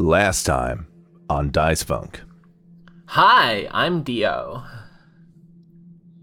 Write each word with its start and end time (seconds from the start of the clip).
Last 0.00 0.44
time 0.44 0.86
on 1.28 1.50
Dice 1.50 1.82
Funk. 1.82 2.22
Hi, 3.08 3.68
I'm 3.70 4.02
Dio. 4.02 4.64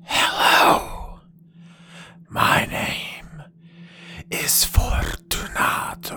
Hello. 0.02 1.20
My 2.28 2.66
name 2.66 3.44
is 4.32 4.64
Fortunato. 4.64 6.10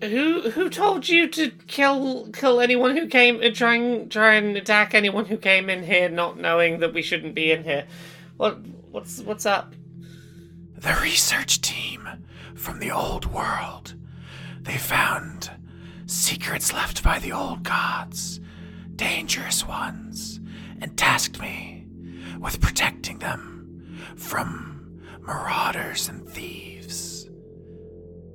Who 0.00 0.50
who 0.50 0.68
told 0.68 1.08
you 1.08 1.28
to 1.28 1.50
kill 1.68 2.30
kill 2.32 2.60
anyone 2.60 2.96
who 2.96 3.06
came 3.06 3.40
and 3.40 3.54
try 3.54 3.76
and 3.76 4.10
try 4.10 4.34
and 4.34 4.56
attack 4.56 4.92
anyone 4.92 5.26
who 5.26 5.36
came 5.36 5.70
in 5.70 5.84
here, 5.84 6.08
not 6.08 6.36
knowing 6.36 6.80
that 6.80 6.92
we 6.92 7.00
shouldn't 7.00 7.36
be 7.36 7.52
in 7.52 7.62
here? 7.62 7.86
What 8.38 8.58
what's 8.90 9.20
what's 9.20 9.46
up? 9.46 9.72
The 10.76 10.98
research 11.00 11.60
team 11.60 12.08
from 12.56 12.80
the 12.80 12.90
old 12.90 13.26
world. 13.26 13.94
They 14.64 14.78
found 14.78 15.50
secrets 16.06 16.72
left 16.72 17.02
by 17.02 17.18
the 17.18 17.32
old 17.32 17.62
gods, 17.62 18.40
dangerous 18.96 19.66
ones, 19.66 20.40
and 20.80 20.96
tasked 20.96 21.38
me 21.40 21.86
with 22.40 22.60
protecting 22.60 23.18
them 23.18 23.98
from 24.16 25.02
marauders 25.20 26.08
and 26.08 26.26
thieves. 26.26 27.28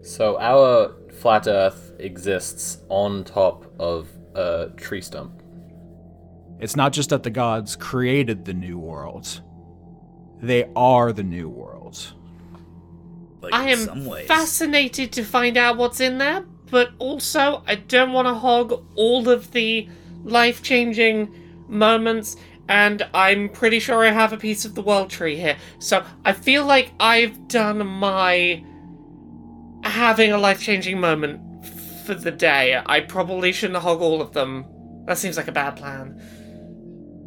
So 0.04 0.40
our 0.40 0.96
flat 1.20 1.48
Earth 1.48 1.94
exists 2.00 2.78
on 2.90 3.24
top 3.24 3.66
of 3.80 4.08
a 4.36 4.70
tree 4.78 5.02
stump. 5.02 5.42
It's 6.60 6.76
not 6.76 6.94
just 6.94 7.10
that 7.10 7.24
the 7.24 7.30
gods 7.30 7.76
created 7.76 8.46
the 8.46 8.54
new 8.54 8.78
world, 8.78 9.42
they 10.42 10.70
are 10.76 11.12
the 11.12 11.24
new 11.24 11.50
world. 11.50 12.14
Like, 13.42 13.54
I 13.54 13.70
in 13.70 13.80
am 13.80 13.86
some 13.86 14.06
ways. 14.06 14.28
fascinated 14.28 15.12
to 15.14 15.24
find 15.24 15.58
out 15.58 15.78
what's 15.78 16.00
in 16.00 16.18
there, 16.18 16.46
but 16.70 16.92
also 17.00 17.64
I 17.66 17.76
don't 17.76 18.12
want 18.14 18.28
to 18.28 18.34
hog 18.34 18.86
all 18.96 19.30
of 19.30 19.52
the 19.52 19.88
life 20.24 20.62
changing 20.62 21.34
moments, 21.68 22.36
and 22.68 23.08
I'm 23.14 23.50
pretty 23.50 23.80
sure 23.80 24.04
I 24.04 24.12
have 24.12 24.34
a 24.34 24.38
piece 24.38 24.66
of 24.66 24.76
the 24.76 24.82
world 24.82 25.10
tree 25.10 25.38
here. 25.38 25.58
So 25.80 26.04
I 26.26 26.34
feel 26.34 26.66
like 26.66 26.92
I've 27.00 27.48
done 27.48 27.86
my 27.88 28.64
having 29.84 30.32
a 30.32 30.38
life 30.38 30.62
changing 30.62 31.00
moment 31.00 31.66
for 32.06 32.14
the 32.14 32.32
day. 32.32 32.82
I 32.86 33.00
probably 33.00 33.54
shouldn't 33.54 33.80
hog 33.82 34.02
all 34.02 34.22
of 34.22 34.34
them. 34.34 34.66
That 35.06 35.18
seems 35.18 35.38
like 35.38 35.48
a 35.48 35.52
bad 35.54 35.78
plan. 35.78 36.22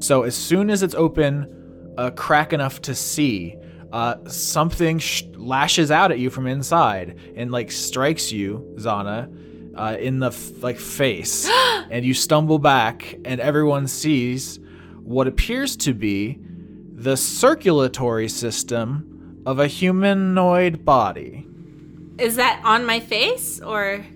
So 0.01 0.23
as 0.25 0.37
soon 0.37 0.69
as 0.69 0.83
it's 0.83 0.95
open, 0.95 1.95
a 1.97 2.11
crack 2.11 2.53
enough 2.53 2.83
to 2.83 2.95
see, 2.95 3.57
uh, 3.93 4.17
something 4.29 4.99
sh- 4.99 5.25
lashes 5.35 5.91
out 5.91 6.11
at 6.11 6.19
you 6.19 6.31
from 6.31 6.47
inside 6.47 7.19
and 7.37 7.53
like 7.53 7.71
strikes 7.71 8.33
you, 8.33 8.75
Zana, 8.79 9.31
uh, 9.77 9.97
in 9.99 10.19
the 10.19 10.29
f- 10.29 10.63
like 10.63 10.79
face, 10.79 11.49
and 11.91 12.05
you 12.05 12.15
stumble 12.15 12.59
back, 12.59 13.15
and 13.25 13.41
everyone 13.41 13.87
sees 13.87 14.59
what 15.03 15.27
appears 15.27 15.77
to 15.77 15.93
be 15.93 16.39
the 16.95 17.17
circulatory 17.17 18.29
system 18.29 19.43
of 19.45 19.59
a 19.59 19.67
humanoid 19.67 20.85
body. 20.85 21.47
Is 22.19 22.37
that 22.37 22.61
on 22.65 22.87
my 22.87 23.01
face 23.01 23.61
or? 23.61 24.07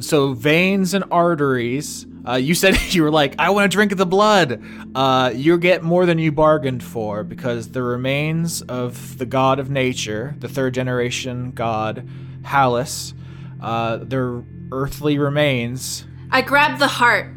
So 0.00 0.32
veins 0.34 0.94
and 0.94 1.04
arteries. 1.10 2.06
Uh, 2.26 2.34
you 2.34 2.54
said 2.54 2.80
you 2.92 3.02
were 3.02 3.10
like, 3.10 3.34
I 3.38 3.50
want 3.50 3.70
to 3.70 3.74
drink 3.74 3.96
the 3.96 4.06
blood. 4.06 4.62
Uh, 4.94 5.32
you 5.34 5.58
get 5.58 5.82
more 5.82 6.06
than 6.06 6.18
you 6.18 6.32
bargained 6.32 6.82
for 6.82 7.24
because 7.24 7.70
the 7.70 7.82
remains 7.82 8.62
of 8.62 9.18
the 9.18 9.26
god 9.26 9.58
of 9.58 9.70
nature, 9.70 10.34
the 10.38 10.48
third 10.48 10.74
generation 10.74 11.52
god, 11.52 12.08
Hallis, 12.42 13.14
uh, 13.60 13.98
their 13.98 14.42
earthly 14.72 15.18
remains. 15.18 16.04
I 16.30 16.42
grab 16.42 16.78
the 16.78 16.88
heart. 16.88 17.34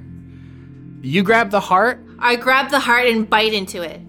You 1.01 1.23
grab 1.23 1.51
the 1.51 1.59
heart. 1.59 2.05
I 2.19 2.35
grab 2.35 2.71
the 2.71 2.79
heart 2.79 3.07
and 3.07 3.29
bite 3.29 3.53
into 3.53 3.81
it. 3.81 3.99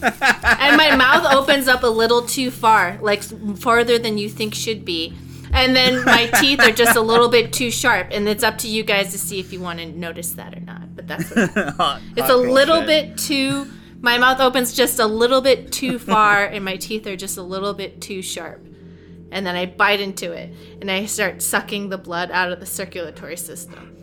and 0.00 0.76
my 0.76 0.94
mouth 0.94 1.32
opens 1.32 1.66
up 1.66 1.82
a 1.82 1.88
little 1.88 2.22
too 2.22 2.50
far, 2.50 2.98
like 3.00 3.22
farther 3.58 3.98
than 3.98 4.18
you 4.18 4.28
think 4.28 4.54
should 4.54 4.84
be. 4.84 5.14
And 5.52 5.74
then 5.74 6.04
my 6.04 6.26
teeth 6.40 6.60
are 6.60 6.70
just 6.72 6.96
a 6.96 7.00
little 7.00 7.28
bit 7.28 7.52
too 7.52 7.70
sharp, 7.70 8.08
and 8.10 8.28
it's 8.28 8.42
up 8.44 8.58
to 8.58 8.68
you 8.68 8.82
guys 8.84 9.12
to 9.12 9.18
see 9.18 9.40
if 9.40 9.52
you 9.52 9.60
want 9.60 9.78
to 9.78 9.86
notice 9.86 10.32
that 10.32 10.54
or 10.56 10.60
not. 10.60 10.94
But 10.94 11.06
that's 11.06 11.30
okay. 11.32 11.70
Hot- 11.76 12.00
it's 12.16 12.26
hot 12.28 12.30
a 12.30 12.36
little 12.36 12.78
shit. 12.80 12.86
bit 12.86 13.18
too. 13.18 13.66
My 14.00 14.16
mouth 14.18 14.40
opens 14.40 14.74
just 14.74 14.98
a 15.00 15.06
little 15.06 15.40
bit 15.40 15.72
too 15.72 15.98
far, 16.12 16.44
and 16.44 16.64
my 16.64 16.76
teeth 16.76 17.06
are 17.06 17.16
just 17.16 17.36
a 17.38 17.42
little 17.42 17.74
bit 17.74 18.00
too 18.00 18.22
sharp. 18.22 18.64
And 19.30 19.46
then 19.46 19.56
I 19.56 19.66
bite 19.66 20.00
into 20.00 20.32
it, 20.32 20.54
and 20.80 20.90
I 20.90 21.04
start 21.06 21.42
sucking 21.42 21.88
the 21.90 21.98
blood 21.98 22.30
out 22.30 22.50
of 22.52 22.60
the 22.60 22.66
circulatory 22.66 23.36
system. 23.36 23.94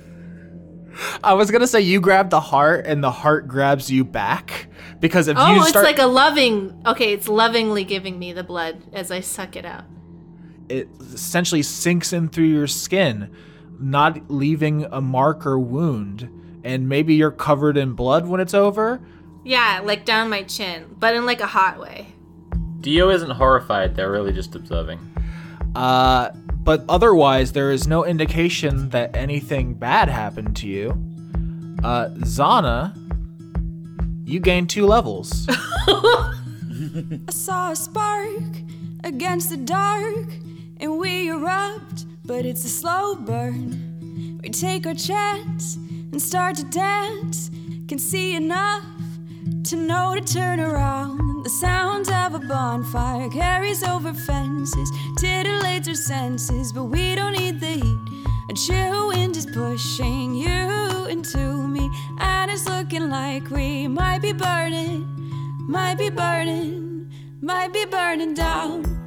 I 1.23 1.33
was 1.33 1.51
gonna 1.51 1.67
say 1.67 1.81
you 1.81 2.00
grab 2.00 2.29
the 2.29 2.39
heart 2.39 2.85
and 2.85 3.03
the 3.03 3.12
heart 3.12 3.47
grabs 3.50 3.91
you 3.91 4.06
back 4.06 4.67
because 5.01 5.27
if 5.27 5.35
Oh, 5.38 5.53
you 5.56 5.62
it's 5.62 5.75
like 5.75 6.00
a 6.00 6.06
loving. 6.06 6.81
Okay, 6.85 7.12
it's 7.12 7.27
lovingly 7.27 7.83
giving 7.83 8.17
me 8.17 8.31
the 8.31 8.44
blood 8.45 8.81
as 8.94 9.12
I 9.12 9.19
suck 9.19 9.57
it 9.57 9.66
out. 9.66 9.83
It 10.69 10.87
essentially 10.99 11.63
sinks 11.63 12.13
in 12.13 12.29
through 12.29 12.45
your 12.45 12.67
skin, 12.67 13.33
not 13.79 14.29
leaving 14.29 14.85
a 14.85 15.01
mark 15.01 15.45
or 15.45 15.59
wound, 15.59 16.29
and 16.63 16.89
maybe 16.89 17.15
you're 17.15 17.31
covered 17.31 17.77
in 17.77 17.93
blood 17.93 18.27
when 18.27 18.39
it's 18.39 18.53
over. 18.53 19.01
Yeah, 19.43 19.81
like 19.83 20.05
down 20.05 20.29
my 20.29 20.43
chin, 20.43 20.95
but 20.97 21.15
in 21.15 21.25
like 21.25 21.41
a 21.41 21.47
hot 21.47 21.79
way. 21.79 22.07
Dio 22.81 23.09
isn't 23.09 23.31
horrified, 23.31 23.95
they're 23.95 24.11
really 24.11 24.33
just 24.33 24.55
observing. 24.55 24.99
Uh, 25.75 26.31
but 26.65 26.83
otherwise, 26.89 27.51
there 27.51 27.71
is 27.71 27.87
no 27.87 28.05
indication 28.05 28.89
that 28.89 29.15
anything 29.15 29.75
bad 29.75 30.09
happened 30.09 30.55
to 30.57 30.67
you. 30.67 30.89
Uh, 31.83 32.09
Zana, 32.21 32.95
you 34.27 34.39
gained 34.39 34.71
two 34.71 34.87
levels. 34.87 35.45
I 35.49 36.31
saw 37.29 37.71
a 37.71 37.75
spark 37.75 38.41
against 39.03 39.51
the 39.51 39.57
dark, 39.57 40.25
and 40.80 40.97
we 41.00 41.30
erupt, 41.30 42.06
but 42.25 42.46
it's 42.46 42.66
a 42.66 42.69
slow 42.69 43.16
burn. 43.16 44.40
We 44.41 44.50
take 44.50 44.86
our 44.86 44.94
chance 44.94 45.75
and 45.75 46.22
start 46.22 46.56
to 46.58 46.63
dance. 46.66 47.50
Can 47.88 48.00
see 48.00 48.36
enough 48.36 48.84
to 49.66 49.75
know 49.75 50.16
to 50.16 50.22
turn 50.22 50.59
around. 50.59 51.44
The 51.44 51.50
sound 51.50 52.09
of 52.09 52.34
a 52.34 52.40
bonfire 52.40 53.30
carries 53.30 53.84
over 53.84 54.13
fences, 54.13 54.91
titillates 55.19 55.88
our 55.88 55.96
senses, 55.96 56.74
but 56.74 56.86
we 56.86 57.16
don't 57.16 57.34
need 57.34 57.59
the 57.59 57.68
heat. 57.68 58.00
A 58.50 58.53
chill 58.53 59.09
wind 59.09 59.38
is 59.38 59.46
pushing 59.46 60.34
you 60.34 61.06
into 61.06 61.38
me, 61.68 61.90
and 62.19 62.50
it's 62.50 62.68
looking 62.68 63.09
like 63.09 63.50
we 63.50 63.88
might 63.88 64.22
be 64.22 64.34
burning, 64.34 65.06
might 65.68 65.97
be 65.97 66.09
burning, 66.09 67.12
might 67.42 67.72
be 67.72 67.86
burning 67.86 68.34
down. 68.34 69.04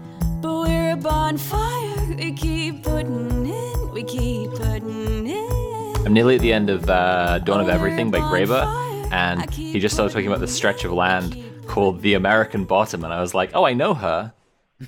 But 0.49 0.61
we're 0.61 0.93
a 0.93 0.97
bonfire, 0.97 2.17
we 2.17 2.33
keep 2.33 2.83
putting 2.83 3.45
in, 3.45 3.93
we 3.93 4.03
keep 4.03 4.51
putting 4.53 5.27
in. 5.27 6.07
I'm 6.07 6.15
nearly 6.15 6.37
at 6.37 6.41
the 6.41 6.55
end 6.55 6.71
of 6.71 6.89
uh, 6.89 7.41
Dawn 7.41 7.61
of 7.61 7.69
Everything 7.69 8.11
by 8.11 8.21
Graeber, 8.21 8.65
and 9.13 9.51
he 9.51 9.79
just 9.79 9.95
started 9.95 10.15
talking 10.15 10.27
about 10.27 10.41
this 10.41 10.57
stretch 10.57 10.85
of 10.85 10.93
land 10.93 11.37
called 11.67 12.01
the 12.01 12.15
American 12.15 12.65
Bottom, 12.65 13.05
and 13.05 13.13
I 13.13 13.21
was 13.21 13.35
like, 13.35 13.51
oh, 13.53 13.67
I 13.67 13.75
know 13.75 13.93
her. 13.93 14.33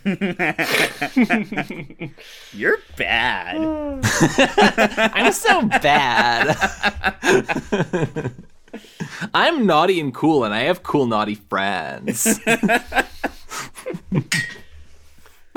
You're 2.54 2.78
bad. 2.97 3.59
I'm 5.15 5.32
so 5.34 5.66
bad. 5.66 6.56
I'm 9.34 9.66
naughty 9.66 10.00
and 10.00 10.15
cool, 10.15 10.43
and 10.43 10.54
I 10.54 10.60
have 10.60 10.82
cool, 10.82 11.04
naughty 11.04 11.34
friends. 11.34 12.41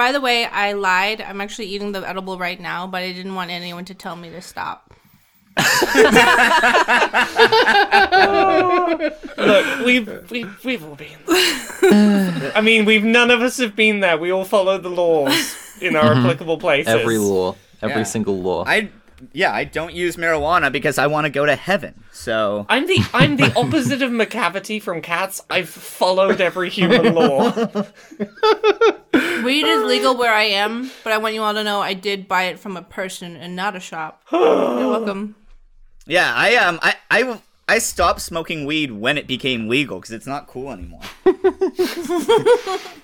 By 0.03 0.11
the 0.11 0.19
way, 0.19 0.43
I 0.43 0.73
lied. 0.73 1.21
I'm 1.21 1.39
actually 1.39 1.67
eating 1.67 1.93
the 1.93 2.05
edible 2.05 2.37
right 2.37 2.59
now, 2.59 2.85
but 2.85 3.03
I 3.03 3.13
didn't 3.13 3.35
want 3.35 3.51
anyone 3.51 3.85
to 3.85 3.93
tell 3.93 4.17
me 4.17 4.29
to 4.31 4.41
stop. 4.41 4.93
Look, 9.37 9.85
we've 9.85 10.29
we've 10.29 10.65
we've 10.65 10.83
all 10.83 10.95
been. 10.95 11.17
There. 11.25 12.51
I 12.53 12.59
mean, 12.59 12.83
we've 12.83 13.05
none 13.05 13.31
of 13.31 13.41
us 13.41 13.55
have 13.59 13.77
been 13.77 14.01
there. 14.01 14.17
We 14.17 14.29
all 14.29 14.43
follow 14.43 14.77
the 14.77 14.89
laws 14.89 15.55
in 15.79 15.95
our 15.95 16.03
mm-hmm. 16.13 16.25
applicable 16.25 16.57
places. 16.57 16.93
Every 16.93 17.17
law, 17.17 17.55
every 17.81 17.99
Yeah. 17.99 18.03
single 18.03 18.41
law. 18.41 18.65
I 18.67 18.89
yeah, 19.31 19.53
I 19.53 19.63
don't 19.63 19.93
use 19.93 20.15
marijuana 20.17 20.71
because 20.71 20.97
I 20.97 21.07
want 21.07 21.25
to 21.25 21.29
go 21.29 21.45
to 21.45 21.55
heaven. 21.55 22.03
So 22.11 22.65
I'm 22.69 22.87
the 22.87 22.99
I'm 23.13 23.37
the 23.37 23.53
opposite 23.55 24.01
of 24.01 24.11
Macavity 24.11 24.81
from 24.81 25.01
Cats. 25.01 25.41
I've 25.49 25.69
followed 25.69 26.41
every 26.41 26.69
human 26.69 27.13
law. 27.13 27.51
Weed 29.43 29.65
is 29.65 29.83
legal 29.83 30.17
where 30.17 30.33
I 30.33 30.43
am, 30.43 30.91
but 31.03 31.13
I 31.13 31.17
want 31.17 31.35
you 31.35 31.41
all 31.43 31.53
to 31.53 31.63
know 31.63 31.81
I 31.81 31.93
did 31.93 32.27
buy 32.27 32.43
it 32.43 32.59
from 32.59 32.77
a 32.77 32.81
person 32.81 33.35
and 33.35 33.55
not 33.55 33.75
a 33.75 33.79
shop. 33.79 34.21
You're 34.31 34.89
welcome. 34.89 35.35
yeah, 36.05 36.33
I 36.35 36.55
um 36.55 36.79
I 36.81 36.95
I 37.11 37.41
I 37.67 37.77
stopped 37.79 38.21
smoking 38.21 38.65
weed 38.65 38.91
when 38.91 39.17
it 39.17 39.27
became 39.27 39.69
legal 39.69 39.99
because 39.99 40.11
it's 40.11 40.27
not 40.27 40.47
cool 40.47 40.71
anymore. 40.71 41.01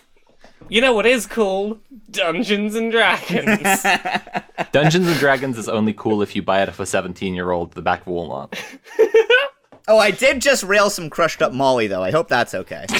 You 0.68 0.82
know 0.82 0.94
what 0.94 1.06
is 1.06 1.26
cool? 1.26 1.80
Dungeons 2.12 2.76
and 2.76 2.92
Dragons. 2.92 3.84
Dungeons 4.72 5.08
and 5.08 5.18
Dragons 5.20 5.58
is 5.58 5.70
only 5.70 5.94
cool 5.94 6.22
if 6.22 6.36
you 6.36 6.42
buy 6.42 6.62
it 6.62 6.74
for 6.74 6.86
17 6.86 7.34
year 7.34 7.52
old 7.52 7.70
at 7.70 7.76
the 7.76 7.82
back 7.82 8.02
of 8.02 8.08
Walmart. 8.08 8.58
Oh, 9.90 9.98
I 9.98 10.12
did 10.12 10.40
just 10.40 10.64
rail 10.64 10.92
some 10.92 11.10
crushed 11.10 11.42
up 11.42 11.52
Molly 11.52 11.88
though. 11.88 12.04
I 12.04 12.12
hope 12.12 12.28
that's 12.28 12.54
okay. 12.54 12.86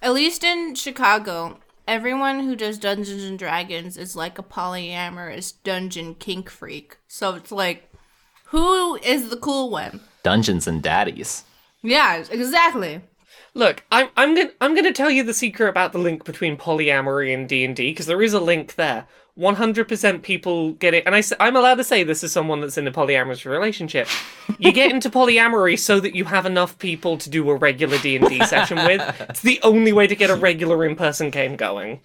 At 0.00 0.14
least 0.14 0.42
in 0.42 0.74
Chicago, 0.74 1.58
everyone 1.86 2.40
who 2.40 2.56
does 2.56 2.78
Dungeons 2.78 3.24
and 3.24 3.38
Dragons 3.38 3.98
is 3.98 4.16
like 4.16 4.38
a 4.38 4.42
polyamorous 4.42 5.52
dungeon 5.62 6.14
kink 6.14 6.48
freak. 6.48 6.96
So 7.06 7.34
it's 7.34 7.52
like, 7.52 7.92
who 8.46 8.96
is 8.96 9.28
the 9.28 9.36
cool 9.36 9.68
one? 9.68 10.00
Dungeons 10.22 10.66
and 10.66 10.82
Daddies. 10.82 11.44
Yeah, 11.82 12.24
exactly. 12.30 13.02
Look, 13.54 13.84
I'm 13.90 14.08
I'm 14.16 14.34
gonna 14.34 14.50
I'm 14.60 14.74
gonna 14.74 14.92
tell 14.92 15.10
you 15.10 15.22
the 15.22 15.34
secret 15.34 15.68
about 15.68 15.92
the 15.92 15.98
link 15.98 16.24
between 16.24 16.56
polyamory 16.56 17.34
and 17.34 17.48
D 17.48 17.64
and 17.64 17.74
D 17.74 17.90
because 17.90 18.06
there 18.06 18.22
is 18.22 18.34
a 18.34 18.40
link 18.40 18.74
there. 18.74 19.06
100% 19.38 20.22
people 20.22 20.72
get 20.72 20.94
it, 20.94 21.04
and 21.06 21.14
I, 21.14 21.22
I'm 21.38 21.54
allowed 21.54 21.76
to 21.76 21.84
say 21.84 22.02
this 22.02 22.24
is 22.24 22.32
someone 22.32 22.60
that's 22.60 22.76
in 22.76 22.88
a 22.88 22.90
polyamorous 22.90 23.48
relationship. 23.48 24.08
You 24.58 24.72
get 24.72 24.90
into 24.90 25.10
polyamory 25.10 25.78
so 25.78 26.00
that 26.00 26.12
you 26.12 26.24
have 26.24 26.44
enough 26.44 26.76
people 26.78 27.16
to 27.18 27.30
do 27.30 27.48
a 27.48 27.54
regular 27.54 27.98
D 27.98 28.16
and 28.16 28.28
D 28.28 28.44
session 28.46 28.78
with. 28.78 29.00
It's 29.30 29.42
the 29.42 29.60
only 29.62 29.92
way 29.92 30.08
to 30.08 30.16
get 30.16 30.30
a 30.30 30.34
regular 30.34 30.84
in-person 30.84 31.30
game 31.30 31.54
going. 31.54 32.00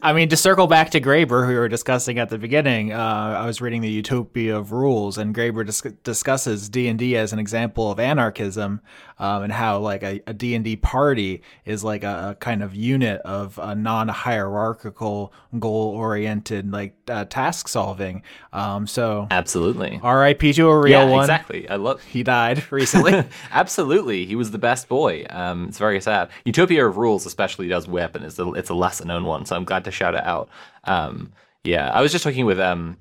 I 0.00 0.14
mean, 0.14 0.30
to 0.30 0.38
circle 0.38 0.66
back 0.66 0.88
to 0.90 1.00
Graeber, 1.02 1.44
who 1.44 1.48
we 1.48 1.58
were 1.58 1.68
discussing 1.68 2.18
at 2.18 2.30
the 2.30 2.38
beginning, 2.38 2.94
uh, 2.94 3.36
I 3.38 3.44
was 3.44 3.60
reading 3.60 3.82
the 3.82 3.90
Utopia 3.90 4.56
of 4.56 4.72
Rules, 4.72 5.18
and 5.18 5.34
Graeber 5.34 5.66
dis- 5.66 5.92
discusses 6.02 6.70
D 6.70 6.88
and 6.88 6.98
D 6.98 7.14
as 7.14 7.34
an 7.34 7.38
example 7.38 7.90
of 7.90 8.00
anarchism, 8.00 8.80
um, 9.18 9.42
and 9.42 9.52
how 9.52 9.78
like 9.80 10.02
a 10.02 10.18
D 10.32 10.54
and 10.54 10.64
D 10.64 10.76
party 10.76 11.42
is 11.64 11.82
like 11.82 12.04
a, 12.04 12.30
a, 12.30 12.34
kind 12.36 12.62
of 12.62 12.74
unit 12.74 13.20
of 13.22 13.58
a 13.58 13.74
non-hierarchical, 13.74 15.32
goal-oriented 15.58 16.70
like 16.70 16.94
uh, 17.08 17.24
task 17.24 17.68
solving. 17.68 18.22
Um, 18.52 18.86
so 18.86 19.26
absolutely, 19.30 20.00
R.I.P. 20.02 20.52
to 20.54 20.68
a 20.68 20.78
real 20.78 21.06
yeah, 21.06 21.10
one. 21.10 21.24
Exactly, 21.24 21.68
I 21.68 21.76
love. 21.76 22.02
He 22.02 22.22
died 22.22 22.70
recently. 22.72 23.24
absolutely, 23.50 24.26
he 24.26 24.36
was 24.36 24.50
the 24.50 24.58
best 24.58 24.88
boy. 24.88 25.26
Um, 25.30 25.68
it's 25.68 25.78
very 25.78 26.00
sad. 26.00 26.30
Utopia 26.44 26.86
of 26.86 26.96
Rules 26.96 27.26
especially 27.26 27.68
does 27.68 27.88
whip, 27.88 28.14
and 28.14 28.24
it's 28.24 28.38
a, 28.38 28.52
it's 28.52 28.70
a 28.70 28.74
lesser 28.74 29.04
known 29.04 29.24
one. 29.24 29.46
So 29.46 29.56
I'm 29.56 29.64
glad 29.64 29.84
to 29.84 29.90
shout 29.90 30.14
it 30.14 30.24
out. 30.24 30.48
Um, 30.84 31.32
yeah, 31.64 31.90
I 31.90 32.00
was 32.00 32.12
just 32.12 32.24
talking 32.24 32.46
with 32.46 32.60
um, 32.60 32.96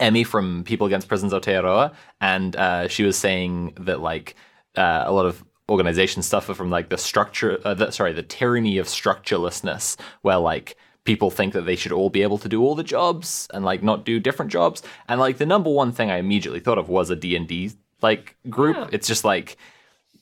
Emmy 0.00 0.24
from 0.24 0.64
People 0.64 0.86
Against 0.86 1.08
Prisons 1.08 1.32
Aotearoa, 1.32 1.94
and 2.20 2.54
uh, 2.56 2.88
she 2.88 3.04
was 3.04 3.16
saying 3.16 3.74
that 3.80 4.00
like 4.00 4.36
uh, 4.76 5.04
a 5.06 5.12
lot 5.12 5.26
of 5.26 5.44
organizations 5.68 6.26
suffer 6.26 6.54
from 6.54 6.70
like 6.70 6.88
the 6.88 6.98
structure, 6.98 7.58
uh, 7.64 7.74
the, 7.74 7.90
sorry, 7.90 8.12
the 8.12 8.22
tyranny 8.22 8.78
of 8.78 8.86
structurelessness, 8.86 9.96
where 10.22 10.38
like 10.38 10.76
people 11.04 11.30
think 11.30 11.54
that 11.54 11.62
they 11.62 11.76
should 11.76 11.92
all 11.92 12.10
be 12.10 12.22
able 12.22 12.38
to 12.38 12.48
do 12.48 12.62
all 12.62 12.74
the 12.74 12.82
jobs 12.82 13.48
and 13.54 13.64
like 13.64 13.82
not 13.82 14.04
do 14.04 14.20
different 14.20 14.52
jobs. 14.52 14.82
And 15.08 15.20
like 15.20 15.38
the 15.38 15.46
number 15.46 15.70
one 15.70 15.92
thing 15.92 16.10
I 16.10 16.18
immediately 16.18 16.60
thought 16.60 16.78
of 16.78 16.88
was 16.88 17.10
a 17.10 17.16
D 17.16 17.36
and 17.36 17.48
D 17.48 17.72
like 18.02 18.36
group. 18.50 18.76
Yeah. 18.76 18.88
It's 18.92 19.08
just 19.08 19.24
like 19.24 19.56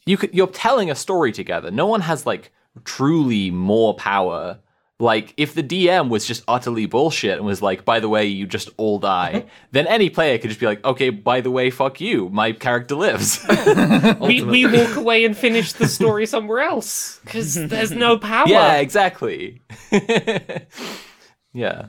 you 0.07 0.17
could 0.17 0.35
you're 0.35 0.47
telling 0.47 0.91
a 0.91 0.95
story 0.95 1.33
together. 1.33 1.71
No 1.71 1.87
one 1.87 2.03
has 2.03 2.27
like 2.27 2.53
truly 2.85 3.51
more 3.51 3.95
power 3.95 4.59
like, 5.01 5.35
if 5.37 5.55
the 5.55 5.63
DM 5.63 6.09
was 6.09 6.25
just 6.25 6.45
utterly 6.47 6.87
bullshit 6.87 7.37
and 7.37 7.45
was 7.45 7.61
like, 7.61 7.85
by 7.85 7.99
the 7.99 8.09
way, 8.09 8.27
you 8.27 8.47
just 8.47 8.71
all 8.77 8.99
die, 8.99 9.47
then 9.73 9.87
any 9.87 10.09
player 10.09 10.39
could 10.39 10.51
just 10.51 10.61
be 10.61 10.67
like, 10.67 10.85
okay, 10.85 11.11
by 11.11 11.41
the 11.41 11.51
way, 11.51 11.71
fuck 11.71 12.01
you, 12.01 12.29
my 12.29 12.53
character 12.53 12.95
lives. 12.95 13.45
we, 14.21 14.43
we 14.43 14.67
walk 14.67 14.97
away 14.97 15.25
and 15.25 15.37
finish 15.37 15.73
the 15.73 15.89
story 15.89 16.27
somewhere 16.27 16.61
else 16.61 17.19
because 17.25 17.55
there's 17.55 17.91
no 17.91 18.19
power. 18.19 18.49
Yeah, 18.49 18.77
exactly. 18.77 19.63
yeah. 21.53 21.89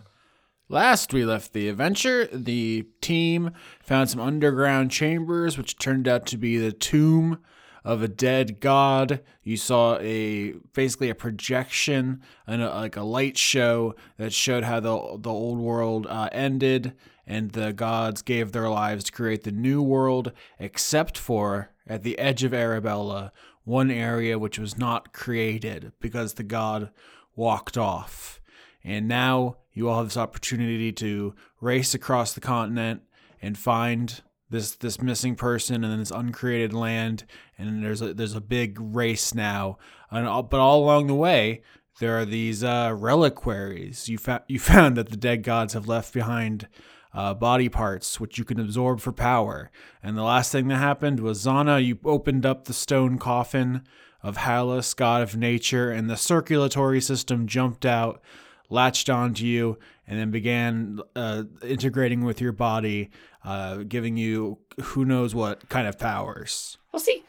Last 0.67 1.13
we 1.13 1.25
left 1.25 1.53
the 1.53 1.69
adventure, 1.69 2.25
the 2.33 2.87
team 3.01 3.51
found 3.83 4.09
some 4.09 4.19
underground 4.19 4.89
chambers, 4.89 5.59
which 5.59 5.77
turned 5.77 6.07
out 6.07 6.25
to 6.27 6.37
be 6.37 6.57
the 6.57 6.71
tomb 6.71 7.39
of 7.85 8.01
a 8.01 8.07
dead 8.07 8.59
god. 8.59 9.21
You 9.43 9.55
saw 9.55 9.97
a 9.99 10.53
basically 10.73 11.09
a 11.09 11.15
projection 11.15 12.21
and 12.47 12.61
a, 12.61 12.69
like 12.73 12.97
a 12.97 13.03
light 13.03 13.37
show 13.37 13.95
that 14.17 14.33
showed 14.33 14.63
how 14.63 14.79
the 14.81 15.17
the 15.19 15.29
old 15.29 15.59
world 15.59 16.07
uh, 16.07 16.27
ended 16.31 16.93
and 17.27 17.51
the 17.51 17.71
gods 17.71 18.21
gave 18.21 18.51
their 18.51 18.69
lives 18.69 19.05
to 19.05 19.11
create 19.11 19.43
the 19.43 19.51
new 19.51 19.81
world, 19.81 20.31
except 20.59 21.17
for 21.17 21.71
at 21.87 22.03
the 22.03 22.17
edge 22.19 22.43
of 22.43 22.53
Arabella, 22.53 23.31
one 23.63 23.89
area 23.89 24.37
which 24.37 24.59
was 24.59 24.77
not 24.77 25.13
created 25.13 25.91
because 25.99 26.33
the 26.33 26.43
god 26.43 26.89
walked 27.35 27.77
off. 27.77 28.39
And 28.83 29.07
now 29.07 29.57
you 29.73 29.89
all 29.89 29.97
have 29.97 30.07
this 30.07 30.17
opportunity 30.17 30.91
to 30.93 31.35
race 31.59 31.93
across 31.93 32.33
the 32.33 32.41
continent 32.41 33.01
and 33.41 33.57
find 33.57 34.21
this 34.49 34.75
this 34.75 35.01
missing 35.01 35.35
person 35.35 35.83
and 35.83 35.91
then 35.91 35.99
this 35.99 36.11
uncreated 36.11 36.73
land. 36.73 37.25
And 37.57 37.83
there's 37.83 38.01
a 38.01 38.13
there's 38.13 38.35
a 38.35 38.41
big 38.41 38.77
race 38.79 39.33
now. 39.33 39.77
And 40.11 40.27
all, 40.27 40.43
but 40.43 40.59
all 40.59 40.83
along 40.83 41.07
the 41.07 41.15
way 41.15 41.61
there 41.99 42.17
are 42.19 42.25
these 42.25 42.63
uh, 42.63 42.93
reliquaries. 42.97 44.09
You 44.09 44.17
fa- 44.17 44.43
you 44.47 44.59
found 44.73 44.97
that 44.97 45.09
the 45.09 45.17
dead 45.17 45.43
gods 45.43 45.73
have 45.73 45.87
left 45.87 46.13
behind 46.13 46.67
uh, 47.13 47.33
body 47.33 47.69
parts 47.69 48.19
which 48.19 48.37
you 48.37 48.43
can 48.43 48.59
absorb 48.59 48.99
for 48.99 49.11
power. 49.11 49.71
And 50.03 50.17
the 50.17 50.23
last 50.23 50.51
thing 50.51 50.67
that 50.67 50.77
happened 50.77 51.19
was 51.19 51.45
Zana 51.45 51.83
you 51.83 51.97
opened 52.03 52.45
up 52.45 52.65
the 52.65 52.73
stone 52.73 53.17
coffin 53.17 53.83
of 54.21 54.37
Hallis 54.37 54.95
god 54.95 55.21
of 55.21 55.37
nature 55.37 55.91
and 55.91 56.09
the 56.09 56.17
circulatory 56.17 56.99
system 56.99 57.47
jumped 57.47 57.85
out 57.85 58.21
latched 58.69 59.09
onto 59.09 59.45
you 59.45 59.77
and 60.07 60.19
then 60.19 60.31
began 60.31 60.99
uh, 61.15 61.43
integrating 61.63 62.23
with 62.23 62.39
your 62.41 62.51
body, 62.51 63.09
uh, 63.43 63.77
giving 63.77 64.17
you 64.17 64.59
who 64.81 65.05
knows 65.05 65.33
what 65.33 65.67
kind 65.69 65.87
of 65.87 65.97
powers. 65.97 66.77
Well, 66.91 66.99
see, 66.99 67.23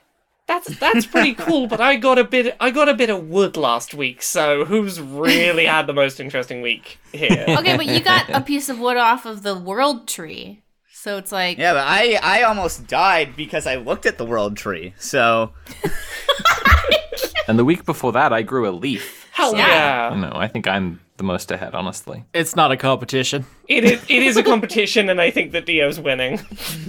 that's 0.46 0.78
that's 0.78 1.06
pretty 1.06 1.34
cool. 1.46 1.66
But 1.66 1.80
I 1.80 1.96
got 1.96 2.18
a 2.18 2.24
bit 2.24 2.56
I 2.60 2.70
got 2.70 2.88
a 2.88 2.94
bit 2.94 3.10
of 3.10 3.28
wood 3.28 3.56
last 3.56 3.94
week, 3.94 4.22
so 4.22 4.64
who's 4.64 5.00
really 5.00 5.66
had 5.66 5.86
the 5.86 5.94
most 5.94 6.20
interesting 6.20 6.62
week 6.62 6.98
here? 7.12 7.44
Okay, 7.56 7.76
but 7.76 7.86
you 7.86 8.00
got 8.00 8.28
a 8.30 8.40
piece 8.40 8.68
of 8.68 8.78
wood 8.78 8.96
off 8.96 9.26
of 9.26 9.42
the 9.42 9.58
world 9.58 10.06
tree. 10.06 10.62
So 10.92 11.18
it's 11.18 11.30
like 11.32 11.58
Yeah, 11.58 11.74
but 11.74 11.84
I 11.86 12.18
I 12.22 12.42
almost 12.42 12.86
died 12.86 13.36
because 13.36 13.66
I 13.66 13.76
looked 13.76 14.06
at 14.06 14.18
the 14.18 14.24
world 14.24 14.56
tree. 14.56 14.94
So 14.98 15.52
And 17.48 17.58
the 17.58 17.64
week 17.64 17.84
before 17.84 18.12
that 18.12 18.32
I 18.32 18.42
grew 18.42 18.68
a 18.68 18.72
leaf. 18.72 19.28
Hell 19.32 19.52
so, 19.52 19.56
yeah. 19.56 20.14
You 20.14 20.20
know, 20.20 20.32
I 20.34 20.48
think 20.48 20.66
I'm 20.66 21.00
the 21.18 21.24
most 21.24 21.50
ahead, 21.50 21.74
honestly. 21.74 22.24
It's 22.34 22.56
not 22.56 22.72
a 22.72 22.76
competition. 22.76 23.46
It 23.68 23.84
is. 23.84 24.02
It 24.08 24.22
is 24.22 24.36
a 24.36 24.42
competition, 24.42 25.08
and 25.08 25.20
I 25.20 25.30
think 25.30 25.52
that 25.52 25.66
Dio's 25.66 25.98
winning. 25.98 26.38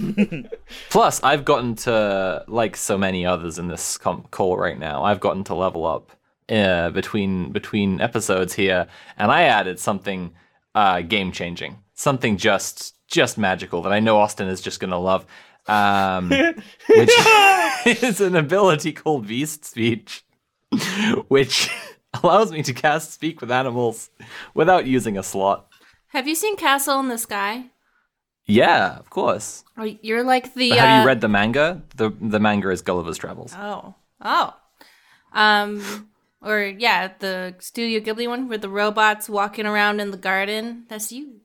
Plus, 0.90 1.22
I've 1.22 1.44
gotten 1.44 1.74
to 1.76 2.44
like 2.48 2.76
so 2.76 2.98
many 2.98 3.26
others 3.26 3.58
in 3.58 3.68
this 3.68 3.98
com- 3.98 4.26
call 4.30 4.56
right 4.56 4.78
now. 4.78 5.04
I've 5.04 5.20
gotten 5.20 5.44
to 5.44 5.54
level 5.54 5.86
up 5.86 6.12
uh, 6.48 6.90
between 6.90 7.52
between 7.52 8.00
episodes 8.00 8.54
here, 8.54 8.86
and 9.16 9.30
I 9.30 9.42
added 9.42 9.78
something 9.78 10.34
uh, 10.74 11.02
game 11.02 11.32
changing, 11.32 11.78
something 11.94 12.36
just 12.36 12.94
just 13.08 13.38
magical 13.38 13.82
that 13.82 13.92
I 13.92 14.00
know 14.00 14.18
Austin 14.18 14.48
is 14.48 14.60
just 14.60 14.80
gonna 14.80 14.98
love, 14.98 15.26
um, 15.66 16.28
which 16.88 17.10
is 17.86 18.20
an 18.20 18.36
ability 18.36 18.92
called 18.92 19.26
Beast 19.26 19.64
Speech, 19.64 20.24
which 21.28 21.70
allows 22.22 22.52
me 22.52 22.62
to 22.62 22.72
cast 22.72 23.12
Speak 23.12 23.40
with 23.40 23.50
Animals 23.50 24.10
without 24.54 24.86
using 24.86 25.18
a 25.18 25.22
slot. 25.22 25.68
Have 26.08 26.26
you 26.26 26.34
seen 26.34 26.56
Castle 26.56 27.00
in 27.00 27.08
the 27.08 27.18
Sky? 27.18 27.66
Yeah, 28.46 28.96
of 28.96 29.10
course. 29.10 29.62
Oh, 29.76 29.84
you're 29.84 30.24
like 30.24 30.54
the. 30.54 30.70
But 30.70 30.78
have 30.78 30.98
uh, 30.98 31.02
you 31.02 31.06
read 31.06 31.20
the 31.20 31.28
manga? 31.28 31.82
The 31.96 32.10
the 32.20 32.40
manga 32.40 32.70
is 32.70 32.80
Gulliver's 32.80 33.18
Travels. 33.18 33.54
Oh, 33.54 33.94
oh, 34.22 34.54
um, 35.34 36.08
or 36.40 36.62
yeah, 36.62 37.12
the 37.18 37.54
Studio 37.58 38.00
Ghibli 38.00 38.26
one 38.26 38.48
where 38.48 38.56
the 38.56 38.70
robots 38.70 39.28
walking 39.28 39.66
around 39.66 40.00
in 40.00 40.12
the 40.12 40.16
garden. 40.16 40.84
That's 40.88 41.12
you. 41.12 41.40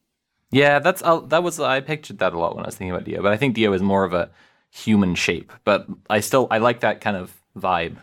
Yeah, 0.50 0.80
that's 0.80 1.02
uh, 1.04 1.20
that 1.28 1.44
was 1.44 1.60
I 1.60 1.82
pictured 1.82 2.20
that 2.20 2.34
a 2.34 2.40
lot 2.40 2.56
when 2.56 2.64
I 2.64 2.68
was 2.70 2.76
thinking 2.76 2.92
about 2.92 3.06
Dio, 3.06 3.22
but 3.22 3.34
I 3.34 3.38
think 3.38 3.56
Dio 3.56 3.74
is 3.74 3.82
more 3.82 4.06
of 4.06 4.14
a 4.14 4.30
human 4.72 5.16
shape. 5.16 5.52
But 5.66 5.88
I 6.10 6.22
still 6.22 6.48
I 6.52 6.60
like 6.60 6.80
that 6.82 7.02
kind 7.02 7.18
of 7.18 7.34
vibe. 7.58 7.98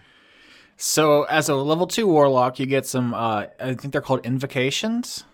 So 0.83 1.25
as 1.25 1.51
a 1.51 1.55
level 1.55 1.87
two 1.87 2.07
warlock, 2.07 2.59
you 2.59 2.65
get 2.65 2.87
some. 2.87 3.13
Uh, 3.13 3.47
I 3.61 3.75
think 3.75 3.93
they're 3.93 4.01
called 4.01 4.25
invocations. 4.25 5.25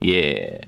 Yeah. 0.00 0.60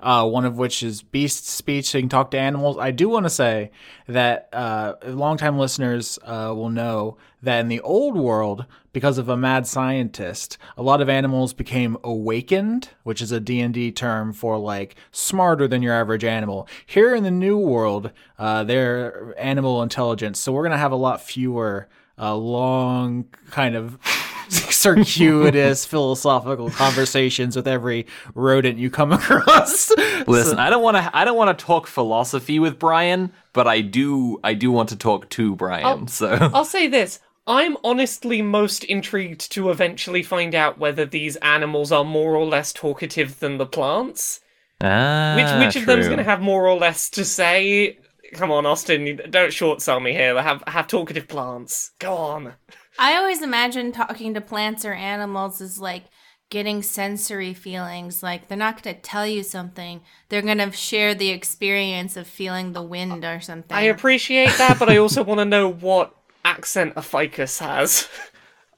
Uh, 0.00 0.26
one 0.26 0.46
of 0.46 0.56
which 0.56 0.82
is 0.82 1.02
beast 1.02 1.46
speech, 1.46 1.90
so 1.90 1.98
you 1.98 2.02
can 2.02 2.08
talk 2.08 2.30
to 2.30 2.38
animals. 2.38 2.78
I 2.78 2.90
do 2.90 3.10
want 3.10 3.26
to 3.26 3.30
say 3.30 3.70
that 4.08 4.48
uh, 4.54 4.94
longtime 5.04 5.58
listeners 5.58 6.18
uh, 6.24 6.54
will 6.56 6.70
know 6.70 7.18
that 7.42 7.60
in 7.60 7.68
the 7.68 7.80
old 7.80 8.16
world, 8.16 8.64
because 8.94 9.18
of 9.18 9.28
a 9.28 9.36
mad 9.36 9.66
scientist, 9.66 10.56
a 10.78 10.82
lot 10.82 11.02
of 11.02 11.10
animals 11.10 11.52
became 11.52 11.98
awakened, 12.02 12.90
which 13.02 13.20
is 13.20 13.30
a 13.30 13.40
D&D 13.40 13.92
term 13.92 14.32
for 14.32 14.56
like 14.56 14.96
smarter 15.12 15.68
than 15.68 15.82
your 15.82 15.94
average 15.94 16.24
animal. 16.24 16.66
Here 16.86 17.14
in 17.14 17.24
the 17.24 17.30
new 17.30 17.58
world, 17.58 18.10
uh, 18.38 18.64
they're 18.64 19.34
animal 19.36 19.82
intelligence, 19.82 20.40
so 20.40 20.52
we're 20.52 20.62
gonna 20.62 20.78
have 20.78 20.92
a 20.92 20.96
lot 20.96 21.20
fewer 21.20 21.88
a 22.18 22.34
long 22.34 23.26
kind 23.50 23.74
of 23.76 23.98
circuitous 24.48 25.84
philosophical 25.86 26.70
conversations 26.70 27.56
with 27.56 27.66
every 27.68 28.06
rodent 28.34 28.78
you 28.78 28.90
come 28.90 29.12
across. 29.20 29.90
Listen, 30.26 30.58
I 30.58 30.70
don't 30.70 30.82
want 30.82 30.96
to. 30.96 31.10
I 31.16 31.24
don't 31.24 31.36
want 31.36 31.56
to 31.58 31.64
talk 31.64 31.86
philosophy 31.86 32.58
with 32.58 32.78
Brian, 32.78 33.32
but 33.52 33.66
I 33.66 33.80
do. 33.80 34.38
I 34.44 34.54
do 34.54 34.70
want 34.70 34.88
to 34.90 34.96
talk 34.96 35.28
to 35.30 35.54
Brian. 35.56 35.84
Oh. 36.02 36.06
so 36.06 36.28
I'll 36.54 36.64
say 36.64 36.86
this. 36.86 37.20
I'm 37.48 37.76
honestly 37.84 38.42
most 38.42 38.82
intrigued 38.84 39.52
to 39.52 39.70
eventually 39.70 40.24
find 40.24 40.52
out 40.54 40.78
whether 40.78 41.04
these 41.06 41.36
animals 41.36 41.92
are 41.92 42.04
more 42.04 42.34
or 42.34 42.44
less 42.44 42.72
talkative 42.72 43.38
than 43.38 43.58
the 43.58 43.66
plants. 43.66 44.40
ah, 44.80 45.34
Which 45.36 45.66
which 45.66 45.76
of 45.76 45.86
them's 45.86 46.06
true. 46.06 46.14
going 46.14 46.24
to 46.24 46.30
have 46.30 46.40
more 46.40 46.66
or 46.66 46.76
less 46.76 47.08
to 47.10 47.24
say? 47.24 47.98
Come 48.36 48.52
on, 48.52 48.66
Austin, 48.66 49.18
don't 49.30 49.52
short 49.52 49.80
sell 49.80 49.98
me 49.98 50.12
here. 50.12 50.40
Have 50.40 50.62
have 50.66 50.86
talkative 50.86 51.26
plants. 51.26 51.92
Go 51.98 52.14
on. 52.14 52.52
I 52.98 53.16
always 53.16 53.42
imagine 53.42 53.92
talking 53.92 54.34
to 54.34 54.40
plants 54.40 54.84
or 54.84 54.92
animals 54.92 55.60
is 55.60 55.78
like 55.78 56.04
getting 56.50 56.82
sensory 56.82 57.54
feelings. 57.54 58.22
Like 58.22 58.48
they're 58.48 58.58
not 58.58 58.82
going 58.82 58.94
to 58.94 59.00
tell 59.00 59.26
you 59.26 59.42
something, 59.42 60.02
they're 60.28 60.42
going 60.42 60.58
to 60.58 60.70
share 60.72 61.14
the 61.14 61.30
experience 61.30 62.16
of 62.16 62.26
feeling 62.26 62.72
the 62.72 62.82
wind 62.82 63.24
or 63.24 63.40
something. 63.40 63.76
I 63.76 63.82
appreciate 63.82 64.52
that, 64.58 64.78
but 64.78 64.88
I 64.88 64.98
also 64.98 65.24
want 65.24 65.40
to 65.40 65.44
know 65.44 65.72
what 65.72 66.14
accent 66.44 66.92
a 66.96 67.02
ficus 67.02 67.58
has. 67.58 68.08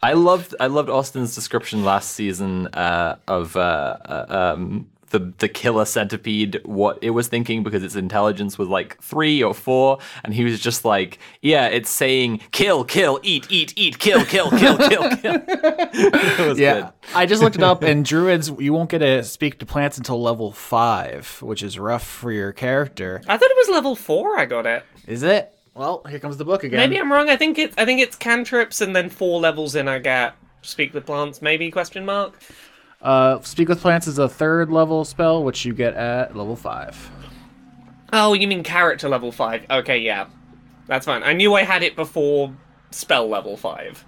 I 0.00 0.12
loved 0.12 0.54
I 0.60 0.68
loved 0.68 0.88
Austin's 0.88 1.34
description 1.34 1.84
last 1.84 2.12
season 2.12 2.68
uh, 2.68 3.16
of 3.26 3.56
uh, 3.56 3.96
uh, 4.04 4.54
um, 4.56 4.90
the 5.10 5.32
the 5.38 5.48
killer 5.48 5.84
centipede. 5.84 6.60
What 6.64 6.98
it 7.02 7.10
was 7.10 7.28
thinking 7.28 7.62
because 7.62 7.82
its 7.82 7.96
intelligence 7.96 8.58
was 8.58 8.68
like 8.68 9.00
three 9.02 9.42
or 9.42 9.54
four, 9.54 9.98
and 10.24 10.34
he 10.34 10.44
was 10.44 10.60
just 10.60 10.84
like, 10.84 11.18
"Yeah, 11.42 11.66
it's 11.66 11.90
saying 11.90 12.40
kill, 12.50 12.84
kill, 12.84 13.20
eat, 13.22 13.46
eat, 13.50 13.72
eat, 13.76 13.98
kill, 13.98 14.24
kill, 14.24 14.50
kill, 14.50 14.78
kill, 14.78 15.10
kill." 15.16 15.42
it 15.46 16.48
was 16.48 16.58
Yeah, 16.58 16.74
good. 16.80 16.92
I 17.14 17.26
just 17.26 17.42
looked 17.42 17.56
it 17.56 17.62
up, 17.62 17.82
and 17.82 18.04
druids 18.04 18.50
you 18.58 18.72
won't 18.72 18.90
get 18.90 18.98
to 18.98 19.22
speak 19.24 19.58
to 19.60 19.66
plants 19.66 19.98
until 19.98 20.20
level 20.20 20.52
five, 20.52 21.38
which 21.42 21.62
is 21.62 21.78
rough 21.78 22.06
for 22.06 22.32
your 22.32 22.52
character. 22.52 23.20
I 23.26 23.36
thought 23.36 23.50
it 23.50 23.56
was 23.56 23.68
level 23.68 23.96
four. 23.96 24.38
I 24.38 24.44
got 24.46 24.66
it. 24.66 24.84
Is 25.06 25.22
it? 25.22 25.52
Well, 25.74 26.02
here 26.08 26.18
comes 26.18 26.36
the 26.36 26.44
book 26.44 26.64
again. 26.64 26.78
Maybe 26.78 26.98
I'm 26.98 27.12
wrong. 27.12 27.30
I 27.30 27.36
think 27.36 27.56
it's 27.58 27.74
I 27.78 27.84
think 27.84 28.00
it's 28.00 28.16
cantrips 28.16 28.80
and 28.80 28.96
then 28.96 29.08
four 29.08 29.40
levels 29.40 29.74
in 29.76 29.86
I 29.88 30.00
get 30.00 30.34
speak 30.62 30.92
with 30.92 31.06
plants. 31.06 31.40
Maybe 31.40 31.70
question 31.70 32.04
mark. 32.04 32.34
Uh, 33.00 33.40
speak 33.42 33.68
with 33.68 33.80
plants 33.80 34.06
is 34.06 34.18
a 34.18 34.28
third 34.28 34.70
level 34.70 35.04
spell, 35.04 35.44
which 35.44 35.64
you 35.64 35.72
get 35.72 35.94
at 35.94 36.36
level 36.36 36.56
five. 36.56 37.10
Oh, 38.12 38.32
you 38.32 38.48
mean 38.48 38.62
character 38.62 39.08
level 39.08 39.30
five? 39.30 39.64
Okay, 39.70 39.98
yeah, 39.98 40.26
that's 40.86 41.06
fine. 41.06 41.22
I 41.22 41.32
knew 41.32 41.54
I 41.54 41.62
had 41.62 41.82
it 41.82 41.94
before 41.94 42.54
spell 42.90 43.28
level 43.28 43.56
five. 43.56 44.04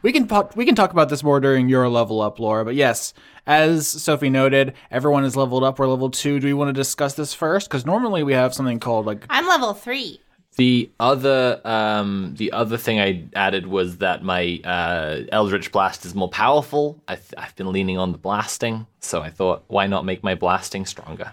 We 0.00 0.12
can 0.12 0.28
po- 0.28 0.50
we 0.54 0.64
can 0.64 0.74
talk 0.76 0.92
about 0.92 1.08
this 1.08 1.24
more 1.24 1.40
during 1.40 1.68
your 1.68 1.88
level 1.88 2.20
up, 2.20 2.38
Laura. 2.38 2.64
But 2.64 2.76
yes, 2.76 3.12
as 3.46 3.88
Sophie 3.88 4.30
noted, 4.30 4.74
everyone 4.90 5.24
is 5.24 5.34
leveled 5.34 5.64
up. 5.64 5.78
We're 5.78 5.88
level 5.88 6.10
two. 6.10 6.38
Do 6.38 6.46
we 6.46 6.54
want 6.54 6.68
to 6.68 6.72
discuss 6.72 7.14
this 7.14 7.34
first? 7.34 7.68
Because 7.68 7.84
normally 7.84 8.22
we 8.22 8.32
have 8.32 8.54
something 8.54 8.78
called 8.78 9.06
like 9.06 9.26
I'm 9.28 9.46
level 9.48 9.74
three. 9.74 10.20
The 10.58 10.90
other 10.98 11.60
um, 11.64 12.34
the 12.36 12.50
other 12.50 12.76
thing 12.76 12.98
I 12.98 13.28
added 13.36 13.68
was 13.68 13.98
that 13.98 14.24
my 14.24 14.60
uh, 14.64 15.20
Eldritch 15.30 15.70
Blast 15.70 16.04
is 16.04 16.16
more 16.16 16.28
powerful. 16.28 17.00
I 17.06 17.14
th- 17.14 17.34
I've 17.38 17.54
been 17.54 17.70
leaning 17.70 17.96
on 17.96 18.10
the 18.10 18.18
blasting, 18.18 18.88
so 18.98 19.22
I 19.22 19.30
thought, 19.30 19.62
why 19.68 19.86
not 19.86 20.04
make 20.04 20.24
my 20.24 20.34
blasting 20.34 20.84
stronger? 20.84 21.30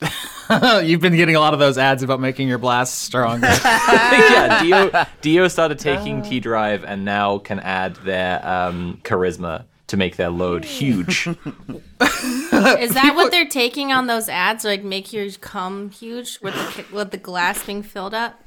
you've 0.82 1.00
been 1.00 1.14
getting 1.14 1.36
a 1.36 1.40
lot 1.40 1.54
of 1.54 1.60
those 1.60 1.78
ads 1.78 2.02
about 2.02 2.18
making 2.18 2.48
your 2.48 2.58
blast 2.58 3.04
stronger. 3.04 3.46
yeah, 3.64 4.60
Dio 4.60 5.06
Dio 5.20 5.46
started 5.46 5.78
taking 5.78 6.22
T 6.22 6.40
Drive 6.40 6.82
and 6.82 7.04
now 7.04 7.38
can 7.38 7.60
add 7.60 7.94
their 8.04 8.44
um, 8.44 9.00
charisma 9.04 9.66
to 9.86 9.96
make 9.96 10.16
their 10.16 10.30
load 10.30 10.64
huge. 10.64 11.28
Is 11.28 11.36
that 12.00 13.12
what 13.14 13.30
they're 13.30 13.46
taking 13.46 13.92
on 13.92 14.08
those 14.08 14.28
ads? 14.28 14.64
Like 14.64 14.82
make 14.82 15.12
yours 15.12 15.36
come 15.36 15.90
huge 15.90 16.40
with 16.40 16.54
the 16.54 16.84
with 16.92 17.12
the 17.12 17.16
glass 17.16 17.64
being 17.64 17.84
filled 17.84 18.12
up? 18.12 18.42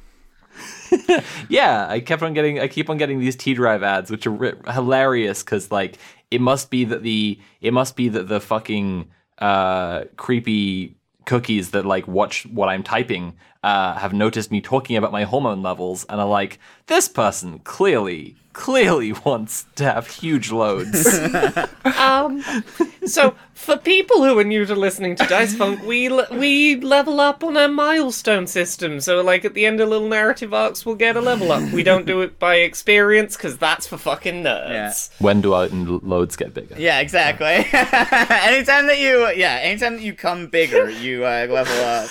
yeah, 1.49 1.87
I 1.89 1.99
kept 1.99 2.21
on 2.21 2.33
getting 2.33 2.59
I 2.59 2.67
keep 2.67 2.89
on 2.89 2.97
getting 2.97 3.19
these 3.19 3.35
T 3.35 3.53
Drive 3.53 3.83
ads, 3.83 4.11
which 4.11 4.25
are 4.27 4.31
ri- 4.31 4.53
hilarious 4.67 5.43
because 5.43 5.71
like 5.71 5.97
it 6.31 6.41
must 6.41 6.69
be 6.69 6.85
that 6.85 7.03
the 7.03 7.39
it 7.61 7.73
must 7.73 7.95
be 7.95 8.09
that 8.09 8.27
the 8.27 8.39
fucking 8.39 9.09
uh, 9.39 10.05
creepy 10.15 10.95
cookies 11.25 11.71
that 11.71 11.85
like 11.85 12.07
watch 12.07 12.45
what 12.47 12.69
I'm 12.69 12.83
typing 12.83 13.35
uh, 13.63 13.93
have 13.95 14.13
noticed 14.13 14.51
me 14.51 14.61
talking 14.61 14.95
about 14.95 15.11
my 15.11 15.23
hormone 15.23 15.61
levels 15.61 16.05
and 16.09 16.19
are 16.21 16.27
like, 16.27 16.59
this 16.87 17.07
person 17.09 17.59
clearly 17.59 18.35
clearly 18.51 19.13
wants 19.25 19.65
to 19.75 19.83
have 19.85 20.07
huge 20.07 20.51
loads. 20.51 21.07
Um, 21.99 22.43
so 23.05 23.35
for 23.53 23.75
people 23.75 24.23
who 24.23 24.37
are 24.39 24.43
new 24.43 24.65
to 24.65 24.73
listening 24.75 25.15
to 25.17 25.25
Dice 25.25 25.53
Funk, 25.55 25.83
we 25.83 26.07
le- 26.07 26.27
we 26.31 26.77
level 26.77 27.19
up 27.19 27.43
on 27.43 27.57
a 27.57 27.67
milestone 27.67 28.47
system. 28.47 29.01
So 29.01 29.21
like 29.21 29.43
at 29.43 29.53
the 29.53 29.65
end 29.65 29.81
of 29.81 29.89
little 29.89 30.07
narrative 30.07 30.53
arcs, 30.53 30.85
we'll 30.85 30.95
get 30.95 31.17
a 31.17 31.21
level 31.21 31.51
up. 31.51 31.71
We 31.73 31.83
don't 31.83 32.05
do 32.05 32.21
it 32.21 32.39
by 32.39 32.55
experience 32.55 33.35
because 33.35 33.57
that's 33.57 33.85
for 33.85 33.97
fucking 33.97 34.43
nerds. 34.43 34.69
Yeah. 34.69 34.93
when 35.23 35.41
do 35.41 35.53
our 35.53 35.65
n- 35.65 35.99
loads 36.03 36.35
get 36.37 36.53
bigger? 36.53 36.75
Yeah, 36.77 36.99
exactly. 36.99 37.47
anytime 37.73 38.87
that 38.87 38.99
you, 38.99 39.29
yeah, 39.31 39.59
anytime 39.61 39.97
that 39.97 40.03
you 40.03 40.13
come 40.13 40.47
bigger, 40.47 40.89
you 40.89 41.25
uh, 41.25 41.47
level 41.49 41.83
up. 41.85 42.09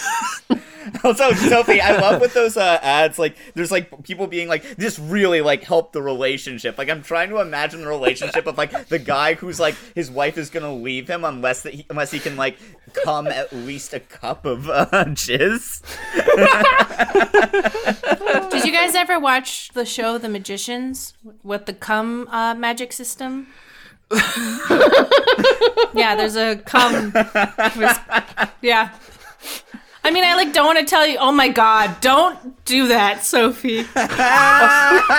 also, 1.05 1.33
Sophie, 1.33 1.81
I 1.81 1.99
love 1.99 2.21
with 2.21 2.35
those 2.35 2.57
uh, 2.57 2.79
ads. 2.83 3.19
Like, 3.19 3.37
there's 3.55 3.71
like 3.71 4.03
people 4.03 4.27
being 4.27 4.49
like, 4.49 4.77
"This 4.77 4.99
really 4.99 5.41
like 5.41 5.65
helped 5.65 5.93
the 5.93 6.03
relationship." 6.03 6.79
Like, 6.79 6.89
I'm 6.89 7.03
trying 7.03 7.31
to 7.31 7.41
imagine 7.41 7.81
the 7.81 7.89
relationship 7.89 8.47
of 8.47 8.57
like 8.59 8.89
the 8.89 8.99
guy 8.99 9.35
who's 9.35 9.59
like 9.61 9.75
his 9.95 10.11
wife 10.11 10.39
is 10.39 10.51
gonna 10.51 10.75
leave 10.75 11.09
him 11.09 11.25
unless 11.25 11.63
that 11.63 11.75
he, 11.75 11.87
unless 11.91 12.11
he 12.11 12.19
can 12.19 12.37
like 12.37 12.59
come 13.05 13.27
at 13.27 13.53
least 13.53 13.95
a 13.95 14.01
cup 14.01 14.45
of 14.45 14.69
uh, 14.69 14.87
jizz. 15.09 15.83
Did 18.51 18.65
you 18.65 18.73
guys 18.73 18.95
ever 18.95 19.19
watch 19.19 19.71
the 19.71 19.85
show 19.85 20.19
The 20.19 20.29
Magicians 20.29 21.15
with 21.43 21.67
the 21.67 21.73
cum 21.73 22.29
uh, 22.29 22.55
magic 22.55 22.93
system? 22.93 23.49
yeah, 25.95 26.15
there's 26.17 26.37
a 26.37 26.57
cum. 26.57 27.13
Yeah. 28.63 28.95
I 30.05 30.11
mean, 30.11 30.25
I 30.25 30.35
like 30.35 30.53
don't 30.53 30.67
want 30.67 30.79
to 30.79 30.85
tell 30.85 31.07
you. 31.07 31.19
Oh 31.19 31.33
my 31.33 31.49
god, 31.49 32.01
don't 32.01 32.65
do 32.65 32.89
that, 32.89 33.25
Sophie. 33.25 33.85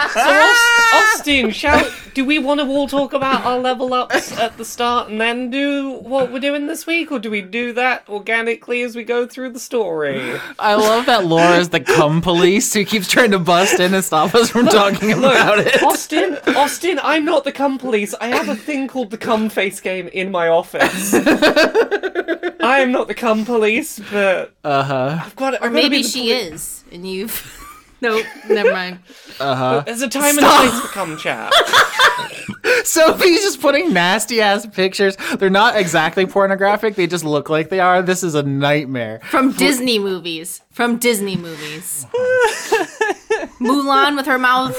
So 0.09 0.53
Austin, 0.97 1.51
shall 1.51 1.89
do 2.13 2.25
we 2.25 2.39
want 2.39 2.59
to 2.59 2.65
all 2.67 2.87
talk 2.87 3.13
about 3.13 3.45
our 3.45 3.59
level 3.59 3.93
ups 3.93 4.31
at 4.37 4.57
the 4.57 4.65
start 4.65 5.09
and 5.09 5.21
then 5.21 5.49
do 5.51 5.91
what 5.91 6.31
we're 6.31 6.39
doing 6.39 6.67
this 6.67 6.85
week, 6.87 7.11
or 7.11 7.19
do 7.19 7.29
we 7.29 7.41
do 7.41 7.73
that 7.73 8.07
organically 8.09 8.81
as 8.81 8.95
we 8.95 9.03
go 9.03 9.27
through 9.27 9.51
the 9.51 9.59
story? 9.59 10.39
I 10.57 10.73
love 10.75 11.05
that 11.05 11.25
Laura's 11.25 11.69
the 11.69 11.79
cum 11.79 12.21
police 12.21 12.73
who 12.73 12.83
keeps 12.85 13.07
trying 13.07 13.31
to 13.31 13.39
bust 13.39 13.79
in 13.79 13.93
and 13.93 14.03
stop 14.03 14.33
us 14.35 14.49
from 14.49 14.65
talking 14.67 15.11
about 15.11 15.59
it. 15.59 15.81
Austin, 15.83 16.37
Austin, 16.55 16.99
I'm 17.03 17.25
not 17.25 17.43
the 17.43 17.51
cum 17.51 17.77
police. 17.77 18.13
I 18.19 18.27
have 18.27 18.49
a 18.49 18.55
thing 18.55 18.87
called 18.87 19.11
the 19.11 19.17
cum 19.17 19.49
face 19.49 19.79
game 19.79 20.07
in 20.07 20.31
my 20.31 20.47
office. 20.47 21.13
I 22.61 22.79
am 22.79 22.91
not 22.91 23.07
the 23.07 23.15
cum 23.15 23.45
police, 23.45 23.99
but 24.11 24.53
Uh 24.63 24.68
huh. 24.83 25.21
I've 25.25 25.35
got 25.35 25.53
it. 25.55 25.61
Or 25.61 25.69
maybe 25.69 26.03
she 26.03 26.31
is, 26.31 26.83
and 26.91 27.07
you've. 27.07 27.55
Nope, 28.01 28.25
never 28.47 28.71
mind. 28.71 28.99
Uh 29.41 29.55
huh. 29.55 29.83
There's 29.85 30.01
a 30.01 30.07
time 30.07 30.37
and 30.37 30.47
a 30.47 30.49
place 30.49 30.79
for 30.79 30.87
cum 30.87 31.17
chat. 31.17 31.51
Sophie's 32.85 33.41
just 33.41 33.59
putting 33.59 33.91
nasty 33.91 34.39
ass 34.39 34.65
pictures. 34.65 35.17
They're 35.37 35.49
not 35.49 35.75
exactly 35.75 36.25
pornographic. 36.25 36.95
They 36.95 37.07
just 37.07 37.25
look 37.25 37.49
like 37.49 37.67
they 37.67 37.81
are. 37.81 38.01
This 38.01 38.23
is 38.23 38.35
a 38.35 38.43
nightmare. 38.43 39.19
From 39.25 39.51
Disney 39.51 39.99
movies. 39.99 40.61
From 40.71 40.97
Disney 40.97 41.35
movies. 41.35 42.05
Mulan 43.59 44.15
with 44.15 44.27
her 44.27 44.39
mouth 44.39 44.77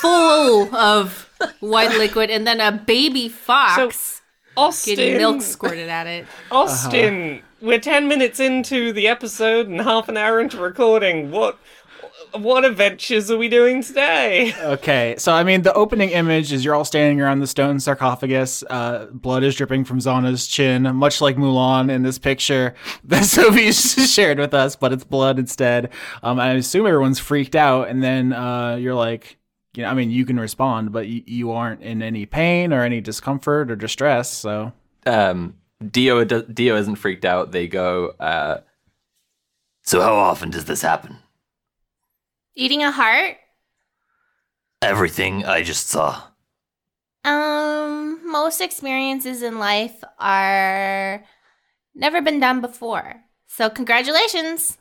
full 0.00 0.74
of 0.74 1.28
white 1.60 1.96
liquid, 1.98 2.30
and 2.30 2.46
then 2.46 2.60
a 2.60 2.72
baby 2.72 3.28
fox 3.28 4.21
Austin, 4.56 4.96
getting 4.96 5.16
milk 5.18 5.42
squirted 5.42 5.88
at 5.88 6.06
it. 6.06 6.26
Austin, 6.50 7.42
we're 7.60 7.78
ten 7.80 8.08
minutes 8.08 8.40
into 8.40 8.92
the 8.92 9.08
episode 9.08 9.68
and 9.68 9.80
half 9.80 10.08
an 10.08 10.16
hour 10.16 10.40
into 10.40 10.58
recording. 10.58 11.30
What, 11.30 11.58
what 12.32 12.64
adventures 12.64 13.30
are 13.30 13.36
we 13.36 13.48
doing 13.48 13.82
today? 13.82 14.54
Okay, 14.62 15.14
so 15.18 15.32
I 15.32 15.42
mean, 15.44 15.62
the 15.62 15.72
opening 15.74 16.10
image 16.10 16.52
is 16.52 16.64
you're 16.64 16.74
all 16.74 16.84
standing 16.84 17.20
around 17.20 17.40
the 17.40 17.46
stone 17.46 17.80
sarcophagus. 17.80 18.62
Uh, 18.68 19.06
blood 19.12 19.42
is 19.42 19.54
dripping 19.54 19.84
from 19.84 19.98
Zana's 19.98 20.46
chin, 20.46 20.82
much 20.96 21.20
like 21.20 21.36
Mulan 21.36 21.90
in 21.90 22.02
this 22.02 22.18
picture 22.18 22.74
that 23.04 23.24
Sophie 23.24 23.72
shared 23.72 24.38
with 24.38 24.54
us, 24.54 24.76
but 24.76 24.92
it's 24.92 25.04
blood 25.04 25.38
instead. 25.38 25.90
Um, 26.22 26.38
I 26.38 26.52
assume 26.52 26.86
everyone's 26.86 27.18
freaked 27.18 27.56
out, 27.56 27.88
and 27.88 28.02
then 28.02 28.32
uh, 28.32 28.76
you're 28.76 28.94
like, 28.94 29.36
you 29.74 29.82
know, 29.82 29.88
I 29.88 29.94
mean, 29.94 30.10
you 30.10 30.24
can 30.24 30.38
respond, 30.38 30.92
but 30.92 31.06
y- 31.06 31.24
you 31.26 31.52
aren't 31.52 31.82
in 31.82 32.02
any 32.02 32.26
pain 32.26 32.72
or 32.72 32.82
any 32.82 33.00
discomfort 33.00 33.70
or 33.70 33.76
distress. 33.76 34.30
So 34.30 34.72
um, 35.06 35.54
Dio 35.90 36.24
Dio 36.24 36.76
isn't 36.76 36.96
freaked 36.96 37.24
out. 37.24 37.52
They 37.52 37.68
go. 37.68 38.08
Uh, 38.20 38.58
so 39.82 40.00
how 40.00 40.14
often 40.14 40.50
does 40.50 40.66
this 40.66 40.82
happen? 40.82 41.18
Eating 42.54 42.82
a 42.82 42.90
heart? 42.90 43.36
everything 44.82 45.44
I 45.44 45.62
just 45.62 45.88
saw. 45.88 46.20
Um, 47.24 48.20
most 48.28 48.60
experiences 48.60 49.42
in 49.42 49.60
life 49.60 50.02
are 50.18 51.24
never 51.94 52.20
been 52.20 52.40
done 52.40 52.60
before. 52.60 53.22
So 53.46 53.70
congratulations. 53.70 54.76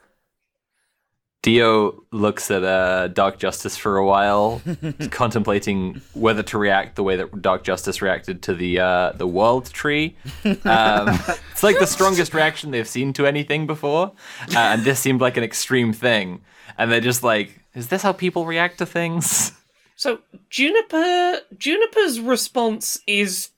Dio 1.41 2.03
looks 2.12 2.51
at 2.51 2.63
uh, 2.63 3.07
Dark 3.07 3.39
Justice 3.39 3.75
for 3.75 3.98
a 3.98 4.05
while, 4.05 4.62
contemplating 5.10 6.01
whether 6.13 6.43
to 6.43 6.57
react 6.60 6.95
the 6.95 7.03
way 7.03 7.15
that 7.15 7.41
Dark 7.41 7.63
Justice 7.63 8.00
reacted 8.01 8.43
to 8.43 8.53
the 8.53 8.79
uh, 8.79 9.12
the 9.13 9.27
World 9.27 9.71
Tree. 9.71 10.15
Um, 10.63 11.10
it's 11.51 11.63
like 11.63 11.79
the 11.79 11.88
strongest 11.88 12.33
reaction 12.33 12.71
they've 12.71 12.88
seen 12.88 13.13
to 13.13 13.25
anything 13.25 13.65
before, 13.67 14.12
uh, 14.55 14.57
and 14.57 14.83
this 14.83 15.00
seemed 15.00 15.21
like 15.21 15.38
an 15.38 15.43
extreme 15.43 15.91
thing. 15.91 16.41
And 16.77 16.91
they're 16.91 17.01
just 17.01 17.24
like, 17.24 17.62
"Is 17.74 17.88
this 17.88 18.03
how 18.03 18.12
people 18.13 18.45
react 18.45 18.77
to 18.77 18.86
things?" 18.86 19.53
So 19.95 20.19
Juniper 20.50 21.39
Juniper's 21.57 22.19
response 22.19 23.00
is 23.07 23.50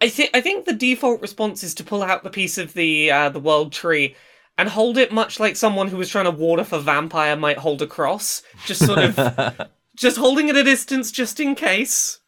I 0.00 0.08
think 0.08 0.30
I 0.34 0.40
think 0.40 0.64
the 0.64 0.72
default 0.72 1.20
response 1.20 1.62
is 1.62 1.74
to 1.74 1.84
pull 1.84 2.02
out 2.02 2.22
the 2.22 2.30
piece 2.30 2.58
of 2.58 2.74
the 2.74 3.10
uh, 3.10 3.28
the 3.30 3.40
world 3.40 3.72
tree 3.72 4.14
and 4.58 4.68
hold 4.68 4.98
it 4.98 5.12
much 5.12 5.38
like 5.38 5.56
someone 5.56 5.88
who 5.88 5.96
was 5.96 6.08
trying 6.08 6.24
to 6.24 6.30
ward 6.30 6.60
off 6.60 6.72
a 6.72 6.80
vampire 6.80 7.36
might 7.36 7.58
hold 7.58 7.82
a 7.82 7.86
cross. 7.86 8.42
Just 8.64 8.84
sort 8.84 8.98
of 8.98 9.68
just 9.96 10.16
holding 10.16 10.48
it 10.48 10.56
at 10.56 10.62
a 10.62 10.64
distance 10.64 11.10
just 11.10 11.40
in 11.40 11.54
case. 11.54 12.20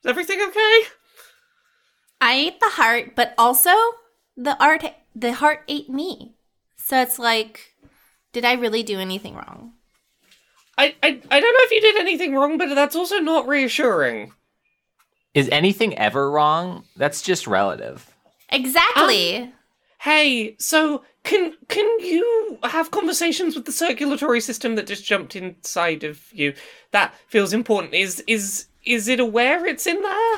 Is 0.00 0.10
everything 0.10 0.40
okay? 0.40 0.82
I 2.20 2.34
ate 2.34 2.60
the 2.60 2.70
heart, 2.70 3.14
but 3.14 3.34
also 3.38 3.70
the 4.36 4.56
art 4.62 4.84
the 5.14 5.34
heart 5.34 5.62
ate 5.68 5.88
me. 5.88 6.34
So 6.76 7.00
it's 7.00 7.18
like 7.18 7.74
did 8.32 8.44
I 8.44 8.54
really 8.54 8.82
do 8.82 8.98
anything 8.98 9.34
wrong? 9.34 9.72
I, 10.78 10.94
I 11.02 11.08
I 11.30 11.40
don't 11.40 11.54
know 11.54 11.64
if 11.64 11.70
you 11.70 11.80
did 11.80 11.96
anything 11.96 12.34
wrong, 12.34 12.58
but 12.58 12.74
that's 12.74 12.96
also 12.96 13.18
not 13.18 13.48
reassuring. 13.48 14.32
Is 15.32 15.48
anything 15.50 15.96
ever 15.98 16.30
wrong? 16.30 16.84
That's 16.96 17.22
just 17.22 17.46
relative. 17.46 18.10
Exactly. 18.50 19.38
Um, 19.38 19.52
Hey, 20.06 20.54
so 20.60 21.02
can 21.24 21.54
can 21.66 21.84
you 21.98 22.58
have 22.62 22.92
conversations 22.92 23.56
with 23.56 23.64
the 23.64 23.72
circulatory 23.72 24.40
system 24.40 24.76
that 24.76 24.86
just 24.86 25.04
jumped 25.04 25.34
inside 25.34 26.04
of 26.04 26.32
you? 26.32 26.54
That 26.92 27.12
feels 27.26 27.52
important. 27.52 27.92
Is 27.92 28.22
is 28.28 28.66
is 28.84 29.08
it 29.08 29.18
aware 29.18 29.66
it's 29.66 29.84
in 29.84 30.00
there? 30.00 30.34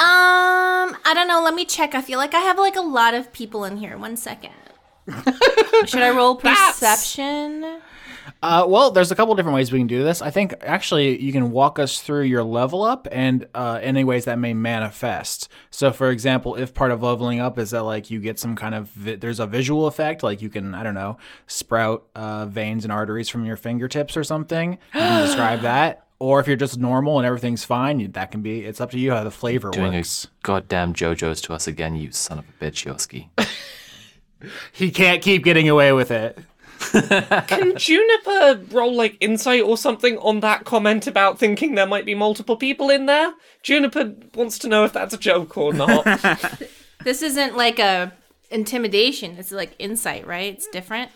Um, 0.00 0.96
I 1.04 1.12
don't 1.12 1.28
know. 1.28 1.42
Let 1.42 1.54
me 1.54 1.66
check. 1.66 1.94
I 1.94 2.00
feel 2.00 2.18
like 2.18 2.32
I 2.32 2.40
have 2.40 2.58
like 2.58 2.76
a 2.76 2.80
lot 2.80 3.12
of 3.12 3.30
people 3.30 3.66
in 3.66 3.76
here. 3.76 3.98
One 3.98 4.16
second. 4.16 4.54
Should 5.84 6.00
I 6.00 6.16
roll 6.16 6.36
That's- 6.36 6.78
perception? 6.78 7.82
Uh, 8.42 8.64
well, 8.68 8.90
there's 8.90 9.10
a 9.10 9.14
couple 9.14 9.34
different 9.34 9.54
ways 9.54 9.72
we 9.72 9.78
can 9.78 9.86
do 9.86 10.02
this. 10.02 10.22
I 10.22 10.30
think 10.30 10.54
actually 10.62 11.20
you 11.20 11.32
can 11.32 11.50
walk 11.50 11.78
us 11.78 12.00
through 12.00 12.22
your 12.22 12.42
level 12.42 12.82
up 12.82 13.06
and 13.10 13.46
uh, 13.54 13.78
any 13.82 14.04
ways 14.04 14.24
that 14.24 14.38
may 14.38 14.54
manifest. 14.54 15.48
So, 15.70 15.92
for 15.92 16.10
example, 16.10 16.56
if 16.56 16.74
part 16.74 16.90
of 16.90 17.02
leveling 17.02 17.40
up 17.40 17.58
is 17.58 17.70
that 17.70 17.82
like 17.82 18.10
you 18.10 18.20
get 18.20 18.38
some 18.38 18.56
kind 18.56 18.74
of 18.74 18.88
vi- 18.90 19.16
there's 19.16 19.40
a 19.40 19.46
visual 19.46 19.86
effect, 19.86 20.22
like 20.22 20.42
you 20.42 20.48
can 20.50 20.74
I 20.74 20.82
don't 20.82 20.94
know 20.94 21.18
sprout 21.46 22.06
uh, 22.14 22.46
veins 22.46 22.84
and 22.84 22.92
arteries 22.92 23.28
from 23.28 23.44
your 23.44 23.56
fingertips 23.56 24.16
or 24.16 24.24
something. 24.24 24.72
You 24.72 25.00
can 25.00 25.22
describe 25.26 25.60
that. 25.60 26.06
Or 26.18 26.38
if 26.38 26.46
you're 26.46 26.56
just 26.56 26.78
normal 26.78 27.16
and 27.18 27.26
everything's 27.26 27.64
fine, 27.64 28.12
that 28.12 28.30
can 28.30 28.42
be. 28.42 28.60
It's 28.62 28.78
up 28.78 28.90
to 28.90 28.98
you 28.98 29.12
how 29.12 29.24
the 29.24 29.30
flavor 29.30 29.70
Doing 29.70 29.94
works. 29.94 30.26
a 30.26 30.28
goddamn 30.42 30.92
JoJo's 30.92 31.40
to 31.42 31.54
us 31.54 31.66
again, 31.66 31.96
you 31.96 32.12
son 32.12 32.38
of 32.38 32.44
a 32.46 32.64
bitch, 32.64 32.84
Yoski. 32.84 33.28
He 34.72 34.90
can't 34.90 35.20
keep 35.22 35.44
getting 35.44 35.68
away 35.68 35.92
with 35.92 36.10
it. 36.10 36.38
Can 37.46 37.76
Juniper 37.76 38.60
roll 38.70 38.94
like 38.94 39.16
insight 39.20 39.62
or 39.62 39.76
something 39.76 40.16
on 40.18 40.40
that 40.40 40.64
comment 40.64 41.06
about 41.06 41.38
thinking 41.38 41.74
there 41.74 41.86
might 41.86 42.06
be 42.06 42.14
multiple 42.14 42.56
people 42.56 42.90
in 42.90 43.06
there? 43.06 43.32
Juniper 43.62 44.14
wants 44.34 44.58
to 44.60 44.68
know 44.68 44.84
if 44.84 44.92
that's 44.92 45.14
a 45.14 45.18
joke 45.18 45.56
or 45.56 45.72
not. 45.72 46.06
This 47.02 47.22
isn't 47.22 47.56
like 47.56 47.78
a 47.78 48.12
intimidation. 48.50 49.36
It's 49.38 49.52
like 49.52 49.74
insight, 49.78 50.26
right? 50.26 50.52
It's 50.52 50.66
different. 50.68 51.10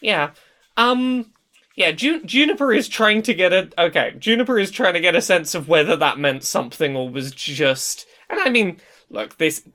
yeah. 0.00 0.30
Um 0.76 1.32
yeah, 1.76 1.90
Ju- 1.90 2.22
Juniper 2.24 2.72
is 2.72 2.86
trying 2.86 3.22
to 3.22 3.34
get 3.34 3.52
a 3.52 3.68
okay, 3.76 4.14
Juniper 4.18 4.56
is 4.58 4.70
trying 4.70 4.94
to 4.94 5.00
get 5.00 5.16
a 5.16 5.20
sense 5.20 5.54
of 5.56 5.68
whether 5.68 5.96
that 5.96 6.18
meant 6.18 6.44
something 6.44 6.94
or 6.94 7.08
was 7.10 7.32
just 7.32 8.06
and 8.30 8.38
I 8.40 8.50
mean, 8.50 8.76
look, 9.10 9.38
this 9.38 9.66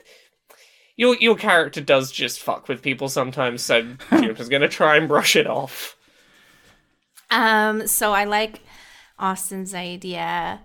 your 0.99 1.15
your 1.21 1.37
character 1.37 1.79
does 1.79 2.11
just 2.11 2.41
fuck 2.41 2.67
with 2.67 2.81
people 2.81 3.07
sometimes, 3.07 3.61
so 3.63 3.81
Juniper's 4.09 4.49
gonna 4.49 4.67
try 4.67 4.97
and 4.97 5.07
brush 5.07 5.37
it 5.37 5.47
off. 5.47 5.95
Um, 7.31 7.87
so 7.87 8.11
I 8.11 8.25
like 8.25 8.59
Austin's 9.17 9.73
idea. 9.73 10.59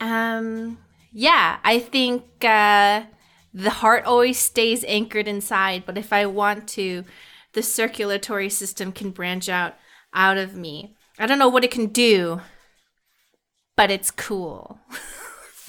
Um, 0.00 0.78
yeah, 1.12 1.58
I 1.62 1.78
think 1.78 2.24
uh, 2.42 3.02
the 3.52 3.70
heart 3.70 4.06
always 4.06 4.38
stays 4.38 4.82
anchored 4.88 5.28
inside, 5.28 5.84
but 5.84 5.98
if 5.98 6.10
I 6.10 6.24
want 6.24 6.66
to, 6.70 7.04
the 7.52 7.62
circulatory 7.62 8.48
system 8.48 8.92
can 8.92 9.10
branch 9.10 9.50
out 9.50 9.74
out 10.14 10.38
of 10.38 10.56
me. 10.56 10.96
I 11.18 11.26
don't 11.26 11.38
know 11.38 11.50
what 11.50 11.64
it 11.64 11.70
can 11.70 11.88
do, 11.88 12.40
but 13.76 13.90
it's 13.90 14.10
cool. 14.10 14.78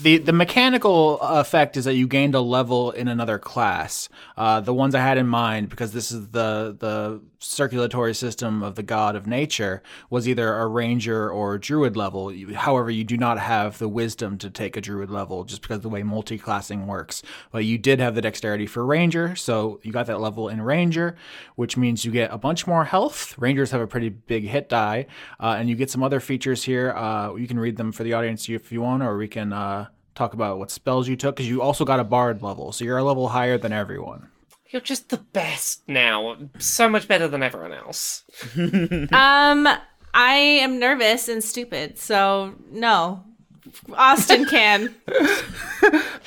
The 0.01 0.17
the 0.17 0.31
mechanical 0.31 1.19
effect 1.19 1.75
is 1.75 1.83
that 1.83 1.95
you 1.95 2.07
gained 2.07 2.33
a 2.33 2.39
level 2.39 2.91
in 2.91 3.09
another 3.09 3.37
class. 3.37 4.07
Uh, 4.37 4.61
the 4.61 4.73
ones 4.73 4.95
I 4.95 5.01
had 5.01 5.17
in 5.17 5.27
mind, 5.27 5.67
because 5.67 5.91
this 5.91 6.09
is 6.09 6.29
the 6.29 6.73
the 6.79 7.21
circulatory 7.41 8.13
system 8.13 8.63
of 8.63 8.75
the 8.75 8.83
god 8.83 9.17
of 9.17 9.27
nature, 9.27 9.81
was 10.09 10.27
either 10.27 10.55
a 10.55 10.67
ranger 10.67 11.29
or 11.29 11.55
a 11.55 11.59
druid 11.59 11.97
level. 11.97 12.33
However, 12.53 12.89
you 12.89 13.03
do 13.03 13.17
not 13.17 13.39
have 13.39 13.77
the 13.77 13.89
wisdom 13.89 14.37
to 14.37 14.49
take 14.49 14.77
a 14.77 14.81
druid 14.81 15.09
level, 15.09 15.43
just 15.43 15.61
because 15.61 15.77
of 15.77 15.83
the 15.83 15.89
way 15.89 16.01
multi-classing 16.01 16.87
works. 16.87 17.21
But 17.51 17.65
you 17.65 17.77
did 17.77 17.99
have 17.99 18.15
the 18.15 18.21
dexterity 18.21 18.67
for 18.67 18.85
ranger, 18.85 19.35
so 19.35 19.81
you 19.83 19.91
got 19.91 20.05
that 20.05 20.21
level 20.21 20.47
in 20.47 20.61
ranger, 20.61 21.17
which 21.55 21.75
means 21.75 22.05
you 22.05 22.11
get 22.11 22.31
a 22.31 22.37
bunch 22.37 22.65
more 22.65 22.85
health. 22.85 23.37
Rangers 23.37 23.71
have 23.71 23.81
a 23.81 23.87
pretty 23.87 24.09
big 24.09 24.45
hit 24.45 24.69
die, 24.69 25.07
uh, 25.41 25.55
and 25.59 25.67
you 25.67 25.75
get 25.75 25.89
some 25.89 26.03
other 26.03 26.21
features 26.21 26.63
here. 26.63 26.91
Uh, 26.91 27.35
you 27.35 27.47
can 27.47 27.59
read 27.59 27.75
them 27.75 27.91
for 27.91 28.03
the 28.03 28.13
audience 28.13 28.47
if 28.47 28.71
you 28.71 28.81
want, 28.81 29.03
or 29.03 29.17
we 29.17 29.27
can. 29.27 29.51
Talk 30.19 30.33
about 30.33 30.59
what 30.59 30.69
spells 30.69 31.07
you 31.07 31.15
took 31.15 31.37
because 31.37 31.47
you 31.47 31.61
also 31.61 31.85
got 31.85 32.01
a 32.01 32.03
bard 32.03 32.43
level, 32.43 32.73
so 32.73 32.83
you're 32.83 32.97
a 32.97 33.03
level 33.05 33.29
higher 33.29 33.57
than 33.57 33.71
everyone. 33.71 34.27
You're 34.69 34.81
just 34.81 35.07
the 35.07 35.19
best 35.19 35.87
now. 35.87 36.35
So 36.57 36.89
much 36.89 37.07
better 37.07 37.29
than 37.29 37.41
everyone 37.41 37.71
else. 37.71 38.25
um, 38.57 39.65
I 40.13 40.33
am 40.33 40.77
nervous 40.77 41.29
and 41.29 41.41
stupid, 41.41 41.97
so 41.97 42.53
no. 42.69 43.23
Austin 43.93 44.43
can. 44.43 44.93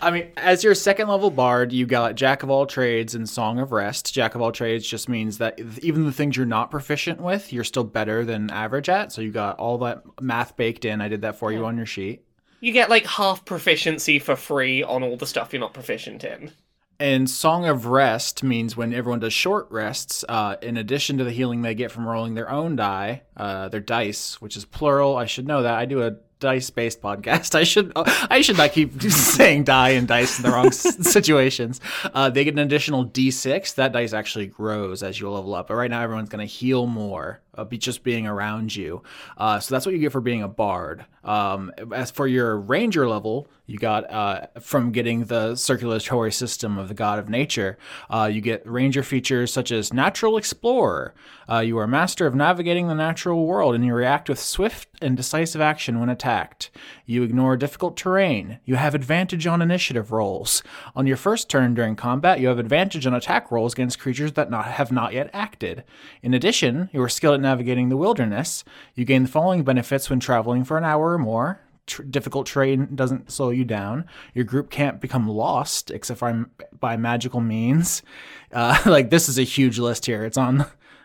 I 0.00 0.10
mean, 0.10 0.28
as 0.38 0.64
your 0.64 0.74
second 0.74 1.08
level 1.08 1.30
bard, 1.30 1.70
you 1.70 1.84
got 1.84 2.14
Jack 2.14 2.42
of 2.42 2.48
all 2.48 2.64
trades 2.64 3.14
and 3.14 3.28
Song 3.28 3.58
of 3.58 3.72
Rest. 3.72 4.14
Jack 4.14 4.34
of 4.34 4.40
all 4.40 4.52
trades 4.52 4.88
just 4.88 5.06
means 5.06 5.36
that 5.36 5.60
even 5.82 6.06
the 6.06 6.12
things 6.12 6.34
you're 6.34 6.46
not 6.46 6.70
proficient 6.70 7.20
with, 7.20 7.52
you're 7.52 7.62
still 7.62 7.84
better 7.84 8.24
than 8.24 8.48
average 8.48 8.88
at. 8.88 9.12
So 9.12 9.20
you 9.20 9.32
got 9.32 9.58
all 9.58 9.76
that 9.80 10.02
math 10.18 10.56
baked 10.56 10.86
in. 10.86 11.02
I 11.02 11.08
did 11.08 11.20
that 11.20 11.38
for 11.38 11.52
you 11.52 11.66
on 11.66 11.76
your 11.76 11.84
sheet. 11.84 12.24
You 12.62 12.70
get 12.70 12.88
like 12.88 13.04
half 13.06 13.44
proficiency 13.44 14.20
for 14.20 14.36
free 14.36 14.84
on 14.84 15.02
all 15.02 15.16
the 15.16 15.26
stuff 15.26 15.52
you're 15.52 15.58
not 15.58 15.74
proficient 15.74 16.22
in. 16.22 16.52
And 17.00 17.28
Song 17.28 17.66
of 17.66 17.86
Rest 17.86 18.44
means 18.44 18.76
when 18.76 18.94
everyone 18.94 19.18
does 19.18 19.32
short 19.32 19.66
rests, 19.68 20.24
uh, 20.28 20.54
in 20.62 20.76
addition 20.76 21.18
to 21.18 21.24
the 21.24 21.32
healing 21.32 21.62
they 21.62 21.74
get 21.74 21.90
from 21.90 22.06
rolling 22.06 22.34
their 22.34 22.48
own 22.48 22.76
die, 22.76 23.22
uh, 23.36 23.68
their 23.68 23.80
dice, 23.80 24.40
which 24.40 24.56
is 24.56 24.64
plural. 24.64 25.16
I 25.16 25.26
should 25.26 25.48
know 25.48 25.64
that. 25.64 25.74
I 25.74 25.86
do 25.86 26.02
a 26.02 26.12
dice-based 26.38 27.02
podcast. 27.02 27.54
I 27.58 27.64
should 27.64 27.90
I 27.96 28.42
should 28.42 28.58
not 28.58 28.70
keep 28.70 29.02
saying 29.10 29.64
die 29.64 29.90
and 29.90 30.06
dice 30.06 30.38
in 30.38 30.44
the 30.44 30.50
wrong 30.50 30.70
situations. 30.72 31.80
Uh, 32.04 32.30
they 32.30 32.44
get 32.44 32.54
an 32.54 32.60
additional 32.60 33.04
D6. 33.04 33.74
That 33.74 33.92
dice 33.92 34.12
actually 34.12 34.46
grows 34.46 35.02
as 35.02 35.18
you 35.18 35.28
level 35.28 35.54
up. 35.56 35.66
But 35.66 35.74
right 35.74 35.90
now, 35.90 36.02
everyone's 36.02 36.28
going 36.28 36.46
to 36.46 36.52
heal 36.52 36.86
more, 36.86 37.40
uh, 37.54 37.64
be 37.64 37.78
just 37.78 38.02
being 38.02 38.26
around 38.26 38.74
you. 38.74 39.02
Uh, 39.36 39.60
so 39.60 39.74
that's 39.74 39.84
what 39.86 39.94
you 39.94 40.00
get 40.00 40.12
for 40.12 40.20
being 40.20 40.42
a 40.42 40.48
bard. 40.48 41.04
Um, 41.24 41.72
as 41.94 42.10
for 42.10 42.26
your 42.26 42.58
ranger 42.58 43.08
level, 43.08 43.48
you 43.66 43.78
got 43.78 44.10
uh, 44.10 44.46
from 44.60 44.90
getting 44.90 45.24
the 45.24 45.54
circulatory 45.54 46.32
system 46.32 46.78
of 46.78 46.88
the 46.88 46.94
god 46.94 47.18
of 47.18 47.28
nature. 47.28 47.78
Uh, 48.10 48.28
you 48.32 48.40
get 48.40 48.66
ranger 48.66 49.02
features 49.02 49.52
such 49.52 49.70
as 49.70 49.92
natural 49.92 50.36
explorer. 50.36 51.14
Uh, 51.48 51.60
you 51.60 51.78
are 51.78 51.86
master 51.86 52.26
of 52.26 52.34
navigating 52.34 52.88
the 52.88 52.94
natural 52.94 53.46
world, 53.46 53.74
and 53.74 53.84
you 53.84 53.94
react 53.94 54.28
with 54.28 54.38
swift 54.38 54.88
and 55.00 55.16
decisive 55.16 55.60
action 55.60 56.00
when 56.00 56.08
attacked. 56.08 56.70
You 57.06 57.22
ignore 57.22 57.56
difficult 57.56 57.96
terrain. 57.96 58.58
You 58.64 58.76
have 58.76 58.94
advantage 58.94 59.46
on 59.46 59.62
initiative 59.62 60.12
rolls. 60.12 60.62
On 60.96 61.06
your 61.06 61.16
first 61.16 61.48
turn 61.48 61.74
during 61.74 61.96
combat, 61.96 62.40
you 62.40 62.48
have 62.48 62.58
advantage 62.58 63.06
on 63.06 63.14
attack 63.14 63.50
rolls 63.50 63.74
against 63.74 63.98
creatures 63.98 64.32
that 64.32 64.50
not, 64.50 64.66
have 64.66 64.90
not 64.90 65.12
yet 65.12 65.30
acted. 65.32 65.84
In 66.22 66.34
addition, 66.34 66.90
you 66.92 67.02
are 67.02 67.08
skilled 67.08 67.40
navigating 67.42 67.88
the 67.88 67.96
wilderness. 67.96 68.64
You 68.94 69.04
gain 69.04 69.24
the 69.24 69.28
following 69.28 69.64
benefits 69.64 70.08
when 70.08 70.20
traveling 70.20 70.64
for 70.64 70.78
an 70.78 70.84
hour 70.84 71.12
or 71.12 71.18
more. 71.18 71.60
Tr- 71.86 72.02
difficult 72.02 72.46
terrain 72.46 72.94
doesn't 72.94 73.30
slow 73.30 73.50
you 73.50 73.64
down. 73.64 74.06
Your 74.34 74.44
group 74.44 74.70
can't 74.70 75.00
become 75.00 75.28
lost 75.28 75.90
except 75.90 76.20
for 76.20 76.50
by 76.78 76.96
magical 76.96 77.40
means. 77.40 78.02
Uh, 78.54 78.76
like 78.84 79.08
this 79.08 79.30
is 79.30 79.38
a 79.38 79.44
huge 79.44 79.78
list 79.78 80.04
here. 80.04 80.26
It's 80.26 80.36
on. 80.36 80.60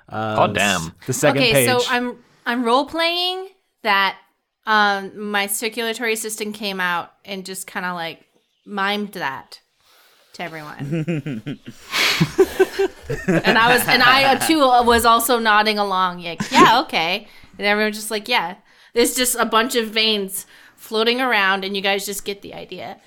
Uh, 0.10 0.36
God 0.36 0.54
damn. 0.54 0.94
The 1.06 1.14
second 1.14 1.44
okay, 1.44 1.54
page. 1.54 1.70
so 1.70 1.80
I'm 1.90 2.18
I'm 2.46 2.66
role 2.66 2.86
playing 2.86 3.48
that 3.84 4.18
um, 4.66 5.18
my 5.18 5.48
circulatory 5.48 6.18
system 6.18 6.52
came 6.52 6.82
out 6.82 7.14
and 7.24 7.46
just 7.46 7.68
kind 7.68 7.86
of 7.86 7.96
like 7.96 8.26
mimed 8.68 9.14
that 9.14 9.62
to 10.38 10.44
everyone. 10.44 10.78
and 13.28 13.58
I 13.58 13.74
was, 13.74 13.88
and 13.88 14.04
I 14.04 14.36
uh, 14.36 14.40
too 14.40 14.60
was 14.60 15.06
also 15.06 15.40
nodding 15.40 15.78
along. 15.78 16.24
Like, 16.24 16.42
yeah, 16.52 16.80
okay. 16.82 17.28
And 17.58 17.68
everyone 17.68 17.94
just 17.94 18.12
like, 18.12 18.28
yeah. 18.28 18.56
There's 18.94 19.16
just 19.16 19.36
a 19.36 19.46
bunch 19.46 19.76
of 19.76 19.90
veins 19.90 20.46
floating 20.76 21.22
around, 21.22 21.66
and 21.66 21.76
you 21.76 21.82
guys 21.82 22.06
just 22.06 22.24
get 22.24 22.42
the 22.42 22.54
idea. 22.54 23.00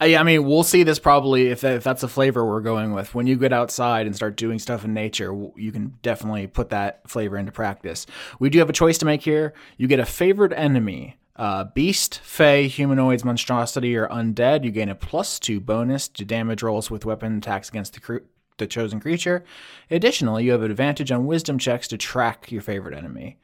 Uh, 0.00 0.06
yeah, 0.06 0.20
I 0.20 0.22
mean, 0.22 0.44
we'll 0.44 0.62
see 0.62 0.82
this 0.82 0.98
probably 0.98 1.48
if, 1.48 1.62
if 1.62 1.84
that's 1.84 2.00
the 2.00 2.08
flavor 2.08 2.44
we're 2.44 2.60
going 2.60 2.92
with. 2.92 3.14
When 3.14 3.26
you 3.26 3.36
get 3.36 3.52
outside 3.52 4.06
and 4.06 4.16
start 4.16 4.36
doing 4.36 4.58
stuff 4.58 4.84
in 4.84 4.94
nature, 4.94 5.32
you 5.56 5.72
can 5.72 5.98
definitely 6.02 6.46
put 6.46 6.70
that 6.70 7.08
flavor 7.08 7.36
into 7.36 7.52
practice. 7.52 8.06
We 8.38 8.50
do 8.50 8.58
have 8.60 8.70
a 8.70 8.74
choice 8.74 8.98
to 8.98 9.04
make 9.04 9.22
here. 9.22 9.52
You 9.76 9.88
get 9.88 10.00
a 10.00 10.06
favorite 10.06 10.52
enemy. 10.54 11.16
Uh, 11.40 11.64
beast, 11.64 12.18
fey, 12.22 12.68
humanoids, 12.68 13.24
monstrosity, 13.24 13.96
or 13.96 14.06
undead. 14.08 14.62
You 14.62 14.70
gain 14.70 14.90
a 14.90 14.94
plus 14.94 15.38
two 15.38 15.58
bonus 15.58 16.06
to 16.08 16.24
damage 16.26 16.62
rolls 16.62 16.90
with 16.90 17.06
weapon 17.06 17.38
attacks 17.38 17.70
against 17.70 17.94
the, 17.94 18.00
cr- 18.00 18.18
the 18.58 18.66
chosen 18.66 19.00
creature. 19.00 19.42
Additionally, 19.90 20.44
you 20.44 20.52
have 20.52 20.60
an 20.62 20.70
advantage 20.70 21.10
on 21.10 21.24
wisdom 21.24 21.56
checks 21.58 21.88
to 21.88 21.96
track 21.96 22.52
your 22.52 22.60
favorite 22.60 22.94
enemy. 22.94 23.38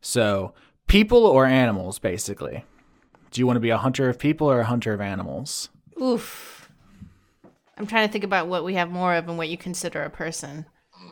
So, 0.00 0.54
people 0.86 1.26
or 1.26 1.44
animals, 1.44 1.98
basically. 1.98 2.64
Do 3.30 3.40
you 3.42 3.46
want 3.46 3.56
to 3.58 3.60
be 3.60 3.68
a 3.68 3.76
hunter 3.76 4.08
of 4.08 4.18
people 4.18 4.50
or 4.50 4.60
a 4.60 4.64
hunter 4.64 4.94
of 4.94 5.02
animals? 5.02 5.68
Oof. 6.00 6.70
I'm 7.76 7.86
trying 7.86 8.08
to 8.08 8.12
think 8.12 8.24
about 8.24 8.48
what 8.48 8.64
we 8.64 8.74
have 8.76 8.90
more 8.90 9.14
of 9.14 9.28
and 9.28 9.36
what 9.36 9.50
you 9.50 9.58
consider 9.58 10.02
a 10.02 10.08
person. 10.10 10.64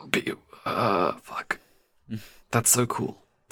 Be- 0.09 0.33
Uh, 0.65 1.11
fuck. 1.21 1.59
That's 2.49 2.71
so 2.71 2.87
cool. 2.87 3.19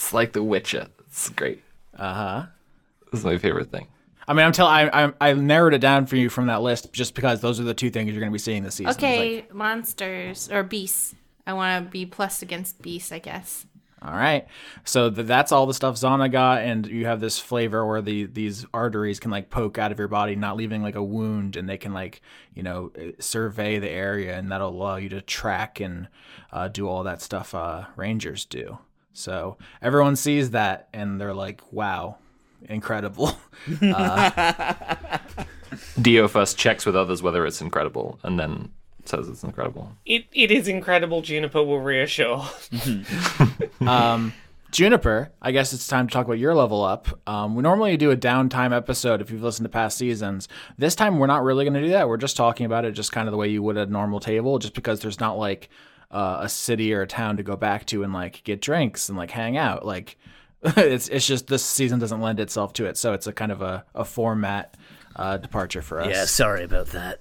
it's 0.00 0.14
like 0.14 0.32
The 0.32 0.42
Witcher. 0.42 0.88
It's 1.08 1.28
great. 1.28 1.62
Uh 1.94 2.14
huh. 2.14 2.46
This 3.10 3.20
is 3.20 3.26
my 3.26 3.36
favorite 3.36 3.70
thing. 3.70 3.86
I 4.26 4.32
mean, 4.32 4.46
I'm 4.46 4.52
telling. 4.52 4.72
I, 4.72 5.04
I 5.04 5.12
I 5.20 5.32
narrowed 5.34 5.74
it 5.74 5.80
down 5.80 6.06
for 6.06 6.16
you 6.16 6.30
from 6.30 6.46
that 6.46 6.62
list 6.62 6.90
just 6.92 7.14
because 7.14 7.40
those 7.42 7.60
are 7.60 7.64
the 7.64 7.74
two 7.74 7.90
things 7.90 8.10
you're 8.12 8.20
going 8.20 8.30
to 8.30 8.34
be 8.34 8.38
seeing 8.38 8.62
this 8.62 8.76
season. 8.76 8.92
Okay, 8.92 9.36
like, 9.36 9.54
monsters 9.54 10.50
or 10.50 10.62
beasts. 10.62 11.14
I 11.46 11.52
want 11.52 11.84
to 11.84 11.90
be 11.90 12.06
plus 12.06 12.40
against 12.40 12.80
beasts, 12.80 13.12
I 13.12 13.18
guess. 13.18 13.66
all 14.00 14.14
right. 14.14 14.46
So 14.84 15.10
th- 15.10 15.26
that's 15.26 15.52
all 15.52 15.66
the 15.66 15.74
stuff 15.74 15.96
Zana 15.96 16.30
got, 16.32 16.62
and 16.62 16.86
you 16.86 17.04
have 17.04 17.20
this 17.20 17.38
flavor 17.38 17.84
where 17.84 18.00
the 18.00 18.24
these 18.24 18.64
arteries 18.72 19.20
can 19.20 19.30
like 19.30 19.50
poke 19.50 19.76
out 19.76 19.92
of 19.92 19.98
your 19.98 20.08
body, 20.08 20.34
not 20.34 20.56
leaving 20.56 20.82
like 20.82 20.94
a 20.94 21.02
wound, 21.02 21.56
and 21.56 21.68
they 21.68 21.76
can 21.76 21.92
like 21.92 22.22
you 22.54 22.62
know 22.62 22.90
uh, 22.96 23.10
survey 23.18 23.78
the 23.78 23.90
area, 23.90 24.38
and 24.38 24.50
that'll 24.50 24.70
allow 24.70 24.96
you 24.96 25.10
to 25.10 25.20
track 25.20 25.78
and 25.80 26.08
uh, 26.52 26.68
do 26.68 26.88
all 26.88 27.02
that 27.02 27.20
stuff 27.20 27.54
uh, 27.54 27.84
rangers 27.96 28.46
do. 28.46 28.78
So 29.12 29.58
everyone 29.82 30.16
sees 30.16 30.50
that, 30.50 30.88
and 30.92 31.20
they're 31.20 31.34
like, 31.34 31.60
"Wow, 31.72 32.16
incredible." 32.68 33.36
Dio 36.00 36.28
first 36.28 36.58
checks 36.58 36.86
with 36.86 36.96
others 36.96 37.22
whether 37.22 37.46
it's 37.46 37.60
incredible, 37.60 38.18
and 38.22 38.38
then 38.38 38.70
says 39.04 39.28
it's 39.28 39.42
incredible. 39.44 39.92
It, 40.06 40.26
it 40.32 40.50
is 40.50 40.68
incredible, 40.68 41.22
Juniper 41.22 41.62
will 41.62 41.80
reassure. 41.80 42.44
Juniper, 44.70 45.32
I 45.42 45.50
guess 45.50 45.72
it's 45.72 45.88
time 45.88 46.06
to 46.06 46.12
talk 46.12 46.26
about 46.26 46.38
your 46.38 46.54
level 46.54 46.84
up. 46.84 47.08
Um, 47.28 47.56
we 47.56 47.62
normally 47.62 47.96
do 47.96 48.12
a 48.12 48.16
downtime 48.16 48.74
episode 48.74 49.20
if 49.20 49.30
you've 49.30 49.42
listened 49.42 49.64
to 49.64 49.68
past 49.68 49.98
seasons. 49.98 50.46
This 50.78 50.94
time, 50.94 51.18
we're 51.18 51.26
not 51.26 51.42
really 51.42 51.64
going 51.64 51.74
to 51.74 51.80
do 51.80 51.88
that. 51.88 52.08
We're 52.08 52.16
just 52.16 52.36
talking 52.36 52.66
about 52.66 52.84
it 52.84 52.92
just 52.92 53.10
kind 53.10 53.26
of 53.26 53.32
the 53.32 53.38
way 53.38 53.48
you 53.48 53.62
would 53.64 53.76
at 53.76 53.88
a 53.88 53.90
normal 53.90 54.20
table, 54.20 54.60
just 54.60 54.74
because 54.74 55.00
there's 55.00 55.18
not 55.18 55.36
like 55.38 55.70
uh, 56.10 56.38
a 56.40 56.48
city 56.48 56.92
or 56.92 57.02
a 57.02 57.06
town 57.06 57.36
to 57.36 57.42
go 57.42 57.56
back 57.56 57.86
to 57.86 58.02
and 58.02 58.12
like 58.12 58.42
get 58.44 58.60
drinks 58.60 59.08
and 59.08 59.16
like 59.16 59.30
hang 59.30 59.56
out. 59.56 59.84
Like 59.84 60.16
it's 60.62 61.08
it's 61.08 61.26
just 61.26 61.46
this 61.46 61.64
season 61.64 61.98
doesn't 61.98 62.20
lend 62.20 62.40
itself 62.40 62.72
to 62.74 62.86
it, 62.86 62.96
so 62.96 63.12
it's 63.12 63.26
a 63.26 63.32
kind 63.32 63.52
of 63.52 63.62
a, 63.62 63.84
a 63.94 64.04
format 64.04 64.76
uh, 65.16 65.36
departure 65.36 65.82
for 65.82 66.00
us. 66.00 66.08
Yeah, 66.08 66.24
sorry 66.24 66.64
about 66.64 66.88
that. 66.88 67.20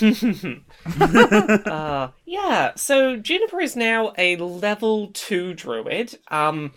Yeah, 2.26 2.72
so 2.76 3.16
Juniper 3.16 3.60
is 3.60 3.76
now 3.76 4.12
a 4.18 4.36
level 4.36 5.10
2 5.12 5.54
druid. 5.54 6.18
Um, 6.28 6.72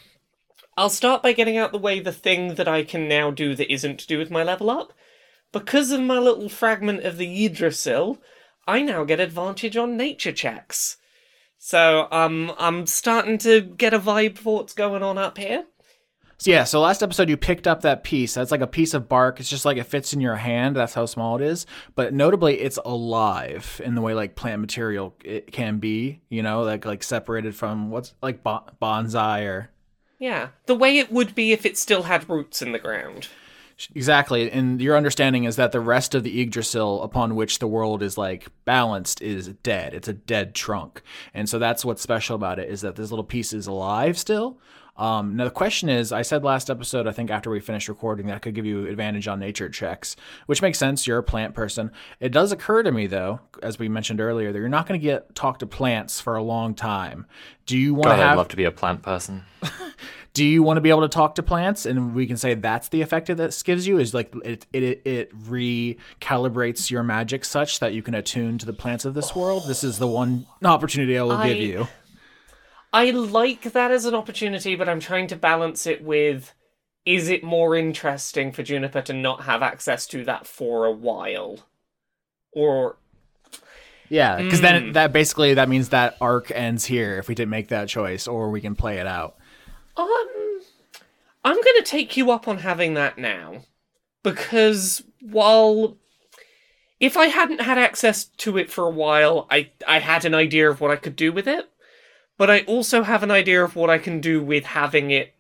I'll 0.76 0.90
start 0.90 1.22
by 1.22 1.34
getting 1.34 1.58
out 1.58 1.72
the 1.72 1.78
way 1.78 2.00
the 2.00 2.12
thing 2.12 2.56
that 2.56 2.68
I 2.68 2.84
can 2.84 3.08
now 3.08 3.30
do 3.30 3.56
that 3.56 3.72
isn't 3.72 4.00
to 4.00 4.08
do 4.08 4.18
with 4.18 4.32
my 4.32 4.44
level 4.44 4.70
up. 4.70 4.94
Because 5.52 5.92
of 5.92 6.02
my 6.02 6.18
little 6.18 6.50
fragment 6.50 7.04
of 7.04 7.18
the 7.18 7.46
Yggdrasil, 7.46 8.20
I 8.68 8.82
now 8.82 9.04
get 9.04 9.20
advantage 9.20 9.78
on 9.78 9.98
nature 9.98 10.32
checks. 10.32 10.98
So 11.66 12.10
um, 12.12 12.52
I'm 12.58 12.86
starting 12.86 13.38
to 13.38 13.62
get 13.62 13.94
a 13.94 14.00
vibe 14.00 14.38
for 14.38 14.58
what's 14.58 14.74
going 14.74 15.02
on 15.02 15.18
up 15.18 15.38
here. 15.38 15.64
So 16.38 16.52
yeah, 16.52 16.66
so 16.66 16.82
last 16.82 17.02
episode 17.02 17.30
you 17.30 17.38
picked 17.38 17.68
up 17.68 17.84
that 17.84 18.04
piece. 18.04 18.34
That's 18.34 18.52
like 18.52 18.60
a 18.60 18.68
piece 18.68 18.94
of 18.94 19.08
bark. 19.08 19.40
It's 19.40 19.50
just 19.50 19.64
like 19.64 19.78
it 19.78 19.86
fits 19.86 20.12
in 20.12 20.20
your 20.20 20.36
hand. 20.36 20.76
That's 20.76 20.94
how 20.94 21.06
small 21.06 21.38
it 21.38 21.42
is. 21.42 21.66
But 21.96 22.14
notably, 22.14 22.60
it's 22.60 22.78
alive 22.84 23.80
in 23.82 23.96
the 23.96 24.02
way 24.02 24.14
like 24.14 24.36
plant 24.36 24.60
material 24.60 25.16
it 25.24 25.54
can 25.54 25.78
be. 25.80 26.20
You 26.28 26.44
know, 26.44 26.64
like 26.64 26.84
like 26.84 27.02
separated 27.02 27.56
from 27.56 27.92
what's 27.92 28.14
like 28.22 28.44
bon- 28.44 28.70
bonsai 28.82 29.46
or 29.46 29.70
Yeah, 30.20 30.50
the 30.66 30.76
way 30.76 30.98
it 30.98 31.14
would 31.14 31.34
be 31.34 31.54
if 31.54 31.66
it 31.66 31.78
still 31.78 32.04
had 32.04 32.30
roots 32.30 32.62
in 32.62 32.74
the 32.74 32.80
ground. 32.80 33.30
Exactly. 33.96 34.52
And 34.52 34.82
your 34.82 34.96
understanding 34.98 35.44
is 35.44 35.56
that 35.56 35.72
the 35.72 35.80
rest 35.80 36.16
of 36.16 36.24
the 36.24 36.42
Yggdrasil 36.42 37.02
upon 37.02 37.36
which 37.36 37.60
the 37.60 37.68
world 37.68 38.02
is 38.04 38.18
like 38.18 38.48
balanced 38.66 39.22
is 39.22 39.48
dead. 39.64 39.94
It's 39.94 40.08
a 40.08 40.14
dead 40.14 40.56
trunk. 40.56 41.02
And 41.34 41.48
so 41.48 41.60
that's 41.60 41.84
what's 41.84 42.02
special 42.02 42.36
about 42.36 42.60
it 42.60 42.70
is 42.70 42.82
that 42.82 42.96
this 42.96 43.12
little 43.12 43.24
piece 43.24 43.54
is 43.54 43.68
alive 43.68 44.18
still. 44.18 44.60
Um, 44.96 45.36
now 45.36 45.46
the 45.46 45.52
question 45.52 45.90
is, 45.90 46.12
I 46.12 46.22
said 46.22 46.44
last 46.44 46.70
episode, 46.70 47.08
I 47.08 47.12
think 47.12 47.32
after 47.32 47.50
we 47.50 47.60
finished 47.60 47.88
recording, 47.88 48.28
that 48.28 48.42
could 48.42 48.54
give 48.54 48.66
you 48.66 48.88
advantage 48.88 49.28
on 49.28 49.40
nature 49.40 49.70
checks, 49.70 50.16
which 50.46 50.62
makes 50.62 50.78
sense. 50.78 51.08
You're 51.08 51.18
a 51.18 51.24
plant 51.24 51.56
person. 51.56 51.92
It 52.20 52.30
does 52.30 52.52
occur 52.52 52.84
to 52.84 52.92
me 52.92 53.08
though, 53.08 53.40
as 53.64 53.80
we 53.80 53.90
mentioned 53.90 54.22
earlier, 54.22 54.52
that 54.52 54.60
you're 54.60 54.70
not 54.70 54.88
going 54.88 55.00
to 55.00 55.04
get 55.04 55.34
talk 55.34 55.60
to 55.60 55.66
plants 55.66 56.22
for 56.22 56.36
a 56.36 56.44
long 56.44 56.76
time. 56.76 57.26
Do 57.66 57.78
you 57.78 57.94
want 57.94 58.06
God, 58.06 58.16
to 58.18 58.24
I'd 58.24 58.36
love 58.36 58.50
to 58.50 58.58
be 58.58 58.66
a 58.66 58.72
plant 58.72 59.02
person. 59.02 59.44
do 60.34 60.44
you 60.44 60.64
want 60.64 60.78
to 60.78 60.82
be 60.82 60.90
able 60.90 61.02
to 61.02 61.10
talk 61.10 61.36
to 61.36 61.44
plants 61.44 61.86
and 61.86 62.16
we 62.16 62.26
can 62.26 62.38
say 62.38 62.56
that's 62.56 62.90
the 62.90 63.02
effect 63.02 63.28
that 63.28 63.36
this 63.36 63.62
gives 63.64 63.88
you 63.88 64.00
is 64.00 64.14
like 64.14 64.34
it 64.44 64.66
it, 64.74 65.02
it 65.06 65.44
recalibrates 65.44 66.90
your 66.90 67.04
magic 67.04 67.46
such 67.46 67.80
that 67.80 67.94
you 67.94 68.02
can 68.02 68.16
attune 68.16 68.58
to 68.58 68.66
the 68.66 68.74
plants 68.74 69.06
of 69.06 69.14
this 69.14 69.36
world 69.36 69.64
this 69.68 69.84
is 69.84 70.00
the 70.00 70.08
one 70.08 70.46
opportunity 70.64 71.18
i 71.18 71.22
will 71.22 71.34
I- 71.34 71.50
give 71.50 71.58
you 71.58 71.88
I 72.94 73.10
like 73.10 73.64
that 73.64 73.92
as 73.92 74.06
an 74.06 74.14
opportunity, 74.14 74.76
but 74.76 74.88
I'm 74.88 75.00
trying 75.00 75.28
to 75.28 75.36
balance 75.36 75.88
it 75.88 76.04
with 76.04 76.54
is 77.06 77.28
it 77.28 77.44
more 77.44 77.76
interesting 77.76 78.52
for 78.54 78.64
Juniper 78.64 79.02
to 79.02 79.14
not 79.14 79.44
have 79.44 79.62
access 79.62 80.08
to 80.08 80.24
that 80.24 80.48
for 80.48 80.86
a 80.86 80.92
while? 80.92 81.60
Or 82.52 82.98
yeah 84.10 84.38
because 84.38 84.62
then 84.62 84.94
that 84.94 85.12
basically 85.12 85.54
that 85.56 85.70
means 85.70 85.90
that 85.90 86.16
arc 86.20 86.52
ends 86.52 86.86
here 86.86 87.18
if 87.18 87.30
we 87.30 87.34
didn't 87.34 87.50
make 87.50 87.70
that 87.70 87.88
choice 87.88 88.28
or 88.28 88.52
we 88.52 88.62
can 88.62 88.76
play 88.76 89.00
it 89.00 89.08
out. 89.08 89.36
Um 89.98 90.62
I'm 91.46 91.56
going 91.56 91.78
to 91.78 91.84
take 91.84 92.16
you 92.16 92.32
up 92.32 92.48
on 92.48 92.60
having 92.60 92.94
that 92.94 93.18
now 93.18 93.64
because 94.24 95.04
while 95.20 95.98
if 97.00 97.18
I 97.18 97.26
hadn't 97.26 97.62
had 97.62 97.78
access 97.78 98.26
to 98.26 98.58
it 98.58 98.72
for 98.72 98.86
a 98.86 98.92
while, 98.92 99.46
I 99.52 99.72
I 99.86 100.00
had 100.00 100.24
an 100.24 100.34
idea 100.34 100.70
of 100.70 100.80
what 100.80 100.92
I 100.92 100.96
could 100.96 101.18
do 101.18 101.34
with 101.34 101.48
it, 101.48 101.70
but 102.38 102.50
I 102.50 102.62
also 102.62 103.04
have 103.04 103.24
an 103.24 103.32
idea 103.32 103.64
of 103.64 103.76
what 103.76 103.90
I 103.90 103.98
can 103.98 104.22
do 104.22 104.44
with 104.44 104.66
having 104.66 105.12
it 105.12 105.34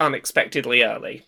unexpectedly 0.00 0.82
early. 0.82 1.26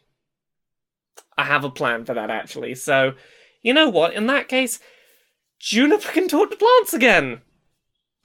I 1.36 1.44
have 1.44 1.64
a 1.64 1.70
plan 1.70 2.04
for 2.04 2.14
that 2.14 2.30
actually. 2.30 2.74
So, 2.74 3.14
you 3.62 3.74
know 3.74 3.88
what? 3.88 4.14
In 4.14 4.26
that 4.26 4.48
case, 4.48 4.80
Juniper 5.58 6.12
can 6.12 6.28
talk 6.28 6.50
to 6.50 6.56
plants 6.56 6.92
again. 6.92 7.40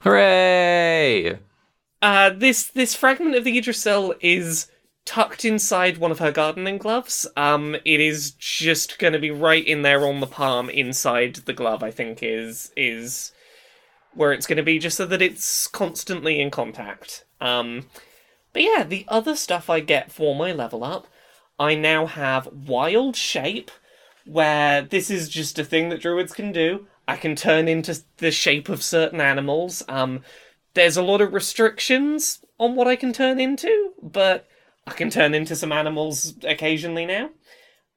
Hooray! 0.02 1.38
Uh, 2.02 2.30
this 2.30 2.64
this 2.68 2.94
fragment 2.94 3.34
of 3.34 3.44
the 3.44 3.56
Yggdrasil 3.56 4.14
is 4.20 4.68
tucked 5.04 5.44
inside 5.44 5.98
one 5.98 6.10
of 6.10 6.18
her 6.18 6.32
gardening 6.32 6.78
gloves. 6.78 7.26
Um, 7.36 7.76
it 7.84 8.00
is 8.00 8.32
just 8.32 8.98
going 8.98 9.12
to 9.12 9.18
be 9.18 9.30
right 9.30 9.66
in 9.66 9.82
there 9.82 10.06
on 10.06 10.20
the 10.20 10.26
palm 10.26 10.70
inside 10.70 11.36
the 11.36 11.52
glove. 11.52 11.82
I 11.82 11.90
think 11.90 12.22
is 12.22 12.72
is 12.76 13.32
where 14.14 14.32
it's 14.32 14.46
going 14.46 14.56
to 14.56 14.62
be, 14.62 14.78
just 14.78 14.96
so 14.96 15.06
that 15.06 15.22
it's 15.22 15.66
constantly 15.66 16.40
in 16.40 16.50
contact. 16.50 17.24
Um, 17.40 17.86
but 18.52 18.62
yeah, 18.62 18.84
the 18.84 19.04
other 19.08 19.36
stuff 19.36 19.70
I 19.70 19.80
get 19.80 20.10
for 20.10 20.34
my 20.34 20.52
level 20.52 20.84
up, 20.84 21.06
I 21.58 21.74
now 21.74 22.06
have 22.06 22.48
Wild 22.52 23.16
Shape, 23.16 23.70
where 24.24 24.82
this 24.82 25.10
is 25.10 25.28
just 25.28 25.58
a 25.58 25.64
thing 25.64 25.88
that 25.88 26.00
druids 26.00 26.32
can 26.32 26.52
do. 26.52 26.86
I 27.06 27.16
can 27.16 27.34
turn 27.36 27.68
into 27.68 28.00
the 28.18 28.30
shape 28.30 28.68
of 28.68 28.82
certain 28.82 29.20
animals. 29.20 29.82
Um, 29.88 30.22
there's 30.74 30.96
a 30.96 31.02
lot 31.02 31.20
of 31.20 31.32
restrictions 31.32 32.40
on 32.58 32.76
what 32.76 32.86
I 32.86 32.96
can 32.96 33.12
turn 33.12 33.40
into, 33.40 33.92
but 34.02 34.46
I 34.86 34.92
can 34.92 35.10
turn 35.10 35.34
into 35.34 35.56
some 35.56 35.72
animals 35.72 36.34
occasionally 36.44 37.06
now. 37.06 37.30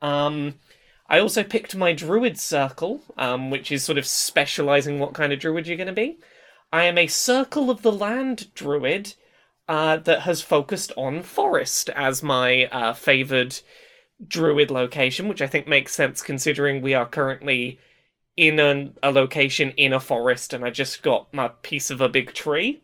Um, 0.01 0.55
I 1.07 1.19
also 1.19 1.43
picked 1.43 1.75
my 1.75 1.93
druid 1.93 2.39
circle, 2.39 3.01
um, 3.17 3.49
which 3.51 3.71
is 3.71 3.83
sort 3.83 3.97
of 3.97 4.05
specializing 4.05 4.99
what 4.99 5.13
kind 5.13 5.31
of 5.33 5.39
druid 5.39 5.67
you're 5.67 5.77
going 5.77 5.87
to 5.87 5.93
be. 5.93 6.17
I 6.71 6.85
am 6.85 6.97
a 6.97 7.07
circle 7.07 7.69
of 7.69 7.81
the 7.81 7.91
land 7.91 8.53
druid. 8.55 9.13
uh, 9.67 9.97
that 9.97 10.21
has 10.21 10.41
focused 10.41 10.91
on 10.97 11.23
forest 11.23 11.89
as 11.91 12.21
my 12.21 12.65
uh, 12.65 12.93
favored 12.93 13.59
druid 14.27 14.69
location, 14.71 15.27
which 15.27 15.41
I 15.41 15.47
think 15.47 15.67
makes 15.67 15.95
sense 15.95 16.21
considering 16.21 16.81
we 16.81 16.93
are 16.93 17.05
currently 17.05 17.79
in 18.35 18.59
an, 18.59 18.97
a 19.03 19.11
location 19.11 19.71
in 19.77 19.93
a 19.93 19.99
forest 19.99 20.53
and 20.53 20.65
I 20.65 20.69
just 20.69 21.01
got 21.03 21.33
my 21.33 21.49
piece 21.61 21.89
of 21.91 22.01
a 22.01 22.09
big 22.09 22.33
tree. 22.33 22.81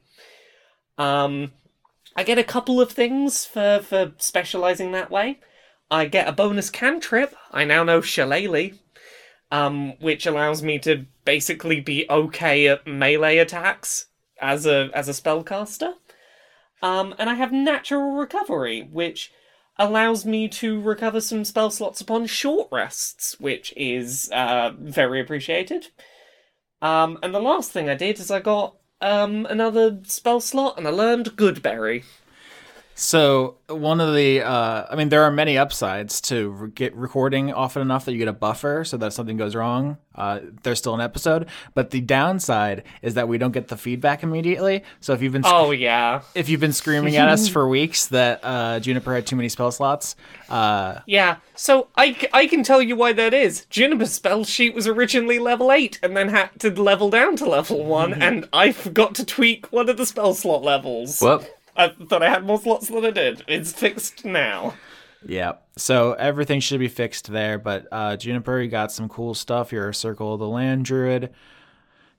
Um, 0.97 1.51
I 2.15 2.23
get 2.23 2.38
a 2.38 2.43
couple 2.43 2.82
of 2.82 2.91
things 2.91 3.45
for, 3.45 3.79
for 3.84 4.13
specializing 4.17 4.91
that 4.91 5.12
way. 5.12 5.39
I 5.91 6.06
get 6.06 6.28
a 6.28 6.32
bonus 6.32 6.69
cantrip. 6.69 7.36
I 7.52 7.63
now 7.63 7.84
know 7.84 8.02
Shillelagh, 8.02 8.73
um, 9.52 9.97
which 9.99 10.25
allows 10.25 10.62
me 10.62 10.80
to 10.80 11.06
basically 11.25 11.80
be 11.80 12.06
okay 12.10 12.67
at 12.67 12.86
melee 12.86 13.38
attacks 13.38 14.08
as 14.39 14.65
a 14.65 14.89
as 14.93 15.10
a 15.10 15.13
spellcaster. 15.13 15.93
Um, 16.82 17.13
and 17.17 17.30
I 17.30 17.34
have 17.34 17.52
natural 17.52 18.12
recovery, 18.12 18.88
which 18.91 19.32
allows 19.78 20.25
me 20.25 20.47
to 20.47 20.80
recover 20.80 21.21
some 21.21 21.43
spell 21.45 21.71
slots 21.71 22.02
upon 22.02 22.25
short 22.28 22.67
rests, 22.71 23.39
which 23.39 23.73
is 23.75 24.30
uh, 24.34 24.71
very 24.78 25.19
appreciated. 25.21 25.88
Um, 26.82 27.17
and 27.23 27.34
the 27.34 27.39
last 27.39 27.71
thing 27.71 27.89
I 27.89 27.95
did 27.95 28.19
is 28.19 28.30
I 28.30 28.39
got 28.39 28.75
um, 29.02 29.45
another 29.49 29.99
spell 30.04 30.41
slot 30.41 30.78
and 30.78 30.88
I 30.88 30.91
learned 30.91 31.38
Goodberry. 31.38 32.04
So 33.01 33.55
one 33.69 34.01
of 34.01 34.13
the, 34.13 34.41
uh, 34.41 34.85
I 34.89 34.95
mean, 34.97 35.07
there 35.07 35.23
are 35.23 35.31
many 35.31 35.57
upsides 35.57 36.19
to 36.23 36.49
re- 36.49 36.69
get 36.69 36.93
recording 36.93 37.53
often 37.53 37.81
enough 37.81 38.03
that 38.03 38.12
you 38.12 38.17
get 38.17 38.27
a 38.27 38.33
buffer, 38.33 38.83
so 38.83 38.97
that 38.97 39.07
if 39.07 39.13
something 39.13 39.38
goes 39.38 39.55
wrong, 39.55 39.95
uh, 40.15 40.41
there's 40.63 40.79
still 40.79 40.95
an 40.95 40.99
episode. 40.99 41.47
But 41.73 41.91
the 41.91 42.01
downside 42.01 42.83
is 43.01 43.13
that 43.13 43.29
we 43.29 43.38
don't 43.38 43.53
get 43.53 43.69
the 43.69 43.77
feedback 43.77 44.21
immediately. 44.21 44.83
So 44.99 45.13
if 45.13 45.21
you've 45.21 45.31
been, 45.31 45.43
sc- 45.43 45.49
Oh 45.49 45.71
yeah, 45.71 46.23
if 46.35 46.49
you've 46.49 46.59
been 46.59 46.73
screaming 46.73 47.15
at 47.15 47.29
us 47.29 47.47
for 47.53 47.69
weeks 47.69 48.07
that 48.07 48.41
uh, 48.43 48.81
Juniper 48.81 49.15
had 49.15 49.25
too 49.25 49.38
many 49.38 49.47
spell 49.47 49.71
slots, 49.71 50.17
uh, 50.49 50.99
yeah. 51.05 51.38
So 51.55 51.88
I, 51.95 52.13
c- 52.13 52.27
I 52.33 52.47
can 52.47 52.63
tell 52.63 52.81
you 52.81 52.97
why 52.97 53.13
that 53.13 53.33
is. 53.33 53.65
Juniper's 53.69 54.12
spell 54.12 54.43
sheet 54.43 54.73
was 54.75 54.88
originally 54.88 55.39
level 55.39 55.71
eight 55.71 55.99
and 56.03 56.17
then 56.17 56.27
had 56.27 56.49
to 56.59 56.69
level 56.69 57.09
down 57.09 57.38
to 57.38 57.45
level 57.45 57.85
one, 57.85 58.13
and 58.21 58.49
I 58.51 58.73
forgot 58.73 59.15
to 59.15 59.25
tweak 59.25 59.71
one 59.71 59.88
of 59.88 59.95
the 59.95 60.05
spell 60.05 60.33
slot 60.33 60.63
levels. 60.63 61.21
Well, 61.21 61.45
I 61.79 61.87
thought 62.05 62.21
I 62.21 62.29
had 62.29 62.43
more 62.43 62.59
slots 62.59 62.89
than 62.89 63.05
I 63.05 63.11
did. 63.11 63.43
It's 63.47 63.71
fixed 63.71 64.25
now. 64.25 64.73
Yeah. 65.25 65.53
So 65.77 66.13
everything 66.13 66.59
should 66.59 66.79
be 66.79 66.89
fixed 66.89 67.31
there. 67.31 67.57
But 67.57 67.87
uh, 67.91 68.17
Juniper, 68.17 68.59
you 68.61 68.69
got 68.69 68.91
some 68.91 69.07
cool 69.07 69.33
stuff. 69.33 69.71
You're 69.71 69.89
a 69.89 69.93
Circle 69.93 70.33
of 70.33 70.39
the 70.39 70.47
Land 70.47 70.85
Druid. 70.85 71.23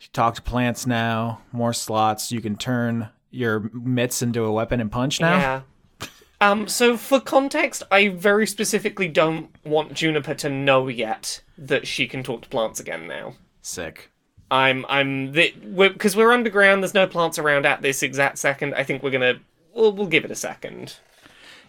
You 0.01 0.09
talk 0.15 0.35
to 0.37 0.43
plants 0.43 0.87
now. 0.87 1.43
More 1.53 1.75
slots. 1.75 2.33
You 2.33 2.41
can 2.41 2.57
turn 2.57 3.11
your 3.31 3.71
mitts 3.75 4.23
into 4.23 4.45
a 4.45 4.53
weapon 4.53 4.81
and 4.81 4.91
punch 4.91 5.21
now. 5.21 5.39
Yeah. 5.39 5.61
Um, 6.41 6.67
so 6.67 6.97
for 6.97 7.21
context, 7.21 7.83
I 7.91 8.09
very 8.09 8.47
specifically 8.47 9.09
don't 9.09 9.55
want 9.63 9.93
Juniper 9.93 10.35
to 10.37 10.49
know 10.49 10.89
yet 10.89 11.43
that 11.59 11.87
she 11.87 12.07
can 12.07 12.23
talk 12.23 12.43
to 12.43 12.49
plants 12.49 12.81
again 12.81 13.07
now. 13.07 13.35
Sick. 13.61 14.11
I'm 14.51 14.85
I'm 14.89 15.33
the 15.33 15.53
because 15.77 16.17
we're, 16.17 16.27
we're 16.27 16.33
underground. 16.33 16.83
There's 16.83 16.95
no 16.95 17.07
plants 17.07 17.39
around 17.39 17.67
at 17.67 17.83
this 17.83 18.03
exact 18.03 18.39
second. 18.39 18.75
I 18.75 18.85
think 18.85 19.03
we're 19.03 19.11
gonna 19.11 19.41
we'll 19.75 19.93
we'll 19.93 20.07
give 20.07 20.25
it 20.25 20.31
a 20.31 20.37
second. 20.37 20.95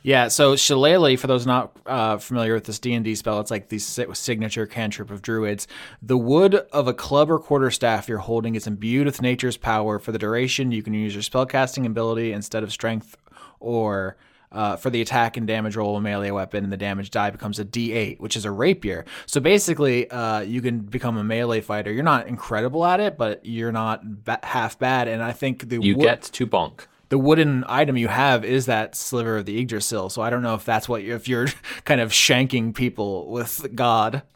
Yeah, 0.03 0.29
so 0.29 0.55
Shillelagh, 0.55 1.17
for 1.17 1.27
those 1.27 1.45
not 1.45 1.77
uh, 1.85 2.17
familiar 2.17 2.55
with 2.55 2.63
this 2.63 2.79
D 2.79 2.93
and 2.93 3.05
D 3.05 3.13
spell, 3.13 3.39
it's 3.39 3.51
like 3.51 3.69
the 3.69 3.77
signature 3.77 4.65
cantrip 4.65 5.11
of 5.11 5.21
druids. 5.21 5.67
The 6.01 6.17
wood 6.17 6.55
of 6.55 6.87
a 6.87 6.93
club 6.93 7.29
or 7.29 7.37
quarterstaff 7.37 8.09
you're 8.09 8.17
holding 8.17 8.55
is 8.55 8.65
imbued 8.65 9.05
with 9.05 9.21
nature's 9.21 9.57
power. 9.57 9.99
For 9.99 10.11
the 10.11 10.17
duration, 10.17 10.71
you 10.71 10.81
can 10.81 10.95
use 10.95 11.13
your 11.13 11.21
spellcasting 11.21 11.85
ability 11.85 12.33
instead 12.33 12.63
of 12.63 12.71
strength, 12.71 13.15
or 13.59 14.17
uh, 14.51 14.75
for 14.75 14.89
the 14.89 15.01
attack 15.01 15.37
and 15.37 15.45
damage 15.45 15.75
roll 15.75 15.95
of 15.95 16.01
a 16.01 16.03
melee 16.03 16.31
weapon, 16.31 16.63
and 16.63 16.73
the 16.73 16.77
damage 16.77 17.11
die 17.11 17.29
becomes 17.29 17.59
a 17.59 17.63
D8, 17.63 18.19
which 18.19 18.35
is 18.35 18.43
a 18.43 18.51
rapier. 18.51 19.05
So 19.27 19.39
basically, 19.39 20.09
uh, 20.09 20.39
you 20.39 20.61
can 20.63 20.79
become 20.79 21.15
a 21.17 21.23
melee 21.23 21.61
fighter. 21.61 21.91
You're 21.91 22.03
not 22.03 22.25
incredible 22.27 22.83
at 22.85 22.99
it, 22.99 23.19
but 23.19 23.45
you're 23.45 23.71
not 23.71 24.23
ba- 24.25 24.39
half 24.41 24.79
bad. 24.79 25.07
And 25.07 25.21
I 25.21 25.31
think 25.31 25.69
the 25.69 25.79
you 25.79 25.95
wood- 25.95 26.03
get 26.03 26.21
to 26.23 26.47
bonk. 26.47 26.87
The 27.11 27.17
wooden 27.17 27.65
item 27.67 27.97
you 27.97 28.07
have 28.07 28.45
is 28.45 28.67
that 28.67 28.95
sliver 28.95 29.35
of 29.37 29.45
the 29.45 29.59
Yggdrasil. 29.59 30.09
So 30.09 30.21
I 30.21 30.29
don't 30.29 30.41
know 30.41 30.55
if 30.55 30.63
that's 30.63 30.87
what 30.87 31.03
you, 31.03 31.13
if 31.13 31.27
you're 31.27 31.47
kind 31.83 31.99
of 31.99 32.11
shanking 32.11 32.73
people 32.73 33.29
with 33.29 33.75
God. 33.75 34.23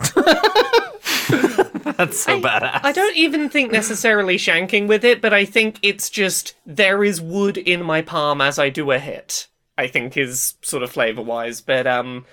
That's 1.97 2.19
so 2.19 2.41
badass. 2.41 2.81
I 2.83 2.91
don't 2.91 3.15
even 3.15 3.47
think 3.47 3.71
necessarily 3.71 4.35
shanking 4.35 4.88
with 4.88 5.05
it, 5.05 5.21
but 5.21 5.33
I 5.33 5.45
think 5.45 5.79
it's 5.81 6.09
just 6.09 6.55
there 6.65 7.01
is 7.01 7.21
wood 7.21 7.57
in 7.57 7.81
my 7.81 8.01
palm 8.01 8.41
as 8.41 8.59
I 8.59 8.69
do 8.69 8.91
a 8.91 8.99
hit. 8.99 9.47
I 9.77 9.88
think 9.88 10.17
is 10.17 10.55
sort 10.61 10.83
of 10.83 10.91
flavor 10.91 11.21
wise, 11.21 11.61
but 11.61 11.88
um, 11.88 12.25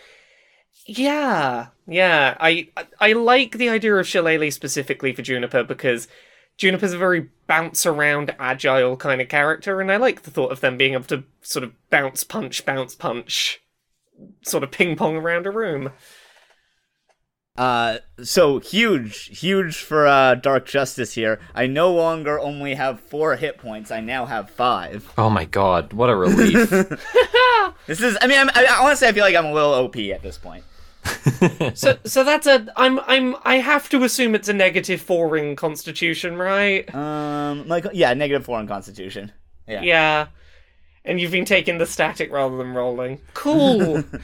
yeah, 0.87 1.69
yeah. 1.87 2.37
I 2.41 2.69
I 2.99 3.13
like 3.13 3.59
the 3.59 3.69
idea 3.69 3.95
of 3.95 4.09
Shillelagh 4.09 4.51
specifically 4.51 5.13
for 5.13 5.23
Juniper 5.23 5.63
because 5.63 6.09
Juniper's 6.57 6.93
a 6.93 6.99
very 6.99 7.29
bounce 7.47 7.85
around, 7.87 8.35
agile 8.39 8.97
kind 8.97 9.21
of 9.21 9.29
character, 9.29 9.81
and 9.81 9.91
I 9.91 9.97
like 9.97 10.23
the 10.23 10.31
thought 10.31 10.53
of 10.53 10.61
them 10.61 10.77
being 10.77 10.95
able 10.95 11.05
to 11.05 11.25
sort 11.41 11.65
of 11.65 11.73
bounce, 11.91 12.25
punch, 12.25 12.65
bounce, 12.65 12.95
punch, 12.95 13.61
sort 14.43 14.63
of 14.63 14.71
ping 14.71 14.97
pong 14.97 15.17
around 15.17 15.47
a 15.47 15.51
room. 15.51 15.91
Uh, 17.57 17.99
so 18.23 18.59
huge, 18.59 19.41
huge 19.41 19.77
for 19.77 20.07
uh, 20.07 20.35
Dark 20.35 20.67
Justice 20.67 21.15
here. 21.15 21.39
I 21.55 21.67
no 21.67 21.93
longer 21.93 22.41
only 22.41 22.75
have 22.75 23.01
four 23.01 23.37
hit 23.37 23.59
points. 23.59 23.91
I 23.91 24.01
now 24.01 24.25
have 24.25 24.49
five. 24.49 25.13
Oh 25.19 25.29
my 25.29 25.45
god, 25.45 25.93
what 25.93 26.09
a 26.09 26.17
relief. 26.17 26.73
This 27.87 28.01
is. 28.01 28.17
I 28.21 28.27
mean, 28.27 28.39
I'm, 28.39 28.51
I, 28.55 28.79
honestly, 28.81 29.09
I 29.09 29.13
feel 29.13 29.25
like 29.25 29.35
I'm 29.35 29.47
a 29.47 29.53
little 29.53 29.75
OP 29.75 29.97
at 29.97 30.23
this 30.23 30.39
point. 30.39 30.65
So 31.75 31.99
so 32.05 32.25
that's 32.25 32.47
a 32.47 32.67
I'm 32.77 33.01
I'm 33.01 33.37
I 33.45 33.57
have 33.57 33.89
to 33.91 34.03
assume 34.05 34.35
it's 34.35 34.49
a 34.49 34.53
negative 34.53 35.01
four 35.01 35.37
in 35.37 35.57
Constitution, 35.57 36.37
right? 36.37 36.93
Um, 36.95 37.67
like 37.69 37.87
yeah, 37.93 38.15
negative 38.15 38.45
four 38.45 38.59
on 38.59 38.67
Constitution. 38.69 39.33
Yeah. 39.67 39.83
Yeah. 39.83 40.27
And 41.05 41.21
you've 41.21 41.33
been 41.33 41.45
taking 41.45 41.79
the 41.79 41.87
static 41.87 42.31
rather 42.33 42.57
than 42.57 42.75
rolling. 42.75 43.21
Cool. 43.35 44.05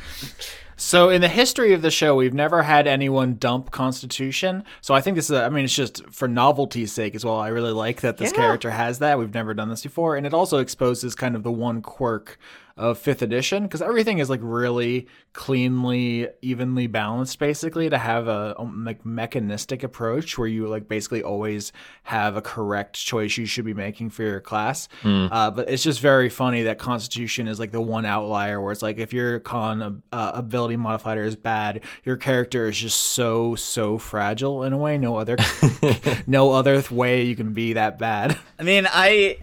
So 0.80 1.08
in 1.08 1.20
the 1.20 1.28
history 1.28 1.72
of 1.72 1.82
the 1.82 1.90
show, 1.90 2.14
we've 2.14 2.32
never 2.32 2.62
had 2.62 2.86
anyone 2.86 3.34
dump 3.34 3.72
Constitution. 3.72 4.62
So 4.80 4.94
I 4.94 5.00
think 5.00 5.16
this 5.16 5.24
is, 5.28 5.32
a, 5.36 5.42
I 5.42 5.48
mean, 5.48 5.64
it's 5.64 5.74
just 5.74 6.04
for 6.08 6.28
novelty's 6.28 6.92
sake 6.92 7.16
as 7.16 7.24
well. 7.24 7.36
I 7.36 7.48
really 7.48 7.72
like 7.72 8.00
that 8.02 8.16
this 8.18 8.30
Yeah. 8.30 8.36
character 8.38 8.70
has 8.70 9.00
that. 9.00 9.18
We've 9.18 9.34
never 9.34 9.54
done 9.54 9.70
this 9.70 9.82
before. 9.82 10.14
And 10.14 10.24
it 10.24 10.32
also 10.32 10.58
exposes 10.58 11.16
kind 11.16 11.34
of 11.34 11.42
the 11.42 11.50
one 11.50 11.82
quirk 11.82 12.38
of 12.78 12.98
fifth 12.98 13.22
edition 13.22 13.64
because 13.64 13.82
everything 13.82 14.18
is 14.18 14.30
like 14.30 14.40
really 14.42 15.06
cleanly, 15.32 16.28
evenly 16.42 16.86
balanced 16.86 17.38
basically 17.38 17.90
to 17.90 17.98
have 17.98 18.28
a 18.28 18.54
um, 18.58 18.84
like 18.84 19.04
mechanistic 19.04 19.82
approach 19.82 20.38
where 20.38 20.48
you 20.48 20.66
like 20.68 20.88
basically 20.88 21.22
always 21.22 21.72
have 22.04 22.36
a 22.36 22.42
correct 22.42 22.96
choice 22.96 23.36
you 23.36 23.46
should 23.46 23.64
be 23.64 23.74
making 23.74 24.10
for 24.10 24.22
your 24.22 24.40
class. 24.40 24.88
Uh, 25.32 25.50
but 25.50 25.68
it's 25.68 25.82
just 25.82 26.00
very 26.00 26.28
funny 26.28 26.62
that 26.64 26.78
Constitution 26.78 27.48
is 27.48 27.58
like 27.58 27.72
the 27.72 27.80
one 27.80 28.06
outlier 28.06 28.60
where 28.60 28.72
it's 28.72 28.82
like 28.82 28.98
if 28.98 29.12
your 29.12 29.40
con 29.40 30.02
uh, 30.12 30.32
ability 30.34 30.76
modifier 30.76 31.24
is 31.24 31.36
bad, 31.36 31.82
your 32.04 32.16
character 32.16 32.68
is 32.68 32.76
just 32.78 33.00
so 33.00 33.54
so 33.54 33.98
fragile 33.98 34.62
in 34.62 34.72
a 34.72 34.78
way. 34.78 34.98
No 34.98 35.16
other 35.16 35.36
no 36.26 36.52
other 36.52 36.82
way 36.90 37.24
you 37.24 37.34
can 37.36 37.52
be 37.52 37.74
that 37.74 37.98
bad. 37.98 38.38
I 38.58 38.62
mean, 38.62 38.86
I. 38.90 39.38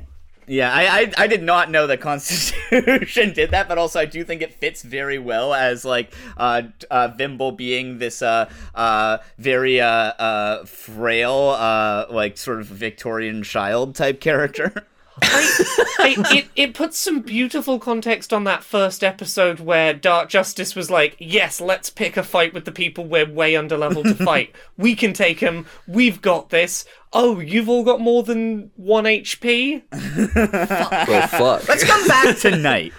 Yeah, 0.47 0.71
I, 0.71 1.01
I 1.01 1.11
I 1.17 1.27
did 1.27 1.41
not 1.41 1.71
know 1.71 1.87
that 1.87 2.01
Constitution 2.01 3.33
did 3.33 3.51
that, 3.51 3.67
but 3.67 3.77
also 3.77 3.99
I 3.99 4.05
do 4.05 4.23
think 4.23 4.41
it 4.41 4.53
fits 4.53 4.83
very 4.83 5.17
well 5.17 5.53
as 5.53 5.83
like 5.83 6.13
uh, 6.37 6.63
uh 6.91 7.09
Vimble 7.09 7.51
being 7.51 7.97
this 7.97 8.21
uh 8.21 8.49
uh 8.75 9.17
very 9.37 9.81
uh 9.81 9.87
uh 9.87 10.65
frail 10.65 11.49
uh 11.57 12.05
like 12.09 12.37
sort 12.37 12.59
of 12.59 12.67
Victorian 12.67 13.43
child 13.43 13.95
type 13.95 14.19
character. 14.21 14.85
I, 15.21 15.85
I, 15.99 16.15
it, 16.37 16.47
it 16.55 16.73
puts 16.73 16.97
some 16.97 17.21
beautiful 17.21 17.79
context 17.79 18.33
on 18.33 18.43
that 18.45 18.63
first 18.63 19.03
episode 19.03 19.59
where 19.59 19.93
Dark 19.93 20.29
Justice 20.29 20.75
was 20.75 20.91
like, 20.91 21.15
yes, 21.19 21.61
let's 21.61 21.89
pick 21.89 22.17
a 22.17 22.23
fight 22.23 22.53
with 22.53 22.65
the 22.65 22.71
people 22.71 23.05
we're 23.05 23.29
way 23.29 23.55
under 23.55 23.77
level 23.77 24.03
to 24.03 24.15
fight. 24.25 24.53
We 24.77 24.95
can 24.95 25.13
take 25.13 25.39
them. 25.39 25.65
We've 25.87 26.21
got 26.21 26.49
this. 26.49 26.85
Oh, 27.13 27.39
you've 27.39 27.69
all 27.69 27.83
got 27.83 28.01
more 28.01 28.23
than 28.23 28.71
one 28.75 29.05
HP? 29.05 29.83
well, 31.07 31.27
fuck. 31.27 31.67
Let's 31.69 31.83
come 31.83 32.07
back 32.07 32.37
tonight. 32.39 32.93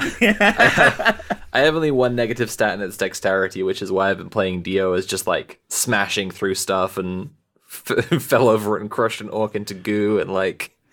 I 0.00 1.16
have 1.52 1.74
only 1.74 1.90
one 1.90 2.14
negative 2.14 2.50
stat 2.50 2.74
and 2.74 2.82
it's 2.82 2.96
dexterity, 2.96 3.62
which 3.62 3.82
is 3.82 3.92
why 3.92 4.10
I've 4.10 4.18
been 4.18 4.30
playing 4.30 4.62
Dio 4.62 4.92
as 4.94 5.06
just 5.06 5.26
like 5.26 5.60
smashing 5.68 6.30
through 6.30 6.54
stuff 6.54 6.96
and 6.96 7.30
f- 7.66 8.22
fell 8.22 8.48
over 8.48 8.78
it 8.78 8.80
and 8.80 8.90
crushed 8.90 9.20
an 9.20 9.28
orc 9.28 9.54
into 9.54 9.74
goo 9.74 10.18
and 10.18 10.32
like 10.32 10.76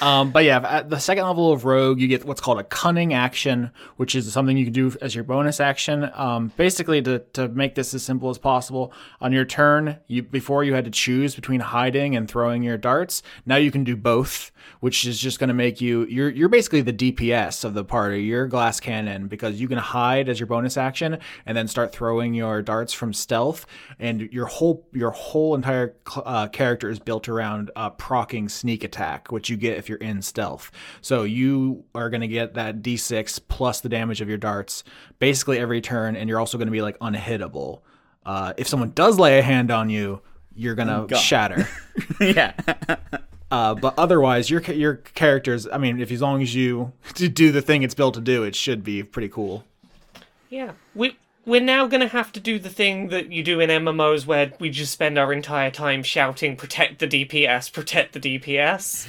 um, 0.00 0.30
but 0.32 0.44
yeah, 0.44 0.58
at 0.58 0.90
the 0.90 0.98
second 0.98 1.24
level 1.24 1.52
of 1.52 1.64
rogue, 1.64 2.00
you 2.00 2.08
get 2.08 2.24
what's 2.24 2.40
called 2.40 2.58
a 2.58 2.64
cunning 2.64 3.14
action, 3.14 3.70
which 3.96 4.14
is 4.14 4.30
something 4.32 4.56
you 4.56 4.64
can 4.64 4.72
do 4.72 4.92
as 5.00 5.14
your 5.14 5.24
bonus 5.24 5.60
action. 5.60 6.10
Um, 6.14 6.52
basically, 6.56 7.00
to, 7.02 7.20
to 7.34 7.48
make 7.48 7.74
this 7.74 7.94
as 7.94 8.02
simple 8.02 8.30
as 8.30 8.38
possible, 8.38 8.92
on 9.20 9.32
your 9.32 9.44
turn, 9.44 9.98
you 10.08 10.22
before 10.22 10.64
you 10.64 10.74
had 10.74 10.84
to 10.84 10.90
choose 10.90 11.34
between 11.34 11.60
hiding 11.60 12.16
and 12.16 12.28
throwing 12.28 12.62
your 12.62 12.76
darts. 12.76 13.22
Now 13.46 13.56
you 13.56 13.70
can 13.70 13.84
do 13.84 13.96
both, 13.96 14.50
which 14.80 15.04
is 15.04 15.18
just 15.18 15.38
going 15.38 15.48
to 15.48 15.54
make 15.54 15.80
you 15.80 16.06
you're 16.06 16.30
you're 16.30 16.48
basically 16.48 16.80
the 16.80 16.92
DPS 16.92 17.64
of 17.64 17.74
the 17.74 17.84
party. 17.84 18.22
You're 18.22 18.46
glass 18.46 18.80
cannon 18.80 19.28
because 19.28 19.60
you 19.60 19.68
can 19.68 19.78
hide 19.78 20.28
as 20.28 20.40
your 20.40 20.46
bonus 20.46 20.76
action 20.76 21.18
and 21.46 21.56
then 21.56 21.68
start 21.68 21.92
throwing 21.92 22.34
your 22.34 22.62
darts 22.62 22.92
from 22.92 23.12
stealth, 23.12 23.66
and 23.98 24.22
your 24.32 24.46
whole 24.46 24.86
your 24.92 25.10
whole 25.10 25.54
entire 25.54 25.96
uh, 26.16 26.48
character 26.48 26.90
is 26.90 26.98
built 26.98 27.28
around 27.28 27.70
uh, 27.76 27.90
procking 27.90 28.48
sneak 28.48 28.82
attack, 28.82 29.30
which 29.30 29.48
you 29.48 29.56
get 29.56 29.83
if 29.84 29.88
you're 29.90 29.98
in 29.98 30.22
stealth. 30.22 30.70
So 31.02 31.24
you 31.24 31.84
are 31.94 32.08
going 32.08 32.22
to 32.22 32.28
get 32.28 32.54
that 32.54 32.80
d6 32.80 33.40
plus 33.48 33.80
the 33.82 33.90
damage 33.90 34.22
of 34.22 34.28
your 34.28 34.38
darts 34.38 34.82
basically 35.18 35.58
every 35.58 35.80
turn, 35.80 36.16
and 36.16 36.28
you're 36.28 36.40
also 36.40 36.56
going 36.58 36.68
to 36.68 36.72
be 36.72 36.82
like 36.82 36.98
unhittable. 36.98 37.82
Uh, 38.24 38.54
if 38.56 38.66
someone 38.66 38.90
does 38.92 39.18
lay 39.18 39.38
a 39.38 39.42
hand 39.42 39.70
on 39.70 39.90
you, 39.90 40.22
you're 40.56 40.74
gonna 40.74 41.06
shatter. 41.16 41.68
yeah. 42.20 42.54
Uh, 43.50 43.74
but 43.74 43.94
otherwise, 43.98 44.48
your 44.50 44.62
your 44.62 44.94
characters. 44.96 45.68
I 45.70 45.78
mean, 45.78 46.00
if 46.00 46.10
as 46.10 46.22
long 46.22 46.42
as 46.42 46.54
you 46.54 46.92
do 47.14 47.52
the 47.52 47.62
thing 47.62 47.82
it's 47.82 47.94
built 47.94 48.14
to 48.14 48.20
do, 48.20 48.42
it 48.44 48.54
should 48.54 48.82
be 48.82 49.02
pretty 49.02 49.28
cool. 49.28 49.64
Yeah, 50.48 50.72
we 50.94 51.16
we're 51.46 51.60
now 51.60 51.86
gonna 51.86 52.08
have 52.08 52.32
to 52.32 52.40
do 52.40 52.58
the 52.58 52.70
thing 52.70 53.08
that 53.08 53.30
you 53.32 53.42
do 53.42 53.60
in 53.60 53.70
MMOs 53.70 54.26
where 54.26 54.52
we 54.58 54.70
just 54.70 54.92
spend 54.92 55.18
our 55.18 55.32
entire 55.32 55.70
time 55.70 56.02
shouting 56.02 56.56
"Protect 56.56 56.98
the 56.98 57.06
DPS! 57.06 57.72
Protect 57.72 58.12
the 58.12 58.20
DPS!" 58.20 59.06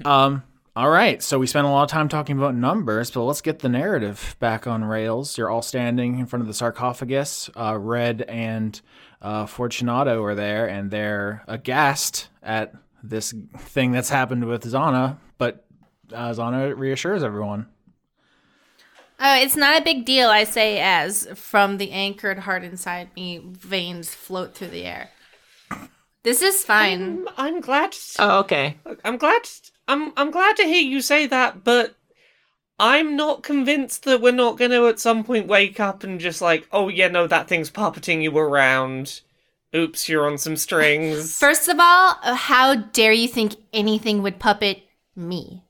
Um. 0.06 0.42
All 0.74 0.90
right, 0.90 1.22
so 1.22 1.38
we 1.38 1.46
spent 1.46 1.66
a 1.66 1.70
lot 1.70 1.84
of 1.84 1.88
time 1.88 2.06
talking 2.06 2.36
about 2.36 2.54
numbers, 2.54 3.10
but 3.10 3.22
let's 3.22 3.40
get 3.40 3.60
the 3.60 3.68
narrative 3.70 4.36
back 4.40 4.66
on 4.66 4.84
rails. 4.84 5.38
You're 5.38 5.48
all 5.48 5.62
standing 5.62 6.18
in 6.18 6.26
front 6.26 6.42
of 6.42 6.48
the 6.48 6.52
sarcophagus. 6.52 7.48
Uh, 7.56 7.78
Red 7.78 8.20
and 8.28 8.78
uh, 9.22 9.46
Fortunato 9.46 10.22
are 10.22 10.34
there, 10.34 10.68
and 10.68 10.90
they're 10.90 11.42
aghast 11.48 12.28
at 12.42 12.74
this 13.02 13.32
thing 13.56 13.92
that's 13.92 14.10
happened 14.10 14.44
with 14.44 14.64
Zana. 14.64 15.16
But 15.38 15.64
uh, 16.12 16.32
Zana 16.32 16.76
reassures 16.76 17.22
everyone. 17.22 17.68
Oh, 19.18 19.36
it's 19.40 19.56
not 19.56 19.80
a 19.80 19.84
big 19.84 20.04
deal, 20.04 20.28
I 20.28 20.44
say, 20.44 20.78
as 20.78 21.26
from 21.34 21.78
the 21.78 21.90
anchored 21.90 22.40
heart 22.40 22.62
inside 22.62 23.08
me, 23.16 23.40
veins 23.44 24.14
float 24.14 24.54
through 24.54 24.68
the 24.68 24.84
air. 24.84 25.10
This 26.22 26.42
is 26.42 26.64
fine. 26.64 27.26
I'm, 27.36 27.54
I'm 27.54 27.60
glad. 27.60 27.94
Oh, 28.18 28.40
okay. 28.40 28.76
I'm 29.04 29.16
glad. 29.16 29.42
I'm 29.88 30.12
I'm 30.16 30.32
glad 30.32 30.56
to 30.56 30.64
hear 30.64 30.82
you 30.82 31.00
say 31.00 31.26
that, 31.28 31.62
but 31.62 31.94
I'm 32.78 33.16
not 33.16 33.42
convinced 33.42 34.04
that 34.04 34.20
we're 34.20 34.32
not 34.32 34.58
going 34.58 34.72
to 34.72 34.88
at 34.88 35.00
some 35.00 35.24
point 35.24 35.46
wake 35.46 35.80
up 35.80 36.04
and 36.04 36.20
just 36.20 36.42
like, 36.42 36.68
oh 36.72 36.88
yeah, 36.88 37.08
no, 37.08 37.26
that 37.26 37.48
thing's 37.48 37.70
puppeting 37.70 38.22
you 38.22 38.36
around. 38.36 39.20
Oops, 39.74 40.08
you're 40.08 40.26
on 40.26 40.36
some 40.36 40.56
strings. 40.56 41.38
First 41.38 41.68
of 41.68 41.78
all, 41.78 42.18
uh, 42.22 42.34
how 42.34 42.74
dare 42.74 43.12
you 43.12 43.28
think 43.28 43.54
anything 43.72 44.22
would 44.22 44.38
puppet 44.38 44.82
me? 45.14 45.62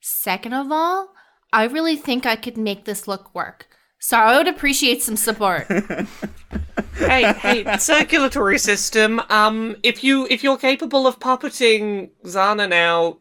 Second 0.00 0.54
of 0.54 0.70
all, 0.70 1.14
I 1.52 1.64
really 1.64 1.96
think 1.96 2.26
I 2.26 2.36
could 2.36 2.56
make 2.56 2.84
this 2.84 3.06
look 3.06 3.34
work. 3.34 3.68
So 3.98 4.16
I 4.16 4.36
would 4.36 4.48
appreciate 4.48 5.02
some 5.02 5.16
support. 5.16 5.66
hey, 6.96 7.32
hey, 7.34 7.78
circulatory 7.78 8.58
system. 8.58 9.20
Um, 9.28 9.76
if 9.84 10.02
you 10.02 10.26
if 10.28 10.42
you're 10.42 10.56
capable 10.56 11.06
of 11.06 11.20
puppeting 11.20 12.10
Zana 12.24 12.68
now, 12.68 13.18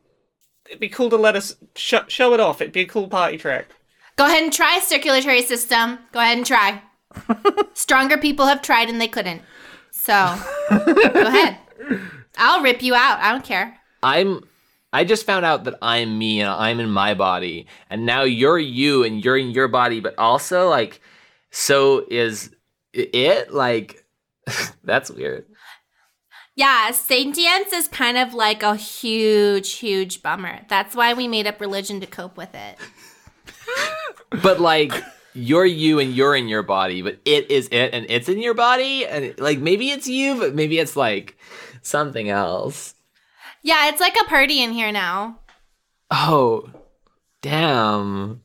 it'd 0.68 0.80
be 0.80 0.90
cool 0.90 1.12
to 1.12 1.18
let 1.18 1.36
us 1.36 1.56
sh- 1.76 1.94
show 2.08 2.34
it 2.34 2.40
off. 2.40 2.62
It'd 2.62 2.74
be 2.74 2.82
a 2.82 2.88
cool 2.88 3.08
party 3.08 3.38
trick. 3.38 3.68
Go 4.16 4.26
ahead 4.26 4.44
and 4.44 4.52
try 4.52 4.80
circulatory 4.80 5.44
system. 5.44 6.00
Go 6.12 6.20
ahead 6.20 6.38
and 6.38 6.46
try. 6.48 6.82
Stronger 7.74 8.18
people 8.18 8.48
have 8.48 8.62
tried 8.62 8.90
and 8.90 9.00
they 9.00 9.08
couldn't. 9.08 9.44
So 9.92 10.36
go 10.70 11.28
ahead. 11.28 11.58
I'll 12.38 12.64
rip 12.64 12.82
you 12.82 12.96
out. 12.96 13.20
I 13.20 13.32
don't 13.32 13.44
care. 13.44 13.78
I'm 14.02 14.44
I 14.94 15.04
just 15.06 15.26
found 15.26 15.46
out 15.46 15.64
that 15.64 15.78
I'm 15.82 16.18
me 16.18 16.42
and 16.42 16.50
I'm 16.50 16.80
in 16.80 16.90
my 16.90 17.14
body 17.14 17.68
and 17.90 18.06
now 18.06 18.24
you're 18.24 18.60
you 18.60 19.04
and 19.04 19.24
you're 19.24 19.38
in 19.38 19.52
your 19.52 19.68
body 19.68 20.00
but 20.00 20.18
also 20.18 20.70
like 20.70 21.02
so 21.50 22.06
is 22.10 22.54
it 22.94 23.54
like 23.54 24.06
that's 24.84 25.12
weird. 25.12 25.46
Yeah, 26.56 26.92
sentience 26.92 27.72
is 27.72 27.88
kind 27.88 28.18
of 28.18 28.34
like 28.34 28.62
a 28.62 28.76
huge, 28.76 29.76
huge 29.76 30.22
bummer. 30.22 30.60
That's 30.68 30.96
why 30.96 31.14
we 31.14 31.28
made 31.28 31.48
up 31.48 31.62
religion 31.62 32.02
to 32.02 32.08
cope 32.08 32.38
with 32.38 32.54
it. 32.54 32.78
But 34.42 34.62
like 34.62 34.94
you're 35.34 35.66
you 35.66 36.00
and 36.00 36.16
you're 36.16 36.36
in 36.36 36.48
your 36.48 36.64
body 36.64 37.02
but 37.02 37.20
it 37.26 37.50
is 37.52 37.68
it 37.68 37.94
and 37.94 38.06
it's 38.10 38.30
in 38.30 38.40
your 38.40 38.54
body 38.54 39.06
and 39.06 39.38
like 39.40 39.60
maybe 39.60 39.90
it's 39.92 40.08
you 40.08 40.38
but 40.38 40.54
maybe 40.56 40.80
it's 40.80 40.96
like 40.96 41.38
something 41.82 42.30
else. 42.30 42.96
Yeah, 43.64 43.90
it's 43.90 44.02
like 44.02 44.16
a 44.20 44.26
party 44.26 44.62
in 44.62 44.72
here 44.72 44.92
now. 44.92 45.40
Oh. 46.10 46.70
Damn. 47.42 48.42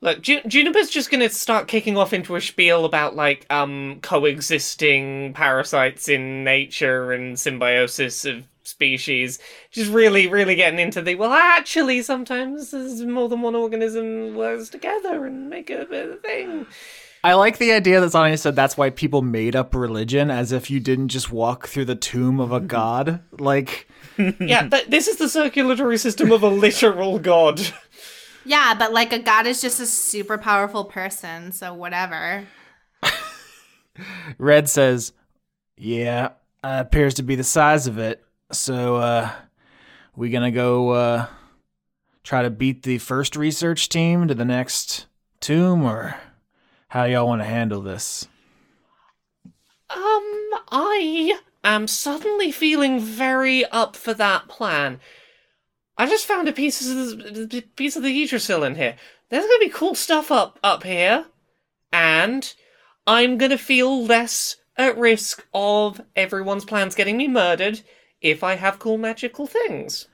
Look, 0.00 0.22
Ju- 0.22 0.42
Juniper's 0.46 0.90
just 0.90 1.10
gonna 1.10 1.28
start 1.28 1.66
kicking 1.66 1.96
off 1.96 2.12
into 2.12 2.36
a 2.36 2.40
spiel 2.40 2.84
about 2.84 3.16
like 3.16 3.44
um 3.50 3.98
coexisting 4.02 5.32
parasites 5.34 6.08
in 6.08 6.44
nature 6.44 7.12
and 7.12 7.38
symbiosis 7.38 8.24
of 8.24 8.44
species. 8.62 9.40
Just 9.72 9.90
really, 9.90 10.28
really 10.28 10.54
getting 10.54 10.78
into 10.78 11.02
the 11.02 11.16
well, 11.16 11.32
actually, 11.32 12.02
sometimes 12.02 12.70
there's 12.70 13.02
more 13.02 13.28
than 13.28 13.42
one 13.42 13.56
organism 13.56 14.36
works 14.36 14.68
together 14.68 15.26
and 15.26 15.50
make 15.50 15.70
a 15.70 15.84
bit 15.84 16.06
of 16.06 16.12
a 16.12 16.16
thing. 16.16 16.66
I 17.24 17.34
like 17.34 17.58
the 17.58 17.72
idea 17.72 18.00
that 18.00 18.12
Zana 18.12 18.38
said 18.38 18.54
that's 18.54 18.76
why 18.76 18.90
people 18.90 19.22
made 19.22 19.56
up 19.56 19.74
religion, 19.74 20.30
as 20.30 20.52
if 20.52 20.70
you 20.70 20.78
didn't 20.78 21.08
just 21.08 21.32
walk 21.32 21.66
through 21.66 21.86
the 21.86 21.96
tomb 21.96 22.38
of 22.40 22.52
a 22.52 22.60
god. 22.60 23.20
Like, 23.32 23.88
yeah, 24.16 24.68
th- 24.68 24.86
this 24.86 25.08
is 25.08 25.16
the 25.16 25.28
circulatory 25.28 25.98
system 25.98 26.30
of 26.30 26.42
a 26.42 26.48
literal 26.48 27.18
god. 27.18 27.60
Yeah, 28.44 28.74
but 28.78 28.92
like 28.92 29.12
a 29.12 29.18
god 29.18 29.46
is 29.46 29.60
just 29.60 29.80
a 29.80 29.86
super 29.86 30.38
powerful 30.38 30.84
person, 30.84 31.52
so 31.52 31.74
whatever. 31.74 32.46
Red 34.38 34.68
says, 34.68 35.12
"Yeah, 35.76 36.30
uh, 36.62 36.82
appears 36.86 37.14
to 37.14 37.22
be 37.22 37.34
the 37.34 37.44
size 37.44 37.86
of 37.86 37.98
it. 37.98 38.24
So, 38.52 38.96
uh, 38.96 39.30
we 40.16 40.30
gonna 40.30 40.50
go 40.50 40.90
uh, 40.90 41.26
try 42.22 42.42
to 42.42 42.50
beat 42.50 42.84
the 42.84 42.98
first 42.98 43.36
research 43.36 43.88
team 43.88 44.28
to 44.28 44.34
the 44.34 44.44
next 44.44 45.06
tomb, 45.40 45.84
or 45.84 46.16
how 46.88 47.04
y'all 47.04 47.26
want 47.26 47.40
to 47.42 47.46
handle 47.46 47.80
this?" 47.80 48.28
Um, 49.90 50.50
I 50.70 51.38
am 51.64 51.86
suddenly 51.86 52.52
feeling 52.52 53.00
very 53.00 53.64
up 53.66 53.96
for 53.96 54.14
that 54.14 54.48
plan. 54.48 55.00
I 55.96 56.06
just 56.06 56.26
found 56.26 56.48
a 56.48 56.52
piece 56.52 56.80
of 56.80 57.18
the 57.50 57.64
piece 57.74 57.96
of 57.96 58.02
the 58.02 58.22
Yggdrasil 58.22 58.62
in 58.64 58.74
here. 58.76 58.96
There's 59.30 59.44
gonna 59.44 59.58
be 59.58 59.68
cool 59.68 59.94
stuff 59.94 60.30
up 60.30 60.58
up 60.62 60.84
here, 60.84 61.26
and 61.92 62.54
I'm 63.06 63.38
gonna 63.38 63.58
feel 63.58 64.04
less 64.04 64.56
at 64.76 64.96
risk 64.96 65.46
of 65.52 66.00
everyone's 66.14 66.64
plans 66.64 66.94
getting 66.94 67.16
me 67.16 67.26
murdered 67.26 67.80
if 68.20 68.44
I 68.44 68.54
have 68.54 68.78
cool 68.78 68.98
magical 68.98 69.46
things. 69.46 70.06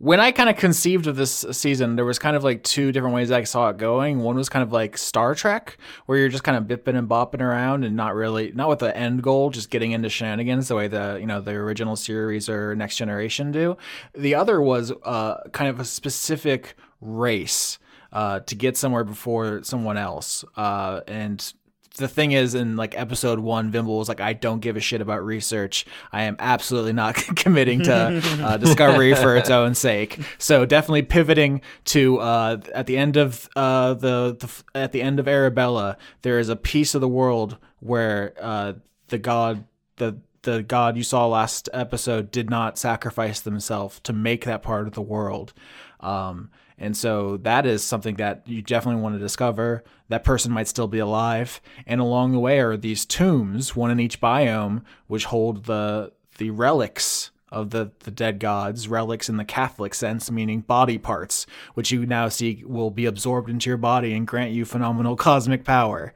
When 0.00 0.18
I 0.18 0.32
kind 0.32 0.48
of 0.48 0.56
conceived 0.56 1.06
of 1.06 1.16
this 1.16 1.44
season, 1.52 1.94
there 1.94 2.06
was 2.06 2.18
kind 2.18 2.34
of 2.34 2.42
like 2.42 2.62
two 2.62 2.90
different 2.90 3.14
ways 3.14 3.30
I 3.30 3.44
saw 3.44 3.68
it 3.68 3.76
going. 3.76 4.20
One 4.20 4.34
was 4.34 4.48
kind 4.48 4.62
of 4.62 4.72
like 4.72 4.96
Star 4.96 5.34
Trek, 5.34 5.76
where 6.06 6.16
you're 6.16 6.30
just 6.30 6.42
kind 6.42 6.56
of 6.56 6.64
bipping 6.64 6.96
and 6.96 7.06
bopping 7.06 7.42
around 7.42 7.84
and 7.84 7.96
not 7.96 8.14
really, 8.14 8.50
not 8.52 8.70
with 8.70 8.78
the 8.78 8.96
end 8.96 9.22
goal, 9.22 9.50
just 9.50 9.68
getting 9.68 9.92
into 9.92 10.08
shenanigans 10.08 10.68
the 10.68 10.74
way 10.74 10.88
the 10.88 11.18
you 11.20 11.26
know 11.26 11.42
the 11.42 11.50
original 11.50 11.96
series 11.96 12.48
or 12.48 12.74
Next 12.74 12.96
Generation 12.96 13.52
do. 13.52 13.76
The 14.14 14.34
other 14.34 14.62
was 14.62 14.90
uh, 15.04 15.42
kind 15.52 15.68
of 15.68 15.78
a 15.78 15.84
specific 15.84 16.76
race 17.02 17.78
uh, 18.10 18.40
to 18.40 18.54
get 18.54 18.78
somewhere 18.78 19.04
before 19.04 19.62
someone 19.64 19.98
else, 19.98 20.46
uh, 20.56 21.02
and 21.08 21.52
the 22.00 22.08
thing 22.08 22.32
is 22.32 22.54
in 22.54 22.76
like 22.76 22.98
episode 22.98 23.38
one 23.38 23.70
vimble 23.70 23.98
was 23.98 24.08
like 24.08 24.20
i 24.20 24.32
don't 24.32 24.60
give 24.60 24.76
a 24.76 24.80
shit 24.80 25.00
about 25.00 25.24
research. 25.24 25.86
I 26.12 26.22
am 26.22 26.36
absolutely 26.38 26.92
not 26.92 27.14
committing 27.36 27.82
to 27.84 28.20
uh, 28.42 28.56
discovery 28.56 29.14
for 29.14 29.36
its 29.36 29.50
own 29.50 29.74
sake. 29.74 30.18
So 30.38 30.66
definitely 30.66 31.02
pivoting 31.02 31.60
to 31.86 32.18
uh, 32.18 32.60
at 32.74 32.86
the 32.86 32.96
end 32.96 33.16
of 33.16 33.48
uh, 33.54 33.94
the, 33.94 34.36
the 34.38 34.78
at 34.78 34.92
the 34.92 35.02
end 35.02 35.20
of 35.20 35.28
arabella 35.28 35.96
there 36.22 36.38
is 36.38 36.48
a 36.48 36.56
piece 36.56 36.94
of 36.94 37.00
the 37.00 37.08
world 37.08 37.56
where 37.80 38.34
uh, 38.40 38.72
the 39.08 39.18
god 39.18 39.64
the 39.96 40.18
the 40.42 40.62
god 40.62 40.96
you 40.96 41.02
saw 41.02 41.26
last 41.26 41.68
episode 41.72 42.30
did 42.30 42.48
not 42.48 42.78
sacrifice 42.78 43.40
themselves 43.40 44.00
to 44.00 44.12
make 44.12 44.44
that 44.44 44.62
part 44.62 44.86
of 44.86 44.94
the 44.94 45.02
world. 45.02 45.52
Um, 46.00 46.50
and 46.80 46.96
so 46.96 47.36
that 47.38 47.66
is 47.66 47.84
something 47.84 48.14
that 48.16 48.42
you 48.46 48.62
definitely 48.62 49.02
want 49.02 49.14
to 49.14 49.20
discover. 49.20 49.84
That 50.08 50.24
person 50.24 50.50
might 50.50 50.66
still 50.66 50.88
be 50.88 50.98
alive. 50.98 51.60
And 51.86 52.00
along 52.00 52.32
the 52.32 52.40
way 52.40 52.58
are 52.58 52.76
these 52.76 53.04
tombs, 53.04 53.76
one 53.76 53.90
in 53.90 54.00
each 54.00 54.20
biome, 54.20 54.82
which 55.06 55.26
hold 55.26 55.66
the 55.66 56.12
the 56.38 56.50
relics 56.50 57.30
of 57.52 57.70
the, 57.70 57.90
the 58.00 58.10
dead 58.10 58.38
gods, 58.38 58.88
relics 58.88 59.28
in 59.28 59.36
the 59.36 59.44
Catholic 59.44 59.92
sense, 59.92 60.30
meaning 60.30 60.60
body 60.60 60.96
parts, 60.96 61.46
which 61.74 61.90
you 61.90 62.06
now 62.06 62.28
see 62.28 62.62
will 62.64 62.90
be 62.90 63.04
absorbed 63.04 63.50
into 63.50 63.68
your 63.68 63.76
body 63.76 64.14
and 64.14 64.26
grant 64.26 64.52
you 64.52 64.64
phenomenal 64.64 65.16
cosmic 65.16 65.64
power. 65.64 66.14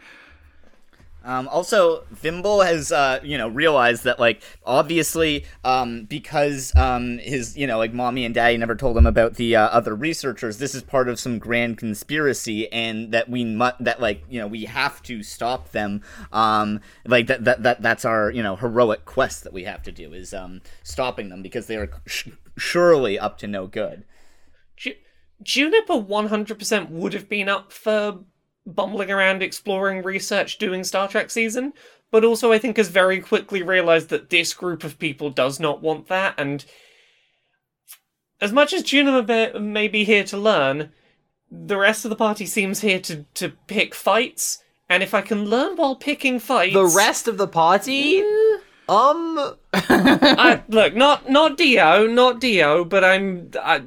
Um, 1.25 1.49
also, 1.49 2.05
Vimble 2.11 2.61
has, 2.61 2.93
uh, 2.93 3.19
you 3.23 3.39
know, 3.39 3.49
realized 3.49 4.05
that, 4.05 4.21
like, 4.21 4.43
obviously, 4.65 5.47
um, 5.65 6.05
because 6.05 6.75
um, 6.77 7.17
his, 7.19 7.57
you 7.57 7.67
know, 7.67 7.79
like, 7.79 7.95
mommy 7.95 8.27
and 8.27 8.35
daddy 8.35 8.59
never 8.59 8.77
told 8.77 8.97
him 8.97 9.07
about 9.07 9.35
the 9.35 9.57
uh, 9.57 9.69
other 9.69 9.95
researchers. 9.95 10.59
This 10.59 10.75
is 10.75 10.83
part 10.83 11.09
of 11.09 11.19
some 11.19 11.39
grand 11.39 11.79
conspiracy, 11.79 12.71
and 12.71 13.11
that 13.13 13.31
we 13.31 13.43
that, 13.81 14.01
like, 14.01 14.23
you 14.29 14.39
know, 14.39 14.47
we 14.47 14.67
have 14.67 15.03
to 15.05 15.23
stop 15.23 15.71
them. 15.71 16.03
Um, 16.31 16.81
like 17.07 17.27
that, 17.29 17.45
that, 17.45 17.63
that, 17.63 17.81
that's 17.81 18.05
our, 18.05 18.31
you 18.31 18.43
know, 18.43 18.57
heroic 18.57 19.07
quest 19.07 19.45
that 19.45 19.53
we 19.55 19.65
have 19.65 19.83
to 19.85 19.93
do 19.93 20.13
is 20.13 20.35
um, 20.35 20.61
stopping 20.83 21.31
them 21.31 21.43
because 21.43 21.67
they 21.67 21.77
are 21.77 21.91
sh- 22.07 22.29
surely 22.59 23.19
up 23.19 23.39
to 23.39 23.47
no 23.47 23.67
good. 23.67 24.05
Ju- 24.77 24.97
Juniper 25.43 25.95
100% 25.95 26.91
would 26.91 27.15
have 27.15 27.29
been 27.31 27.49
up 27.49 27.73
for 27.73 28.21
bumbling 28.67 29.11
around, 29.11 29.43
exploring 29.43 30.03
research, 30.03 30.59
doing 30.59 30.85
Star 30.85 31.09
Trek 31.09 31.31
season, 31.31 31.73
but 32.11 32.25
also 32.25 32.53
I 32.53 32.59
think 32.59 32.77
has 32.77 32.89
very 32.89 33.21
quickly 33.21 33.63
realized 33.63 34.09
that 34.09 34.31
this 34.31 34.55
group 34.55 34.85
of 34.85 34.99
people 34.99 35.31
does 35.31 35.61
not 35.61 35.83
want 35.83 36.09
that, 36.09 36.35
and 36.39 36.65
as 38.41 38.53
much 38.53 38.73
as 38.73 38.83
Juniper 38.83 39.27
may- 39.27 39.59
may 39.59 39.89
be 39.89 40.05
here 40.05 40.25
to 40.25 40.37
learn, 40.37 40.93
the 41.51 41.77
rest 41.77 42.05
of 42.05 42.11
the 42.11 42.17
party 42.17 42.47
seems 42.47 42.81
here 42.81 43.01
to, 43.01 43.25
to 43.35 43.51
pick 43.67 43.95
fights, 43.95 44.63
and 44.89 45.03
if 45.03 45.15
I 45.15 45.23
can 45.23 45.47
learn 45.47 45.77
while 45.77 45.97
picking 45.97 46.39
fights... 46.39 46.75
The 46.75 46.85
rest 46.85 47.29
of 47.29 47.39
the 47.39 47.49
party? 47.49 48.23
Um, 48.89 49.57
I, 49.73 50.63
look, 50.69 50.95
not 50.95 51.31
not 51.31 51.57
Dio, 51.57 52.07
not 52.07 52.39
Dio, 52.39 52.85
but 52.85 53.03
I'm 53.03 53.51
I, 53.63 53.83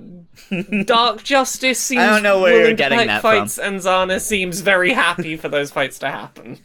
Dark 0.85 1.23
Justice 1.23 1.79
seems 1.79 2.01
I 2.01 2.07
don't 2.07 2.23
know 2.23 2.41
where 2.41 2.53
willing 2.53 2.67
you're 2.67 2.75
getting 2.75 2.99
pick 2.99 3.07
that 3.07 3.21
fights, 3.21 3.57
and 3.57 3.79
Zana 3.79 4.19
seems 4.21 4.61
very 4.61 4.93
happy 4.93 5.37
for 5.37 5.49
those 5.49 5.71
fights 5.71 5.99
to 5.99 6.11
happen. 6.11 6.59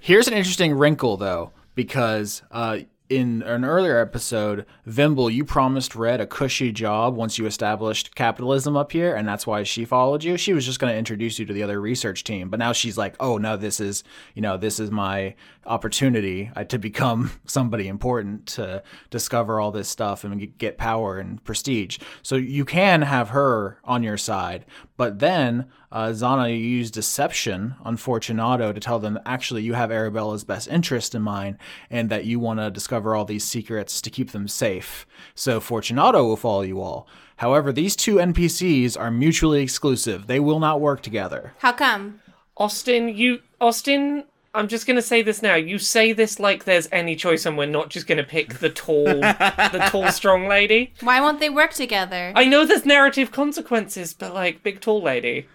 Here's 0.00 0.28
an 0.28 0.34
interesting 0.34 0.74
wrinkle, 0.74 1.16
though, 1.16 1.52
because 1.74 2.42
uh, 2.50 2.78
in 3.08 3.42
an 3.42 3.64
earlier 3.64 3.98
episode, 3.98 4.66
Vimble, 4.84 5.30
you 5.30 5.44
promised 5.44 5.94
Red 5.94 6.20
a 6.20 6.26
cushy 6.26 6.72
job 6.72 7.14
once 7.14 7.38
you 7.38 7.46
established 7.46 8.14
capitalism 8.14 8.76
up 8.76 8.92
here, 8.92 9.14
and 9.14 9.26
that's 9.26 9.46
why 9.46 9.62
she 9.62 9.84
followed 9.84 10.24
you. 10.24 10.36
She 10.36 10.52
was 10.52 10.66
just 10.66 10.78
going 10.78 10.92
to 10.92 10.98
introduce 10.98 11.38
you 11.38 11.46
to 11.46 11.52
the 11.52 11.62
other 11.62 11.80
research 11.80 12.24
team, 12.24 12.50
but 12.50 12.58
now 12.58 12.72
she's 12.72 12.98
like, 12.98 13.16
"Oh 13.18 13.38
no, 13.38 13.56
this 13.56 13.80
is 13.80 14.04
you 14.34 14.42
know 14.42 14.56
this 14.56 14.78
is 14.78 14.90
my 14.90 15.34
opportunity 15.68 16.50
uh, 16.56 16.64
to 16.64 16.78
become 16.78 17.30
somebody 17.46 17.86
important 17.86 18.46
to 18.46 18.82
discover 19.10 19.60
all 19.60 19.70
this 19.70 19.88
stuff 19.88 20.24
and 20.24 20.58
get 20.58 20.78
power 20.78 21.18
and 21.18 21.42
prestige." 21.44 21.98
So 22.22 22.36
you 22.36 22.64
can 22.64 23.02
have 23.02 23.30
her 23.30 23.78
on 23.84 24.02
your 24.02 24.16
side, 24.16 24.64
but 24.96 25.20
then 25.20 25.66
uh, 25.90 26.08
Zana 26.08 26.58
used 26.58 26.94
deception 26.94 27.74
on 27.82 27.96
Fortunato 27.96 28.72
to 28.72 28.80
tell 28.80 28.98
them 28.98 29.18
actually 29.24 29.62
you 29.62 29.74
have 29.74 29.90
Arabella's 29.90 30.44
best 30.44 30.68
interest 30.68 31.14
in 31.14 31.22
mind 31.22 31.56
and 31.88 32.10
that 32.10 32.26
you 32.26 32.38
want 32.38 32.60
to 32.60 32.70
discover 32.70 33.14
all 33.14 33.24
these 33.24 33.44
secrets 33.44 34.02
to 34.02 34.10
keep 34.10 34.32
them 34.32 34.48
safe. 34.48 35.06
So 35.34 35.60
Fortunato 35.60 36.24
will 36.24 36.36
follow 36.36 36.62
you 36.62 36.80
all. 36.80 37.08
However, 37.36 37.72
these 37.72 37.96
two 37.96 38.16
NPCs 38.16 38.98
are 38.98 39.10
mutually 39.10 39.62
exclusive. 39.62 40.26
They 40.26 40.40
will 40.40 40.58
not 40.58 40.80
work 40.80 41.02
together. 41.02 41.54
How 41.58 41.72
come? 41.72 42.20
Austin, 42.56 43.08
you 43.08 43.40
Austin. 43.60 44.24
I'm 44.54 44.68
just 44.68 44.86
gonna 44.86 45.02
say 45.02 45.22
this 45.22 45.42
now. 45.42 45.54
You 45.54 45.78
say 45.78 46.12
this 46.12 46.40
like 46.40 46.64
there's 46.64 46.88
any 46.90 47.16
choice, 47.16 47.46
and 47.46 47.56
we're 47.58 47.66
not 47.66 47.90
just 47.90 48.06
gonna 48.06 48.24
pick 48.24 48.54
the 48.54 48.70
tall, 48.70 49.04
the 49.04 49.86
tall, 49.90 50.10
strong 50.12 50.48
lady. 50.48 50.94
Why 51.00 51.20
won't 51.20 51.40
they 51.40 51.50
work 51.50 51.72
together? 51.74 52.32
I 52.34 52.44
know 52.46 52.64
there's 52.64 52.86
narrative 52.86 53.30
consequences, 53.30 54.14
but 54.14 54.34
like 54.34 54.62
big 54.62 54.80
tall 54.80 55.02
lady. 55.02 55.46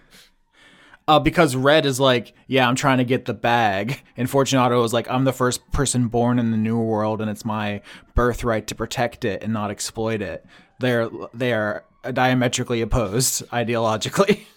Uh, 1.06 1.18
because 1.18 1.54
Red 1.54 1.84
is 1.84 2.00
like, 2.00 2.32
yeah, 2.46 2.66
I'm 2.66 2.76
trying 2.76 2.96
to 2.96 3.04
get 3.04 3.26
the 3.26 3.34
bag, 3.34 4.00
and 4.16 4.30
Fortunato 4.30 4.82
is 4.84 4.94
like, 4.94 5.10
I'm 5.10 5.24
the 5.24 5.34
first 5.34 5.70
person 5.70 6.08
born 6.08 6.38
in 6.38 6.50
the 6.50 6.56
new 6.56 6.78
world, 6.78 7.20
and 7.20 7.30
it's 7.30 7.44
my 7.44 7.82
birthright 8.14 8.66
to 8.68 8.74
protect 8.74 9.24
it 9.24 9.42
and 9.42 9.52
not 9.52 9.70
exploit 9.70 10.22
it. 10.22 10.46
They're 10.78 11.10
they 11.34 11.52
are 11.52 11.84
diametrically 12.12 12.80
opposed 12.80 13.46
ideologically. 13.50 14.46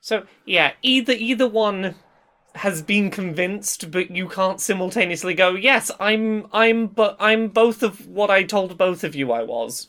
So 0.00 0.26
yeah, 0.44 0.72
either 0.82 1.14
either 1.14 1.48
one 1.48 1.94
has 2.56 2.82
been 2.82 3.10
convinced, 3.10 3.90
but 3.90 4.10
you 4.10 4.28
can't 4.28 4.60
simultaneously 4.60 5.34
go, 5.34 5.54
yes, 5.54 5.90
I'm 5.98 6.46
I'm 6.52 6.86
but 6.86 7.16
I'm 7.18 7.48
both 7.48 7.82
of 7.82 8.06
what 8.06 8.30
I 8.30 8.42
told 8.44 8.76
both 8.78 9.04
of 9.04 9.14
you 9.14 9.32
I 9.32 9.42
was. 9.42 9.88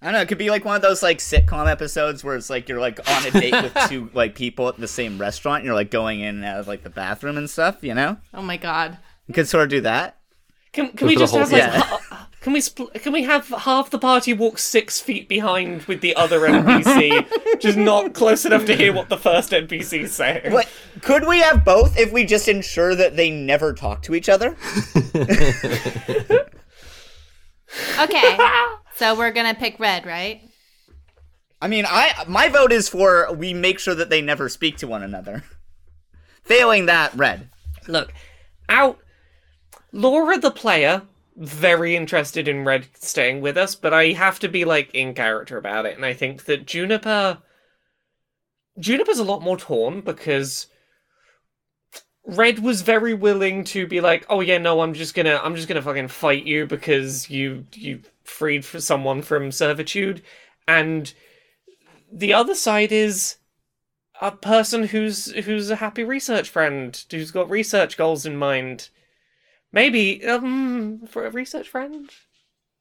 I 0.00 0.06
don't 0.06 0.12
know. 0.14 0.20
It 0.20 0.28
could 0.28 0.38
be 0.38 0.50
like 0.50 0.64
one 0.64 0.76
of 0.76 0.82
those 0.82 1.02
like 1.02 1.18
sitcom 1.18 1.68
episodes 1.68 2.22
where 2.22 2.36
it's 2.36 2.48
like 2.48 2.68
you're 2.68 2.80
like 2.80 3.00
on 3.10 3.26
a 3.26 3.30
date 3.32 3.52
with 3.52 3.76
two 3.88 4.10
like 4.14 4.36
people 4.36 4.68
at 4.68 4.76
the 4.76 4.86
same 4.86 5.18
restaurant. 5.18 5.58
And 5.58 5.66
you're 5.66 5.74
like 5.74 5.90
going 5.90 6.20
in 6.20 6.36
and 6.36 6.44
out 6.44 6.60
of 6.60 6.68
like 6.68 6.84
the 6.84 6.90
bathroom 6.90 7.36
and 7.36 7.50
stuff. 7.50 7.82
You 7.82 7.94
know, 7.94 8.18
oh 8.32 8.42
my 8.42 8.56
god. 8.56 8.98
you 9.26 9.34
could 9.34 9.48
sort 9.48 9.64
of 9.64 9.70
do 9.70 9.80
that. 9.80 10.17
Can 10.72 10.92
can 10.92 11.06
we 11.08 11.16
just 11.16 11.32
whole 11.32 11.40
have 11.40 11.52
like 11.52 11.62
season. 11.62 11.80
ha- 11.80 12.28
can 12.40 12.52
we 12.52 12.60
spl- 12.60 13.02
can 13.02 13.12
we 13.12 13.22
have 13.24 13.48
half 13.48 13.90
the 13.90 13.98
party 13.98 14.32
walk 14.32 14.58
six 14.58 15.00
feet 15.00 15.28
behind 15.28 15.82
with 15.84 16.00
the 16.00 16.14
other 16.14 16.40
NPC, 16.40 17.26
just 17.60 17.76
not 17.78 18.14
close 18.14 18.44
enough 18.44 18.64
to 18.66 18.76
hear 18.76 18.92
what 18.92 19.08
the 19.08 19.16
first 19.18 19.50
NPC 19.50 20.02
is 20.02 20.12
saying? 20.12 20.52
But 20.52 20.68
could 21.02 21.26
we 21.26 21.40
have 21.40 21.64
both 21.64 21.98
if 21.98 22.12
we 22.12 22.24
just 22.24 22.48
ensure 22.48 22.94
that 22.94 23.16
they 23.16 23.30
never 23.30 23.72
talk 23.72 24.02
to 24.02 24.14
each 24.14 24.28
other? 24.28 24.56
Okay. 28.00 28.38
so 28.96 29.14
we're 29.16 29.30
gonna 29.32 29.54
pick 29.54 29.78
red, 29.78 30.06
right? 30.06 30.40
I 31.60 31.68
mean, 31.68 31.84
I 31.86 32.24
my 32.26 32.48
vote 32.48 32.72
is 32.72 32.88
for 32.88 33.32
we 33.32 33.52
make 33.52 33.78
sure 33.78 33.94
that 33.94 34.10
they 34.10 34.22
never 34.22 34.48
speak 34.48 34.78
to 34.78 34.86
one 34.86 35.02
another. 35.02 35.44
Failing 36.44 36.86
that, 36.86 37.14
red. 37.14 37.50
Look, 37.86 38.12
out. 38.68 38.98
Laura 39.92 40.38
the 40.38 40.50
player, 40.50 41.02
very 41.36 41.96
interested 41.96 42.48
in 42.48 42.64
Red 42.64 42.88
staying 42.94 43.40
with 43.40 43.56
us, 43.56 43.74
but 43.74 43.94
I 43.94 44.12
have 44.12 44.38
to 44.40 44.48
be 44.48 44.64
like 44.64 44.94
in 44.94 45.14
character 45.14 45.56
about 45.56 45.86
it, 45.86 45.96
and 45.96 46.04
I 46.04 46.14
think 46.14 46.44
that 46.44 46.66
Juniper. 46.66 47.38
Juniper's 48.78 49.18
a 49.18 49.24
lot 49.24 49.42
more 49.42 49.56
torn 49.56 50.02
because 50.02 50.68
Red 52.24 52.60
was 52.60 52.82
very 52.82 53.14
willing 53.14 53.64
to 53.64 53.86
be 53.86 54.00
like, 54.00 54.26
"Oh 54.28 54.40
yeah, 54.40 54.58
no, 54.58 54.82
I'm 54.82 54.94
just 54.94 55.14
gonna, 55.14 55.40
I'm 55.42 55.56
just 55.56 55.66
gonna 55.68 55.82
fucking 55.82 56.08
fight 56.08 56.44
you 56.44 56.66
because 56.66 57.30
you, 57.30 57.66
you 57.72 58.02
freed 58.24 58.64
for 58.64 58.80
someone 58.80 59.22
from 59.22 59.50
servitude," 59.50 60.22
and 60.66 61.12
the 62.12 62.34
other 62.34 62.54
side 62.54 62.92
is 62.92 63.36
a 64.20 64.32
person 64.32 64.88
who's 64.88 65.32
who's 65.44 65.70
a 65.70 65.76
happy 65.76 66.04
research 66.04 66.48
friend 66.48 67.04
who's 67.10 67.30
got 67.30 67.48
research 67.50 67.96
goals 67.96 68.26
in 68.26 68.36
mind. 68.36 68.90
Maybe 69.72 70.24
um 70.24 71.06
for 71.06 71.26
a 71.26 71.30
research 71.30 71.68
friend. 71.68 72.10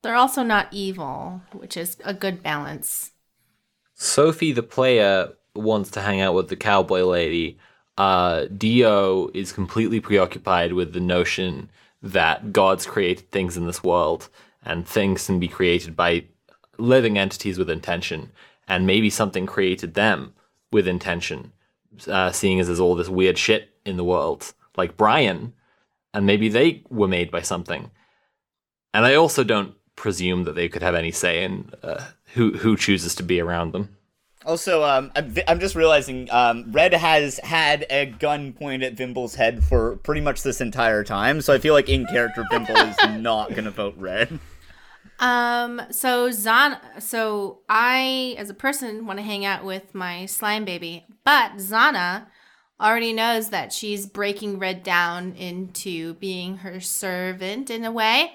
They're 0.03 0.15
also 0.15 0.43
not 0.43 0.67
evil, 0.71 1.41
which 1.51 1.75
is 1.75 1.97
a 2.05 2.13
good 2.13 2.43
balance. 2.43 3.11
Sophie, 3.95 4.51
the 4.51 4.63
player, 4.63 5.33
wants 5.55 5.89
to 5.91 6.01
hang 6.01 6.21
out 6.21 6.35
with 6.35 6.49
the 6.49 6.55
cowboy 6.55 7.01
lady. 7.01 7.57
Uh, 7.97 8.45
Dio 8.55 9.29
is 9.33 9.51
completely 9.51 9.99
preoccupied 9.99 10.73
with 10.73 10.93
the 10.93 10.99
notion 10.99 11.69
that 12.03 12.53
gods 12.53 12.85
created 12.85 13.31
things 13.31 13.57
in 13.57 13.65
this 13.65 13.83
world, 13.83 14.29
and 14.63 14.87
things 14.87 15.25
can 15.25 15.39
be 15.39 15.47
created 15.47 15.95
by 15.95 16.25
living 16.77 17.17
entities 17.17 17.57
with 17.57 17.71
intention, 17.71 18.31
and 18.67 18.85
maybe 18.85 19.09
something 19.09 19.47
created 19.47 19.95
them 19.95 20.33
with 20.71 20.87
intention, 20.87 21.51
uh, 22.07 22.31
seeing 22.31 22.59
as 22.59 22.67
there's 22.67 22.79
all 22.79 22.95
this 22.95 23.09
weird 23.09 23.37
shit 23.37 23.69
in 23.83 23.97
the 23.97 24.03
world, 24.03 24.53
like 24.77 24.95
Brian, 24.95 25.53
and 26.17 26.25
maybe 26.25 26.49
they 26.49 26.83
were 26.89 27.07
made 27.07 27.29
by 27.29 27.41
something. 27.41 27.91
And 28.93 29.05
I 29.05 29.13
also 29.13 29.43
don't 29.43 29.75
presume 29.95 30.43
that 30.43 30.55
they 30.55 30.67
could 30.67 30.81
have 30.81 30.95
any 30.95 31.11
say 31.11 31.43
in 31.43 31.71
uh, 31.83 32.03
who 32.33 32.53
who 32.57 32.75
chooses 32.75 33.13
to 33.15 33.23
be 33.23 33.39
around 33.39 33.71
them. 33.71 33.95
Also, 34.45 34.83
um, 34.83 35.11
I'm, 35.15 35.35
I'm 35.47 35.59
just 35.59 35.75
realizing 35.75 36.29
um, 36.31 36.71
Red 36.71 36.93
has 36.93 37.37
had 37.39 37.85
a 37.89 38.05
gun 38.05 38.53
pointed 38.53 38.83
at 38.83 38.97
Vimble's 38.97 39.35
head 39.35 39.63
for 39.63 39.97
pretty 39.97 40.21
much 40.21 40.41
this 40.41 40.59
entire 40.61 41.03
time, 41.03 41.41
so 41.41 41.53
I 41.53 41.59
feel 41.59 41.73
like 41.73 41.89
in 41.89 42.05
character 42.07 42.45
Vimble 42.49 42.75
is 42.75 42.97
not 43.19 43.53
gonna 43.53 43.71
vote 43.71 43.95
Red. 43.97 44.39
Um, 45.19 45.81
so 45.91 46.29
Zana, 46.29 46.79
so 46.99 47.59
I, 47.69 48.35
as 48.37 48.49
a 48.49 48.55
person, 48.55 49.05
want 49.05 49.19
to 49.19 49.23
hang 49.23 49.45
out 49.45 49.63
with 49.63 49.93
my 49.93 50.25
slime 50.25 50.65
baby, 50.65 51.05
but 51.23 51.57
Zana 51.57 52.27
already 52.79 53.13
knows 53.13 53.49
that 53.49 53.73
she's 53.73 54.05
breaking 54.05 54.59
Red 54.59 54.83
down 54.83 55.33
into 55.33 56.13
being 56.15 56.57
her 56.57 56.79
servant 56.79 57.69
in 57.69 57.83
a 57.85 57.91
way, 57.91 58.31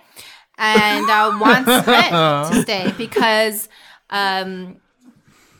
and 0.59 1.09
uh, 1.09 1.39
wants 1.41 1.69
Red 1.87 2.11
to 2.11 2.63
stay 2.63 2.93
because, 2.97 3.69
um, 4.11 4.77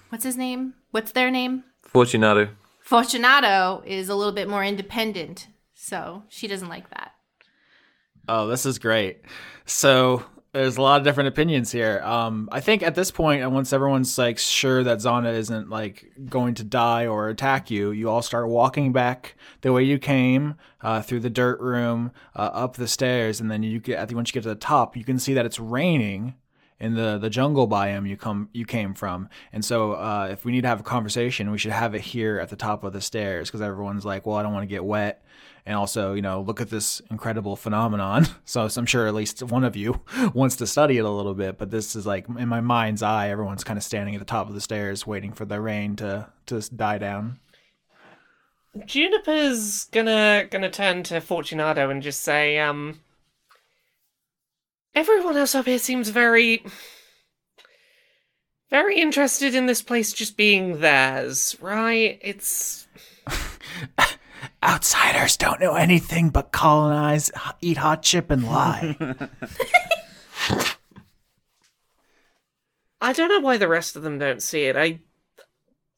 what's 0.09 0.25
his 0.25 0.37
name? 0.37 0.75
What's 0.91 1.13
their 1.13 1.31
name? 1.31 1.65
Fortunato. 1.83 2.49
Fortunato 2.81 3.83
is 3.87 4.09
a 4.09 4.15
little 4.15 4.33
bit 4.33 4.49
more 4.49 4.65
independent, 4.65 5.49
so 5.75 6.25
she 6.29 6.47
doesn't 6.47 6.69
like 6.69 6.91
that. 6.91 7.13
Oh, 8.29 8.47
this 8.47 8.67
is 8.67 8.79
great. 8.79 9.23
So 9.65 10.25
there's 10.53 10.77
a 10.77 10.83
lot 10.83 11.01
of 11.01 11.05
different 11.05 11.29
opinions 11.29 11.73
here. 11.73 12.01
Um, 12.05 12.49
I 12.53 12.61
think 12.61 12.83
at 12.83 12.95
this 12.95 13.11
point, 13.11 13.43
and 13.43 13.55
once 13.55 13.73
everyone's 13.73 14.19
like 14.19 14.39
sure 14.39 14.85
that 14.85 14.99
Zana 14.99 15.33
isn't 15.33 15.71
like 15.71 16.13
going 16.29 16.55
to 16.55 16.65
die 16.65 17.07
or 17.07 17.29
attack 17.29 17.71
you, 17.71 17.91
you 17.91 18.11
all 18.11 18.21
start 18.21 18.49
walking 18.49 18.93
back 18.93 19.35
the 19.63 19.73
way 19.73 19.83
you 19.83 19.99
came 19.99 20.57
uh, 20.83 21.01
through 21.01 21.21
the 21.21 21.31
dirt 21.31 21.59
room, 21.61 22.13
uh, 22.37 22.51
up 22.53 22.77
the 22.77 22.87
stairs, 22.87 23.41
and 23.41 23.51
then 23.51 23.63
you 23.63 23.81
get 23.81 23.99
at 23.99 24.09
the 24.09 24.15
once 24.15 24.29
you 24.29 24.35
get 24.35 24.43
to 24.43 24.51
the 24.51 24.55
top, 24.55 24.95
you 24.95 25.05
can 25.05 25.19
see 25.19 25.33
that 25.33 25.47
it's 25.47 25.59
raining 25.59 26.35
in 26.79 26.97
the 26.97 27.17
the 27.17 27.31
jungle 27.31 27.67
biome 27.67 28.07
you 28.07 28.19
come 28.19 28.51
you 28.53 28.67
came 28.67 28.93
from. 28.93 29.31
And 29.55 29.65
so, 29.65 29.93
uh, 29.93 30.29
if 30.31 30.45
we 30.45 30.53
need 30.53 30.63
to 30.63 30.69
have 30.69 30.81
a 30.81 30.85
conversation, 30.85 31.51
we 31.51 31.57
should 31.57 31.73
have 31.73 31.95
it 31.95 32.03
here 32.03 32.39
at 32.39 32.51
the 32.51 32.57
top 32.57 32.85
of 32.85 32.93
the 32.93 33.01
stairs 33.01 33.49
because 33.49 33.63
everyone's 33.63 34.05
like, 34.05 34.27
well, 34.27 34.37
I 34.37 34.43
don't 34.43 34.53
want 34.53 34.65
to 34.65 34.75
get 34.75 34.85
wet 34.85 35.22
and 35.65 35.77
also 35.77 36.15
you 36.15 36.23
know 36.23 36.41
look 36.41 36.61
at 36.61 36.71
this 36.71 37.01
incredible 37.11 37.57
phenomenon 37.57 38.27
so 38.45 38.69
i'm 38.77 38.87
sure 38.87 39.07
at 39.07 39.15
least 39.15 39.43
one 39.43 39.65
of 39.65 39.77
you 39.77 40.01
wants 40.35 40.57
to 40.57 40.67
study 40.67 40.99
it 40.99 41.05
a 41.05 41.11
little 41.11 41.35
bit 41.35 41.59
but 41.59 41.71
this 41.71 41.95
is 41.95 42.07
like 42.07 42.27
in 42.39 42.49
my 42.49 42.61
mind's 42.61 43.03
eye 43.03 43.29
everyone's 43.29 43.65
kind 43.65 43.77
of 43.77 43.83
standing 43.83 44.15
at 44.15 44.19
the 44.19 44.25
top 44.25 44.49
of 44.49 44.55
the 44.55 44.61
stairs 44.61 45.07
waiting 45.07 45.33
for 45.33 45.45
the 45.45 45.61
rain 45.61 45.97
to 45.97 46.29
to 46.47 46.61
die 46.75 46.99
down 46.99 47.39
Juniper's 48.87 49.85
gonna 49.85 50.47
gonna 50.51 50.71
turn 50.71 51.03
to 51.05 51.21
Fortunato 51.21 51.91
and 51.91 52.03
just 52.03 52.23
say, 52.23 52.59
um 52.59 53.01
Everyone 54.95 55.37
else 55.37 55.55
up 55.55 55.67
here 55.67 55.79
seems 55.79 56.11
very 56.11 56.65
very 58.71 58.99
interested 58.99 59.55
in 59.55 59.67
this 59.67 59.83
place 59.83 60.15
just 60.15 60.37
being 60.37 60.81
theirs, 60.81 61.57
right? 61.61 62.19
It's 62.23 62.87
outsiders 64.63 65.37
don't 65.37 65.61
know 65.61 65.75
anything 65.75 66.31
but 66.31 66.53
colonize 66.53 67.31
eat 67.61 67.79
hot 67.79 68.03
chip 68.03 68.31
and 68.31 68.45
lie 68.45 68.97
I 73.03 73.13
don't 73.13 73.29
know 73.29 73.41
why 73.41 73.57
the 73.57 73.67
rest 73.67 73.97
of 73.97 74.05
them 74.05 74.19
don't 74.21 74.41
see 74.41 74.67
it. 74.67 74.77
I 74.77 75.01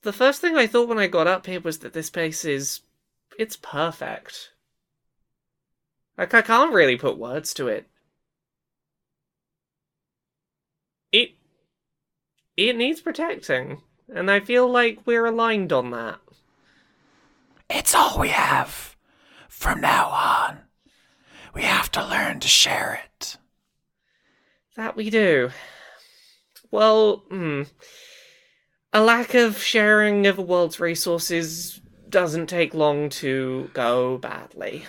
the 0.02 0.12
first 0.12 0.40
thing 0.40 0.56
I 0.56 0.66
thought 0.66 0.88
when 0.88 0.98
I 0.98 1.06
got 1.06 1.26
up 1.26 1.44
here 1.44 1.60
was 1.60 1.80
that 1.80 1.92
this 1.92 2.08
place 2.08 2.46
is 2.46 2.80
it's 3.38 3.58
perfect. 3.58 4.52
Like 6.16 6.32
I 6.32 6.40
can't 6.40 6.72
really 6.72 6.96
put 6.96 7.18
words 7.18 7.52
to 7.54 7.68
it. 7.68 7.88
It 11.12 11.32
it 12.56 12.74
needs 12.74 13.02
protecting, 13.02 13.82
and 14.08 14.30
I 14.30 14.40
feel 14.40 14.66
like 14.66 15.00
we're 15.04 15.26
aligned 15.26 15.74
on 15.74 15.90
that. 15.90 16.20
It's 17.70 17.94
all 17.94 18.18
we 18.18 18.28
have. 18.28 18.96
From 19.48 19.80
now 19.80 20.08
on, 20.08 20.58
we 21.54 21.62
have 21.62 21.90
to 21.92 22.06
learn 22.06 22.40
to 22.40 22.48
share 22.48 23.00
it. 23.04 23.36
That 24.76 24.96
we 24.96 25.08
do. 25.10 25.50
Well, 26.70 27.24
hmm. 27.30 27.62
A 28.92 29.00
lack 29.00 29.34
of 29.34 29.62
sharing 29.62 30.26
of 30.26 30.38
a 30.38 30.42
world's 30.42 30.80
resources 30.80 31.80
doesn't 32.08 32.46
take 32.48 32.74
long 32.74 33.08
to 33.10 33.70
go 33.74 34.18
badly. 34.18 34.84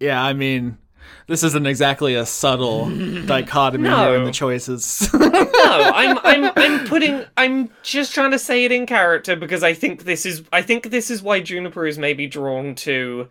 yeah 0.00 0.20
i 0.22 0.32
mean 0.32 0.78
this 1.26 1.42
isn't 1.42 1.66
exactly 1.66 2.14
a 2.14 2.24
subtle 2.26 2.88
dichotomy 3.26 3.88
No. 3.88 3.96
here 4.08 4.16
in 4.18 4.24
the 4.24 4.30
choices 4.32 5.08
No, 5.12 5.28
I'm 5.32 6.18
I'm 6.24 6.52
I'm 6.56 6.86
putting 6.86 7.24
I'm 7.36 7.70
just 7.82 8.14
trying 8.14 8.30
to 8.32 8.38
say 8.38 8.64
it 8.64 8.72
in 8.72 8.86
character 8.86 9.36
because 9.36 9.62
I 9.62 9.74
think 9.74 10.04
this 10.04 10.24
is 10.26 10.42
I 10.52 10.62
think 10.62 10.90
this 10.90 11.10
is 11.10 11.22
why 11.22 11.40
Juniper 11.40 11.86
is 11.86 11.98
maybe 11.98 12.26
drawn 12.26 12.74
to 12.76 13.28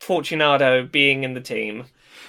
Fortunato 0.00 0.84
being 0.86 1.24
in 1.24 1.34
the 1.34 1.40
team. 1.40 1.84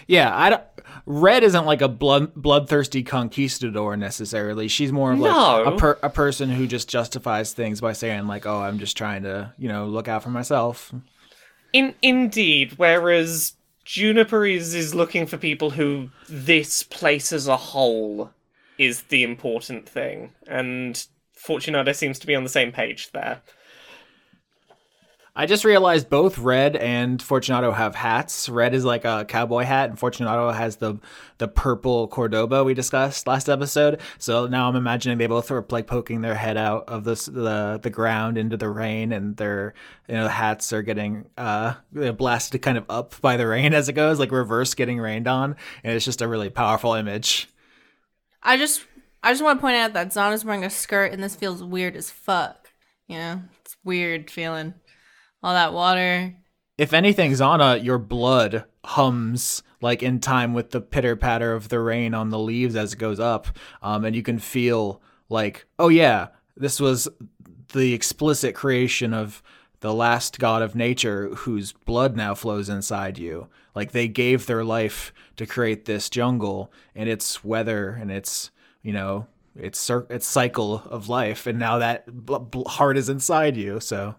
Yeah, 0.07 0.35
I 0.35 0.49
don't. 0.49 0.63
Red 1.05 1.43
isn't 1.43 1.65
like 1.65 1.81
a 1.81 1.89
blood 1.89 2.33
bloodthirsty 2.33 3.03
conquistador 3.03 3.97
necessarily. 3.97 4.69
She's 4.69 4.91
more 4.91 5.11
of 5.11 5.19
like 5.19 5.31
No. 5.33 5.63
a 5.73 5.77
per, 5.77 5.99
a 6.01 6.09
person 6.09 6.49
who 6.49 6.65
just 6.65 6.89
justifies 6.89 7.51
things 7.51 7.81
by 7.81 7.91
saying 7.91 8.25
like, 8.27 8.45
"Oh, 8.45 8.61
I'm 8.61 8.79
just 8.79 8.95
trying 8.95 9.23
to, 9.23 9.53
you 9.57 9.67
know, 9.67 9.85
look 9.85 10.07
out 10.07 10.23
for 10.23 10.29
myself." 10.29 10.93
In 11.73 11.93
indeed, 12.01 12.73
whereas 12.77 13.53
Juniper 13.87 14.45
is 14.45 14.75
is 14.75 14.93
looking 14.93 15.25
for 15.25 15.37
people 15.37 15.69
who 15.69 16.09
this 16.27 16.83
place 16.83 17.31
as 17.31 17.47
a 17.47 17.55
whole 17.55 18.31
is 18.77 19.03
the 19.03 19.23
important 19.23 19.87
thing, 19.87 20.33
and 20.45 21.07
Fortunato 21.31 21.93
seems 21.93 22.19
to 22.19 22.27
be 22.27 22.35
on 22.35 22.43
the 22.43 22.49
same 22.49 22.73
page 22.73 23.11
there. 23.13 23.41
I 25.39 25.45
just 25.45 25.63
realized 25.63 26.09
both 26.09 26.39
Red 26.39 26.75
and 26.75 27.21
Fortunato 27.21 27.71
have 27.71 27.93
hats. 27.93 28.49
Red 28.49 28.73
is 28.73 28.83
like 28.83 29.05
a 29.05 29.23
cowboy 29.23 29.65
hat, 29.65 29.91
and 29.91 29.99
Fortunato 29.99 30.49
has 30.49 30.77
the 30.77 30.97
the 31.37 31.47
purple 31.47 32.07
Cordoba 32.07 32.63
we 32.63 32.73
discussed 32.73 33.27
last 33.27 33.47
episode. 33.47 34.01
So 34.17 34.47
now 34.47 34.67
I'm 34.67 34.75
imagining 34.75 35.19
they 35.19 35.27
both 35.27 35.51
are 35.51 35.63
like 35.69 35.85
poking 35.85 36.21
their 36.21 36.33
head 36.33 36.57
out 36.57 36.89
of 36.89 37.03
this 37.03 37.27
the 37.27 37.79
the 37.79 37.91
ground 37.91 38.39
into 38.39 38.57
the 38.57 38.67
rain, 38.67 39.11
and 39.11 39.37
their 39.37 39.75
you 40.07 40.15
know 40.15 40.27
hats 40.27 40.73
are 40.73 40.81
getting 40.81 41.27
uh 41.37 41.75
blasted 41.93 42.63
kind 42.63 42.79
of 42.79 42.85
up 42.89 43.21
by 43.21 43.37
the 43.37 43.45
rain 43.45 43.75
as 43.75 43.87
it 43.89 43.93
goes, 43.93 44.17
like 44.17 44.31
reverse 44.31 44.73
getting 44.73 44.97
rained 44.97 45.27
on, 45.27 45.55
and 45.83 45.93
it's 45.93 46.03
just 46.05 46.23
a 46.23 46.27
really 46.27 46.49
powerful 46.49 46.95
image. 46.95 47.47
I 48.41 48.57
just 48.57 48.83
I 49.21 49.33
just 49.33 49.43
want 49.43 49.59
to 49.59 49.61
point 49.61 49.77
out 49.77 49.93
that 49.93 50.07
Zana's 50.09 50.43
wearing 50.43 50.65
a 50.65 50.71
skirt 50.71 51.11
and 51.11 51.21
this 51.21 51.35
feels 51.35 51.63
weird 51.63 51.95
as 51.95 52.09
fuck. 52.09 52.71
You 53.07 53.17
know, 53.17 53.41
it's 53.61 53.77
weird 53.83 54.31
feeling 54.31 54.73
all 55.43 55.53
that 55.53 55.73
water. 55.73 56.35
If 56.77 56.93
anything, 56.93 57.31
Zana, 57.31 57.83
your 57.83 57.97
blood 57.97 58.65
hums 58.85 59.63
like 59.81 60.01
in 60.01 60.19
time 60.19 60.53
with 60.53 60.71
the 60.71 60.81
pitter 60.81 61.15
patter 61.15 61.53
of 61.53 61.69
the 61.69 61.79
rain 61.79 62.13
on 62.13 62.29
the 62.29 62.39
leaves 62.39 62.75
as 62.75 62.93
it 62.93 62.99
goes 62.99 63.19
up. 63.19 63.47
Um, 63.81 64.05
and 64.05 64.15
you 64.15 64.23
can 64.23 64.39
feel 64.39 65.01
like, 65.29 65.65
oh 65.77 65.89
yeah, 65.89 66.27
this 66.55 66.79
was 66.79 67.07
the 67.73 67.93
explicit 67.93 68.55
creation 68.55 69.13
of 69.13 69.43
the 69.81 69.93
last 69.93 70.39
god 70.39 70.61
of 70.61 70.75
nature 70.75 71.29
whose 71.35 71.73
blood 71.73 72.15
now 72.15 72.33
flows 72.33 72.69
inside 72.69 73.17
you. 73.17 73.47
Like 73.75 73.91
they 73.91 74.07
gave 74.07 74.45
their 74.45 74.63
life 74.63 75.13
to 75.35 75.45
create 75.45 75.85
this 75.85 76.09
jungle 76.09 76.71
and 76.95 77.07
its 77.07 77.43
weather 77.43 77.89
and 77.89 78.11
its, 78.11 78.49
you 78.81 78.93
know, 78.93 79.27
its 79.55 79.89
its 80.09 80.25
cycle 80.25 80.81
of 80.89 81.09
life. 81.09 81.45
And 81.45 81.59
now 81.59 81.77
that 81.77 82.07
bl- 82.07 82.37
bl- 82.37 82.67
heart 82.67 82.97
is 82.97 83.09
inside 83.09 83.55
you. 83.55 83.79
So 83.79 84.15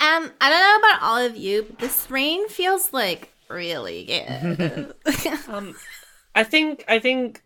Um, 0.00 0.30
I 0.40 0.48
don't 0.48 0.60
know 0.60 0.88
about 0.88 1.02
all 1.02 1.18
of 1.18 1.36
you, 1.36 1.64
but 1.64 1.78
this 1.80 2.10
rain 2.10 2.48
feels 2.48 2.92
like 2.92 3.32
really 3.48 4.04
good. 4.04 4.94
um, 5.48 5.74
I 6.34 6.44
think 6.44 6.84
I 6.86 6.98
think 7.00 7.42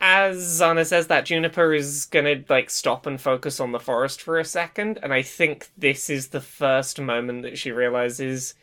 as 0.00 0.36
Zana 0.60 0.86
says 0.86 1.08
that 1.08 1.24
Juniper 1.24 1.72
is 1.74 2.06
gonna 2.06 2.44
like 2.48 2.70
stop 2.70 3.06
and 3.06 3.20
focus 3.20 3.58
on 3.58 3.72
the 3.72 3.80
forest 3.80 4.22
for 4.22 4.38
a 4.38 4.44
second, 4.44 4.98
and 5.02 5.12
I 5.12 5.22
think 5.22 5.68
this 5.76 6.08
is 6.08 6.28
the 6.28 6.40
first 6.40 7.00
moment 7.00 7.42
that 7.42 7.58
she 7.58 7.72
realizes 7.72 8.54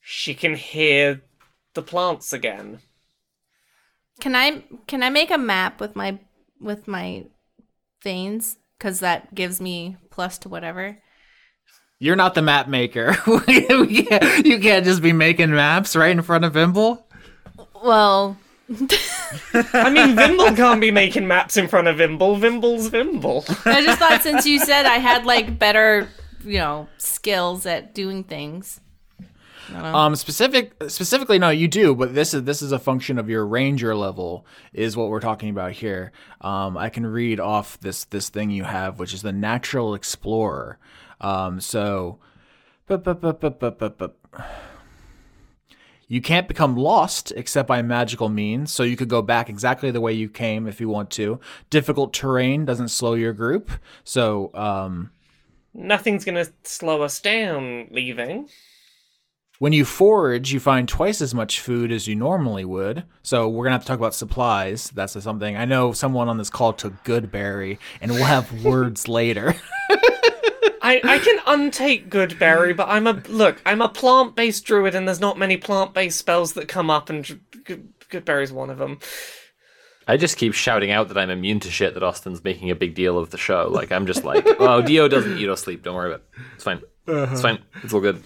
she 0.00 0.34
can 0.34 0.54
hear 0.54 1.20
the 1.74 1.82
plants 1.82 2.32
again. 2.32 2.80
can 4.20 4.34
I 4.34 4.64
can 4.86 5.02
I 5.02 5.10
make 5.10 5.30
a 5.30 5.38
map 5.38 5.80
with 5.80 5.94
my 5.94 6.18
with 6.60 6.88
my 6.88 7.26
veins? 8.02 8.56
Cause 8.78 9.00
that 9.00 9.34
gives 9.34 9.60
me 9.60 9.96
plus 10.10 10.36
to 10.38 10.48
whatever. 10.50 10.98
You're 11.98 12.16
not 12.16 12.34
the 12.34 12.42
map 12.42 12.68
maker. 12.68 13.14
Can't- 13.46 14.46
you 14.46 14.58
can't 14.60 14.84
just 14.84 15.02
be 15.02 15.12
making 15.12 15.50
maps 15.50 15.96
right 15.96 16.10
in 16.10 16.22
front 16.22 16.44
of 16.44 16.52
Vimble. 16.52 17.06
Well, 17.82 18.36
I 19.72 19.90
mean, 19.90 20.16
Vimble 20.16 20.52
can't 20.56 20.80
be 20.80 20.90
making 20.90 21.26
maps 21.26 21.56
in 21.56 21.68
front 21.68 21.88
of 21.88 21.96
Vimble. 21.98 22.36
Vimble's 22.36 22.88
Vimble. 22.88 23.44
I 23.64 23.82
just 23.82 23.98
thought 23.98 24.22
since 24.22 24.44
you 24.46 24.58
said 24.58 24.86
I 24.86 24.98
had 24.98 25.24
like 25.24 25.58
better, 25.58 26.08
you 26.44 26.58
know, 26.58 26.88
skills 26.98 27.64
at 27.64 27.94
doing 27.94 28.24
things. 28.24 28.80
Um, 29.74 30.14
specific 30.16 30.74
specifically, 30.88 31.38
no, 31.40 31.50
you 31.50 31.66
do, 31.66 31.94
but 31.94 32.14
this 32.14 32.34
is 32.34 32.44
this 32.44 32.62
is 32.62 32.72
a 32.72 32.78
function 32.78 33.18
of 33.18 33.28
your 33.28 33.44
ranger 33.46 33.96
level, 33.96 34.46
is 34.72 34.96
what 34.96 35.08
we're 35.08 35.20
talking 35.20 35.50
about 35.50 35.72
here. 35.72 36.12
Um, 36.40 36.76
I 36.76 36.88
can 36.88 37.04
read 37.06 37.40
off 37.40 37.78
this 37.80 38.04
this 38.04 38.28
thing 38.28 38.50
you 38.50 38.64
have, 38.64 38.98
which 38.98 39.12
is 39.14 39.22
the 39.22 39.32
natural 39.32 39.94
explorer. 39.94 40.78
Um, 41.20 41.60
so, 41.60 42.18
bup, 42.86 43.04
bup, 43.04 43.20
bup, 43.20 43.40
bup, 43.40 43.58
bup, 43.58 43.78
bup, 43.78 43.98
bup. 43.98 44.16
You 46.08 46.20
can't 46.20 46.46
become 46.46 46.76
lost 46.76 47.32
except 47.34 47.66
by 47.66 47.82
magical 47.82 48.28
means, 48.28 48.72
so 48.72 48.84
you 48.84 48.96
could 48.96 49.08
go 49.08 49.22
back 49.22 49.48
exactly 49.48 49.90
the 49.90 50.00
way 50.00 50.12
you 50.12 50.28
came 50.28 50.68
if 50.68 50.80
you 50.80 50.88
want 50.88 51.10
to. 51.12 51.40
Difficult 51.68 52.14
terrain 52.14 52.64
doesn't 52.64 52.88
slow 52.88 53.14
your 53.14 53.32
group, 53.32 53.70
so 54.04 54.52
um, 54.54 55.10
Nothing's 55.78 56.24
gonna 56.24 56.46
slow 56.64 57.02
us 57.02 57.20
down 57.20 57.88
leaving. 57.90 58.48
When 59.58 59.74
you 59.74 59.84
forage, 59.84 60.52
you 60.52 60.60
find 60.60 60.88
twice 60.88 61.20
as 61.20 61.34
much 61.34 61.60
food 61.60 61.92
as 61.92 62.06
you 62.06 62.14
normally 62.14 62.64
would. 62.64 63.04
So 63.22 63.48
we're 63.48 63.64
gonna 63.64 63.74
have 63.74 63.82
to 63.82 63.86
talk 63.86 63.98
about 63.98 64.14
supplies. 64.14 64.90
That's 64.90 65.20
something 65.22 65.56
I 65.56 65.66
know. 65.66 65.92
Someone 65.92 66.28
on 66.28 66.38
this 66.38 66.50
call 66.50 66.72
took 66.72 67.04
Goodberry, 67.04 67.78
and 68.00 68.12
we'll 68.12 68.24
have 68.24 68.64
words 68.64 69.06
later. 69.06 69.54
I, 70.86 71.00
I 71.02 71.18
can 71.18 71.38
untake 71.40 72.08
Goodberry, 72.08 72.76
but 72.76 72.88
I'm 72.88 73.08
a 73.08 73.14
look. 73.28 73.60
I'm 73.66 73.82
a 73.82 73.88
plant-based 73.88 74.64
druid, 74.64 74.94
and 74.94 75.08
there's 75.08 75.18
not 75.18 75.36
many 75.36 75.56
plant-based 75.56 76.16
spells 76.16 76.52
that 76.52 76.68
come 76.68 76.90
up 76.90 77.10
and 77.10 77.40
good, 77.64 77.92
Goodberry's 78.08 78.52
one 78.52 78.70
of 78.70 78.78
them. 78.78 79.00
I 80.06 80.16
just 80.16 80.36
keep 80.36 80.54
shouting 80.54 80.92
out 80.92 81.08
that 81.08 81.18
I'm 81.18 81.30
immune 81.30 81.58
to 81.60 81.70
shit 81.72 81.94
that 81.94 82.04
Austin's 82.04 82.44
making 82.44 82.70
a 82.70 82.76
big 82.76 82.94
deal 82.94 83.18
of 83.18 83.30
the 83.30 83.38
show. 83.38 83.68
Like 83.68 83.90
I'm 83.90 84.06
just 84.06 84.22
like, 84.22 84.46
oh, 84.60 84.80
Dio 84.80 85.08
doesn't 85.08 85.38
eat 85.38 85.48
or 85.48 85.56
sleep. 85.56 85.82
Don't 85.82 85.96
worry 85.96 86.14
about 86.14 86.20
it. 86.20 86.42
It's 86.54 86.62
fine. 86.62 86.80
It's 87.08 87.32
uh-huh. 87.32 87.36
fine. 87.36 87.58
It's 87.82 87.92
all 87.92 88.00
good. 88.00 88.22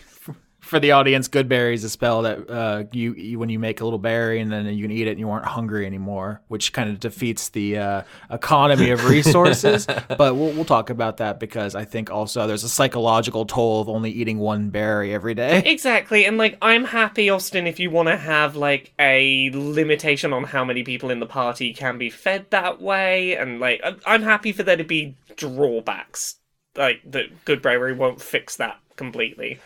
For 0.70 0.78
the 0.78 0.92
audience, 0.92 1.26
good 1.26 1.48
berry 1.48 1.74
is 1.74 1.82
a 1.82 1.90
spell 1.90 2.22
that 2.22 2.48
uh, 2.48 2.84
you, 2.92 3.12
you 3.14 3.40
when 3.40 3.48
you 3.48 3.58
make 3.58 3.80
a 3.80 3.84
little 3.84 3.98
berry 3.98 4.38
and 4.38 4.52
then 4.52 4.66
you 4.66 4.84
can 4.84 4.92
eat 4.92 5.08
it 5.08 5.10
and 5.10 5.18
you 5.18 5.28
aren't 5.28 5.46
hungry 5.46 5.84
anymore, 5.84 6.42
which 6.46 6.72
kind 6.72 6.88
of 6.88 7.00
defeats 7.00 7.48
the 7.48 7.76
uh, 7.76 8.02
economy 8.30 8.90
of 8.90 9.04
resources. 9.06 9.84
but 10.16 10.36
we'll, 10.36 10.52
we'll 10.52 10.64
talk 10.64 10.88
about 10.88 11.16
that 11.16 11.40
because 11.40 11.74
I 11.74 11.84
think 11.84 12.08
also 12.08 12.46
there's 12.46 12.62
a 12.62 12.68
psychological 12.68 13.46
toll 13.46 13.80
of 13.80 13.88
only 13.88 14.12
eating 14.12 14.38
one 14.38 14.70
berry 14.70 15.12
every 15.12 15.34
day. 15.34 15.60
Exactly, 15.80 16.24
and 16.24 16.38
like 16.38 16.56
I'm 16.62 16.84
happy, 16.84 17.30
Austin, 17.30 17.66
if 17.66 17.80
you 17.80 17.90
want 17.90 18.08
to 18.08 18.16
have 18.16 18.54
like 18.54 18.92
a 19.00 19.50
limitation 19.52 20.32
on 20.32 20.44
how 20.44 20.64
many 20.64 20.84
people 20.84 21.10
in 21.10 21.18
the 21.18 21.26
party 21.26 21.74
can 21.74 21.98
be 21.98 22.10
fed 22.10 22.46
that 22.50 22.80
way, 22.80 23.36
and 23.36 23.58
like 23.58 23.82
I'm 24.06 24.22
happy 24.22 24.52
for 24.52 24.62
there 24.62 24.76
to 24.76 24.84
be 24.84 25.16
drawbacks. 25.34 26.36
Like 26.76 27.00
that, 27.10 27.44
Goodberry 27.44 27.96
won't 27.96 28.22
fix 28.22 28.54
that 28.56 28.78
completely. 28.94 29.58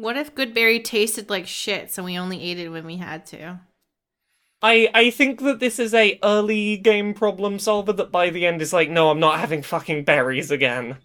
What 0.00 0.16
if 0.16 0.34
Goodberry 0.34 0.82
tasted 0.82 1.28
like 1.28 1.46
shit, 1.46 1.92
so 1.92 2.02
we 2.02 2.18
only 2.18 2.42
ate 2.42 2.58
it 2.58 2.70
when 2.70 2.86
we 2.86 2.96
had 2.96 3.26
to? 3.26 3.60
I 4.62 4.88
I 4.94 5.10
think 5.10 5.42
that 5.42 5.60
this 5.60 5.78
is 5.78 5.92
a 5.92 6.18
early 6.22 6.78
game 6.78 7.12
problem 7.12 7.58
solver 7.58 7.92
that 7.92 8.10
by 8.10 8.30
the 8.30 8.46
end 8.46 8.62
is 8.62 8.72
like, 8.72 8.88
no, 8.88 9.10
I'm 9.10 9.20
not 9.20 9.38
having 9.38 9.60
fucking 9.60 10.04
berries 10.04 10.50
again. 10.50 10.96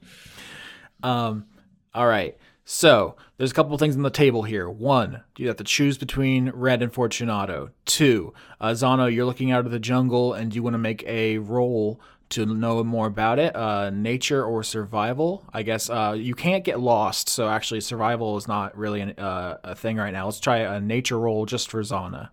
Um, 1.03 1.45
all 1.93 2.07
right. 2.07 2.37
So 2.63 3.17
there's 3.37 3.51
a 3.51 3.53
couple 3.53 3.77
things 3.77 3.97
on 3.97 4.01
the 4.01 4.09
table 4.09 4.43
here. 4.43 4.69
One, 4.69 5.23
you 5.37 5.49
have 5.49 5.57
to 5.57 5.65
choose 5.65 5.97
between 5.97 6.49
Red 6.51 6.81
and 6.81 6.91
Fortunato. 6.91 7.71
Two, 7.83 8.33
uh, 8.61 8.69
Zana, 8.69 9.13
you're 9.13 9.25
looking 9.25 9.51
out 9.51 9.65
of 9.65 9.73
the 9.73 9.79
jungle 9.79 10.31
and 10.31 10.55
you 10.55 10.63
want 10.63 10.73
to 10.73 10.79
make 10.79 11.03
a 11.03 11.39
roll 11.39 11.99
to 12.29 12.45
know 12.45 12.83
more 12.83 13.07
about 13.07 13.39
it. 13.39 13.55
Uh, 13.55 13.89
nature 13.89 14.43
or 14.43 14.63
survival. 14.63 15.43
I 15.53 15.63
guess 15.63 15.89
uh, 15.89 16.15
you 16.17 16.35
can't 16.35 16.63
get 16.63 16.79
lost, 16.79 17.29
so 17.29 17.47
actually 17.47 17.81
survival 17.81 18.37
is 18.37 18.47
not 18.47 18.77
really 18.77 19.01
an, 19.01 19.11
uh, 19.11 19.57
a 19.63 19.75
thing 19.75 19.97
right 19.97 20.11
now. 20.11 20.25
Let's 20.25 20.39
try 20.39 20.57
a 20.57 20.79
nature 20.79 21.19
roll 21.19 21.45
just 21.45 21.69
for 21.69 21.81
Zana. 21.81 22.29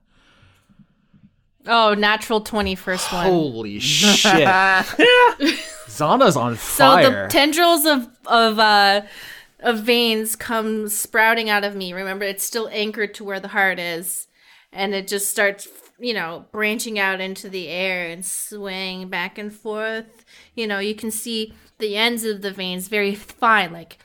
Oh, 1.67 1.95
natural 1.95 2.43
21st 2.43 3.13
one. 3.13 3.27
Holy 3.27 3.79
shit! 3.79 4.23
Zana's 5.87 6.37
on 6.37 6.57
fire. 6.57 7.05
So 7.05 7.23
the 7.23 7.29
tendrils 7.29 7.87
of 7.87 8.09
of 8.27 8.59
uh 8.59 9.03
of 9.61 9.81
veins 9.81 10.35
come 10.35 10.89
sprouting 10.89 11.49
out 11.49 11.65
of 11.65 11.77
me. 11.77 11.93
Remember, 11.93 12.25
it's 12.25 12.45
still 12.45 12.69
anchored 12.73 13.15
to 13.15 13.25
where 13.25 13.39
the 13.39 13.49
heart 13.49 13.79
is, 13.79 14.27
and 14.73 14.95
it 14.95 15.07
just 15.07 15.31
starts, 15.31 15.69
you 15.99 16.15
know, 16.15 16.47
branching 16.53 16.99
out 16.99 17.21
into 17.21 17.49
the 17.49 17.69
air 17.69 18.07
and 18.09 18.25
swaying 18.25 19.09
back 19.09 19.39
and 19.39 19.53
forth. 19.53 20.25
You 20.55 20.67
know, 20.67 20.79
you 20.79 20.95
can 20.95 21.11
see 21.11 21.55
the 21.79 21.97
ends 21.97 22.25
of 22.25 22.43
the 22.43 22.51
veins 22.51 22.89
very 22.89 23.15
fine, 23.15 23.73
like. 23.73 23.99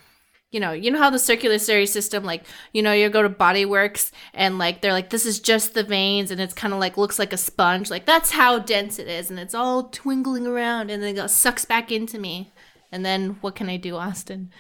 You 0.49 0.61
know, 0.61 0.71
you 0.71 0.91
know 0.91 0.99
how 0.99 1.09
the 1.09 1.19
circulatory 1.19 1.85
system, 1.85 2.23
like, 2.23 2.45
you 2.71 2.81
know, 2.81 2.93
you 2.93 3.09
go 3.09 3.21
to 3.21 3.27
Body 3.27 3.65
Worlds 3.65 4.13
and 4.33 4.57
like 4.57 4.79
they're 4.79 4.93
like, 4.93 5.09
this 5.09 5.25
is 5.25 5.41
just 5.41 5.73
the 5.73 5.83
veins, 5.83 6.31
and 6.31 6.39
it's 6.39 6.53
kind 6.53 6.73
of 6.73 6.79
like 6.79 6.95
looks 6.97 7.19
like 7.19 7.33
a 7.33 7.38
sponge. 7.38 7.89
Like 7.91 8.05
that's 8.05 8.31
how 8.31 8.57
dense 8.57 8.97
it 8.97 9.09
is, 9.09 9.29
and 9.29 9.39
it's 9.39 9.53
all 9.53 9.89
twinkling 9.89 10.47
around, 10.47 10.89
and 10.89 11.03
then 11.03 11.17
it 11.17 11.29
sucks 11.29 11.65
back 11.65 11.91
into 11.91 12.17
me. 12.17 12.53
And 12.93 13.05
then 13.05 13.38
what 13.41 13.55
can 13.55 13.67
I 13.67 13.75
do, 13.75 13.97
Austin? 13.97 14.51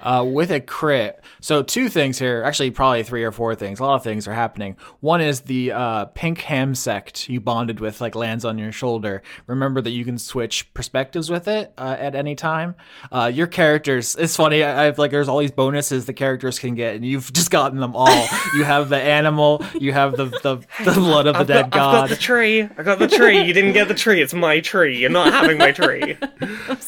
Uh, 0.00 0.24
with 0.26 0.50
a 0.50 0.60
crit. 0.60 1.22
So 1.40 1.62
two 1.62 1.88
things 1.88 2.18
here, 2.18 2.42
actually 2.44 2.70
probably 2.70 3.02
three 3.02 3.24
or 3.24 3.32
four 3.32 3.54
things. 3.54 3.80
A 3.80 3.84
lot 3.84 3.94
of 3.94 4.02
things 4.02 4.26
are 4.26 4.34
happening. 4.34 4.76
One 5.00 5.20
is 5.20 5.42
the 5.42 5.72
uh, 5.72 6.04
pink 6.06 6.40
ham 6.40 6.74
sect 6.74 7.28
you 7.28 7.40
bonded 7.40 7.80
with 7.80 8.00
like 8.00 8.14
lands 8.14 8.44
on 8.44 8.58
your 8.58 8.72
shoulder. 8.72 9.22
Remember 9.46 9.80
that 9.80 9.90
you 9.90 10.04
can 10.04 10.18
switch 10.18 10.72
perspectives 10.74 11.30
with 11.30 11.48
it 11.48 11.72
uh, 11.78 11.96
at 11.98 12.14
any 12.14 12.34
time. 12.34 12.74
Uh, 13.12 13.30
your 13.32 13.46
characters, 13.46 14.16
it's 14.16 14.36
funny. 14.36 14.62
I, 14.62 14.86
I've 14.86 14.98
like 14.98 15.10
there's 15.10 15.28
all 15.28 15.38
these 15.38 15.52
bonuses 15.52 16.06
the 16.06 16.12
characters 16.12 16.58
can 16.58 16.74
get, 16.74 16.96
and 16.96 17.04
you've 17.04 17.32
just 17.32 17.50
gotten 17.50 17.80
them 17.80 17.94
all. 17.94 18.26
you 18.56 18.64
have 18.64 18.88
the 18.88 19.00
animal, 19.00 19.64
you 19.74 19.92
have 19.92 20.16
the 20.16 20.26
the, 20.26 20.56
the 20.84 20.92
blood 20.92 21.26
of 21.26 21.34
the 21.34 21.40
I've 21.40 21.46
dead 21.46 21.70
got, 21.70 21.94
I've 21.94 22.00
got 22.02 22.08
the 22.08 22.16
tree. 22.16 22.62
I 22.62 22.82
got 22.82 22.98
the 22.98 23.08
tree. 23.08 23.42
You 23.42 23.52
didn't 23.52 23.72
get 23.72 23.88
the 23.88 23.94
tree. 23.94 24.20
It's 24.20 24.34
my 24.34 24.60
tree. 24.60 24.98
You're 24.98 25.10
not 25.10 25.32
having 25.32 25.58
my 25.58 25.72
tree. 25.72 26.16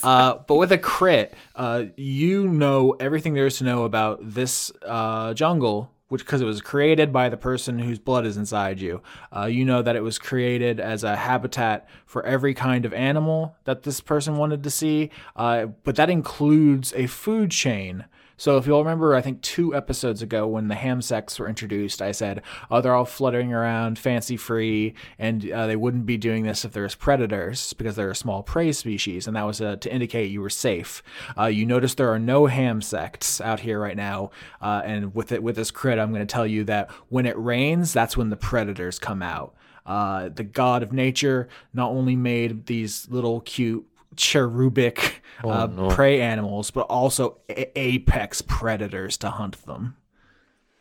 Uh, 0.02 0.38
but 0.46 0.54
with 0.54 0.70
a 0.70 0.78
crit, 0.78 1.34
uh, 1.57 1.84
you 1.96 2.46
know 2.46 2.95
everything 3.01 3.34
there 3.34 3.47
is 3.47 3.59
to 3.59 3.64
know 3.64 3.84
about 3.84 4.18
this 4.22 4.72
uh, 4.84 5.34
jungle, 5.34 5.90
which 6.09 6.24
because 6.24 6.40
it 6.40 6.44
was 6.44 6.61
created 6.61 7.12
by 7.12 7.28
the 7.28 7.36
person 7.36 7.78
whose 7.78 7.99
blood 7.99 8.26
is 8.26 8.36
inside 8.36 8.80
you. 8.80 9.03
Uh, 9.34 9.47
you 9.47 9.64
know 9.64 9.82
that 9.82 9.97
it 9.97 10.03
was 10.03 10.18
created 10.18 10.78
as 10.78 11.05
a 11.05 11.16
habitat 11.16 11.88
for 12.05 12.24
every 12.24 12.55
kind 12.55 12.84
of 12.84 12.92
animal 12.92 13.57
that 13.64 13.82
this 13.82 14.01
person 14.01 14.36
wanted 14.36 14.62
to 14.62 14.70
see, 14.70 15.11
uh, 15.34 15.66
but 15.84 15.97
that 15.97 16.11
includes 16.11 16.92
a 16.94 17.07
food 17.07 17.51
chain. 17.51 18.05
So 18.39 18.59
if 18.59 18.66
you'll 18.66 18.84
remember, 18.84 19.14
I 19.14 19.22
think 19.22 19.41
two 19.41 19.74
episodes 19.74 20.20
ago 20.20 20.47
when 20.47 20.68
the 20.68 20.74
ham 20.74 21.01
were 21.39 21.49
introduced, 21.49 22.03
I 22.03 22.12
said, 22.12 22.43
"Oh, 22.70 22.80
they're 22.80 22.95
all 22.95 23.05
fluttering 23.05 23.53
around, 23.53 23.99
fancy 23.99 24.37
free, 24.37 24.95
and 25.18 25.51
uh, 25.51 25.66
they 25.66 25.76
wouldn't 25.76 26.07
be 26.07 26.16
doing 26.18 26.45
this 26.45 26.64
if 26.64 26.72
there's 26.72 26.95
predators 26.95 27.72
because 27.74 27.97
they're 27.97 28.11
a 28.11 28.16
small 28.16 28.43
prey 28.43 28.72
species, 28.72 29.26
and 29.26 29.37
that 29.37 29.47
was 29.47 29.61
uh, 29.61 29.76
to 29.76 29.93
indicate 29.93 30.30
you 30.30 30.43
were 30.43 30.51
safe." 30.51 31.03
Uh, 31.39 31.47
you 31.47 31.64
notice 31.64 31.95
there 31.95 32.12
are 32.12 32.18
no 32.18 32.47
ham 32.47 32.82
sects 32.82 33.41
out 33.41 33.61
here 33.61 33.80
right 33.80 33.97
now, 33.97 34.30
uh, 34.61 34.82
and 34.84 35.14
with 35.14 35.32
it 35.32 35.43
with 35.43 35.57
this 35.57 35.70
crit, 35.70 35.99
I'm 35.99 36.12
going 36.12 36.26
to 36.26 36.32
tell 36.32 36.47
you 36.47 36.64
that 36.64 36.91
when 37.09 37.26
it 37.26 37.39
rains, 37.39 37.93
that's 37.93 38.16
when 38.16 38.30
the 38.30 38.37
predators 38.37 38.99
come 38.99 39.22
out. 39.22 39.55
Uh, 39.87 40.28
the 40.28 40.43
god 40.43 40.82
of 40.82 40.93
nature 40.93 41.49
not 41.72 41.91
only 41.91 42.16
made 42.16 42.66
these 42.66 43.09
little 43.09 43.41
cute 43.43 43.87
cherubic 44.16 45.22
uh, 45.44 45.68
prey 45.90 46.20
animals, 46.20 46.70
but 46.70 46.82
also 46.82 47.38
a- 47.48 47.78
apex 47.78 48.42
predators 48.42 49.16
to 49.18 49.30
hunt 49.30 49.64
them. 49.66 49.96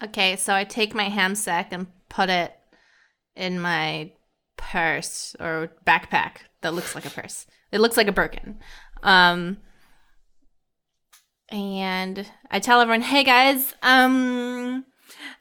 Okay, 0.03 0.35
so 0.35 0.53
I 0.53 0.63
take 0.63 0.93
my 0.93 1.09
ham 1.09 1.35
sack 1.35 1.69
and 1.71 1.87
put 2.09 2.29
it 2.29 2.53
in 3.35 3.59
my 3.59 4.11
purse 4.57 5.35
or 5.39 5.71
backpack 5.85 6.37
that 6.61 6.73
looks 6.73 6.95
like 6.95 7.05
a 7.05 7.09
purse. 7.09 7.45
It 7.71 7.79
looks 7.79 7.97
like 7.97 8.07
a 8.07 8.11
Birkin. 8.11 8.59
Um, 9.03 9.57
and 11.49 12.25
I 12.49 12.59
tell 12.59 12.81
everyone, 12.81 13.01
"Hey 13.01 13.23
guys, 13.23 13.73
um, 13.83 14.85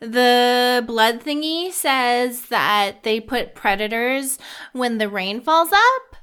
the 0.00 0.84
blood 0.86 1.20
thingy 1.20 1.72
says 1.72 2.46
that 2.46 3.02
they 3.02 3.20
put 3.20 3.54
predators 3.54 4.38
when 4.72 4.98
the 4.98 5.08
rain 5.08 5.40
falls 5.40 5.70
up. 5.72 6.13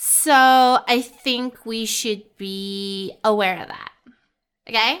So 0.00 0.32
I 0.32 1.02
think 1.02 1.66
we 1.66 1.84
should 1.84 2.36
be 2.36 3.14
aware 3.24 3.60
of 3.60 3.68
that. 3.68 3.92
Okay? 4.68 5.00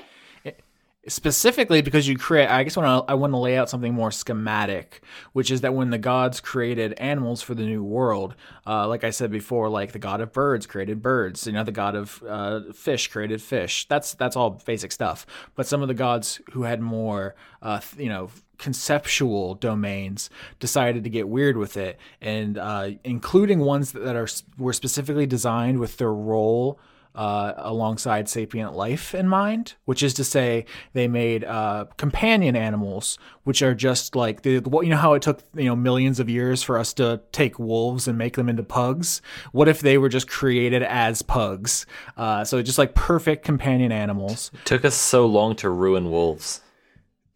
Specifically 1.08 1.82
because 1.82 2.06
you 2.06 2.16
create 2.16 2.48
i 2.48 2.62
guess 2.62 2.76
when 2.76 2.86
I, 2.86 3.14
want 3.14 3.32
to 3.32 3.38
lay 3.38 3.56
out 3.56 3.68
something 3.68 3.94
more 3.94 4.10
schematic 4.10 5.02
which 5.32 5.50
is 5.50 5.62
that 5.62 5.74
when 5.74 5.90
the 5.90 5.98
gods 5.98 6.40
created 6.40 6.92
animals 6.94 7.42
for 7.42 7.54
the 7.54 7.64
new 7.64 7.82
world 7.82 8.34
uh, 8.66 8.86
like 8.86 9.04
i 9.04 9.10
said 9.10 9.30
before 9.30 9.68
like 9.68 9.92
the 9.92 9.98
god 9.98 10.20
of 10.20 10.32
birds 10.32 10.66
created 10.66 11.02
birds 11.02 11.46
you 11.46 11.52
know 11.52 11.64
the 11.64 11.72
god 11.72 11.96
of 11.96 12.22
uh, 12.28 12.60
fish 12.72 13.08
created 13.08 13.42
fish. 13.42 13.86
That's 13.88 14.14
that's 14.14 14.36
all 14.36 14.50
basic 14.50 14.92
stuff. 14.92 15.26
But 15.54 15.66
some 15.66 15.82
of 15.82 15.88
the 15.88 15.94
gods 15.94 16.40
who 16.52 16.62
had 16.62 16.80
more 16.80 17.34
uh, 17.62 17.80
you 17.96 18.08
know 18.08 18.30
conceptual 18.58 19.54
domains 19.54 20.30
decided 20.58 21.04
to 21.04 21.10
get 21.10 21.28
weird 21.28 21.56
with 21.56 21.76
it. 21.76 21.98
And 22.20 22.58
uh, 22.58 22.90
including 23.04 23.60
ones 23.60 23.92
that 23.92 24.16
are 24.16 24.28
were 24.58 24.72
specifically 24.72 25.26
designed 25.26 25.78
with 25.78 25.96
their 25.98 26.12
role 26.12 26.78
uh, 27.18 27.52
alongside 27.56 28.28
sapient 28.28 28.74
life 28.74 29.12
in 29.12 29.26
mind, 29.26 29.74
which 29.86 30.04
is 30.04 30.14
to 30.14 30.22
say, 30.22 30.64
they 30.92 31.08
made 31.08 31.42
uh, 31.42 31.86
companion 31.96 32.54
animals, 32.54 33.18
which 33.42 33.60
are 33.60 33.74
just 33.74 34.14
like 34.14 34.42
the 34.42 34.60
what 34.60 34.86
you 34.86 34.90
know 34.90 34.96
how 34.96 35.14
it 35.14 35.22
took 35.22 35.40
you 35.56 35.64
know 35.64 35.74
millions 35.74 36.20
of 36.20 36.30
years 36.30 36.62
for 36.62 36.78
us 36.78 36.94
to 36.94 37.20
take 37.32 37.58
wolves 37.58 38.06
and 38.06 38.16
make 38.16 38.36
them 38.36 38.48
into 38.48 38.62
pugs. 38.62 39.20
What 39.50 39.66
if 39.66 39.80
they 39.80 39.98
were 39.98 40.08
just 40.08 40.28
created 40.28 40.84
as 40.84 41.22
pugs? 41.22 41.86
Uh, 42.16 42.44
so 42.44 42.62
just 42.62 42.78
like 42.78 42.94
perfect 42.94 43.44
companion 43.44 43.90
animals. 43.90 44.52
It 44.54 44.64
Took 44.64 44.84
us 44.84 44.94
so 44.94 45.26
long 45.26 45.56
to 45.56 45.70
ruin 45.70 46.12
wolves. 46.12 46.60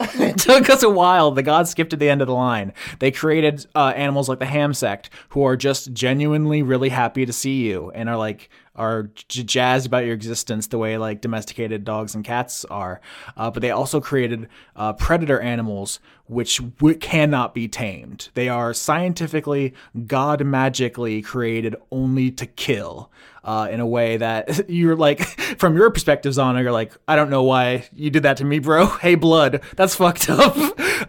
it 0.15 0.39
took 0.39 0.71
us 0.71 0.83
a 0.83 0.91
while. 0.91 1.31
The 1.31 1.43
gods 1.43 1.71
skipped 1.71 1.91
to 1.91 1.97
the 1.97 2.09
end 2.09 2.21
of 2.21 2.29
the 2.29 2.35
line. 2.35 2.73
They 2.99 3.11
created 3.11 3.67
uh, 3.75 3.93
animals 3.97 4.29
like 4.29 4.39
the 4.39 4.47
Ham 4.47 4.75
sect, 4.75 5.11
who 5.31 5.45
are 5.45 5.57
just 5.57 5.93
genuinely 5.93 6.63
really 6.63 6.89
happy 6.89 7.27
to 7.27 7.33
see 7.33 7.67
you 7.67 7.91
and 7.93 8.09
are 8.09 8.17
like 8.17 8.49
are 8.75 9.11
j- 9.29 9.43
jazzed 9.43 9.87
about 9.87 10.05
your 10.05 10.15
existence 10.15 10.67
the 10.69 10.79
way 10.79 10.97
like 10.99 11.21
domesticated 11.21 11.85
dogs 11.85 12.15
and 12.15 12.25
cats 12.25 12.65
are. 12.67 13.01
Uh, 13.37 13.51
but 13.51 13.61
they 13.61 13.71
also 13.71 14.01
created 14.01 14.49
uh, 14.77 14.93
predator 14.95 15.41
animals 15.41 16.01
which 16.27 16.59
w- 16.79 16.97
cannot 16.97 17.53
be 17.53 17.69
tamed. 17.69 18.31
They 18.35 18.49
are 18.49 18.73
scientifically, 18.73 19.75
god 20.07 20.45
magically 20.47 21.21
created 21.21 21.77
only 21.91 22.31
to 22.33 22.47
kill. 22.47 23.11
Uh, 23.45 23.67
in 23.73 23.81
a 23.81 23.87
way 23.87 24.17
that 24.19 24.71
you're 24.71 24.95
like, 24.95 25.21
from 25.59 25.75
your 25.77 25.91
perspective, 25.91 26.33
Zana, 26.33 26.63
you're 26.63 26.71
like, 26.71 26.93
I 27.09 27.17
don't 27.17 27.29
know 27.29 27.43
why 27.43 27.89
you 27.93 28.09
did 28.09 28.23
that 28.23 28.37
to 28.37 28.45
me, 28.45 28.61
bro. 28.61 28.87
Hey, 29.03 29.17
blood, 29.17 29.63
that's 29.75 29.97
fucked 29.97 30.31
up. 30.31 30.57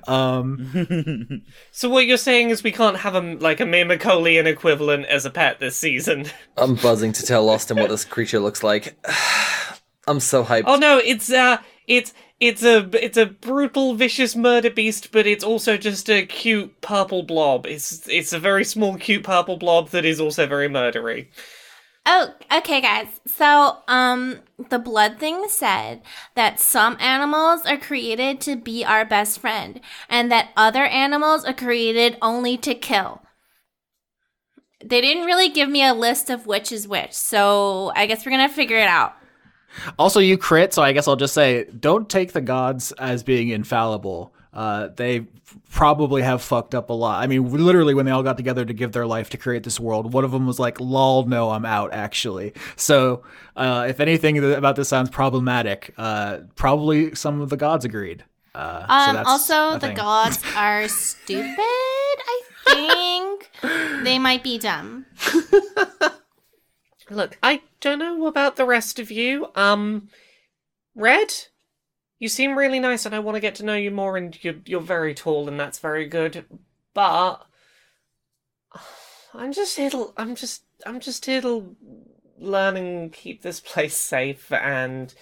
um, 0.09 1.43
So 1.71 1.89
what 1.89 2.07
you're 2.07 2.17
saying 2.17 2.49
is 2.49 2.63
we 2.63 2.71
can't 2.71 2.97
have 2.97 3.13
a 3.13 3.21
like 3.35 3.59
a 3.59 3.65
Mimicolian 3.65 4.45
equivalent 4.47 5.05
as 5.05 5.25
a 5.25 5.29
pet 5.29 5.59
this 5.59 5.75
season? 5.77 6.25
I'm 6.57 6.73
buzzing 6.73 7.13
to 7.13 7.23
tell 7.23 7.45
Austin 7.53 7.77
what 7.77 7.89
this 7.89 8.05
creature 8.05 8.39
looks 8.39 8.63
like. 8.63 8.97
I'm 10.07 10.19
so 10.19 10.43
hyped. 10.43 10.63
Oh 10.67 10.75
no, 10.75 10.97
it's 10.97 11.31
uh, 11.31 11.57
it's 11.87 12.13
it's 12.39 12.63
a 12.63 12.89
it's 13.01 13.17
a 13.17 13.25
brutal, 13.25 13.95
vicious 13.95 14.35
murder 14.35 14.69
beast, 14.69 15.11
but 15.11 15.25
it's 15.25 15.43
also 15.43 15.77
just 15.77 16.09
a 16.09 16.25
cute 16.25 16.81
purple 16.81 17.23
blob. 17.23 17.65
It's 17.65 18.07
it's 18.07 18.33
a 18.33 18.39
very 18.39 18.65
small, 18.65 18.97
cute 18.97 19.23
purple 19.23 19.57
blob 19.57 19.89
that 19.89 20.03
is 20.03 20.19
also 20.19 20.45
very 20.45 20.67
murdery. 20.67 21.27
Oh, 22.05 22.33
okay, 22.53 22.81
guys. 22.81 23.07
So, 23.25 23.77
um, 23.87 24.41
the 24.69 24.77
blood 24.77 25.19
thing 25.19 25.45
said 25.47 26.01
that 26.35 26.59
some 26.59 26.97
animals 26.99 27.65
are 27.65 27.77
created 27.77 28.41
to 28.41 28.57
be 28.57 28.83
our 28.83 29.05
best 29.05 29.39
friend, 29.39 29.79
and 30.09 30.29
that 30.29 30.49
other 30.57 30.83
animals 30.83 31.45
are 31.45 31.53
created 31.53 32.17
only 32.21 32.57
to 32.57 32.75
kill. 32.75 33.21
They 34.85 35.01
didn't 35.01 35.25
really 35.25 35.49
give 35.49 35.69
me 35.69 35.85
a 35.85 35.93
list 35.93 36.29
of 36.29 36.45
which 36.47 36.71
is 36.71 36.87
which, 36.87 37.13
so 37.13 37.91
I 37.95 38.05
guess 38.05 38.25
we're 38.25 38.31
gonna 38.31 38.49
figure 38.49 38.77
it 38.77 38.87
out. 38.87 39.13
also, 39.97 40.19
you 40.19 40.37
crit, 40.37 40.73
so 40.73 40.81
I 40.83 40.91
guess 40.93 41.07
I'll 41.07 41.15
just 41.15 41.33
say 41.33 41.65
don't 41.65 42.09
take 42.09 42.33
the 42.33 42.41
gods 42.41 42.91
as 42.93 43.23
being 43.23 43.49
infallible. 43.49 44.33
Uh, 44.53 44.89
they 44.95 45.25
probably 45.71 46.21
have 46.21 46.41
fucked 46.43 46.75
up 46.75 46.91
a 46.91 46.93
lot. 46.93 47.23
I 47.23 47.27
mean, 47.27 47.51
literally, 47.51 47.95
when 47.95 48.05
they 48.05 48.11
all 48.11 48.21
got 48.21 48.37
together 48.37 48.63
to 48.65 48.73
give 48.73 48.91
their 48.91 49.07
life 49.07 49.31
to 49.31 49.37
create 49.37 49.63
this 49.63 49.79
world, 49.79 50.13
one 50.13 50.23
of 50.23 50.31
them 50.31 50.45
was 50.45 50.59
like, 50.59 50.79
"Lol, 50.79 51.25
no, 51.25 51.49
I'm 51.49 51.65
out." 51.65 51.91
Actually, 51.91 52.53
so 52.75 53.23
uh, 53.55 53.87
if 53.89 53.99
anything 53.99 54.37
about 54.53 54.75
this 54.75 54.89
sounds 54.89 55.09
problematic, 55.09 55.91
uh, 55.97 56.39
probably 56.55 57.15
some 57.15 57.41
of 57.41 57.49
the 57.49 57.57
gods 57.57 57.83
agreed. 57.83 58.23
Uh, 58.53 58.81
so 58.85 59.09
Um, 59.09 59.15
that's 59.15 59.27
also, 59.29 59.73
the 59.79 59.87
thing. 59.87 59.95
gods 59.95 60.37
are 60.55 60.87
stupid. 60.87 61.57
I 61.57 62.41
think 62.65 63.49
they 64.03 64.19
might 64.19 64.43
be 64.43 64.57
dumb. 64.57 65.05
Look, 67.09 67.37
I 67.43 67.61
don't 67.81 67.99
know 67.99 68.27
about 68.27 68.55
the 68.55 68.65
rest 68.65 68.97
of 68.99 69.11
you. 69.11 69.49
Um, 69.55 70.09
Red, 70.95 71.33
you 72.19 72.29
seem 72.29 72.57
really 72.57 72.79
nice, 72.79 73.05
and 73.05 73.13
I 73.13 73.19
want 73.19 73.35
to 73.35 73.41
get 73.41 73.55
to 73.55 73.65
know 73.65 73.75
you 73.75 73.91
more. 73.91 74.17
And 74.17 74.37
you're 74.43 74.55
you're 74.65 74.81
very 74.81 75.13
tall, 75.13 75.47
and 75.47 75.59
that's 75.59 75.79
very 75.79 76.07
good. 76.07 76.45
But 76.93 77.45
I'm 79.33 79.51
just 79.51 79.77
here 79.77 79.89
to 79.91 80.13
I'm 80.17 80.35
just 80.35 80.63
I'm 80.85 80.99
just 80.99 81.25
here 81.25 81.41
to 81.41 81.75
learn 82.39 82.77
and 82.77 83.11
keep 83.11 83.41
this 83.41 83.59
place 83.59 83.97
safe. 83.97 84.51
And 84.51 85.13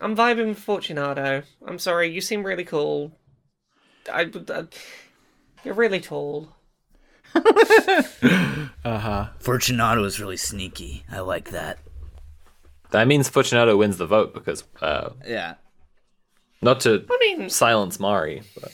I'm 0.00 0.16
vibing 0.16 0.48
with 0.48 0.58
Fortunato. 0.58 1.42
I'm 1.66 1.78
sorry, 1.78 2.10
you 2.10 2.20
seem 2.20 2.42
really 2.42 2.64
cool. 2.64 3.12
I, 4.12 4.30
I 4.48 4.64
you're 5.64 5.74
really 5.74 6.00
tall. 6.00 6.54
Uh 8.82 8.98
huh. 8.98 9.28
Fortunato 9.38 10.02
is 10.04 10.18
really 10.20 10.36
sneaky. 10.36 11.04
I 11.10 11.20
like 11.20 11.50
that. 11.50 11.78
That 12.92 13.06
means 13.06 13.28
Fortunato 13.28 13.76
wins 13.76 13.98
the 13.98 14.06
vote 14.06 14.32
because, 14.34 14.64
uh, 14.80 15.10
Yeah. 15.26 15.54
not 16.62 16.80
to 16.80 17.04
I 17.08 17.18
mean, 17.20 17.50
silence 17.50 18.00
Mari, 18.00 18.42
but 18.54 18.72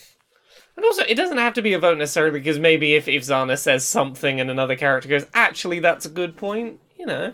And 0.76 0.84
also, 0.84 1.02
it 1.08 1.16
doesn't 1.16 1.38
have 1.38 1.54
to 1.54 1.62
be 1.62 1.72
a 1.74 1.78
vote 1.78 1.98
necessarily 1.98 2.38
because 2.38 2.58
maybe 2.58 2.94
if, 2.94 3.08
if 3.08 3.22
Zana 3.24 3.58
says 3.58 3.84
something 3.86 4.40
and 4.40 4.50
another 4.50 4.76
character 4.76 5.08
goes, 5.08 5.26
actually, 5.34 5.80
that's 5.80 6.06
a 6.06 6.10
good 6.10 6.36
point, 6.36 6.80
you 6.98 7.06
know. 7.06 7.32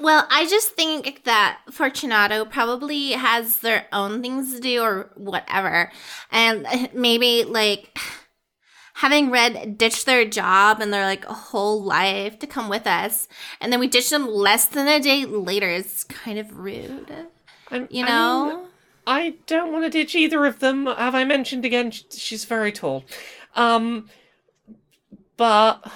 Well, 0.00 0.26
I 0.30 0.46
just 0.46 0.70
think 0.70 1.24
that 1.24 1.58
Fortunato 1.70 2.46
probably 2.46 3.10
has 3.12 3.58
their 3.58 3.86
own 3.92 4.22
things 4.22 4.54
to 4.54 4.60
do 4.60 4.80
or 4.82 5.10
whatever. 5.14 5.92
And 6.32 6.66
maybe 6.94 7.44
like 7.44 7.96
having 8.94 9.30
Red 9.30 9.76
ditch 9.76 10.06
their 10.06 10.24
job 10.24 10.80
and 10.80 10.92
their 10.92 11.04
like 11.04 11.24
whole 11.26 11.82
life 11.82 12.38
to 12.38 12.46
come 12.46 12.70
with 12.70 12.86
us. 12.86 13.28
And 13.60 13.70
then 13.72 13.78
we 13.78 13.88
ditch 13.88 14.08
them 14.08 14.26
less 14.26 14.66
than 14.66 14.88
a 14.88 15.00
day 15.00 15.26
later 15.26 15.68
is 15.68 16.04
kind 16.04 16.38
of 16.38 16.56
rude. 16.58 17.26
I'm, 17.70 17.86
You 17.90 18.04
I 18.06 18.08
know? 18.08 18.56
mean, 18.56 18.66
I 19.06 19.34
don't 19.46 19.72
want 19.72 19.84
to 19.84 19.90
ditch 19.90 20.14
either 20.14 20.46
of 20.46 20.60
them. 20.60 20.86
Have 20.86 21.14
I 21.14 21.24
mentioned 21.24 21.64
again? 21.66 21.90
She's 21.90 22.44
very 22.46 22.72
tall. 22.72 23.04
Um, 23.54 24.08
but 25.36 25.86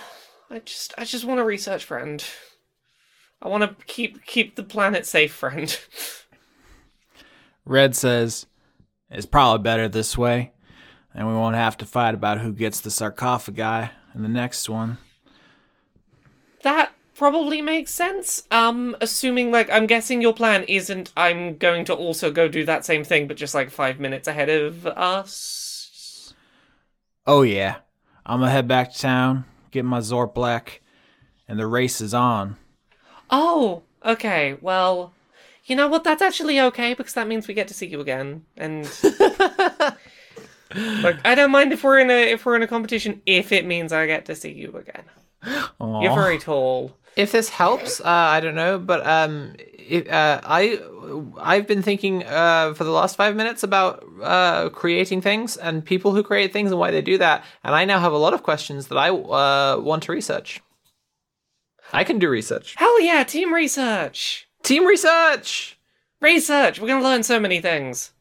I 0.51 0.59
just, 0.59 0.93
I 0.99 1.05
just 1.05 1.25
want 1.25 1.41
a 1.41 1.45
research 1.45 1.85
friend. 1.85 2.23
I 3.45 3.49
want 3.49 3.63
to 3.63 3.85
keep 3.85 4.25
keep 4.25 4.57
the 4.57 4.63
planet 4.63 5.05
safe, 5.05 5.33
friend. 5.33 5.79
Red 7.67 7.95
says, 7.95 8.47
It's 9.11 9.27
probably 9.27 9.63
better 9.63 9.89
this 9.89 10.17
way, 10.17 10.53
and 11.15 11.29
we 11.29 11.35
won't 11.35 11.57
have 11.57 11.77
to 11.79 11.87
fight 11.87 12.15
about 12.15 12.41
who 12.41 12.53
gets 12.53 12.81
the 12.81 12.91
sarcophagi 12.91 13.91
in 14.15 14.23
the 14.23 14.29
next 14.29 14.69
one. 14.69 14.97
That 16.63 16.93
probably 17.15 17.61
makes 17.61 17.93
sense. 17.93 18.45
Um, 18.51 18.97
assuming 19.03 19.51
like 19.53 19.71
I'm 19.71 19.87
guessing 19.87 20.23
your 20.23 20.33
plan 20.35 20.65
isn't 20.65 21.13
I'm 21.15 21.59
going 21.59 21.85
to 21.87 21.95
also 21.95 22.31
go 22.31 22.49
do 22.49 22.65
that 22.65 22.87
same 22.87 23.05
thing, 23.05 23.29
but 23.29 23.37
just 23.37 23.55
like 23.55 23.71
five 23.71 24.01
minutes 24.01 24.27
ahead 24.27 24.49
of 24.49 24.87
us. 24.87 26.35
Oh, 27.27 27.43
yeah. 27.43 27.77
I'm 28.27 28.41
gonna 28.41 28.51
head 28.51 28.69
back 28.69 28.93
to 28.93 28.99
town, 28.99 29.45
get 29.71 29.85
my 29.85 29.99
Zort 29.99 30.35
Black, 30.35 30.81
and 31.47 31.59
the 31.59 31.67
race 31.67 32.01
is 32.01 32.15
on. 32.15 32.57
Oh, 33.31 33.83
okay. 34.05 34.57
Well, 34.61 35.13
you 35.65 35.77
know 35.77 35.89
what? 35.89 36.05
That's 36.05 36.23
actually 36.23 36.61
okay 36.61 36.95
because 36.95 37.15
that 37.15 37.27
means 37.29 37.49
we 37.49 37.55
get 37.55 37.69
to 37.69 37.75
see 37.75 37.87
you 37.87 38.01
again. 38.01 38.45
And 38.57 38.85
like, 41.03 41.17
I 41.25 41.35
don't 41.35 41.51
mind 41.51 41.73
if 41.73 41.85
we're 41.85 41.99
in 41.99 42.11
a 42.11 42.33
if 42.33 42.45
we're 42.45 42.57
in 42.57 42.63
a 42.63 42.67
competition 42.67 43.23
if 43.27 43.53
it 43.53 43.65
means 43.67 43.93
I 43.93 44.07
get 44.07 44.27
to 44.27 44.35
see 44.35 44.53
you 44.53 44.77
again. 44.77 45.05
Aw. 45.81 46.03
You're 46.03 46.15
very 46.15 46.39
tall. 46.39 46.97
if 47.17 47.33
this 47.33 47.49
helps, 47.49 48.01
uh, 48.01 48.05
I 48.07 48.41
don't 48.41 48.55
know, 48.55 48.79
but 48.79 49.07
um, 49.07 49.55
it, 49.59 50.09
uh, 50.09 50.41
I 50.43 50.81
I've 51.39 51.67
been 51.67 51.83
thinking 51.83 52.25
uh, 52.25 52.75
for 52.75 52.85
the 52.85 52.91
last 52.91 53.17
five 53.17 53.37
minutes 53.37 53.63
about 53.63 54.05
uh, 54.23 54.71
creating 54.71 55.21
things 55.21 55.57
and 55.57 55.85
people 55.85 56.13
who 56.15 56.23
create 56.23 56.53
things 56.53 56.71
and 56.71 56.81
why 56.81 56.91
they 56.91 57.03
do 57.03 57.19
that, 57.19 57.45
and 57.63 57.75
I 57.75 57.85
now 57.85 58.01
have 58.01 58.13
a 58.13 58.19
lot 58.19 58.35
of 58.35 58.43
questions 58.43 58.89
that 58.89 58.97
I 58.99 59.11
uh, 59.11 59.79
want 59.81 60.03
to 60.05 60.13
research. 60.13 60.61
I 61.95 62.05
can 62.05 62.19
do 62.19 62.29
research. 62.29 62.75
Hell 62.77 63.01
yeah, 63.01 63.23
team 63.23 63.55
research. 63.55 64.49
Team 64.63 64.85
research. 64.87 65.79
Research. 66.21 66.81
We're 66.81 66.89
gonna 66.89 67.05
learn 67.05 67.23
so 67.23 67.39
many 67.39 67.61
things. 67.61 68.13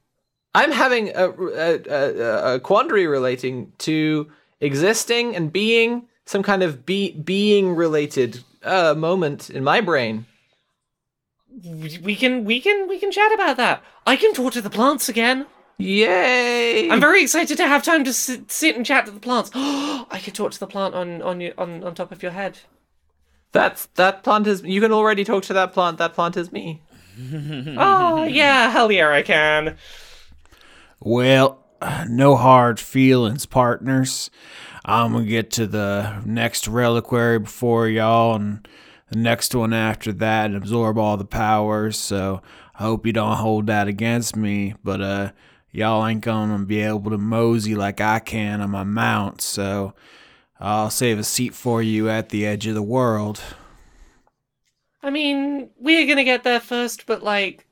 I'm 0.56 0.72
having 0.72 1.10
a, 1.16 1.30
a, 1.30 1.82
a, 1.90 2.56
a 2.56 2.60
quandary 2.60 3.08
relating 3.08 3.72
to 3.80 4.30
existing 4.62 5.36
and 5.36 5.52
being 5.52 6.08
some 6.26 6.44
kind 6.44 6.62
of 6.64 6.86
be, 6.86 7.12
being 7.14 7.76
related 7.76 8.44
uh, 8.64 8.94
moment 8.96 9.50
in 9.50 9.64
my 9.64 9.82
brain. 9.82 10.26
We 11.66 12.16
can 12.16 12.46
we 12.46 12.60
can 12.62 12.88
we 12.88 13.00
can 13.00 13.12
chat 13.12 13.32
about 13.34 13.58
that. 13.58 13.84
I 14.08 14.16
can 14.16 14.34
talk 14.34 14.54
to 14.54 14.62
the 14.62 14.70
plants 14.70 15.08
again. 15.08 15.46
Yay! 15.78 16.90
I'm 16.90 17.00
very 17.00 17.22
excited 17.24 17.58
to 17.58 17.68
have 17.68 17.84
time 17.84 18.04
to 18.04 18.14
sit, 18.14 18.52
sit 18.52 18.76
and 18.76 18.86
chat 18.86 19.06
to 19.06 19.12
the 19.12 19.20
plants. 19.20 19.52
I 19.56 20.20
can 20.22 20.34
talk 20.34 20.52
to 20.52 20.60
the 20.60 20.68
plant 20.68 20.96
on 20.96 21.22
on 21.22 21.42
your 21.42 21.54
on, 21.58 21.84
on 21.84 21.96
top 21.96 22.12
of 22.12 22.24
your 22.24 22.32
head. 22.32 22.60
That's 23.54 23.86
that 23.96 24.24
plant 24.24 24.48
is. 24.48 24.64
You 24.64 24.82
can 24.82 24.92
already 24.92 25.24
talk 25.24 25.44
to 25.44 25.54
that 25.54 25.74
plant. 25.74 26.00
That 26.00 26.14
plant 26.14 26.36
is 26.36 26.52
me. 26.52 26.82
Oh 27.18 28.24
yeah, 28.30 28.72
hell 28.72 28.92
yeah, 28.92 29.10
I 29.10 29.22
can. 29.22 29.78
Well, 31.00 31.64
no 32.10 32.36
hard 32.36 32.80
feelings, 32.80 33.46
partners. 33.46 34.30
I'm 34.86 35.14
gonna 35.14 35.26
get 35.26 35.52
to 35.52 35.68
the 35.68 36.22
next 36.26 36.68
reliquary 36.68 37.40
before 37.40 37.88
y'all 37.88 38.36
and 38.36 38.68
the 39.10 39.20
next 39.20 39.54
one 39.54 39.72
after 39.72 40.12
that 40.14 40.48
and 40.48 40.56
absorb 40.56 40.98
all 40.98 41.16
the 41.16 41.26
powers, 41.26 41.98
so 41.98 42.42
I 42.76 42.84
hope 42.84 43.06
you 43.06 43.14
don't 43.14 43.38
hold 43.38 43.68
that 43.68 43.88
against 43.88 44.36
me, 44.36 44.74
but 44.84 45.00
uh 45.00 45.32
y'all 45.72 46.06
ain't 46.06 46.22
gonna 46.22 46.60
be 46.66 46.82
able 46.82 47.12
to 47.12 47.18
mosey 47.18 47.76
like 47.76 48.02
I 48.02 48.20
can 48.20 48.62
on 48.62 48.72
my 48.72 48.84
mount, 48.84 49.42
so 49.42 49.94
I'll 50.64 50.90
save 50.90 51.20
a 51.20 51.26
seat 51.26 51.54
for 51.54 51.84
you 51.84 52.10
at 52.10 52.30
the 52.30 52.46
edge 52.46 52.66
of 52.68 52.74
the 52.74 52.82
world. 52.82 53.42
I 55.04 55.10
mean, 55.10 55.72
we're 55.78 56.08
gonna 56.08 56.24
get 56.24 56.44
there 56.44 56.62
first, 56.62 57.06
but 57.06 57.22
like, 57.22 57.68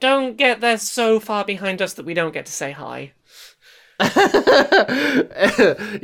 don't 0.00 0.36
get 0.36 0.60
there 0.60 0.76
so 0.76 1.20
far 1.20 1.46
behind 1.46 1.80
us 1.80 1.94
that 1.94 2.04
we 2.04 2.12
don't 2.12 2.34
get 2.34 2.44
to 2.44 2.52
say 2.52 2.72
hi. 2.72 3.12
you 4.00 4.08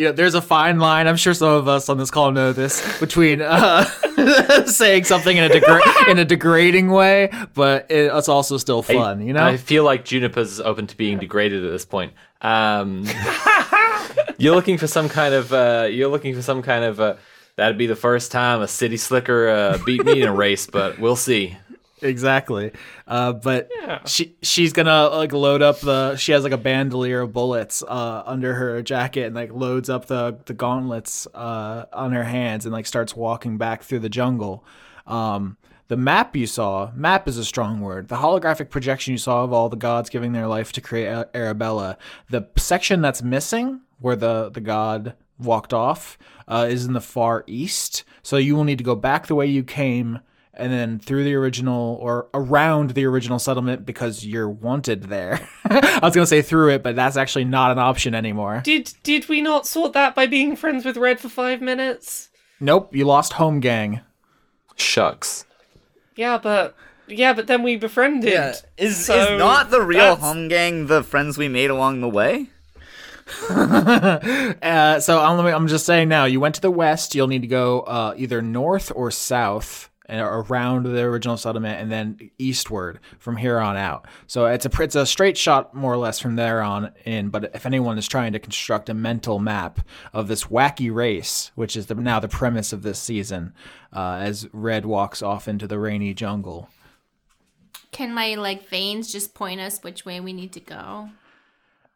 know, 0.06 0.12
there's 0.12 0.34
a 0.34 0.40
fine 0.40 0.78
line. 0.78 1.06
I'm 1.06 1.16
sure 1.16 1.34
some 1.34 1.52
of 1.52 1.68
us 1.68 1.90
on 1.90 1.98
this 1.98 2.10
call 2.10 2.30
know 2.30 2.54
this 2.54 2.98
between 3.00 3.42
uh, 3.42 3.84
saying 4.64 5.04
something 5.04 5.36
in 5.36 5.44
a 5.44 5.50
degra- 5.52 6.08
in 6.08 6.18
a 6.18 6.24
degrading 6.24 6.90
way, 6.90 7.30
but 7.52 7.90
it, 7.90 8.10
it's 8.14 8.28
also 8.28 8.56
still 8.56 8.82
fun. 8.82 9.26
You 9.26 9.34
know, 9.34 9.44
I 9.44 9.58
feel 9.58 9.84
like 9.84 10.06
Juniper's 10.06 10.58
open 10.60 10.86
to 10.86 10.96
being 10.96 11.18
degraded 11.18 11.64
at 11.64 11.70
this 11.70 11.84
point. 11.84 12.14
Um, 12.40 13.04
you're 14.40 14.54
looking 14.54 14.78
for 14.78 14.86
some 14.86 15.08
kind 15.08 15.34
of. 15.34 15.52
Uh, 15.52 15.88
you're 15.90 16.08
looking 16.08 16.34
for 16.34 16.42
some 16.42 16.62
kind 16.62 16.84
of. 16.84 17.00
Uh, 17.00 17.14
that'd 17.56 17.78
be 17.78 17.86
the 17.86 17.96
first 17.96 18.32
time 18.32 18.62
a 18.62 18.68
city 18.68 18.96
slicker 18.96 19.48
uh, 19.48 19.78
beat 19.84 20.04
me 20.04 20.22
in 20.22 20.28
a 20.28 20.32
race, 20.34 20.66
but 20.66 20.98
we'll 20.98 21.16
see. 21.16 21.56
exactly. 22.02 22.72
Uh, 23.06 23.32
but 23.32 23.68
Yeah. 23.82 24.00
she 24.06 24.34
she's 24.42 24.72
gonna 24.72 25.08
like 25.08 25.32
load 25.32 25.62
up 25.62 25.80
the. 25.80 26.16
She 26.16 26.32
has 26.32 26.42
like 26.44 26.52
a 26.52 26.58
bandolier 26.58 27.20
of 27.20 27.32
bullets 27.32 27.82
uh, 27.86 28.22
under 28.26 28.54
her 28.54 28.80
jacket 28.82 29.24
and 29.26 29.34
like 29.34 29.52
loads 29.52 29.90
up 29.90 30.06
the 30.06 30.38
the 30.46 30.54
gauntlets 30.54 31.26
uh, 31.34 31.84
on 31.92 32.12
her 32.12 32.24
hands 32.24 32.64
and 32.66 32.72
like 32.72 32.86
starts 32.86 33.14
walking 33.14 33.58
back 33.58 33.82
through 33.82 33.98
the 34.00 34.08
jungle. 34.08 34.64
Um, 35.06 35.56
the 35.88 35.96
map 35.96 36.36
you 36.36 36.46
saw, 36.46 36.92
map 36.94 37.26
is 37.26 37.36
a 37.36 37.44
strong 37.44 37.80
word. 37.80 38.06
The 38.08 38.16
holographic 38.16 38.70
projection 38.70 39.10
you 39.10 39.18
saw 39.18 39.42
of 39.42 39.52
all 39.52 39.68
the 39.68 39.76
gods 39.76 40.08
giving 40.08 40.30
their 40.32 40.46
life 40.46 40.70
to 40.72 40.80
create 40.80 41.26
Arabella. 41.34 41.98
The 42.28 42.46
section 42.56 43.00
that's 43.02 43.22
missing, 43.22 43.80
where 44.00 44.16
the 44.16 44.50
the 44.50 44.60
god 44.60 45.14
walked 45.38 45.72
off, 45.72 46.18
uh, 46.48 46.66
is 46.68 46.84
in 46.84 46.92
the 46.92 47.00
far 47.00 47.44
east. 47.46 48.04
So 48.22 48.36
you 48.36 48.54
will 48.56 48.64
need 48.64 48.78
to 48.78 48.84
go 48.84 48.94
back 48.94 49.26
the 49.26 49.34
way 49.34 49.46
you 49.46 49.62
came 49.62 50.18
and 50.52 50.70
then 50.72 50.98
through 50.98 51.24
the 51.24 51.34
original 51.34 51.96
or 52.02 52.28
around 52.34 52.90
the 52.90 53.06
original 53.06 53.38
settlement 53.38 53.86
because 53.86 54.26
you're 54.26 54.48
wanted 54.50 55.04
there. 55.04 55.48
I 55.64 56.00
was 56.02 56.14
gonna 56.14 56.26
say 56.26 56.42
through 56.42 56.70
it, 56.70 56.82
but 56.82 56.96
that's 56.96 57.16
actually 57.16 57.44
not 57.46 57.70
an 57.70 57.78
option 57.78 58.14
anymore. 58.14 58.60
Did 58.64 58.92
did 59.02 59.28
we 59.28 59.40
not 59.40 59.66
sort 59.66 59.92
that 59.94 60.14
by 60.14 60.26
being 60.26 60.56
friends 60.56 60.84
with 60.84 60.96
Red 60.98 61.20
for 61.20 61.28
five 61.30 61.62
minutes? 61.62 62.28
Nope, 62.60 62.94
you 62.94 63.06
lost 63.06 63.34
home 63.34 63.60
gang. 63.60 64.00
Shucks. 64.76 65.46
Yeah, 66.16 66.38
but 66.38 66.74
yeah, 67.06 67.32
but 67.32 67.46
then 67.46 67.62
we 67.62 67.76
befriended. 67.76 68.30
Yeah. 68.32 68.54
Is 68.76 69.04
So 69.06 69.34
is 69.34 69.38
not 69.38 69.70
the 69.70 69.80
real 69.80 69.98
that's- 70.00 70.20
hum 70.20 70.48
gang 70.48 70.86
the 70.86 71.02
friends 71.02 71.38
we 71.38 71.48
made 71.48 71.70
along 71.70 72.00
the 72.02 72.08
way? 72.08 72.50
Uh, 74.62 75.00
so 75.00 75.20
I'm, 75.20 75.38
I'm 75.46 75.68
just 75.68 75.86
saying 75.86 76.08
now, 76.08 76.24
you 76.24 76.40
went 76.40 76.54
to 76.56 76.60
the 76.60 76.70
west. 76.70 77.14
You'll 77.14 77.28
need 77.28 77.42
to 77.42 77.48
go 77.48 77.80
uh, 77.80 78.14
either 78.16 78.42
north 78.42 78.92
or 78.94 79.10
south 79.10 79.90
and 80.10 80.20
around 80.20 80.84
the 80.84 81.02
original 81.02 81.36
settlement, 81.36 81.80
and 81.80 81.90
then 81.90 82.30
eastward 82.36 82.98
from 83.18 83.36
here 83.36 83.60
on 83.60 83.76
out. 83.76 84.06
So 84.26 84.46
it's 84.46 84.66
a 84.66 84.82
it's 84.82 84.96
a 84.96 85.06
straight 85.06 85.38
shot 85.38 85.72
more 85.72 85.92
or 85.92 85.96
less 85.96 86.18
from 86.18 86.34
there 86.34 86.62
on 86.62 86.92
in. 87.04 87.30
But 87.30 87.52
if 87.54 87.64
anyone 87.64 87.96
is 87.96 88.08
trying 88.08 88.32
to 88.32 88.40
construct 88.40 88.88
a 88.88 88.94
mental 88.94 89.38
map 89.38 89.80
of 90.12 90.26
this 90.26 90.44
wacky 90.44 90.92
race, 90.92 91.52
which 91.54 91.76
is 91.76 91.86
the, 91.86 91.94
now 91.94 92.18
the 92.18 92.28
premise 92.28 92.72
of 92.72 92.82
this 92.82 92.98
season, 92.98 93.54
uh, 93.92 94.18
as 94.20 94.48
Red 94.52 94.84
walks 94.84 95.22
off 95.22 95.46
into 95.46 95.68
the 95.68 95.78
rainy 95.78 96.12
jungle. 96.12 96.68
Can 97.92 98.12
my 98.12 98.34
like 98.34 98.68
veins 98.68 99.12
just 99.12 99.32
point 99.32 99.60
us 99.60 99.80
which 99.80 100.04
way 100.04 100.18
we 100.18 100.32
need 100.32 100.52
to 100.52 100.60
go? 100.60 101.10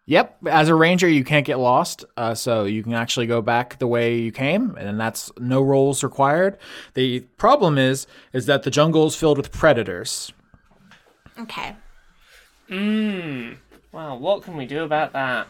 Yep, 0.06 0.46
as 0.48 0.68
a 0.68 0.74
ranger, 0.74 1.08
you 1.08 1.24
can't 1.24 1.46
get 1.46 1.58
lost, 1.58 2.04
uh, 2.18 2.34
so 2.34 2.64
you 2.64 2.82
can 2.82 2.92
actually 2.92 3.26
go 3.26 3.40
back 3.40 3.78
the 3.78 3.86
way 3.86 4.16
you 4.16 4.32
came, 4.32 4.76
and 4.76 5.00
that's 5.00 5.32
no 5.38 5.62
rolls 5.62 6.04
required. 6.04 6.58
The 6.92 7.20
problem 7.38 7.78
is, 7.78 8.06
is 8.34 8.44
that 8.46 8.64
the 8.64 8.70
jungle 8.70 9.06
is 9.06 9.16
filled 9.16 9.38
with 9.38 9.50
predators. 9.50 10.30
Okay. 11.38 11.74
Mmm. 12.68 13.56
Wow, 13.92 14.16
what 14.16 14.42
can 14.42 14.56
we 14.56 14.66
do 14.66 14.82
about 14.82 15.12
that? 15.14 15.46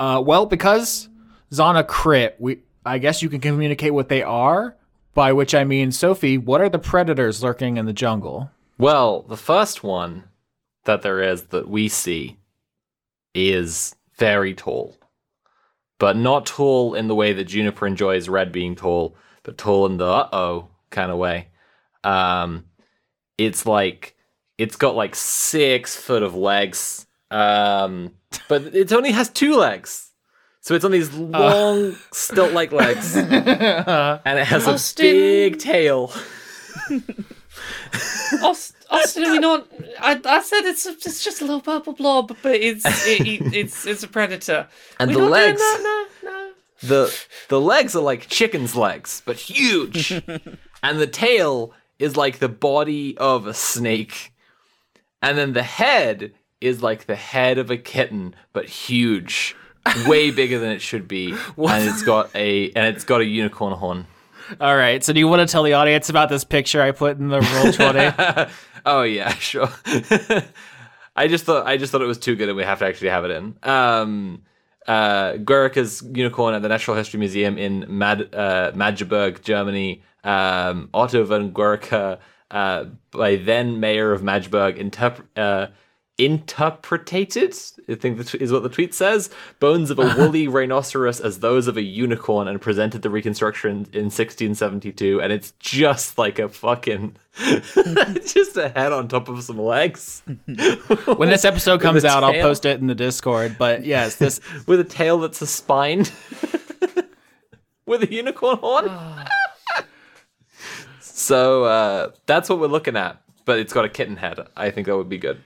Uh, 0.00 0.22
well, 0.24 0.46
because 0.46 1.08
Zana 1.50 1.86
crit, 1.86 2.36
we 2.38 2.60
I 2.86 2.98
guess 2.98 3.22
you 3.22 3.28
can 3.28 3.40
communicate 3.40 3.92
what 3.92 4.08
they 4.08 4.22
are. 4.22 4.76
By 5.14 5.34
which 5.34 5.54
I 5.54 5.64
mean, 5.64 5.92
Sophie, 5.92 6.38
what 6.38 6.62
are 6.62 6.70
the 6.70 6.78
predators 6.78 7.42
lurking 7.42 7.76
in 7.76 7.84
the 7.84 7.92
jungle? 7.92 8.50
Well, 8.78 9.22
the 9.22 9.36
first 9.36 9.84
one 9.84 10.24
that 10.84 11.02
there 11.02 11.20
is 11.20 11.42
that 11.48 11.68
we 11.68 11.88
see 11.88 12.38
is 13.34 13.94
very 14.18 14.54
tall. 14.54 14.96
But 15.98 16.16
not 16.16 16.46
tall 16.46 16.94
in 16.94 17.06
the 17.08 17.14
way 17.14 17.32
that 17.32 17.44
Juniper 17.44 17.86
enjoys 17.86 18.28
Red 18.28 18.50
being 18.50 18.74
tall, 18.74 19.16
but 19.44 19.56
tall 19.56 19.86
in 19.86 19.98
the 19.98 20.06
uh 20.06 20.28
oh 20.32 20.68
kind 20.90 21.10
of 21.10 21.18
way. 21.18 21.48
Um, 22.04 22.64
it's 23.38 23.66
like 23.66 24.16
it's 24.58 24.76
got 24.76 24.94
like 24.96 25.14
six 25.14 25.96
foot 25.96 26.22
of 26.22 26.34
legs, 26.34 27.06
um, 27.30 28.12
but 28.48 28.74
it 28.74 28.92
only 28.92 29.12
has 29.12 29.28
two 29.28 29.56
legs. 29.56 30.10
So 30.60 30.74
it's 30.74 30.84
on 30.84 30.92
these 30.92 31.12
long 31.14 31.96
stilt 32.12 32.52
like 32.52 32.70
legs, 32.72 33.16
and 33.16 34.38
it 34.38 34.46
has 34.46 34.66
a 34.66 34.72
Austin. 34.72 35.04
big 35.04 35.58
tail. 35.58 36.12
Aust- 38.42 38.76
Austin, 38.90 39.24
are 39.24 39.32
we 39.32 39.38
not? 39.38 39.66
I, 40.00 40.20
I 40.24 40.42
said 40.42 40.62
it's 40.64 40.86
it's 40.86 41.22
just 41.22 41.40
a 41.40 41.44
little 41.44 41.60
purple 41.60 41.92
blob, 41.92 42.36
but 42.42 42.54
it's 42.54 42.84
it, 43.06 43.26
it, 43.26 43.54
it's 43.54 43.86
it's 43.86 44.02
a 44.02 44.08
predator. 44.08 44.68
And 44.98 45.10
we 45.10 45.16
the 45.16 45.22
legs-? 45.22 45.60
No, 45.60 46.06
no. 46.24 46.52
the 46.82 47.24
the 47.48 47.60
legs 47.60 47.94
are 47.94 48.02
like 48.02 48.28
chicken's 48.28 48.74
legs, 48.76 49.22
but 49.24 49.36
huge. 49.36 50.10
and 50.82 50.98
the 50.98 51.06
tail 51.06 51.72
is 51.98 52.16
like 52.16 52.38
the 52.38 52.48
body 52.48 53.16
of 53.18 53.46
a 53.46 53.54
snake. 53.54 54.32
And 55.20 55.38
then 55.38 55.52
the 55.52 55.62
head 55.62 56.32
is 56.60 56.82
like 56.82 57.06
the 57.06 57.14
head 57.16 57.58
of 57.58 57.70
a 57.70 57.76
kitten, 57.76 58.34
but 58.52 58.68
huge. 58.68 59.54
Way 60.06 60.30
bigger 60.40 60.58
than 60.58 60.70
it 60.70 60.80
should 60.80 61.06
be. 61.08 61.32
and 61.56 61.88
it's 61.88 62.02
got 62.02 62.34
a 62.34 62.70
and 62.70 62.94
it's 62.94 63.04
got 63.04 63.20
a 63.20 63.24
unicorn 63.24 63.74
horn. 63.74 64.06
All 64.60 64.76
right, 64.76 65.02
so 65.02 65.12
do 65.12 65.18
you 65.20 65.28
want 65.28 65.46
to 65.46 65.50
tell 65.50 65.62
the 65.62 65.72
audience 65.74 66.08
about 66.08 66.28
this 66.28 66.44
picture 66.44 66.82
I 66.82 66.90
put 66.92 67.18
in 67.18 67.28
the 67.28 67.40
Roll20? 67.40 68.50
Oh 68.84 69.02
yeah, 69.02 69.28
sure. 69.34 69.68
I 71.14 71.28
just 71.28 71.44
thought 71.44 71.66
I 71.66 71.76
just 71.76 71.92
thought 71.92 72.02
it 72.02 72.06
was 72.06 72.18
too 72.18 72.34
good 72.34 72.48
and 72.48 72.56
we 72.56 72.64
have 72.64 72.80
to 72.80 72.86
actually 72.86 73.10
have 73.10 73.24
it 73.24 73.30
in. 73.30 73.54
Um 73.62 74.42
uh 74.88 75.34
Guericke's 75.34 76.02
unicorn 76.02 76.54
at 76.54 76.62
the 76.62 76.68
Natural 76.68 76.96
History 76.96 77.18
Museum 77.20 77.58
in 77.58 77.84
Mad 77.88 78.34
uh 78.34 78.72
Magdeburg, 78.74 79.40
Germany. 79.42 80.02
Um 80.24 80.88
Otto 80.92 81.22
von 81.24 81.52
Guericke 81.52 82.18
uh 82.50 82.84
by 83.12 83.36
then 83.36 83.78
mayor 83.78 84.10
of 84.12 84.22
Magdeburg 84.24 84.76
interp- 84.76 85.28
interpreted 86.24 87.54
I 87.88 87.94
think 87.94 88.34
is 88.34 88.52
what 88.52 88.62
the 88.62 88.68
tweet 88.68 88.94
says 88.94 89.30
bones 89.60 89.90
of 89.90 89.98
a 89.98 90.02
woolly 90.18 90.48
rhinoceros 90.48 91.20
as 91.20 91.40
those 91.40 91.66
of 91.66 91.76
a 91.76 91.82
unicorn 91.82 92.48
and 92.48 92.60
presented 92.60 93.02
the 93.02 93.10
reconstruction 93.10 93.86
in 93.92 94.10
1672 94.10 95.20
and 95.20 95.32
it's 95.32 95.52
just 95.58 96.18
like 96.18 96.38
a 96.38 96.48
fucking 96.48 97.16
just 97.36 98.56
a 98.56 98.70
head 98.74 98.92
on 98.92 99.08
top 99.08 99.28
of 99.28 99.42
some 99.42 99.58
legs 99.58 100.22
when 101.16 101.28
this 101.28 101.44
episode 101.44 101.80
comes 101.80 102.04
out, 102.04 102.24
I'll 102.24 102.32
post 102.32 102.64
it 102.64 102.80
in 102.80 102.86
the 102.86 102.94
Discord. 102.94 103.56
But 103.58 103.84
yes, 103.84 104.16
this 104.16 104.40
with 104.66 104.80
a 104.80 104.84
tail 104.84 105.18
that's 105.18 105.40
a 105.42 105.46
spine 105.46 106.04
with 107.86 108.02
a 108.02 108.12
unicorn 108.12 108.58
horn. 108.58 108.90
so 111.00 111.64
uh, 111.64 112.10
that's 112.26 112.48
what 112.48 112.58
we're 112.58 112.66
looking 112.66 112.96
at, 112.96 113.20
but 113.44 113.58
it's 113.58 113.72
got 113.72 113.84
a 113.84 113.88
kitten 113.88 114.16
head. 114.16 114.40
I 114.56 114.70
think 114.70 114.86
that 114.86 114.96
would 114.96 115.08
be 115.08 115.18
good. 115.18 115.40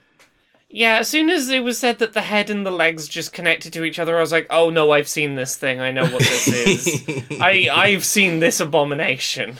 Yeah, 0.68 0.98
as 0.98 1.08
soon 1.08 1.30
as 1.30 1.48
it 1.48 1.62
was 1.62 1.78
said 1.78 1.98
that 2.00 2.12
the 2.12 2.22
head 2.22 2.50
and 2.50 2.66
the 2.66 2.72
legs 2.72 3.06
just 3.06 3.32
connected 3.32 3.72
to 3.72 3.84
each 3.84 3.98
other, 3.98 4.16
I 4.16 4.20
was 4.20 4.32
like, 4.32 4.46
"Oh 4.50 4.68
no, 4.70 4.90
I've 4.90 5.08
seen 5.08 5.36
this 5.36 5.56
thing. 5.56 5.80
I 5.80 5.92
know 5.92 6.04
what 6.04 6.18
this 6.20 6.48
is. 6.48 7.04
I 7.40 7.68
I've 7.72 8.04
seen 8.04 8.40
this 8.40 8.60
abomination." 8.60 9.58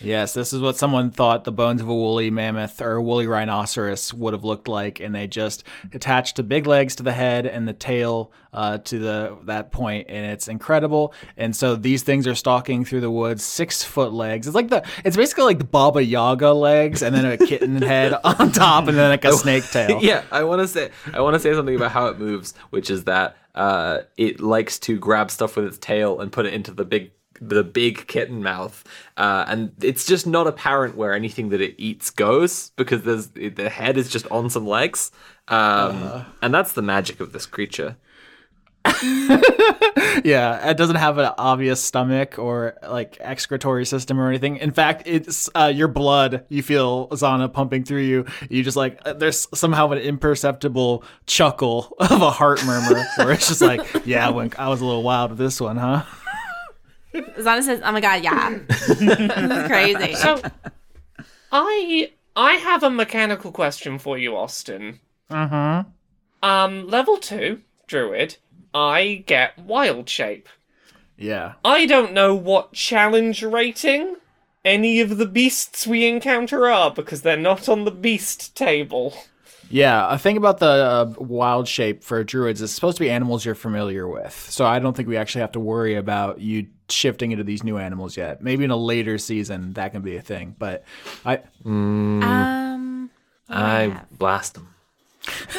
Yes, 0.00 0.34
this 0.34 0.52
is 0.52 0.60
what 0.60 0.76
someone 0.76 1.10
thought 1.10 1.44
the 1.44 1.52
bones 1.52 1.80
of 1.80 1.88
a 1.88 1.94
woolly 1.94 2.30
mammoth 2.30 2.80
or 2.80 2.92
a 2.92 3.02
woolly 3.02 3.26
rhinoceros 3.26 4.14
would 4.14 4.32
have 4.32 4.44
looked 4.44 4.68
like, 4.68 5.00
and 5.00 5.14
they 5.14 5.26
just 5.26 5.64
attached 5.92 6.36
the 6.36 6.42
big 6.42 6.66
legs 6.66 6.96
to 6.96 7.02
the 7.02 7.12
head 7.12 7.46
and 7.46 7.66
the 7.66 7.72
tail 7.72 8.32
uh, 8.52 8.78
to 8.78 8.98
the 8.98 9.38
that 9.44 9.72
point, 9.72 10.06
and 10.08 10.26
it's 10.32 10.48
incredible. 10.48 11.12
And 11.36 11.54
so 11.54 11.76
these 11.76 12.02
things 12.02 12.26
are 12.26 12.34
stalking 12.34 12.84
through 12.84 13.00
the 13.00 13.10
woods, 13.10 13.44
six 13.44 13.82
foot 13.82 14.12
legs. 14.12 14.46
It's 14.46 14.54
like 14.54 14.68
the 14.68 14.84
it's 15.04 15.16
basically 15.16 15.44
like 15.44 15.58
the 15.58 15.64
Baba 15.64 16.02
Yaga 16.02 16.52
legs, 16.52 17.02
and 17.02 17.14
then 17.14 17.24
a 17.24 17.36
kitten 17.36 17.80
head 17.82 18.14
on 18.24 18.52
top, 18.52 18.88
and 18.88 18.96
then 18.96 19.10
like 19.10 19.24
a 19.24 19.32
snake 19.32 19.64
tail. 19.70 20.00
yeah, 20.02 20.22
I 20.30 20.44
want 20.44 20.60
to 20.62 20.68
say 20.68 20.90
I 21.12 21.20
want 21.20 21.34
to 21.34 21.40
say 21.40 21.52
something 21.54 21.74
about 21.74 21.92
how 21.92 22.06
it 22.06 22.18
moves, 22.18 22.54
which 22.70 22.90
is 22.90 23.04
that 23.04 23.36
uh, 23.54 24.02
it 24.16 24.40
likes 24.40 24.78
to 24.78 24.98
grab 24.98 25.30
stuff 25.30 25.56
with 25.56 25.66
its 25.66 25.78
tail 25.78 26.20
and 26.20 26.30
put 26.30 26.46
it 26.46 26.54
into 26.54 26.72
the 26.72 26.84
big 26.84 27.10
the 27.40 27.64
big 27.64 28.06
kitten 28.06 28.42
mouth, 28.42 28.84
uh, 29.16 29.44
and 29.48 29.72
it's 29.80 30.06
just 30.06 30.26
not 30.26 30.46
apparent 30.46 30.96
where 30.96 31.12
anything 31.12 31.50
that 31.50 31.60
it 31.60 31.74
eats 31.78 32.10
goes 32.10 32.70
because 32.76 33.02
there's 33.02 33.28
the 33.28 33.70
head 33.70 33.96
is 33.96 34.08
just 34.08 34.26
on 34.30 34.50
some 34.50 34.66
legs, 34.66 35.10
um, 35.48 36.24
and 36.42 36.52
that's 36.52 36.72
the 36.72 36.82
magic 36.82 37.20
of 37.20 37.32
this 37.32 37.46
creature. 37.46 37.96
Yeah, 40.24 40.70
it 40.70 40.76
doesn't 40.76 40.96
have 40.96 41.18
an 41.18 41.32
obvious 41.38 41.82
stomach 41.82 42.38
or 42.38 42.76
like 42.82 43.18
excretory 43.20 43.84
system 43.84 44.18
or 44.20 44.28
anything. 44.28 44.56
In 44.56 44.70
fact, 44.70 45.02
it's 45.06 45.48
uh, 45.54 45.72
your 45.74 45.88
blood. 45.88 46.44
You 46.48 46.62
feel 46.62 47.08
Zana 47.08 47.52
pumping 47.52 47.84
through 47.84 48.02
you. 48.02 48.26
You 48.48 48.62
just 48.62 48.76
like 48.76 49.00
uh, 49.04 49.12
there's 49.12 49.46
somehow 49.54 49.90
an 49.90 49.98
imperceptible 49.98 51.04
chuckle 51.26 51.94
of 52.00 52.22
a 52.22 52.30
heart 52.30 52.64
murmur, 52.64 53.04
where 53.16 53.32
it's 53.32 53.48
just 53.48 53.60
like, 53.60 53.80
yeah, 54.04 54.28
when 54.30 54.52
I 54.58 54.68
was 54.68 54.80
a 54.80 54.84
little 54.84 55.02
wild 55.02 55.30
with 55.30 55.38
this 55.38 55.60
one, 55.60 55.76
huh? 55.76 56.04
Zana 57.14 57.62
says, 57.62 57.80
"Oh 57.84 57.92
my 57.92 58.00
god, 58.00 58.22
yeah, 58.22 58.58
this 58.68 59.00
is 59.00 59.66
crazy." 59.66 60.14
So, 60.16 60.42
I 61.50 62.12
I 62.36 62.54
have 62.54 62.82
a 62.82 62.90
mechanical 62.90 63.52
question 63.52 63.98
for 63.98 64.18
you, 64.18 64.36
Austin. 64.36 65.00
Mm-hmm. 65.30 65.88
Um, 66.42 66.88
level 66.88 67.16
two 67.16 67.62
druid, 67.86 68.36
I 68.74 69.24
get 69.26 69.58
wild 69.58 70.08
shape. 70.08 70.48
Yeah. 71.16 71.54
I 71.64 71.86
don't 71.86 72.12
know 72.12 72.34
what 72.34 72.72
challenge 72.72 73.42
rating 73.42 74.16
any 74.64 75.00
of 75.00 75.18
the 75.18 75.26
beasts 75.26 75.86
we 75.86 76.06
encounter 76.06 76.68
are 76.68 76.90
because 76.90 77.22
they're 77.22 77.36
not 77.36 77.68
on 77.68 77.84
the 77.84 77.90
beast 77.90 78.54
table. 78.54 79.14
Yeah, 79.70 80.12
a 80.12 80.18
thing 80.18 80.36
about 80.36 80.58
the 80.58 80.66
uh, 80.66 81.14
wild 81.18 81.68
shape 81.68 82.02
for 82.02 82.22
druids 82.24 82.62
is 82.62 82.74
supposed 82.74 82.96
to 82.98 83.02
be 83.02 83.10
animals 83.10 83.44
you're 83.44 83.54
familiar 83.54 84.08
with. 84.08 84.32
So 84.50 84.64
I 84.64 84.78
don't 84.78 84.96
think 84.96 85.08
we 85.08 85.16
actually 85.16 85.42
have 85.42 85.52
to 85.52 85.60
worry 85.60 85.96
about 85.96 86.40
you 86.40 86.68
shifting 86.90 87.32
into 87.32 87.44
these 87.44 87.62
new 87.64 87.78
animals 87.78 88.16
yet. 88.16 88.42
Maybe 88.42 88.64
in 88.64 88.70
a 88.70 88.76
later 88.76 89.18
season 89.18 89.72
that 89.74 89.92
can 89.92 90.02
be 90.02 90.16
a 90.16 90.22
thing, 90.22 90.56
but 90.58 90.84
I 91.24 91.40
Um, 91.64 93.10
I 93.48 94.00
blast 94.12 94.54
them. 94.54 94.74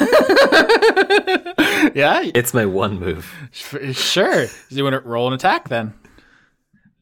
yeah, 1.94 2.22
It's 2.34 2.52
my 2.54 2.66
one 2.66 2.98
move. 2.98 3.32
f- 3.52 3.94
sure. 3.96 4.46
You 4.68 4.84
want 4.84 4.94
to 4.94 5.00
roll 5.08 5.28
an 5.28 5.34
attack 5.34 5.68
then? 5.68 5.94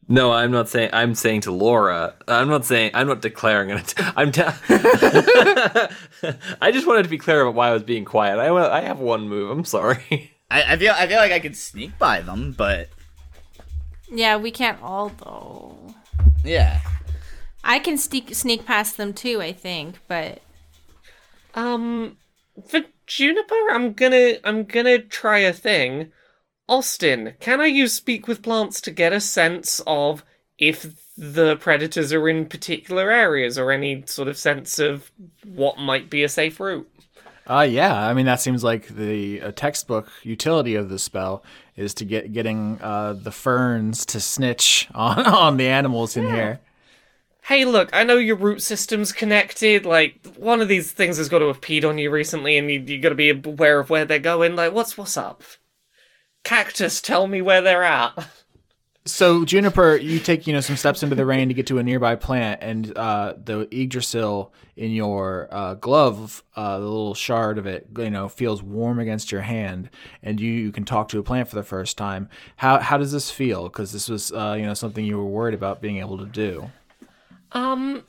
No, 0.07 0.31
I'm 0.31 0.49
not 0.51 0.69
saying. 0.69 0.89
I'm 0.91 1.13
saying 1.13 1.41
to 1.41 1.51
Laura. 1.51 2.15
I'm 2.27 2.47
not 2.49 2.65
saying. 2.65 2.91
I'm 2.95 3.05
not 3.07 3.21
declaring 3.21 3.69
it. 3.69 3.93
I'm. 4.15 4.31
Ta- 4.31 4.57
I 6.61 6.71
just 6.71 6.87
wanted 6.87 7.03
to 7.03 7.09
be 7.09 7.19
clear 7.19 7.41
about 7.41 7.53
why 7.53 7.69
I 7.69 7.73
was 7.73 7.83
being 7.83 8.05
quiet. 8.05 8.39
I. 8.39 8.49
I 8.49 8.81
have 8.81 8.99
one 8.99 9.27
move. 9.29 9.51
I'm 9.51 9.65
sorry. 9.65 10.31
I, 10.49 10.73
I 10.73 10.77
feel 10.77 10.93
I 10.97 11.05
feel 11.07 11.17
like 11.17 11.31
I 11.31 11.39
could 11.39 11.55
sneak 11.55 11.99
by 11.99 12.21
them, 12.21 12.55
but 12.57 12.89
yeah, 14.11 14.37
we 14.37 14.51
can't 14.51 14.81
all 14.81 15.09
though. 15.09 15.95
yeah. 16.43 16.81
I 17.63 17.79
can 17.79 17.97
sneak 17.97 18.33
sneak 18.35 18.65
past 18.65 18.97
them 18.97 19.13
too. 19.13 19.41
I 19.41 19.51
think, 19.51 19.99
but 20.07 20.41
Um, 21.53 22.17
for 22.67 22.81
Juniper, 23.07 23.55
I'm 23.71 23.93
gonna 23.93 24.37
I'm 24.43 24.63
gonna 24.65 24.99
try 24.99 25.39
a 25.39 25.53
thing. 25.53 26.11
Austin, 26.67 27.33
can 27.39 27.59
I 27.59 27.65
use 27.65 27.93
speak 27.93 28.27
with 28.27 28.43
plants 28.43 28.79
to 28.81 28.91
get 28.91 29.11
a 29.13 29.19
sense 29.19 29.81
of 29.87 30.23
if 30.59 30.85
the 31.17 31.57
predators 31.57 32.13
are 32.13 32.29
in 32.29 32.45
particular 32.45 33.11
areas 33.11 33.57
or 33.57 33.71
any 33.71 34.03
sort 34.05 34.27
of 34.27 34.37
sense 34.37 34.79
of 34.79 35.11
what 35.43 35.77
might 35.79 36.09
be 36.09 36.23
a 36.23 36.29
safe 36.29 36.59
route? 36.59 36.89
Uh, 37.49 37.61
yeah. 37.61 38.07
I 38.07 38.13
mean, 38.13 38.27
that 38.27 38.39
seems 38.39 38.63
like 38.63 38.87
the 38.89 39.41
uh, 39.41 39.51
textbook 39.51 40.11
utility 40.21 40.75
of 40.75 40.89
the 40.89 40.99
spell 40.99 41.43
is 41.75 41.95
to 41.95 42.05
get 42.05 42.31
getting 42.31 42.79
uh, 42.79 43.13
the 43.13 43.31
ferns 43.31 44.05
to 44.07 44.19
snitch 44.19 44.87
on 44.93 45.25
on 45.25 45.57
the 45.57 45.67
animals 45.67 46.15
in 46.15 46.27
here. 46.27 46.59
Hey, 47.41 47.65
look, 47.65 47.89
I 47.93 48.03
know 48.03 48.17
your 48.17 48.35
root 48.35 48.61
system's 48.61 49.11
connected. 49.11 49.83
Like, 49.83 50.19
one 50.37 50.61
of 50.61 50.67
these 50.67 50.91
things 50.91 51.17
has 51.17 51.29
got 51.29 51.39
to 51.39 51.47
have 51.47 51.61
peed 51.61 51.87
on 51.87 51.97
you 51.97 52.11
recently, 52.11 52.57
and 52.57 52.69
you, 52.69 52.79
you 52.81 52.99
got 52.99 53.09
to 53.09 53.15
be 53.15 53.31
aware 53.31 53.79
of 53.79 53.89
where 53.89 54.05
they're 54.05 54.19
going. 54.19 54.55
Like, 54.55 54.73
what's 54.73 54.97
what's 54.97 55.17
up? 55.17 55.41
Cactus, 56.43 57.01
tell 57.01 57.25
me 57.25 57.41
where 57.41 57.61
they're 57.61 57.83
at. 57.83 58.13
So 59.05 59.43
Juniper, 59.43 59.95
you 59.95 60.19
take 60.19 60.45
you 60.45 60.53
know 60.53 60.61
some 60.61 60.75
steps 60.75 61.01
into 61.01 61.15
the 61.15 61.25
rain 61.25 61.47
to 61.47 61.53
get 61.53 61.65
to 61.67 61.79
a 61.79 61.83
nearby 61.83 62.15
plant, 62.15 62.61
and 62.61 62.95
uh, 62.97 63.33
the 63.43 63.67
Yggdrasil 63.71 64.53
in 64.75 64.91
your 64.91 65.47
uh, 65.51 65.73
glove, 65.75 66.43
uh, 66.55 66.79
the 66.79 66.85
little 66.85 67.15
shard 67.15 67.57
of 67.57 67.65
it, 67.65 67.87
you 67.97 68.09
know, 68.09 68.29
feels 68.29 68.61
warm 68.61 68.99
against 68.99 69.31
your 69.31 69.41
hand, 69.41 69.89
and 70.21 70.39
you, 70.39 70.51
you 70.51 70.71
can 70.71 70.85
talk 70.85 71.09
to 71.09 71.19
a 71.19 71.23
plant 71.23 71.49
for 71.49 71.55
the 71.55 71.63
first 71.63 71.97
time. 71.97 72.29
How 72.57 72.79
how 72.79 72.97
does 72.97 73.11
this 73.11 73.31
feel? 73.31 73.63
Because 73.63 73.91
this 73.91 74.09
was 74.09 74.31
uh, 74.31 74.55
you 74.57 74.65
know 74.65 74.73
something 74.73 75.03
you 75.03 75.17
were 75.17 75.25
worried 75.25 75.55
about 75.55 75.81
being 75.81 75.97
able 75.97 76.17
to 76.17 76.25
do. 76.25 76.69
Um, 77.53 78.03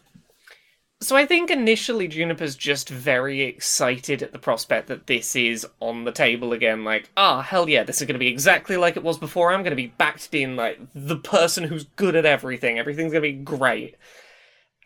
so 1.02 1.16
I 1.16 1.24
think 1.24 1.50
initially 1.50 2.08
Juniper's 2.08 2.56
just 2.56 2.90
very 2.90 3.40
excited 3.42 4.22
at 4.22 4.32
the 4.32 4.38
prospect 4.38 4.88
that 4.88 5.06
this 5.06 5.34
is 5.34 5.66
on 5.80 6.04
the 6.04 6.12
table 6.12 6.52
again. 6.52 6.84
Like, 6.84 7.10
ah, 7.16 7.40
hell 7.40 7.70
yeah, 7.70 7.84
this 7.84 8.02
is 8.02 8.06
going 8.06 8.14
to 8.14 8.18
be 8.18 8.28
exactly 8.28 8.76
like 8.76 8.98
it 8.98 9.02
was 9.02 9.18
before. 9.18 9.50
I'm 9.50 9.62
going 9.62 9.70
to 9.70 9.76
be 9.76 9.94
backed 9.96 10.34
in 10.34 10.56
like 10.56 10.78
the 10.94 11.16
person 11.16 11.64
who's 11.64 11.84
good 11.84 12.16
at 12.16 12.26
everything. 12.26 12.78
Everything's 12.78 13.12
going 13.12 13.22
to 13.22 13.32
be 13.32 13.44
great. 13.44 13.96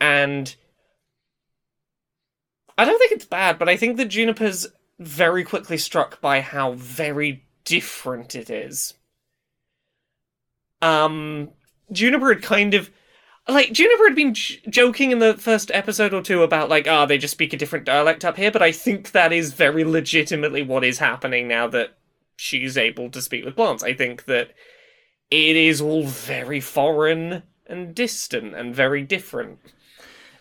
And 0.00 0.54
I 2.78 2.84
don't 2.84 2.98
think 2.98 3.12
it's 3.12 3.24
bad, 3.24 3.58
but 3.58 3.68
I 3.68 3.76
think 3.76 3.96
that 3.96 4.06
Juniper's 4.06 4.68
very 5.00 5.42
quickly 5.42 5.78
struck 5.78 6.20
by 6.20 6.40
how 6.40 6.72
very 6.74 7.44
different 7.64 8.36
it 8.36 8.50
is. 8.50 8.94
Um, 10.80 11.50
Juniper 11.90 12.34
had 12.34 12.42
kind 12.42 12.74
of 12.74 12.90
like 13.48 13.72
Juniper 13.72 14.08
had 14.08 14.16
been 14.16 14.34
j- 14.34 14.60
joking 14.68 15.10
in 15.10 15.18
the 15.18 15.34
first 15.34 15.70
episode 15.74 16.14
or 16.14 16.22
two 16.22 16.42
about 16.42 16.68
like, 16.68 16.88
ah, 16.88 17.06
they 17.06 17.18
just 17.18 17.32
speak 17.32 17.52
a 17.52 17.56
different 17.56 17.84
dialect 17.84 18.24
up 18.24 18.36
here, 18.36 18.50
but 18.50 18.62
I 18.62 18.72
think 18.72 19.12
that 19.12 19.32
is 19.32 19.52
very 19.52 19.84
legitimately 19.84 20.62
what 20.62 20.84
is 20.84 20.98
happening 20.98 21.48
now 21.48 21.66
that 21.68 21.96
she's 22.36 22.76
able 22.76 23.10
to 23.10 23.22
speak 23.22 23.44
with 23.44 23.56
plants. 23.56 23.82
I 23.82 23.92
think 23.94 24.24
that 24.24 24.50
it 25.30 25.56
is 25.56 25.80
all 25.80 26.06
very 26.06 26.60
foreign 26.60 27.42
and 27.66 27.94
distant 27.94 28.54
and 28.54 28.74
very 28.74 29.02
different. 29.02 29.58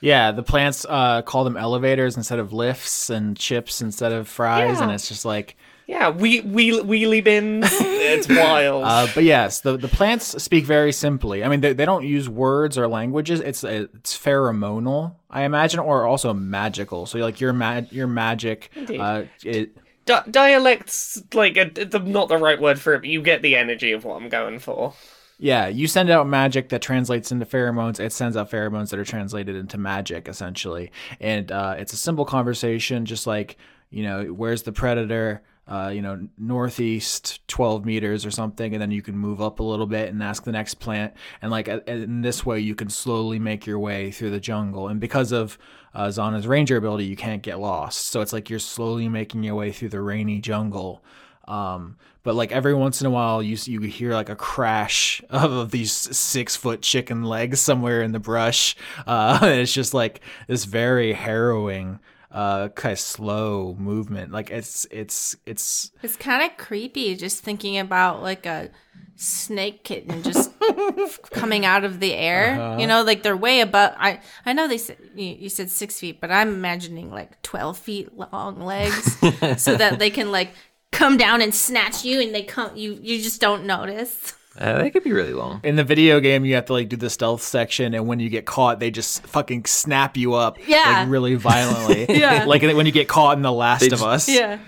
Yeah, 0.02 0.32
the 0.32 0.44
plants 0.44 0.86
uh, 0.88 1.22
call 1.22 1.46
them 1.46 1.56
elevators 1.56 2.18
instead 2.18 2.40
of 2.40 2.52
lifts, 2.52 3.10
and 3.10 3.38
chips 3.38 3.82
instead 3.82 4.12
of 4.12 4.28
fries, 4.28 4.82
and 4.82 4.92
it's 4.92 5.08
just 5.08 5.24
like 5.24 5.56
Yeah, 5.94 6.10
we 6.10 6.42
wheel 6.42 6.84
wheelie 6.84 7.24
bins. 7.24 7.68
it's 7.72 8.28
wild. 8.28 8.84
Uh, 8.84 9.08
but 9.14 9.24
yes, 9.24 9.60
the, 9.62 9.78
the 9.78 9.88
plants 9.88 10.42
speak 10.42 10.66
very 10.66 10.92
simply. 10.92 11.44
I 11.44 11.48
mean, 11.50 11.62
they, 11.62 11.74
they 11.74 11.86
don't 11.86 12.04
use 12.04 12.28
words 12.28 12.80
or 12.80 12.88
languages. 12.88 13.40
It's 13.40 13.64
it's 13.64 14.18
pheromonal, 14.18 15.16
I 15.30 15.44
imagine, 15.44 15.80
or 15.80 16.08
also 16.08 16.34
magical. 16.34 17.06
So 17.06 17.20
like 17.20 17.40
your 17.40 17.54
mag 17.54 17.92
your 17.92 18.08
magic, 18.08 18.72
uh, 18.76 19.26
it, 19.44 19.78
Di- 20.06 20.24
dialects 20.32 21.22
like 21.32 21.58
a, 21.58 21.66
the, 21.66 22.00
not 22.00 22.28
the 22.28 22.38
right 22.38 22.60
word 22.60 22.80
for 22.82 22.96
it, 22.96 23.02
but 23.02 23.10
you 23.10 23.22
get 23.22 23.44
the 23.44 23.56
energy 23.56 23.92
of 23.92 24.04
what 24.04 24.20
I'm 24.20 24.30
going 24.30 24.58
for. 24.58 24.96
yeah, 25.38 25.68
you 25.68 25.86
send 25.88 26.10
out 26.10 26.28
magic 26.28 26.70
that 26.70 26.82
translates 26.82 27.32
into 27.32 27.46
pheromones. 27.46 28.00
It 28.00 28.12
sends 28.12 28.36
out 28.36 28.50
pheromones 28.50 28.90
that 28.90 29.00
are 29.00 29.06
translated 29.06 29.56
into 29.56 29.78
magic, 29.78 30.28
essentially. 30.28 30.92
And 31.20 31.52
uh, 31.52 31.76
it's 31.78 31.94
a 31.94 31.98
simple 31.98 32.26
conversation, 32.26 33.06
just 33.06 33.28
like 33.28 33.58
you 33.92 34.02
know, 34.02 34.26
where's 34.26 34.64
the 34.64 34.72
predator? 34.72 35.44
Uh, 35.66 35.92
you 35.94 36.02
know, 36.02 36.28
northeast 36.38 37.40
12 37.48 37.86
meters 37.86 38.26
or 38.26 38.32
something, 38.32 38.74
and 38.74 38.82
then 38.82 38.92
you 38.92 39.02
can 39.02 39.18
move 39.18 39.42
up 39.42 39.60
a 39.60 39.64
little 39.64 39.86
bit 39.86 40.10
and 40.10 40.22
ask 40.22 40.44
the 40.44 40.52
next 40.52 40.76
plant. 40.76 41.14
And 41.42 41.52
like 41.52 41.68
in 41.68 42.22
this 42.22 42.46
way, 42.46 42.60
you 42.60 42.76
can 42.76 42.90
slowly 42.90 43.40
make 43.40 43.66
your 43.66 43.80
way 43.80 44.12
through 44.12 44.32
the 44.32 44.42
jungle. 44.42 44.90
And 44.90 45.00
because 45.00 45.32
of 45.32 45.58
uh, 45.94 46.08
Zana's 46.08 46.48
ranger 46.48 46.76
ability, 46.76 47.06
you 47.06 47.16
can't 47.16 47.42
get 47.42 47.60
lost. 47.60 48.08
So 48.08 48.20
it's 48.20 48.34
like 48.34 48.50
you're 48.50 48.60
slowly 48.60 49.08
making 49.08 49.44
your 49.44 49.56
way 49.56 49.72
through 49.72 49.90
the 49.90 50.02
rainy 50.02 50.40
jungle. 50.40 51.02
Um, 51.48 51.98
but 52.24 52.36
like 52.36 52.52
every 52.52 52.74
once 52.74 53.02
in 53.02 53.08
a 53.08 53.10
while, 53.10 53.44
you 53.44 53.58
you 53.66 53.82
hear 53.82 54.14
like 54.14 54.30
a 54.30 54.36
crash 54.36 55.22
of, 55.30 55.52
of 55.52 55.72
these 55.72 55.92
six 55.92 56.56
foot 56.56 56.82
chicken 56.82 57.24
legs 57.24 57.60
somewhere 57.60 58.02
in 58.02 58.14
the 58.14 58.20
brush. 58.20 58.76
Uh, 59.06 59.40
it's 59.44 59.74
just 59.74 59.94
like 59.94 60.22
this 60.48 60.66
very 60.66 61.14
harrowing, 61.14 62.00
uh, 62.34 62.70
kind 62.70 62.92
of 62.92 63.00
slow 63.00 63.76
movement. 63.78 64.32
Like 64.32 64.50
it's 64.50 64.86
it's 64.90 65.36
it's 65.46 65.92
it's 66.02 66.16
kind 66.16 66.44
of 66.44 66.58
creepy 66.58 67.16
just 67.16 67.44
thinking 67.44 67.78
about 67.78 68.24
like 68.24 68.46
a 68.46 68.72
snake 69.16 69.84
kitten 69.84 70.24
just 70.24 70.52
coming 71.32 71.66
out 71.66 71.84
of 71.84 72.00
the 72.00 72.14
air. 72.14 72.60
Uh-huh. 72.60 72.80
You 72.80 72.88
know, 72.88 73.04
like 73.04 73.22
they're 73.22 73.38
way 73.38 73.62
above. 73.62 73.94
I 73.98 74.20
I 74.46 74.54
know 74.54 74.68
they 74.68 74.80
said 74.80 74.98
you, 75.16 75.28
you 75.28 75.50
said 75.50 75.70
six 75.70 76.00
feet, 76.00 76.20
but 76.20 76.32
I'm 76.32 76.50
imagining 76.50 77.12
like 77.12 77.40
twelve 77.44 77.78
feet 77.78 78.18
long 78.18 78.60
legs, 78.60 79.18
so 79.62 79.76
that 79.76 80.00
they 80.00 80.10
can 80.10 80.32
like 80.32 80.50
come 80.92 81.18
down 81.18 81.42
and 81.42 81.54
snatch 81.54 82.04
you, 82.04 82.20
and 82.20 82.34
they 82.34 82.44
come 82.44 82.76
you 82.76 82.98
you 83.00 83.22
just 83.22 83.40
don't 83.40 83.66
notice. 83.66 84.34
Uh, 84.58 84.78
they 84.84 84.90
could 84.92 85.04
be 85.04 85.12
really 85.12 85.34
long. 85.34 85.60
in 85.64 85.76
the 85.76 85.84
video 85.84 86.20
game. 86.20 86.46
You 86.46 86.56
have 86.56 86.66
to 86.66 86.74
like 86.74 86.90
do 86.90 86.96
the 86.96 87.10
stealth 87.10 87.42
section, 87.42 87.94
and 87.94 88.08
when 88.08 88.20
you 88.20 88.30
get 88.30 88.46
caught, 88.46 88.80
they 88.80 88.92
just 88.92 89.26
fucking 89.26 89.66
snap 89.66 90.16
you 90.18 90.34
up, 90.36 90.58
Yeah. 90.68 91.00
like 91.02 91.10
really 91.10 91.36
violently. 91.36 92.06
Yeah. 92.10 92.46
like 92.46 92.62
when 92.62 92.86
you 92.86 92.92
get 92.92 93.08
caught 93.08 93.36
in 93.38 93.42
The 93.44 93.52
Last 93.52 93.80
They 93.82 93.88
of 93.88 93.92
just- 93.94 94.04
Us. 94.04 94.30
Yeah. 94.30 94.60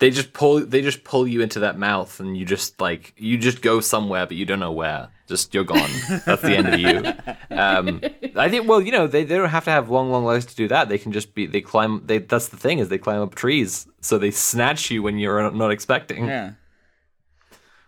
They 0.00 0.10
just 0.10 0.32
pull. 0.32 0.60
They 0.60 0.82
just 0.82 1.04
pull 1.04 1.26
you 1.26 1.40
into 1.40 1.60
that 1.60 1.78
mouth, 1.78 2.18
and 2.20 2.36
you 2.36 2.44
just 2.44 2.80
like 2.80 3.14
you 3.16 3.38
just 3.38 3.62
go 3.62 3.80
somewhere, 3.80 4.26
but 4.26 4.36
you 4.36 4.44
don't 4.44 4.58
know 4.58 4.72
where. 4.72 5.08
Just 5.28 5.54
you're 5.54 5.64
gone. 5.64 5.88
That's 6.26 6.42
the 6.42 6.56
end 6.56 6.68
of 6.68 6.80
you. 6.80 7.56
Um, 7.56 8.00
I 8.36 8.48
think. 8.50 8.68
Well, 8.68 8.80
you 8.82 8.90
know, 8.92 9.06
they, 9.06 9.22
they 9.24 9.36
don't 9.36 9.48
have 9.48 9.64
to 9.64 9.70
have 9.70 9.88
long, 9.90 10.10
long 10.10 10.24
legs 10.24 10.44
to 10.46 10.56
do 10.56 10.66
that. 10.68 10.88
They 10.88 10.98
can 10.98 11.12
just 11.12 11.34
be. 11.34 11.46
They 11.46 11.60
climb. 11.60 12.02
They. 12.04 12.18
That's 12.18 12.48
the 12.48 12.56
thing 12.56 12.80
is 12.80 12.88
they 12.88 12.98
climb 12.98 13.22
up 13.22 13.34
trees, 13.36 13.86
so 14.00 14.18
they 14.18 14.32
snatch 14.32 14.90
you 14.90 15.02
when 15.02 15.18
you're 15.18 15.48
not 15.52 15.70
expecting 15.70 16.26
Yeah. 16.26 16.52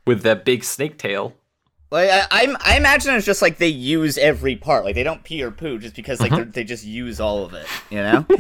With 0.07 0.23
their 0.23 0.37
big 0.37 0.65
snake 0.65 0.99
tail. 0.99 1.35
Like 1.91 2.11
I, 2.11 2.27
I'm, 2.31 2.57
I 2.61 2.77
imagine 2.77 3.15
it's 3.15 3.27
just 3.27 3.43
like 3.43 3.59
they 3.59 3.69
use 3.69 4.19
every 4.19 4.57
part. 4.57 4.85
Like 4.85 4.95
they 4.95 5.03
don't 5.05 5.23
pee 5.23 5.43
or 5.43 5.51
poo 5.51 5.79
just 5.79 5.95
because 5.95 6.21
Uh-huh. 6.21 6.37
like 6.37 6.53
they're 6.53 6.65
just 6.65 6.85
use 6.85 7.21
all 7.21 7.45
of 7.45 7.55
it. 7.55 7.67
You 7.91 7.99
know? 7.99 8.27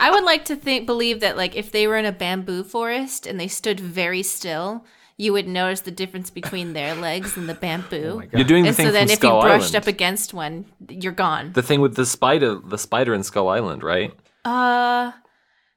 I 0.00 0.10
would 0.12 0.24
like 0.24 0.44
to 0.46 0.56
think 0.56 0.86
believe 0.86 1.20
that 1.20 1.36
like 1.36 1.56
if 1.56 1.72
they 1.72 1.86
were 1.86 1.96
in 1.96 2.04
a 2.04 2.12
bamboo 2.12 2.62
forest 2.64 3.26
and 3.26 3.38
they 3.40 3.48
stood 3.48 3.80
very 3.80 4.22
still, 4.22 4.84
you 5.16 5.32
would 5.32 5.48
notice 5.48 5.80
the 5.80 5.90
difference 5.90 6.30
between 6.30 6.72
their 6.72 6.94
legs 7.08 7.36
and 7.36 7.48
the 7.48 7.54
bamboo. 7.54 8.22
You're 8.32 8.44
doing 8.44 8.62
the 8.62 8.68
and 8.68 8.76
thing 8.76 8.86
so 8.86 8.92
then 8.92 9.06
from 9.08 9.12
if 9.14 9.22
you 9.24 9.30
brushed 9.30 9.74
Island. 9.74 9.76
up 9.76 9.86
against 9.86 10.34
one, 10.34 10.66
you're 10.88 11.12
gone. 11.12 11.52
the 11.54 11.62
thing 11.62 11.80
with 11.80 11.96
the 11.96 12.06
spider, 12.06 12.56
the 12.56 12.78
spider 12.78 13.12
in 13.14 13.22
Skull 13.24 13.48
Island, 13.48 13.82
right? 13.82 14.12
Uh 14.44 15.12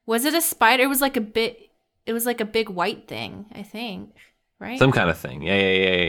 was 0.06 0.26
it 0.26 0.34
a 0.34 0.42
spider? 0.42 0.84
It 0.84 0.88
was 0.88 1.02
like 1.02 1.18
a 1.18 1.22
bit 1.22 1.70
it 2.06 2.14
was 2.14 2.26
like 2.26 2.42
a 2.42 2.46
big 2.46 2.70
white 2.70 3.08
thing, 3.08 3.46
I 3.56 3.64
think. 3.64 4.14
Right? 4.62 4.80
Some 4.80 4.92
kind 4.94 5.10
of 5.10 5.18
thing. 5.18 5.42
Yeah, 5.42 5.56
yeah, 5.60 5.72
yeah, 5.72 5.96
yeah, 5.96 6.04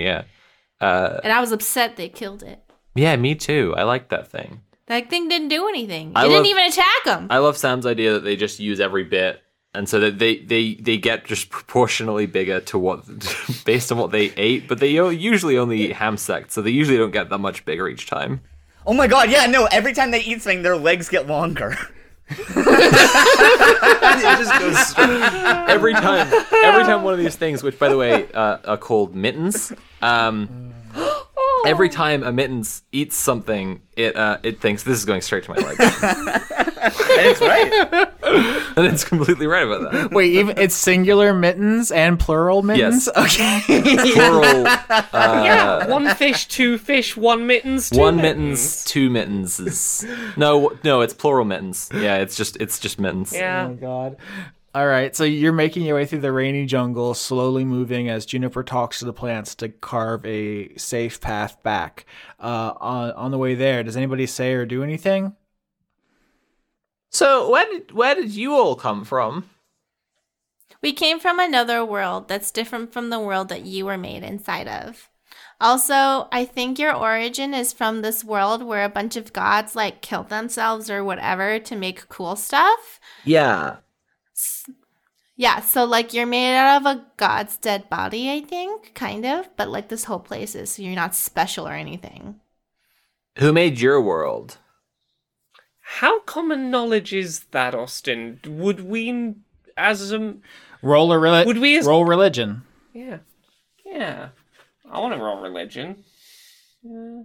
yeah. 0.80 0.86
Uh, 0.86 1.20
and 1.24 1.32
I 1.32 1.40
was 1.40 1.50
upset 1.52 1.96
they 1.96 2.08
killed 2.10 2.42
it. 2.42 2.60
Yeah, 2.94 3.16
me 3.16 3.34
too. 3.34 3.74
I 3.76 3.84
like 3.84 4.10
that 4.10 4.28
thing. 4.30 4.60
That 4.86 5.08
thing 5.08 5.28
didn't 5.28 5.48
do 5.48 5.68
anything. 5.68 6.10
It 6.10 6.16
I 6.16 6.22
didn't 6.24 6.36
love- 6.38 6.46
even 6.46 6.64
attack 6.66 7.04
him. 7.06 7.26
I 7.30 7.38
love 7.38 7.56
Sam's 7.56 7.86
idea 7.86 8.12
that 8.12 8.24
they 8.24 8.36
just 8.36 8.60
use 8.60 8.78
every 8.78 9.04
bit, 9.04 9.40
and 9.72 9.88
so 9.88 9.98
that 10.00 10.18
they 10.18 10.36
they 10.40 10.74
they 10.74 10.98
get 10.98 11.24
just 11.24 11.48
proportionally 11.48 12.26
bigger 12.26 12.60
to 12.60 12.78
what 12.78 13.04
based 13.64 13.90
on 13.90 13.96
what 13.96 14.10
they 14.10 14.32
ate. 14.36 14.68
But 14.68 14.80
they 14.80 14.90
usually 14.90 15.56
only 15.56 15.80
eat 15.80 15.92
ham 15.94 16.18
sect, 16.18 16.52
so 16.52 16.60
they 16.60 16.70
usually 16.70 16.98
don't 16.98 17.10
get 17.12 17.30
that 17.30 17.38
much 17.38 17.64
bigger 17.64 17.88
each 17.88 18.06
time. 18.06 18.42
Oh 18.86 18.92
my 18.92 19.06
god, 19.06 19.30
yeah, 19.30 19.46
no, 19.46 19.64
every 19.72 19.94
time 19.94 20.10
they 20.10 20.20
eat 20.20 20.42
something, 20.42 20.62
their 20.62 20.76
legs 20.76 21.08
get 21.08 21.26
longer. 21.26 21.76
it 24.22 24.38
just 24.38 24.58
goes 24.58 24.94
every 25.68 25.92
time. 25.92 26.32
Every 26.52 26.84
time 26.84 27.02
one 27.02 27.12
of 27.12 27.18
these 27.18 27.36
things, 27.36 27.62
which 27.62 27.78
by 27.78 27.88
the 27.88 27.96
way 27.96 28.30
uh, 28.32 28.58
are 28.64 28.76
called 28.76 29.14
mittens. 29.14 29.72
Um, 30.00 30.72
every 31.66 31.88
time 31.88 32.22
a 32.22 32.32
mittens 32.32 32.82
eats 32.92 33.16
something, 33.16 33.82
it 33.96 34.16
uh, 34.16 34.38
it 34.42 34.60
thinks 34.60 34.82
this 34.82 34.98
is 34.98 35.04
going 35.04 35.20
straight 35.20 35.44
to 35.44 35.50
my 35.50 35.56
leg, 35.56 35.76
it's 35.80 37.40
right. 37.40 38.12
and 38.76 38.86
it's 38.86 39.04
completely 39.04 39.46
right 39.46 39.66
about 39.66 39.92
that. 39.92 40.10
Wait, 40.12 40.32
even 40.32 40.58
it's 40.58 40.74
singular 40.74 41.32
mittens 41.32 41.90
and 41.90 42.18
plural 42.18 42.62
mittens. 42.62 43.08
Yes. 43.14 43.38
Okay. 43.38 44.12
Plural. 44.12 44.66
Uh, 45.12 45.42
yeah, 45.44 45.86
one 45.88 46.14
fish, 46.14 46.46
two 46.48 46.78
fish, 46.78 47.16
one 47.16 47.46
mittens, 47.46 47.90
two 47.90 47.98
one 47.98 48.16
mittens, 48.16 48.84
two 48.84 49.10
mittens. 49.10 50.04
No, 50.36 50.72
no, 50.84 51.00
it's 51.00 51.12
plural 51.14 51.44
mittens. 51.44 51.88
Yeah, 51.92 52.18
it's 52.18 52.36
just 52.36 52.56
it's 52.56 52.78
just 52.78 52.98
mittens. 52.98 53.32
Yeah. 53.32 53.66
Oh 53.66 53.68
my 53.70 53.74
God. 53.74 54.16
All 54.74 54.86
right, 54.86 55.14
so 55.14 55.24
you're 55.24 55.52
making 55.52 55.84
your 55.84 55.96
way 55.96 56.06
through 56.06 56.20
the 56.20 56.32
rainy 56.32 56.64
jungle, 56.64 57.12
slowly 57.12 57.62
moving 57.62 58.08
as 58.08 58.24
Juniper 58.24 58.62
talks 58.62 59.00
to 59.00 59.04
the 59.04 59.12
plants 59.12 59.54
to 59.56 59.68
carve 59.68 60.24
a 60.24 60.74
safe 60.76 61.20
path 61.20 61.62
back. 61.62 62.06
Uh, 62.40 62.72
on 62.80 63.12
on 63.12 63.30
the 63.32 63.38
way 63.38 63.54
there, 63.54 63.82
does 63.82 63.98
anybody 63.98 64.26
say 64.26 64.54
or 64.54 64.64
do 64.64 64.82
anything? 64.82 65.36
So 67.10 67.50
where 67.50 67.66
did 67.66 67.92
where 67.92 68.14
did 68.14 68.30
you 68.30 68.54
all 68.54 68.74
come 68.74 69.04
from? 69.04 69.50
We 70.80 70.94
came 70.94 71.20
from 71.20 71.38
another 71.38 71.84
world 71.84 72.28
that's 72.28 72.50
different 72.50 72.94
from 72.94 73.10
the 73.10 73.20
world 73.20 73.50
that 73.50 73.66
you 73.66 73.84
were 73.84 73.98
made 73.98 74.22
inside 74.22 74.68
of. 74.68 75.10
Also, 75.60 76.28
I 76.32 76.46
think 76.46 76.78
your 76.78 76.96
origin 76.96 77.52
is 77.52 77.74
from 77.74 78.00
this 78.00 78.24
world 78.24 78.62
where 78.62 78.84
a 78.84 78.88
bunch 78.88 79.16
of 79.16 79.34
gods 79.34 79.76
like 79.76 80.00
killed 80.00 80.30
themselves 80.30 80.88
or 80.90 81.04
whatever 81.04 81.58
to 81.58 81.76
make 81.76 82.08
cool 82.08 82.36
stuff. 82.36 82.98
Yeah. 83.24 83.76
Yeah, 85.36 85.60
so 85.60 85.84
like 85.84 86.12
you're 86.12 86.26
made 86.26 86.54
out 86.54 86.80
of 86.82 86.86
a 86.86 87.04
god's 87.16 87.56
dead 87.56 87.88
body, 87.88 88.30
I 88.30 88.40
think, 88.42 88.92
kind 88.94 89.24
of, 89.24 89.48
but 89.56 89.68
like 89.70 89.88
this 89.88 90.04
whole 90.04 90.20
place 90.20 90.54
is, 90.54 90.72
so 90.72 90.82
you're 90.82 90.94
not 90.94 91.14
special 91.14 91.66
or 91.66 91.72
anything. 91.72 92.36
Who 93.38 93.52
made 93.52 93.80
your 93.80 94.00
world? 94.00 94.58
How 95.80 96.20
common 96.20 96.70
knowledge 96.70 97.12
is 97.12 97.40
that, 97.50 97.74
Austin? 97.74 98.40
Would 98.46 98.80
we, 98.84 99.34
as 99.76 100.12
a 100.12 100.36
Roll 100.82 101.12
a 101.12 101.16
reli- 101.16 101.46
Would 101.46 101.58
we 101.58 101.78
as- 101.78 101.86
roll 101.86 102.04
religion? 102.04 102.62
yeah, 102.92 103.18
yeah, 103.86 104.28
I 104.90 104.98
want 105.00 105.14
to 105.14 105.20
roll 105.22 105.40
religion. 105.40 106.04
Yeah. 106.82 107.22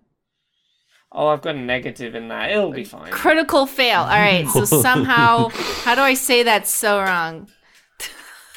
Oh, 1.11 1.27
I've 1.27 1.41
got 1.41 1.55
a 1.55 1.59
negative 1.59 2.15
in 2.15 2.27
that. 2.27 2.51
It'll 2.51 2.71
be 2.71 2.83
fine. 2.83 3.11
Critical 3.11 3.65
fail. 3.65 4.01
All 4.01 4.07
right, 4.07 4.47
so 4.47 4.65
somehow, 4.81 5.49
how 5.83 5.95
do 5.95 6.01
I 6.01 6.13
say 6.13 6.43
that 6.43 6.67
so 6.67 6.99
wrong? 6.99 7.49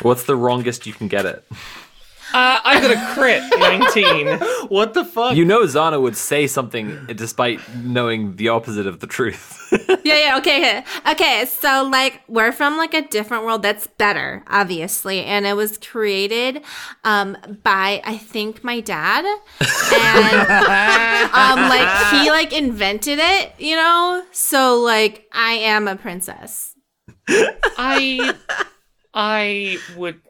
What's 0.02 0.24
the 0.24 0.36
wrongest 0.36 0.86
you 0.86 0.92
can 0.92 1.08
get 1.08 1.26
it? 1.26 1.44
Uh, 2.32 2.60
I 2.64 2.80
got 2.80 2.90
a 2.90 3.14
crit, 3.14 3.42
nineteen. 3.58 4.38
What 4.68 4.94
the 4.94 5.04
fuck? 5.04 5.34
You 5.34 5.44
know 5.44 5.62
Zana 5.62 6.00
would 6.00 6.16
say 6.16 6.46
something 6.46 7.06
despite 7.14 7.60
knowing 7.76 8.36
the 8.36 8.48
opposite 8.48 8.86
of 8.86 9.00
the 9.00 9.06
truth. 9.06 9.56
yeah, 10.04 10.18
yeah, 10.18 10.38
okay, 10.38 10.58
okay. 10.58 10.84
Okay, 11.10 11.44
so 11.46 11.88
like 11.90 12.22
we're 12.28 12.52
from 12.52 12.76
like 12.76 12.94
a 12.94 13.02
different 13.02 13.44
world 13.44 13.62
that's 13.62 13.86
better, 13.86 14.44
obviously, 14.46 15.24
and 15.24 15.46
it 15.46 15.54
was 15.54 15.78
created 15.78 16.62
um 17.04 17.36
by 17.62 18.00
I 18.04 18.16
think 18.16 18.62
my 18.62 18.80
dad. 18.80 19.24
And 19.24 20.50
um 21.34 21.68
like 21.68 22.12
he 22.12 22.30
like 22.30 22.52
invented 22.52 23.18
it, 23.20 23.52
you 23.58 23.76
know? 23.76 24.24
So 24.32 24.80
like 24.80 25.26
I 25.32 25.52
am 25.52 25.88
a 25.88 25.96
princess. 25.96 26.74
I 27.28 28.34
I 29.14 29.78
would 29.96 30.20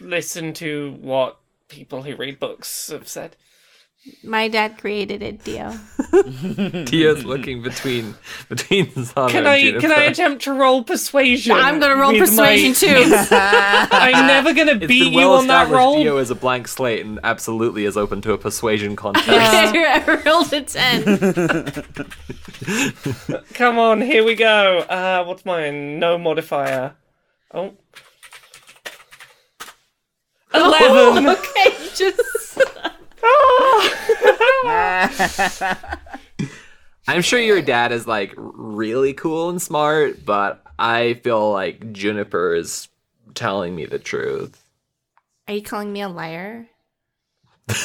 listen 0.00 0.52
to 0.54 0.96
what 1.00 1.38
people 1.72 2.02
who 2.02 2.14
read 2.16 2.38
books 2.38 2.88
have 2.90 3.08
said. 3.08 3.36
My 4.24 4.48
dad 4.48 4.78
created 4.78 5.22
it, 5.22 5.44
Dio. 5.44 5.78
Dio's 6.86 7.24
looking 7.24 7.62
between 7.62 8.16
between 8.48 8.86
Zana 8.86 9.28
Can 9.28 9.38
and 9.38 9.46
I 9.48 9.60
Juniper. 9.60 9.80
can 9.80 9.92
I 9.92 10.02
attempt 10.06 10.42
to 10.42 10.52
roll 10.52 10.82
persuasion? 10.82 11.52
I'm 11.54 11.78
gonna 11.78 11.94
roll 11.94 12.10
with 12.12 12.34
my- 12.34 12.56
persuasion 12.56 12.74
too. 12.74 13.14
I'm 13.30 14.26
never 14.26 14.52
gonna 14.54 14.72
It's 14.72 14.86
beat 14.88 15.04
been 15.10 15.12
you 15.12 15.28
on 15.28 15.46
that 15.46 15.70
roll. 15.70 16.02
Dio 16.02 16.18
is 16.18 16.30
a 16.30 16.34
blank 16.34 16.66
slate 16.66 17.06
and 17.06 17.20
absolutely 17.22 17.84
is 17.84 17.96
open 17.96 18.20
to 18.22 18.32
a 18.32 18.38
persuasion 18.38 18.96
contest. 19.04 19.28
I 19.30 20.20
rolled 20.26 20.52
a 20.52 20.62
10. 20.62 21.84
Come 23.54 23.78
on, 23.78 24.00
here 24.00 24.24
we 24.24 24.34
go. 24.34 24.78
Uh, 24.80 25.22
what's 25.24 25.44
mine? 25.44 26.00
No 26.00 26.18
modifier. 26.18 26.94
Oh. 27.54 27.74
Eleven. 30.54 31.26
Oh, 31.26 31.36
okay, 31.38 31.76
just. 31.94 32.60
I'm 37.08 37.22
sure 37.22 37.40
your 37.40 37.62
dad 37.62 37.90
is 37.92 38.06
like 38.06 38.32
really 38.36 39.12
cool 39.14 39.50
and 39.50 39.60
smart, 39.60 40.24
but 40.24 40.62
I 40.78 41.14
feel 41.24 41.50
like 41.52 41.92
Juniper 41.92 42.54
is 42.54 42.88
telling 43.34 43.74
me 43.74 43.86
the 43.86 43.98
truth. 43.98 44.62
Are 45.48 45.54
you 45.54 45.62
calling 45.62 45.92
me 45.92 46.02
a 46.02 46.08
liar? 46.08 46.68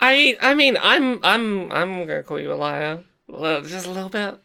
I 0.00 0.36
I 0.40 0.54
mean 0.54 0.78
I'm 0.80 1.20
I'm 1.24 1.70
I'm 1.72 2.06
gonna 2.06 2.22
call 2.22 2.38
you 2.40 2.52
a 2.52 2.54
liar. 2.54 3.02
Well, 3.28 3.60
just 3.62 3.86
a 3.86 3.90
little 3.90 4.08
bit. 4.08 4.38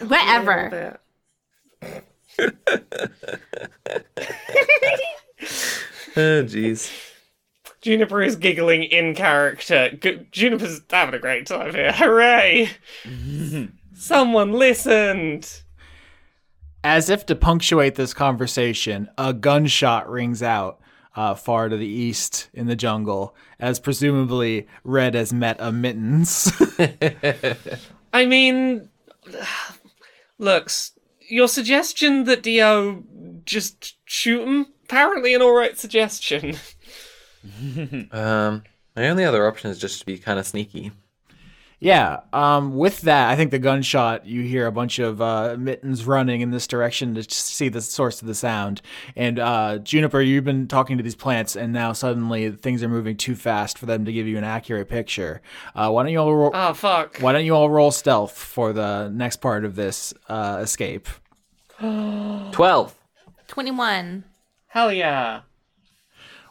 A 0.00 0.04
Whatever. 0.06 0.98
little 1.82 2.02
Oh 6.18 6.42
jeez. 6.44 6.90
Juniper 7.82 8.22
is 8.22 8.36
giggling 8.36 8.84
in 8.84 9.14
character. 9.14 9.90
G- 9.90 10.26
Juniper's 10.32 10.80
having 10.88 11.14
a 11.14 11.18
great 11.18 11.46
time 11.46 11.74
here. 11.74 11.92
Hooray! 11.92 12.70
Someone 13.94 14.52
listened. 14.52 15.62
As 16.82 17.10
if 17.10 17.26
to 17.26 17.36
punctuate 17.36 17.96
this 17.96 18.14
conversation, 18.14 19.10
a 19.18 19.34
gunshot 19.34 20.08
rings 20.08 20.42
out 20.42 20.80
uh, 21.14 21.34
far 21.34 21.68
to 21.68 21.76
the 21.76 21.86
east 21.86 22.48
in 22.54 22.66
the 22.66 22.76
jungle, 22.76 23.36
as 23.60 23.78
presumably 23.78 24.66
Red 24.84 25.14
has 25.14 25.32
met 25.32 25.56
a 25.58 25.70
mittens. 25.70 26.50
I 28.12 28.24
mean, 28.24 28.88
looks. 30.38 30.92
Your 31.28 31.48
suggestion 31.48 32.24
that 32.24 32.42
Dio 32.42 33.02
just 33.44 33.96
shoot 34.04 34.46
him 34.46 34.66
apparently 34.86 35.34
an 35.34 35.42
alright 35.42 35.78
suggestion. 35.78 36.56
Um, 38.10 38.64
my 38.96 39.08
only 39.08 39.24
other 39.24 39.46
option 39.46 39.70
is 39.70 39.78
just 39.78 40.00
to 40.00 40.06
be 40.06 40.18
kind 40.18 40.36
of 40.40 40.46
sneaky. 40.48 40.90
yeah. 41.78 42.22
Um, 42.32 42.76
with 42.76 43.02
that, 43.02 43.30
I 43.30 43.36
think 43.36 43.52
the 43.52 43.60
gunshot, 43.60 44.26
you 44.26 44.42
hear 44.42 44.66
a 44.66 44.72
bunch 44.72 44.98
of 44.98 45.22
uh, 45.22 45.54
mittens 45.56 46.04
running 46.06 46.40
in 46.40 46.50
this 46.50 46.66
direction 46.66 47.14
to 47.14 47.22
see 47.30 47.68
the 47.68 47.80
source 47.80 48.20
of 48.20 48.26
the 48.26 48.34
sound. 48.34 48.82
And 49.14 49.38
uh, 49.38 49.78
Juniper, 49.78 50.20
you've 50.22 50.42
been 50.42 50.66
talking 50.66 50.96
to 50.96 51.04
these 51.04 51.14
plants, 51.14 51.54
and 51.54 51.72
now 51.72 51.92
suddenly 51.92 52.50
things 52.50 52.82
are 52.82 52.88
moving 52.88 53.16
too 53.16 53.36
fast 53.36 53.78
for 53.78 53.86
them 53.86 54.04
to 54.06 54.12
give 54.12 54.26
you 54.26 54.38
an 54.38 54.44
accurate 54.44 54.88
picture. 54.88 55.40
Uh, 55.76 55.88
why 55.90 56.02
don't 56.02 56.10
you 56.10 56.18
all 56.18 56.34
roll? 56.34 56.50
Oh 56.52 56.74
fuck. 56.74 57.18
Why 57.18 57.32
don't 57.32 57.44
you 57.44 57.54
all 57.54 57.70
roll 57.70 57.92
stealth 57.92 58.36
for 58.36 58.72
the 58.72 59.08
next 59.10 59.36
part 59.36 59.64
of 59.64 59.76
this 59.76 60.12
uh, 60.28 60.58
escape? 60.62 61.06
Twelve. 61.78 62.92
21. 63.46 64.24
Hell 64.76 64.92
yeah. 64.92 65.40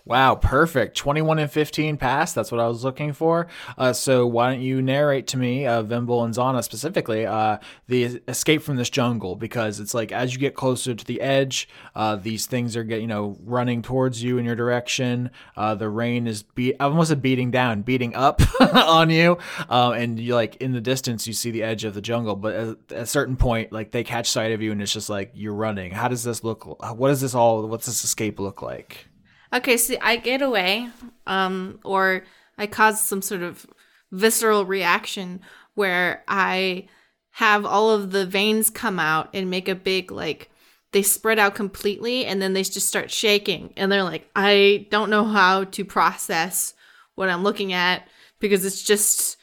Wow, 0.07 0.35
perfect. 0.35 0.95
21 0.97 1.39
and 1.39 1.51
15 1.51 1.97
pass. 1.97 2.31
That's 2.31 2.51
what 2.51 2.61
I 2.61 2.67
was 2.67 2.83
looking 2.83 3.11
for. 3.11 3.47
Uh, 3.75 3.91
so 3.91 4.27
why 4.27 4.51
don't 4.51 4.61
you 4.61 4.79
narrate 4.79 5.25
to 5.27 5.37
me, 5.37 5.65
uh, 5.65 5.81
Vimble 5.81 6.23
and 6.23 6.31
Zana 6.31 6.63
specifically, 6.63 7.25
uh, 7.25 7.57
the 7.87 8.21
escape 8.27 8.61
from 8.61 8.75
this 8.75 8.91
jungle? 8.91 9.35
Because 9.35 9.79
it's 9.79 9.95
like 9.95 10.11
as 10.11 10.31
you 10.31 10.39
get 10.39 10.53
closer 10.53 10.93
to 10.93 11.03
the 11.03 11.21
edge, 11.21 11.67
uh, 11.95 12.17
these 12.17 12.45
things 12.45 12.77
are 12.77 12.83
get 12.83 13.01
you 13.01 13.07
know 13.07 13.35
running 13.43 13.81
towards 13.81 14.21
you 14.21 14.37
in 14.37 14.45
your 14.45 14.55
direction. 14.55 15.31
Uh, 15.57 15.73
the 15.73 15.89
rain 15.89 16.27
is 16.27 16.43
beat. 16.43 16.75
Almost 16.79 17.09
said 17.09 17.23
beating 17.23 17.49
down, 17.49 17.81
beating 17.81 18.13
up 18.13 18.41
on 18.75 19.09
you. 19.09 19.39
Um, 19.69 19.93
and 19.93 20.19
you 20.19 20.35
like 20.35 20.57
in 20.57 20.71
the 20.71 20.81
distance, 20.81 21.25
you 21.25 21.33
see 21.33 21.49
the 21.49 21.63
edge 21.63 21.83
of 21.83 21.95
the 21.95 22.01
jungle. 22.01 22.35
But 22.35 22.53
at, 22.53 22.67
at 22.91 22.97
a 23.01 23.05
certain 23.07 23.37
point, 23.37 23.71
like 23.71 23.89
they 23.89 24.03
catch 24.03 24.29
sight 24.29 24.51
of 24.51 24.61
you, 24.61 24.71
and 24.71 24.83
it's 24.83 24.93
just 24.93 25.09
like 25.09 25.31
you're 25.33 25.55
running. 25.55 25.91
How 25.93 26.09
does 26.09 26.23
this 26.23 26.43
look? 26.43 26.63
What 26.95 27.07
does 27.07 27.21
this 27.21 27.33
all? 27.33 27.65
What's 27.65 27.87
this 27.87 28.03
escape 28.03 28.39
look 28.39 28.61
like? 28.61 29.07
Okay, 29.55 29.77
see, 29.77 29.97
I 29.99 30.17
get 30.17 30.41
away, 30.41 30.89
um, 31.25 31.79
or 31.85 32.25
I 32.57 32.67
cause 32.67 33.01
some 33.01 33.21
sort 33.21 33.41
of 33.41 33.65
visceral 34.11 34.65
reaction 34.65 35.39
where 35.75 36.23
I 36.27 36.89
have 37.31 37.65
all 37.65 37.89
of 37.91 38.11
the 38.11 38.25
veins 38.25 38.69
come 38.69 38.99
out 38.99 39.29
and 39.33 39.49
make 39.49 39.69
a 39.69 39.75
big 39.75 40.11
like 40.11 40.49
they 40.91 41.01
spread 41.01 41.39
out 41.39 41.55
completely 41.55 42.25
and 42.25 42.41
then 42.41 42.53
they 42.53 42.63
just 42.63 42.87
start 42.87 43.11
shaking 43.11 43.73
and 43.75 43.91
they're 43.91 44.03
like 44.03 44.29
I 44.35 44.87
don't 44.89 45.09
know 45.09 45.25
how 45.25 45.65
to 45.65 45.83
process 45.83 46.73
what 47.15 47.29
I'm 47.29 47.43
looking 47.43 47.73
at 47.73 48.07
because 48.39 48.63
it's 48.65 48.83
just 48.83 49.37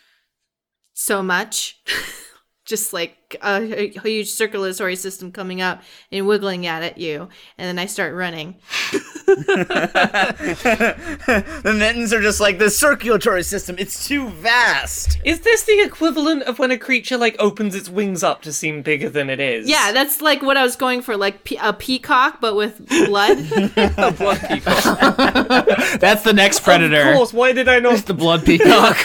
so 0.94 1.22
much. 1.22 1.80
just 2.64 2.92
like 2.92 3.36
a, 3.42 3.86
a 3.86 3.88
huge 3.88 4.30
circulatory 4.30 4.94
system 4.94 5.32
coming 5.32 5.60
up 5.60 5.82
and 6.12 6.28
wiggling 6.28 6.64
at, 6.66 6.82
at 6.82 6.96
you 6.96 7.28
and 7.58 7.66
then 7.66 7.78
I 7.78 7.86
start 7.86 8.14
running. 8.14 8.56
the 11.62 11.74
mittens 11.76 12.12
are 12.12 12.20
just 12.20 12.40
like 12.40 12.58
the 12.58 12.70
circulatory 12.70 13.42
system. 13.42 13.76
It's 13.78 14.06
too 14.06 14.28
vast. 14.30 15.18
Is 15.24 15.40
this 15.40 15.62
the 15.64 15.80
equivalent 15.80 16.42
of 16.44 16.58
when 16.58 16.70
a 16.70 16.78
creature 16.78 17.16
like 17.16 17.36
opens 17.38 17.74
its 17.74 17.88
wings 17.88 18.22
up 18.22 18.42
to 18.42 18.52
seem 18.52 18.82
bigger 18.82 19.08
than 19.08 19.30
it 19.30 19.40
is? 19.40 19.68
Yeah, 19.68 19.92
that's 19.92 20.20
like 20.20 20.42
what 20.42 20.56
I 20.56 20.62
was 20.62 20.76
going 20.76 21.02
for, 21.02 21.16
like 21.16 21.44
pe- 21.44 21.56
a 21.60 21.72
peacock, 21.72 22.40
but 22.40 22.54
with 22.56 22.86
blood. 22.88 23.38
A 23.76 24.10
blood 24.12 24.40
people. 24.48 24.72
That's 25.98 26.22
the 26.22 26.32
next 26.34 26.60
predator. 26.60 27.10
Of 27.10 27.16
course. 27.16 27.32
Why 27.32 27.52
did 27.52 27.68
I 27.68 27.78
not? 27.78 27.98
The 28.06 28.14
blood 28.14 28.44
peacock. 28.44 28.96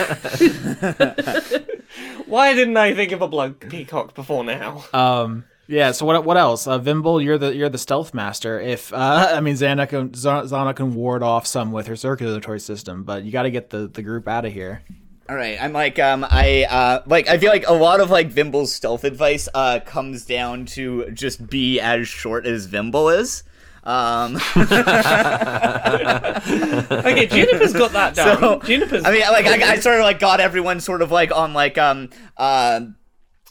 Why 2.25 2.53
didn't 2.53 2.77
I 2.77 2.93
think 2.93 3.11
of 3.11 3.21
a 3.21 3.27
blood 3.27 3.59
peacock 3.59 4.13
before 4.15 4.43
now? 4.43 4.83
um. 4.93 5.45
Yeah. 5.67 5.91
So 5.91 6.05
what? 6.05 6.23
What 6.23 6.37
else? 6.37 6.65
Uh, 6.67 6.77
Vimble, 6.77 7.21
you're 7.21 7.37
the 7.37 7.55
you're 7.55 7.69
the 7.69 7.77
stealth 7.77 8.13
master. 8.13 8.59
If 8.59 8.93
uh, 8.93 9.31
I 9.35 9.41
mean, 9.41 9.55
Zana 9.55 9.87
can 9.87 10.09
Zana 10.09 10.43
Zana 10.43 10.75
can 10.75 10.93
ward 10.95 11.23
off 11.23 11.45
some 11.45 11.71
with 11.71 11.87
her 11.87 11.95
circulatory 11.95 12.59
system, 12.59 13.03
but 13.03 13.23
you 13.23 13.31
got 13.31 13.43
to 13.43 13.51
get 13.51 13.69
the 13.69 13.87
the 13.87 14.01
group 14.01 14.27
out 14.27 14.45
of 14.45 14.53
here. 14.53 14.83
All 15.29 15.35
right, 15.35 15.61
I'm 15.61 15.73
like, 15.73 15.99
um, 15.99 16.25
I, 16.29 16.63
uh, 16.69 17.03
like, 17.05 17.27
I 17.27 17.37
feel 17.37 17.49
like 17.49 17.67
a 17.67 17.73
lot 17.73 17.99
of 17.99 18.09
like 18.09 18.29
Vimble's 18.29 18.73
stealth 18.73 19.03
advice, 19.03 19.49
uh, 19.53 19.81
comes 19.85 20.23
down 20.23 20.65
to 20.67 21.11
just 21.11 21.49
be 21.49 21.81
as 21.81 22.07
short 22.07 22.45
as 22.45 22.65
Vimble 22.65 23.09
is. 23.09 23.43
Um, 23.83 24.35
Okay, 26.91 27.27
Juniper's 27.27 27.73
got 27.73 27.91
that 27.91 28.15
down. 28.15 28.39
So, 28.39 28.59
Juniper's. 28.59 29.03
I 29.05 29.11
mean, 29.11 29.21
like, 29.21 29.45
I, 29.45 29.73
I 29.73 29.79
sort 29.79 29.97
of 29.97 30.03
like 30.03 30.19
got 30.19 30.39
everyone 30.39 30.79
sort 30.79 31.01
of 31.01 31.11
like 31.11 31.35
on 31.35 31.53
like, 31.53 31.77
um, 31.77 32.09
uh, 32.37 32.81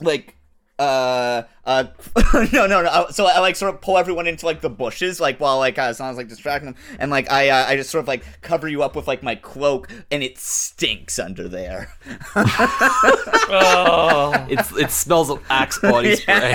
like, 0.00 0.35
uh, 0.78 1.42
uh, 1.64 1.84
no, 2.52 2.66
no, 2.66 2.82
no. 2.82 2.88
uh, 2.88 3.10
So 3.10 3.26
I 3.26 3.38
like 3.40 3.56
sort 3.56 3.74
of 3.74 3.80
pull 3.80 3.96
everyone 3.98 4.26
into 4.26 4.44
like 4.46 4.60
the 4.60 4.68
bushes, 4.70 5.20
like 5.20 5.38
while 5.40 5.58
like 5.58 5.78
uh, 5.78 5.92
someone's 5.92 6.18
like 6.18 6.28
distracting 6.28 6.72
them, 6.72 6.80
and 6.98 7.10
like 7.10 7.30
I, 7.32 7.48
uh, 7.48 7.66
I 7.66 7.76
just 7.76 7.90
sort 7.90 8.02
of 8.04 8.08
like 8.08 8.22
cover 8.42 8.68
you 8.68 8.82
up 8.82 8.94
with 8.96 9.06
like 9.08 9.22
my 9.22 9.34
cloak, 9.36 9.88
and 10.10 10.22
it 10.22 10.38
stinks 10.38 11.18
under 11.18 11.48
there. 11.48 11.92
oh. 12.36 14.32
It's 14.50 14.70
it 14.76 14.90
smells 14.90 15.30
of 15.30 15.42
Axe 15.50 15.78
body 15.80 16.16
spray. 16.16 16.54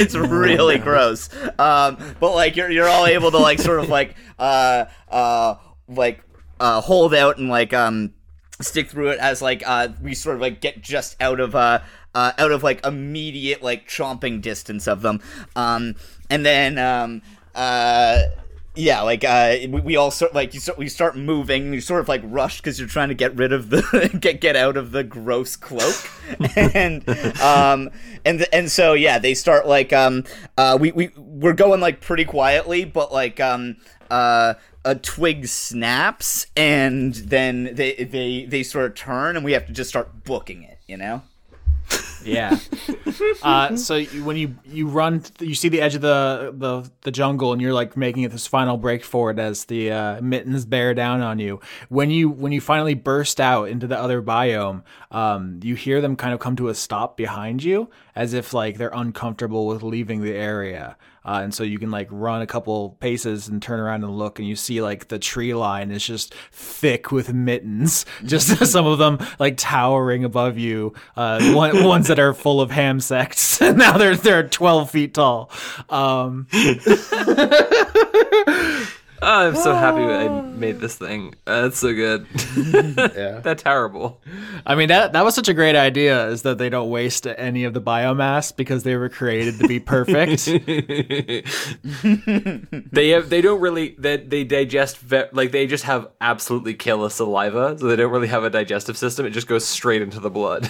it's 0.00 0.14
really 0.14 0.78
gross. 0.78 1.28
Um, 1.58 1.98
but 2.20 2.34
like 2.34 2.56
you're 2.56 2.70
you're 2.70 2.88
all 2.88 3.06
able 3.06 3.30
to 3.30 3.38
like 3.38 3.58
sort 3.58 3.80
of 3.80 3.88
like 3.88 4.16
uh 4.38 4.86
uh 5.10 5.56
like 5.88 6.22
uh 6.60 6.80
hold 6.80 7.14
out 7.14 7.38
and 7.38 7.48
like 7.48 7.72
um 7.72 8.12
stick 8.60 8.90
through 8.90 9.08
it 9.08 9.18
as 9.18 9.40
like 9.40 9.62
uh 9.66 9.88
we 10.02 10.14
sort 10.14 10.36
of 10.36 10.40
like 10.40 10.60
get 10.60 10.82
just 10.82 11.20
out 11.20 11.40
of 11.40 11.54
uh 11.54 11.80
uh 12.14 12.32
out 12.38 12.50
of 12.50 12.62
like 12.62 12.84
immediate 12.84 13.62
like 13.62 13.88
chomping 13.88 14.40
distance 14.40 14.86
of 14.86 15.02
them. 15.02 15.20
Um 15.54 15.94
and 16.30 16.44
then 16.44 16.78
um 16.78 17.22
uh 17.54 18.22
yeah, 18.78 19.00
like 19.02 19.24
uh, 19.24 19.56
we, 19.68 19.80
we 19.80 19.96
all 19.96 20.12
sort 20.12 20.34
like 20.34 20.54
you 20.54 20.60
start 20.60 20.78
we 20.78 20.88
start 20.88 21.16
moving. 21.16 21.72
You 21.72 21.80
sort 21.80 22.00
of 22.00 22.08
like 22.08 22.22
rush 22.24 22.58
because 22.58 22.78
you're 22.78 22.88
trying 22.88 23.08
to 23.08 23.14
get 23.14 23.34
rid 23.34 23.52
of 23.52 23.70
the 23.70 24.16
get 24.20 24.40
get 24.40 24.54
out 24.54 24.76
of 24.76 24.92
the 24.92 25.02
gross 25.02 25.56
cloak, 25.56 25.96
and 26.56 27.06
um 27.40 27.90
and 28.24 28.46
and 28.52 28.70
so 28.70 28.92
yeah, 28.92 29.18
they 29.18 29.34
start 29.34 29.66
like 29.66 29.92
um 29.92 30.24
uh 30.56 30.78
we 30.80 30.92
we 30.92 31.10
we're 31.16 31.54
going 31.54 31.80
like 31.80 32.00
pretty 32.00 32.24
quietly, 32.24 32.84
but 32.84 33.12
like 33.12 33.40
um 33.40 33.76
uh 34.10 34.54
a 34.88 34.94
twig 34.94 35.46
snaps 35.46 36.46
and 36.56 37.14
then 37.14 37.74
they 37.74 37.92
they 37.94 38.46
they 38.46 38.62
sort 38.62 38.86
of 38.86 38.94
turn 38.94 39.36
and 39.36 39.44
we 39.44 39.52
have 39.52 39.66
to 39.66 39.72
just 39.72 39.90
start 39.90 40.24
booking 40.24 40.62
it, 40.62 40.78
you 40.86 40.96
know. 40.96 41.22
Yeah. 42.24 42.58
uh, 43.42 43.76
so 43.76 43.96
you, 43.96 44.24
when 44.24 44.36
you 44.36 44.56
you 44.64 44.88
run, 44.88 45.22
you 45.40 45.54
see 45.54 45.68
the 45.68 45.80
edge 45.80 45.94
of 45.94 46.00
the, 46.00 46.52
the 46.56 46.90
the 47.02 47.10
jungle, 47.10 47.52
and 47.52 47.62
you're 47.62 47.72
like 47.72 47.96
making 47.96 48.24
it 48.24 48.32
this 48.32 48.46
final 48.46 48.76
break 48.76 49.04
for 49.04 49.30
it 49.30 49.38
as 49.38 49.66
the 49.66 49.92
uh, 49.92 50.20
mittens 50.20 50.64
bear 50.64 50.94
down 50.94 51.20
on 51.22 51.38
you. 51.38 51.60
When 51.88 52.10
you 52.10 52.28
when 52.28 52.52
you 52.52 52.60
finally 52.60 52.94
burst 52.94 53.40
out 53.40 53.68
into 53.68 53.86
the 53.86 53.98
other 53.98 54.20
biome, 54.20 54.82
um, 55.10 55.60
you 55.62 55.74
hear 55.74 56.00
them 56.00 56.16
kind 56.16 56.34
of 56.34 56.40
come 56.40 56.56
to 56.56 56.68
a 56.68 56.74
stop 56.74 57.16
behind 57.16 57.62
you, 57.62 57.88
as 58.14 58.32
if 58.32 58.52
like 58.52 58.78
they're 58.78 58.90
uncomfortable 58.92 59.66
with 59.66 59.82
leaving 59.82 60.20
the 60.20 60.34
area. 60.34 60.96
Uh, 61.28 61.42
and 61.42 61.52
so 61.52 61.62
you 61.62 61.78
can 61.78 61.90
like 61.90 62.08
run 62.10 62.40
a 62.40 62.46
couple 62.46 62.96
paces 63.00 63.48
and 63.48 63.60
turn 63.60 63.80
around 63.80 64.02
and 64.02 64.16
look, 64.16 64.38
and 64.38 64.48
you 64.48 64.56
see 64.56 64.80
like 64.80 65.08
the 65.08 65.18
tree 65.18 65.52
line 65.52 65.90
is 65.90 66.02
just 66.02 66.34
thick 66.52 67.12
with 67.12 67.34
mittens. 67.34 68.06
Just 68.24 68.66
some 68.72 68.86
of 68.86 68.98
them 68.98 69.18
like 69.38 69.58
towering 69.58 70.24
above 70.24 70.56
you. 70.56 70.94
Uh, 71.16 71.52
one, 71.52 71.84
ones 71.84 72.08
that 72.08 72.18
are 72.18 72.32
full 72.32 72.62
of 72.62 72.70
ham 72.70 72.98
sects. 72.98 73.60
now 73.60 73.98
they're 73.98 74.16
they're 74.16 74.48
twelve 74.48 74.90
feet 74.90 75.12
tall. 75.12 75.50
Um, 75.90 76.46
Oh, 79.20 79.48
I'm 79.48 79.56
so 79.56 79.74
happy 79.74 80.02
I 80.02 80.28
made 80.56 80.80
this 80.80 80.96
thing. 80.96 81.34
Uh, 81.46 81.62
that's 81.62 81.78
so 81.78 81.92
good. 81.92 82.26
yeah. 82.56 83.40
That's 83.42 83.62
terrible. 83.62 84.20
I 84.66 84.74
mean 84.74 84.88
that 84.88 85.12
that 85.12 85.24
was 85.24 85.34
such 85.34 85.48
a 85.48 85.54
great 85.54 85.76
idea. 85.76 86.28
Is 86.28 86.42
that 86.42 86.58
they 86.58 86.68
don't 86.68 86.90
waste 86.90 87.26
any 87.26 87.64
of 87.64 87.74
the 87.74 87.80
biomass 87.80 88.54
because 88.54 88.82
they 88.82 88.96
were 88.96 89.08
created 89.08 89.58
to 89.58 89.68
be 89.68 89.80
perfect. 89.80 90.46
they 92.92 93.08
have 93.10 93.30
they 93.30 93.40
don't 93.40 93.60
really 93.60 93.94
they, 93.98 94.16
they 94.18 94.44
digest 94.44 94.98
ve- 94.98 95.24
like 95.32 95.52
they 95.52 95.66
just 95.66 95.84
have 95.84 96.08
absolutely 96.20 96.74
killer 96.74 97.10
saliva, 97.10 97.78
so 97.78 97.86
they 97.86 97.96
don't 97.96 98.12
really 98.12 98.28
have 98.28 98.44
a 98.44 98.50
digestive 98.50 98.96
system. 98.96 99.26
It 99.26 99.30
just 99.30 99.46
goes 99.46 99.64
straight 99.64 100.02
into 100.02 100.20
the 100.20 100.30
blood. 100.30 100.68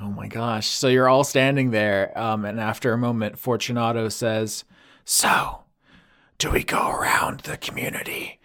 Oh 0.00 0.10
my 0.10 0.28
gosh. 0.28 0.68
So 0.68 0.88
you're 0.88 1.08
all 1.08 1.24
standing 1.24 1.70
there, 1.70 2.16
um, 2.16 2.44
and 2.44 2.60
after 2.60 2.92
a 2.92 2.98
moment, 2.98 3.38
Fortunato 3.38 4.08
says, 4.08 4.64
So, 5.04 5.60
do 6.38 6.50
we 6.50 6.62
go 6.62 6.90
around 6.90 7.40
the 7.40 7.56
community 7.56 8.38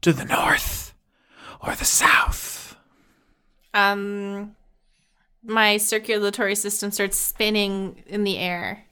to 0.00 0.12
the 0.12 0.24
north 0.24 0.92
or 1.64 1.74
the 1.74 1.84
south? 1.84 2.76
Um, 3.72 4.56
my 5.44 5.76
circulatory 5.76 6.56
system 6.56 6.90
starts 6.90 7.16
spinning 7.16 8.02
in 8.06 8.24
the 8.24 8.38
air. 8.38 8.84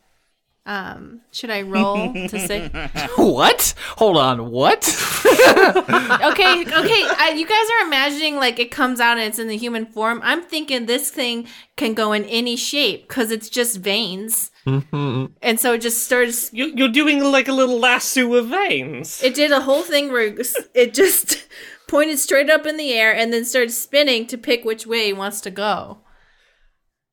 Um, 0.65 1.21
should 1.31 1.51
I 1.51 1.63
roll 1.63 2.13
to 2.13 2.39
see? 2.41 2.67
what? 3.17 3.75
Hold 3.99 4.17
on, 4.17 4.51
what? 4.51 4.85
okay, 5.27 6.63
okay. 6.63 7.07
I, 7.19 7.35
you 7.37 7.47
guys 7.47 7.67
are 7.71 7.87
imagining 7.87 8.37
like 8.37 8.59
it 8.59 8.73
comes 8.73 8.99
out 8.99 9.17
and 9.17 9.29
it's 9.29 9.39
in 9.39 9.47
the 9.47 9.57
human 9.57 9.87
form. 9.87 10.21
I'm 10.25 10.43
thinking 10.43 10.87
this 10.87 11.11
thing 11.11 11.47
can 11.77 11.95
go 11.95 12.13
in 12.13 12.25
any 12.25 12.57
shape 12.57 13.07
because 13.07 13.31
it's 13.31 13.49
just 13.49 13.79
veins, 13.79 14.51
and 14.67 15.61
so 15.61 15.75
it 15.75 15.81
just 15.81 16.05
starts. 16.05 16.53
You, 16.53 16.73
you're 16.75 16.89
doing 16.89 17.23
like 17.23 17.49
a 17.49 17.53
little 17.53 17.79
lasso 17.79 18.35
of 18.35 18.49
veins. 18.49 19.23
It 19.23 19.35
did 19.35 19.53
a 19.53 19.61
whole 19.61 19.83
thing 19.83 20.11
where 20.11 20.35
it 20.75 20.93
just 20.95 21.47
pointed 21.89 22.19
straight 22.19 22.51
up 22.51 22.67
in 22.67 22.77
the 22.77 22.93
air 22.93 23.15
and 23.15 23.33
then 23.33 23.45
started 23.45 23.71
spinning 23.71 24.27
to 24.27 24.37
pick 24.37 24.65
which 24.65 24.87
way 24.87 25.07
he 25.07 25.13
wants 25.13 25.41
to 25.43 25.51
go. 25.51 25.99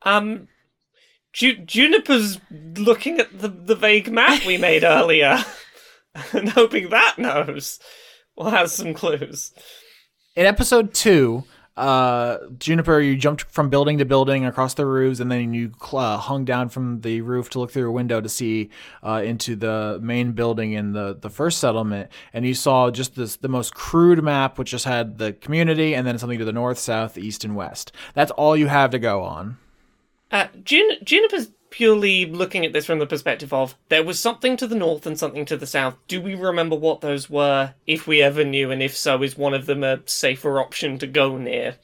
Um, 0.02 0.48
Ju- 1.32 1.58
Juniper's 1.58 2.40
looking 2.52 3.20
at 3.20 3.40
the, 3.40 3.50
the 3.50 3.76
vague 3.76 4.12
map 4.12 4.46
we 4.46 4.58
made 4.58 4.84
earlier 4.84 5.44
and 6.34 6.50
hoping 6.50 6.90
that 6.90 7.18
knows 7.18 7.80
or 8.36 8.50
has 8.50 8.74
some 8.74 8.94
clues. 8.94 9.52
In 10.36 10.46
episode 10.46 10.94
two, 10.94 11.44
uh, 11.76 12.38
Juniper, 12.60 13.00
you 13.00 13.16
jumped 13.16 13.44
from 13.44 13.70
building 13.70 13.98
to 13.98 14.06
building 14.06 14.46
across 14.46 14.76
the 14.76 14.86
roofs, 14.86 15.20
and 15.20 15.32
then 15.32 15.54
you 15.54 15.72
uh, 15.92 16.18
hung 16.18 16.46
down 16.46 16.70
from 16.70 17.02
the 17.02 17.22
roof 17.22 17.50
to 17.52 17.60
look 17.60 17.72
through 17.72 17.90
a 17.90 17.92
window 17.92 18.22
to 18.22 18.30
see 18.30 18.70
uh, 19.04 19.22
into 19.26 19.56
the 19.56 20.00
main 20.02 20.34
building 20.34 20.74
in 20.74 20.94
the, 20.94 21.18
the 21.20 21.30
first 21.30 21.60
settlement. 21.60 22.12
And 22.32 22.46
you 22.46 22.54
saw 22.54 22.92
just 22.92 23.16
this 23.16 23.38
the 23.38 23.48
most 23.48 23.74
crude 23.74 24.24
map, 24.24 24.60
which 24.60 24.72
just 24.72 24.86
had 24.86 25.18
the 25.18 25.34
community 25.34 25.96
and 25.96 26.06
then 26.06 26.18
something 26.20 26.40
to 26.40 26.46
the 26.46 26.54
north, 26.54 26.78
south, 26.78 27.18
east, 27.18 27.44
and 27.44 27.56
west. 27.56 27.92
That's 28.14 28.32
all 28.32 28.56
you 28.56 28.68
have 28.68 28.92
to 28.92 29.00
go 29.00 29.24
on. 29.24 29.58
Uh, 30.32 30.48
Jun- 30.64 30.98
Juniper's 31.04 31.50
purely 31.74 32.28
looking 32.28 32.64
at 32.64 32.72
this 32.72 32.86
from 32.86 33.00
the 33.00 33.08
perspective 33.08 33.52
of 33.52 33.76
there 33.90 34.04
was 34.04 34.20
something 34.20 34.56
to 34.56 34.68
the 34.68 34.76
north 34.76 35.08
and 35.08 35.18
something 35.18 35.44
to 35.44 35.58
the 35.58 35.66
south. 35.66 35.96
Do 36.08 36.22
we 36.22 36.36
remember 36.36 36.76
what 36.76 37.02
those 37.02 37.32
were, 37.32 37.74
if 37.88 38.06
we 38.06 38.22
ever 38.22 38.44
knew, 38.44 38.70
and 38.70 38.84
if 38.84 38.96
so, 38.96 39.24
is 39.24 39.36
one 39.36 39.56
of 39.56 39.66
them 39.66 39.84
a 39.84 40.00
safer 40.06 40.60
option 40.60 41.00
to 41.00 41.08
go 41.08 41.36
near? 41.36 41.78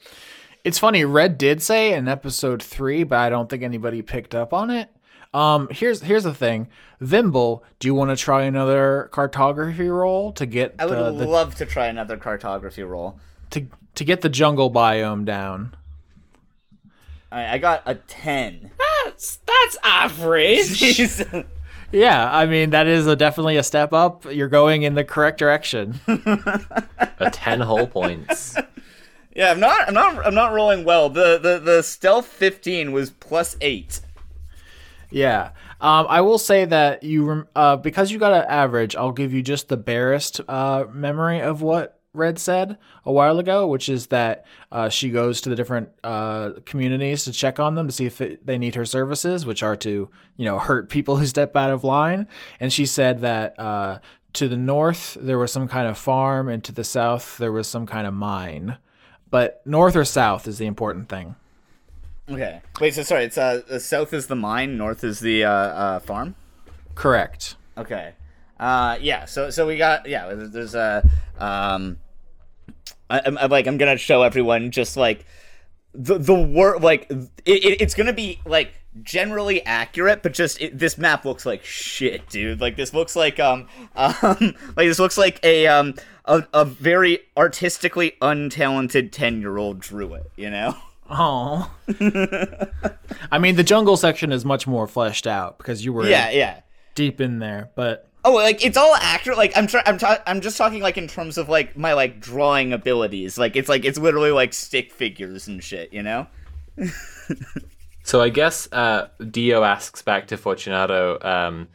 It's 0.62 0.78
funny, 0.78 1.04
Red 1.04 1.38
did 1.38 1.60
say 1.60 1.92
in 1.92 2.06
episode 2.06 2.62
three, 2.62 3.02
but 3.02 3.18
I 3.18 3.30
don't 3.30 3.50
think 3.50 3.64
anybody 3.64 4.00
picked 4.00 4.32
up 4.32 4.52
on 4.52 4.70
it. 4.70 4.88
Um, 5.34 5.66
here's 5.72 6.02
here's 6.02 6.22
the 6.24 6.34
thing, 6.34 6.68
Vimble. 7.00 7.64
Do 7.80 7.88
you 7.88 7.94
want 7.94 8.10
to 8.10 8.16
try 8.16 8.44
another 8.44 9.08
cartography 9.12 9.88
roll 9.88 10.30
to 10.34 10.46
get 10.46 10.76
I 10.78 10.86
would 10.86 10.96
the, 10.98 11.12
the- 11.12 11.26
love 11.26 11.56
to 11.56 11.66
try 11.66 11.86
another 11.86 12.16
cartography 12.16 12.84
roll. 12.84 13.18
to 13.50 13.66
to 13.96 14.04
get 14.04 14.20
the 14.20 14.28
jungle 14.28 14.70
biome 14.70 15.24
down? 15.24 15.74
All 17.32 17.38
right, 17.38 17.50
I 17.50 17.58
got 17.58 17.82
a 17.86 17.96
ten. 17.96 18.70
That's 19.04 19.36
that's 19.46 19.76
average. 19.82 21.00
Yeah, 21.92 22.30
I 22.32 22.46
mean 22.46 22.70
that 22.70 22.86
is 22.86 23.08
a, 23.08 23.16
definitely 23.16 23.56
a 23.56 23.64
step 23.64 23.92
up. 23.92 24.24
You're 24.32 24.48
going 24.48 24.82
in 24.82 24.94
the 24.94 25.02
correct 25.02 25.38
direction. 25.38 25.98
A 26.06 27.30
ten 27.32 27.60
whole 27.60 27.88
points. 27.88 28.56
yeah, 29.34 29.50
I'm 29.50 29.58
not. 29.58 29.88
I'm 29.88 29.94
not. 29.94 30.24
I'm 30.24 30.34
not 30.34 30.52
rolling 30.52 30.84
well. 30.84 31.10
The 31.10 31.38
the 31.38 31.58
the 31.58 31.82
stealth 31.82 32.26
fifteen 32.26 32.92
was 32.92 33.10
plus 33.10 33.56
eight. 33.60 34.00
Yeah. 35.10 35.50
Um, 35.80 36.06
I 36.08 36.20
will 36.20 36.38
say 36.38 36.66
that 36.66 37.02
you, 37.02 37.48
uh, 37.56 37.76
because 37.76 38.12
you 38.12 38.18
got 38.18 38.34
an 38.34 38.44
average, 38.48 38.94
I'll 38.94 39.12
give 39.12 39.32
you 39.32 39.42
just 39.42 39.68
the 39.68 39.78
barest 39.78 40.40
uh, 40.46 40.84
memory 40.92 41.40
of 41.40 41.62
what 41.62 41.99
Red 42.12 42.40
said 42.40 42.76
a 43.04 43.12
while 43.12 43.38
ago, 43.38 43.68
which 43.68 43.88
is 43.88 44.08
that 44.08 44.44
uh, 44.72 44.88
she 44.88 45.10
goes 45.10 45.40
to 45.42 45.48
the 45.48 45.54
different 45.54 45.90
uh, 46.02 46.50
communities 46.66 47.24
to 47.24 47.32
check 47.32 47.60
on 47.60 47.76
them 47.76 47.86
to 47.86 47.92
see 47.92 48.06
if 48.06 48.20
it, 48.20 48.44
they 48.44 48.58
need 48.58 48.74
her 48.74 48.84
services, 48.84 49.46
which 49.46 49.62
are 49.62 49.76
to, 49.76 50.08
you 50.36 50.44
know, 50.44 50.58
hurt 50.58 50.88
people 50.88 51.16
who 51.16 51.26
step 51.26 51.54
out 51.54 51.70
of 51.70 51.84
line. 51.84 52.26
And 52.58 52.72
she 52.72 52.84
said 52.84 53.20
that 53.20 53.58
uh, 53.60 54.00
to 54.32 54.48
the 54.48 54.56
north 54.56 55.16
there 55.20 55.38
was 55.38 55.52
some 55.52 55.68
kind 55.68 55.86
of 55.86 55.96
farm, 55.96 56.48
and 56.48 56.64
to 56.64 56.72
the 56.72 56.84
south 56.84 57.38
there 57.38 57.52
was 57.52 57.68
some 57.68 57.86
kind 57.86 58.08
of 58.08 58.14
mine. 58.14 58.78
But 59.30 59.62
north 59.64 59.94
or 59.94 60.04
south 60.04 60.48
is 60.48 60.58
the 60.58 60.66
important 60.66 61.08
thing. 61.08 61.36
Okay. 62.28 62.60
Wait. 62.80 62.94
So 62.94 63.04
sorry. 63.04 63.24
It's 63.24 63.38
uh, 63.38 63.78
south 63.78 64.12
is 64.12 64.26
the 64.26 64.36
mine, 64.36 64.76
north 64.76 65.04
is 65.04 65.20
the 65.20 65.44
uh, 65.44 65.50
uh 65.50 65.98
farm. 66.00 66.34
Correct. 66.96 67.54
Okay. 67.78 68.14
Uh, 68.60 68.98
yeah. 69.00 69.24
So 69.24 69.48
so 69.50 69.66
we 69.66 69.76
got 69.78 70.06
yeah. 70.06 70.32
There's 70.34 70.74
a 70.74 71.02
um, 71.38 71.96
I, 73.08 73.22
I'm, 73.24 73.38
I'm 73.38 73.50
like 73.50 73.66
I'm 73.66 73.78
gonna 73.78 73.96
show 73.96 74.22
everyone 74.22 74.70
just 74.70 74.96
like 74.98 75.24
the 75.94 76.18
the 76.18 76.34
word 76.34 76.82
like 76.82 77.10
it, 77.10 77.30
it, 77.46 77.80
it's 77.80 77.94
gonna 77.94 78.12
be 78.12 78.38
like 78.44 78.74
generally 79.02 79.64
accurate, 79.64 80.22
but 80.22 80.34
just 80.34 80.60
it, 80.60 80.78
this 80.78 80.98
map 80.98 81.24
looks 81.24 81.46
like 81.46 81.64
shit, 81.64 82.28
dude. 82.28 82.60
Like 82.60 82.76
this 82.76 82.92
looks 82.92 83.16
like 83.16 83.40
um 83.40 83.66
um 83.96 84.54
like 84.76 84.88
this 84.88 84.98
looks 84.98 85.16
like 85.16 85.40
a 85.42 85.66
um 85.66 85.94
a, 86.26 86.44
a 86.52 86.64
very 86.66 87.20
artistically 87.38 88.12
untalented 88.20 89.10
ten 89.10 89.40
year 89.40 89.56
old 89.56 89.80
drew 89.80 90.12
it. 90.14 90.30
You 90.36 90.50
know. 90.50 90.76
Oh. 91.08 91.68
I 93.32 93.38
mean, 93.40 93.56
the 93.56 93.64
jungle 93.64 93.96
section 93.96 94.30
is 94.32 94.44
much 94.44 94.66
more 94.66 94.86
fleshed 94.86 95.26
out 95.26 95.58
because 95.58 95.84
you 95.84 95.92
were 95.92 96.06
Yeah. 96.06 96.30
Yeah. 96.30 96.60
deep 96.94 97.20
in 97.20 97.38
there, 97.40 97.70
but 97.74 98.09
Oh, 98.24 98.34
like 98.34 98.64
it's 98.64 98.76
all 98.76 98.94
accurate. 98.94 99.38
Like 99.38 99.56
I'm 99.56 99.66
trying. 99.66 99.84
I'm 99.86 99.98
ta- 99.98 100.22
I'm 100.26 100.40
just 100.40 100.58
talking 100.58 100.82
like 100.82 100.98
in 100.98 101.08
terms 101.08 101.38
of 101.38 101.48
like 101.48 101.76
my 101.76 101.94
like 101.94 102.20
drawing 102.20 102.72
abilities. 102.72 103.38
Like 103.38 103.56
it's 103.56 103.68
like 103.68 103.84
it's 103.84 103.98
literally 103.98 104.30
like 104.30 104.52
stick 104.52 104.92
figures 104.92 105.48
and 105.48 105.62
shit. 105.62 105.92
You 105.92 106.02
know. 106.02 106.26
So 108.02 108.20
I 108.20 108.28
guess 108.28 108.68
uh, 108.72 109.08
Dio 109.30 109.62
asks 109.62 110.02
back 110.02 110.26
to 110.28 110.36
Fortunato, 110.36 111.18
um, 111.20 111.68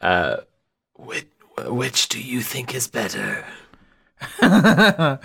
uh, 0.00 0.38
which, 0.94 1.26
which 1.66 2.08
do 2.08 2.20
you 2.20 2.40
think 2.40 2.74
is 2.74 2.86
better? 2.86 3.44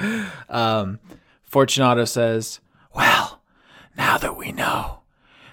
um, 0.50 1.00
Fortunato 1.44 2.06
says, 2.06 2.60
Well, 2.94 3.42
now 3.96 4.18
that 4.18 4.36
we 4.36 4.52
know, 4.52 5.00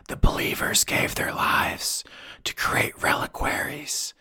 the 0.09 0.17
believers 0.17 0.85
gave 0.85 1.15
their 1.15 1.33
lives 1.33 2.03
to 2.45 2.55
create 2.55 3.01
reliquaries. 3.01 4.15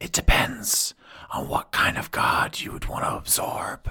It 0.00 0.12
depends 0.12 0.94
on 1.30 1.48
what 1.48 1.72
kind 1.72 1.98
of 1.98 2.10
god 2.10 2.60
you 2.60 2.72
would 2.72 2.86
want 2.86 3.04
to 3.04 3.14
absorb. 3.16 3.90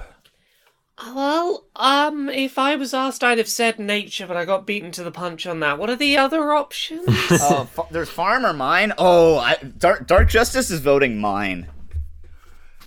well, 1.14 1.66
um, 1.76 2.28
if 2.28 2.58
I 2.58 2.74
was 2.76 2.92
asked, 2.92 3.22
I'd 3.22 3.38
have 3.38 3.48
said 3.48 3.78
nature, 3.78 4.26
but 4.26 4.36
I 4.36 4.44
got 4.44 4.66
beaten 4.66 4.90
to 4.92 5.04
the 5.04 5.10
punch 5.12 5.46
on 5.46 5.60
that. 5.60 5.78
What 5.78 5.90
are 5.90 5.96
the 5.96 6.16
other 6.16 6.52
options? 6.52 7.04
Oh, 7.30 7.68
fa- 7.72 7.82
there's 7.90 8.08
farm 8.08 8.44
or 8.44 8.52
mine. 8.52 8.92
Oh, 8.98 9.38
I, 9.38 9.56
Dark 9.56 10.06
Dark 10.06 10.28
Justice 10.28 10.70
is 10.70 10.80
voting 10.80 11.20
mine. 11.20 11.68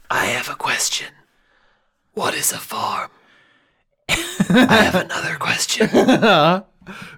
I 0.09 0.25
have 0.25 0.49
a 0.49 0.55
question. 0.55 1.13
What 2.13 2.33
is 2.33 2.51
a 2.51 2.57
farm? 2.57 3.09
I 4.09 4.81
have 4.91 4.95
another 4.95 5.35
question. 5.37 5.87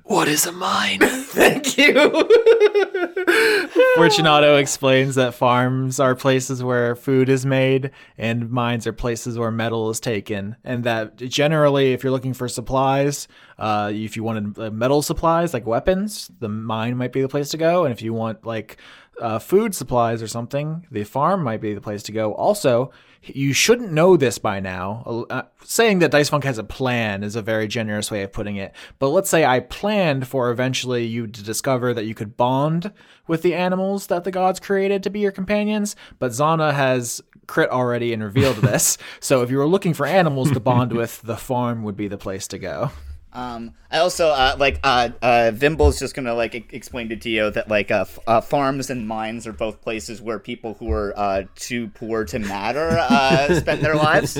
What 0.03 0.27
is 0.27 0.45
a 0.45 0.51
mine? 0.51 0.99
Thank 1.01 1.77
you. 1.77 1.93
Fortunato 3.95 4.57
explains 4.57 5.15
that 5.15 5.33
farms 5.33 5.99
are 5.99 6.15
places 6.15 6.63
where 6.63 6.95
food 6.95 7.29
is 7.29 7.45
made 7.45 7.91
and 8.17 8.49
mines 8.49 8.85
are 8.87 8.93
places 8.93 9.37
where 9.37 9.51
metal 9.51 9.89
is 9.89 9.99
taken. 9.99 10.55
And 10.63 10.83
that 10.83 11.17
generally, 11.17 11.93
if 11.93 12.03
you're 12.03 12.11
looking 12.11 12.33
for 12.33 12.47
supplies, 12.47 13.27
uh, 13.57 13.91
if 13.93 14.15
you 14.15 14.23
wanted 14.23 14.59
uh, 14.59 14.71
metal 14.71 15.01
supplies 15.01 15.53
like 15.53 15.65
weapons, 15.65 16.31
the 16.39 16.49
mine 16.49 16.97
might 16.97 17.11
be 17.11 17.21
the 17.21 17.29
place 17.29 17.49
to 17.49 17.57
go. 17.57 17.85
And 17.85 17.93
if 17.93 18.01
you 18.01 18.13
want 18.13 18.45
like 18.45 18.77
uh, 19.21 19.39
food 19.39 19.75
supplies 19.75 20.21
or 20.21 20.27
something, 20.27 20.87
the 20.91 21.03
farm 21.03 21.43
might 21.43 21.61
be 21.61 21.73
the 21.73 21.81
place 21.81 22.03
to 22.03 22.11
go. 22.11 22.33
Also, 22.33 22.91
you 23.25 23.53
shouldn't 23.53 23.91
know 23.91 24.17
this 24.17 24.37
by 24.37 24.59
now. 24.59 25.25
Uh, 25.29 25.43
saying 25.63 25.99
that 25.99 26.11
Dice 26.11 26.29
Funk 26.29 26.43
has 26.43 26.57
a 26.57 26.63
plan 26.63 27.23
is 27.23 27.35
a 27.35 27.41
very 27.41 27.67
generous 27.67 28.11
way 28.11 28.23
of 28.23 28.33
putting 28.33 28.57
it. 28.57 28.73
But 28.99 29.09
let's 29.09 29.29
say 29.29 29.45
I 29.45 29.61
planned 29.61 30.27
for 30.27 30.51
eventually 30.51 31.05
you 31.05 31.27
to 31.27 31.43
discover 31.43 31.93
that 31.93 32.05
you 32.05 32.15
could 32.15 32.35
bond 32.35 32.91
with 33.27 33.41
the 33.41 33.55
animals 33.55 34.07
that 34.07 34.23
the 34.23 34.31
gods 34.31 34.59
created 34.59 35.03
to 35.03 35.09
be 35.09 35.19
your 35.19 35.31
companions. 35.31 35.95
But 36.19 36.31
Zana 36.31 36.73
has 36.73 37.21
crit 37.47 37.69
already 37.69 38.13
and 38.13 38.23
revealed 38.23 38.57
this. 38.61 38.97
So 39.19 39.41
if 39.41 39.49
you 39.49 39.57
were 39.57 39.67
looking 39.67 39.93
for 39.93 40.05
animals 40.05 40.51
to 40.51 40.59
bond 40.59 40.91
with, 40.91 41.21
the 41.21 41.37
farm 41.37 41.83
would 41.83 41.95
be 41.95 42.07
the 42.07 42.17
place 42.17 42.47
to 42.49 42.59
go. 42.59 42.91
Um, 43.33 43.73
I 43.89 43.97
also 43.97 44.29
uh, 44.29 44.55
like 44.59 44.79
uh, 44.83 45.09
uh, 45.21 45.51
Vimble's 45.53 45.97
just 45.99 46.13
gonna 46.15 46.35
like 46.35 46.53
e- 46.53 46.65
explain 46.71 47.09
to 47.09 47.15
Dio 47.15 47.49
that 47.49 47.67
like 47.67 47.89
uh, 47.89 48.01
f- 48.01 48.19
uh, 48.27 48.41
farms 48.41 48.89
and 48.91 49.07
mines 49.07 49.47
are 49.47 49.53
both 49.53 49.81
places 49.81 50.21
where 50.21 50.37
people 50.37 50.75
who 50.75 50.91
are 50.91 51.13
uh, 51.17 51.43
too 51.55 51.87
poor 51.89 52.25
to 52.25 52.37
matter 52.39 52.95
uh, 52.99 53.53
spend 53.59 53.81
their 53.81 53.95
lives. 53.95 54.37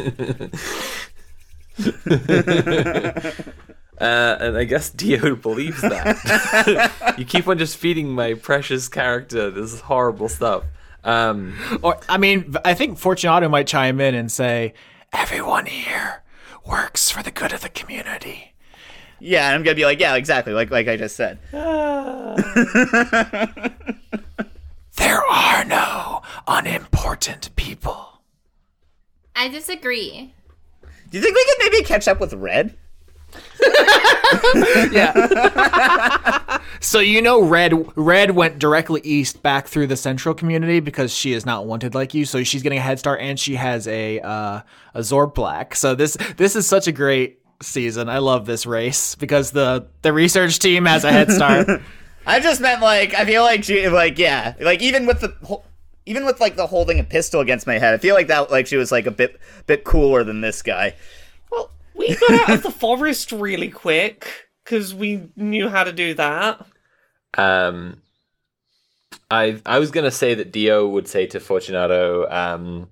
Uh, 4.02 4.38
and 4.40 4.58
I 4.58 4.64
guess 4.64 4.90
Dio 4.90 5.36
believes 5.36 5.80
that. 5.82 7.14
you 7.18 7.26
keep 7.26 7.48
on 7.48 7.60
just 7.60 7.78
feeding 7.78 8.10
my 8.10 8.34
precious 8.34 8.90
character 8.90 9.52
this 9.52 9.80
horrible 9.82 10.28
stuff. 10.28 10.64
Um, 11.04 11.54
Or 11.84 12.00
I 12.10 12.18
mean, 12.18 12.56
I 12.66 12.74
think 12.74 12.98
Fortunato 12.98 13.48
might 13.50 13.68
chime 13.68 14.02
in 14.02 14.16
and 14.16 14.32
say, 14.32 14.74
Everyone 15.14 15.68
here 15.68 16.24
works 16.66 17.12
for 17.12 17.22
the 17.22 17.30
good 17.32 17.54
of 17.54 17.62
the 17.62 17.70
community. 17.70 18.53
Yeah, 19.24 19.48
and 19.48 19.56
I'm 19.56 19.64
gonna 19.64 19.76
be 19.76 19.86
like, 19.86 20.00
yeah, 20.00 20.16
exactly, 20.16 20.54
like 20.54 20.70
like 20.70 20.88
I 20.88 20.98
just 20.98 21.16
said. 21.16 21.40
There 24.96 25.26
are 25.26 25.66
no 25.66 26.22
unimportant 26.48 27.56
people. 27.56 28.22
I 29.36 29.48
disagree. 29.48 30.34
Do 31.10 31.18
you 31.18 31.24
think 31.24 31.36
we 31.36 31.46
could 31.46 31.58
maybe 31.60 31.84
catch 31.84 32.08
up 32.08 32.20
with 32.20 32.34
Red? 32.34 32.76
Yeah. 34.92 36.60
so 36.80 37.00
you 37.00 37.22
know, 37.22 37.44
Red 37.44 37.74
Red 37.96 38.32
went 38.32 38.60
directly 38.60 39.02
east 39.04 39.42
back 39.44 39.68
through 39.68 39.88
the 39.88 39.98
central 39.98 40.36
community 40.36 40.80
because 40.80 41.14
she 41.14 41.34
is 41.34 41.46
not 41.46 41.66
wanted 41.66 41.96
like 41.96 42.14
you. 42.14 42.26
So 42.26 42.44
she's 42.44 42.64
getting 42.64 42.80
a 42.80 42.82
head 42.82 43.00
start, 43.00 43.22
and 43.22 43.40
she 43.40 43.56
has 43.56 43.88
a 43.88 44.20
uh, 44.20 44.62
a 44.94 45.00
Zorplax. 45.00 45.76
So 45.76 45.96
this 45.96 46.18
this 46.38 46.56
is 46.56 46.68
such 46.68 46.88
a 46.88 46.92
great 46.92 47.40
season. 47.66 48.10
I 48.10 48.20
love 48.20 48.46
this 48.46 48.66
race 48.66 49.16
because 49.16 49.52
the 49.52 49.88
the 50.02 50.14
research 50.14 50.60
team 50.60 50.86
has 50.86 51.04
a 51.04 51.12
head 51.12 51.32
start. 51.32 51.68
I 52.26 52.40
just 52.40 52.62
meant 52.62 52.82
like 52.82 53.14
I 53.14 53.26
feel 53.26 53.44
like 53.44 53.64
she 53.64 53.88
like 53.90 54.18
yeah 54.18 54.54
like 54.60 54.82
even 54.82 55.06
with 55.06 55.20
the 55.22 55.60
even 56.06 56.26
with 56.26 56.40
like 56.40 56.56
the 56.56 56.68
holding 56.68 57.00
a 57.00 57.04
pistol 57.04 57.42
against 57.42 57.68
my 57.68 57.78
head 57.78 57.94
I 57.94 57.98
feel 57.98 58.16
like 58.16 58.28
that 58.28 58.50
like 58.52 58.68
she 58.68 58.78
was 58.78 58.92
like 58.92 59.06
a 59.08 59.12
bit 59.12 59.40
bit 59.68 59.84
cooler 59.84 60.24
than 60.24 60.42
this 60.42 60.62
guy. 60.62 60.96
well, 61.52 61.70
we 61.96 62.16
got 62.16 62.50
out 62.50 62.56
of 62.58 62.64
the 62.64 62.72
forest 62.72 63.32
really 63.32 63.70
quick 63.70 64.50
because 64.64 64.94
we 64.94 65.30
knew 65.36 65.68
how 65.70 65.84
to 65.84 65.92
do 65.92 66.14
that. 66.14 66.66
um, 67.38 68.02
I 69.30 69.62
I 69.66 69.80
was 69.80 69.92
gonna 69.92 70.12
say 70.12 70.34
that 70.36 70.52
Dio 70.52 70.88
would 70.88 71.08
say 71.08 71.26
to 71.28 71.40
Fortunato, 71.40 72.30
um, 72.30 72.90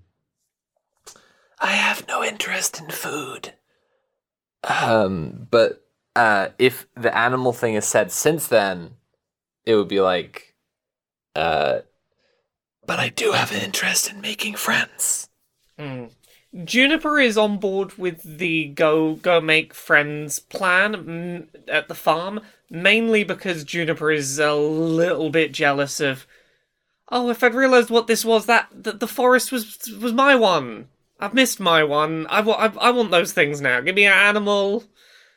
I 1.59 1.71
have 1.73 2.07
no 2.07 2.23
interest 2.23 2.79
in 2.81 2.89
food. 2.89 3.53
Um, 4.63 5.47
but 5.49 5.83
uh, 6.15 6.49
if 6.59 6.87
the 6.95 7.15
animal 7.17 7.53
thing 7.53 7.75
is 7.75 7.85
said 7.85 8.11
since 8.11 8.47
then, 8.47 8.91
it 9.65 9.75
would 9.75 9.87
be 9.87 10.01
like, 10.01 10.55
uh, 11.35 11.79
But 12.85 12.99
I 12.99 13.09
do 13.09 13.31
have 13.31 13.51
an 13.51 13.61
interest 13.61 14.09
in 14.09 14.21
making 14.21 14.55
friends. 14.55 15.29
Hmm. 15.77 16.05
Juniper 16.65 17.19
is 17.19 17.37
on 17.37 17.57
board 17.59 17.97
with 17.97 18.23
the 18.23 18.65
go 18.67 19.15
go 19.15 19.39
make 19.39 19.73
friends 19.73 20.39
plan 20.39 20.93
mm, 20.95 21.47
at 21.67 21.87
the 21.87 21.95
farm, 21.95 22.41
mainly 22.69 23.23
because 23.23 23.63
Juniper 23.63 24.11
is 24.11 24.37
a 24.39 24.53
little 24.53 25.29
bit 25.29 25.53
jealous 25.53 25.99
of. 25.99 26.27
Oh, 27.09 27.29
if 27.29 27.43
I'd 27.43 27.53
realised 27.55 27.89
what 27.89 28.07
this 28.07 28.23
was, 28.25 28.45
that, 28.47 28.69
that 28.73 28.99
the 29.01 29.07
forest 29.07 29.51
was 29.51 29.89
was 30.01 30.13
my 30.13 30.35
one. 30.35 30.89
I've 31.21 31.33
missed 31.33 31.59
my 31.59 31.83
one. 31.83 32.25
I, 32.29 32.41
wa- 32.41 32.55
I, 32.55 32.87
I 32.87 32.91
want 32.91 33.11
those 33.11 33.31
things 33.31 33.61
now. 33.61 33.79
Give 33.81 33.95
me 33.95 34.05
an 34.05 34.13
animal. 34.13 34.83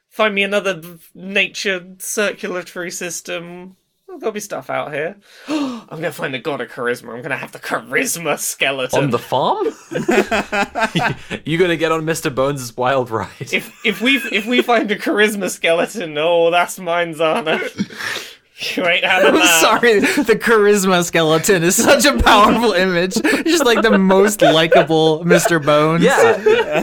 Find 0.08 0.34
me 0.34 0.42
another 0.42 0.80
nature 1.14 1.84
circulatory 1.98 2.90
system. 2.90 3.76
Oh, 4.08 4.18
there'll 4.18 4.32
be 4.32 4.40
stuff 4.40 4.70
out 4.70 4.92
here. 4.92 5.16
I'm 5.48 5.86
gonna 5.88 6.12
find 6.12 6.32
the 6.32 6.38
god 6.38 6.60
of 6.60 6.70
charisma. 6.70 7.14
I'm 7.14 7.22
gonna 7.22 7.36
have 7.36 7.52
the 7.52 7.58
charisma 7.58 8.38
skeleton. 8.38 9.04
On 9.04 9.10
the 9.10 9.18
farm? 9.18 9.66
You're 11.44 11.60
gonna 11.60 11.76
get 11.76 11.90
on 11.92 12.02
Mr. 12.02 12.32
Bones' 12.34 12.76
wild 12.76 13.10
ride? 13.10 13.28
if 13.52 13.74
if 13.84 14.00
we 14.00 14.16
if 14.30 14.46
we 14.46 14.62
find 14.62 14.90
a 14.90 14.96
charisma 14.96 15.50
skeleton, 15.50 16.16
oh, 16.16 16.50
that's 16.50 16.78
mine, 16.78 17.14
Zana. 17.14 17.60
you 18.56 18.86
ain't 18.86 19.04
having 19.04 19.30
I'm 19.30 19.34
that. 19.36 19.60
sorry, 19.60 20.00
the 20.00 20.38
charisma 20.40 21.04
skeleton 21.04 21.64
is 21.64 21.74
such 21.76 22.04
a 22.04 22.16
powerful 22.22 22.72
image. 22.72 23.14
Just 23.14 23.64
like 23.64 23.82
the 23.82 23.98
most 23.98 24.42
likable 24.42 25.24
Mr. 25.24 25.64
Bones. 25.64 26.04
Yeah, 26.04 26.34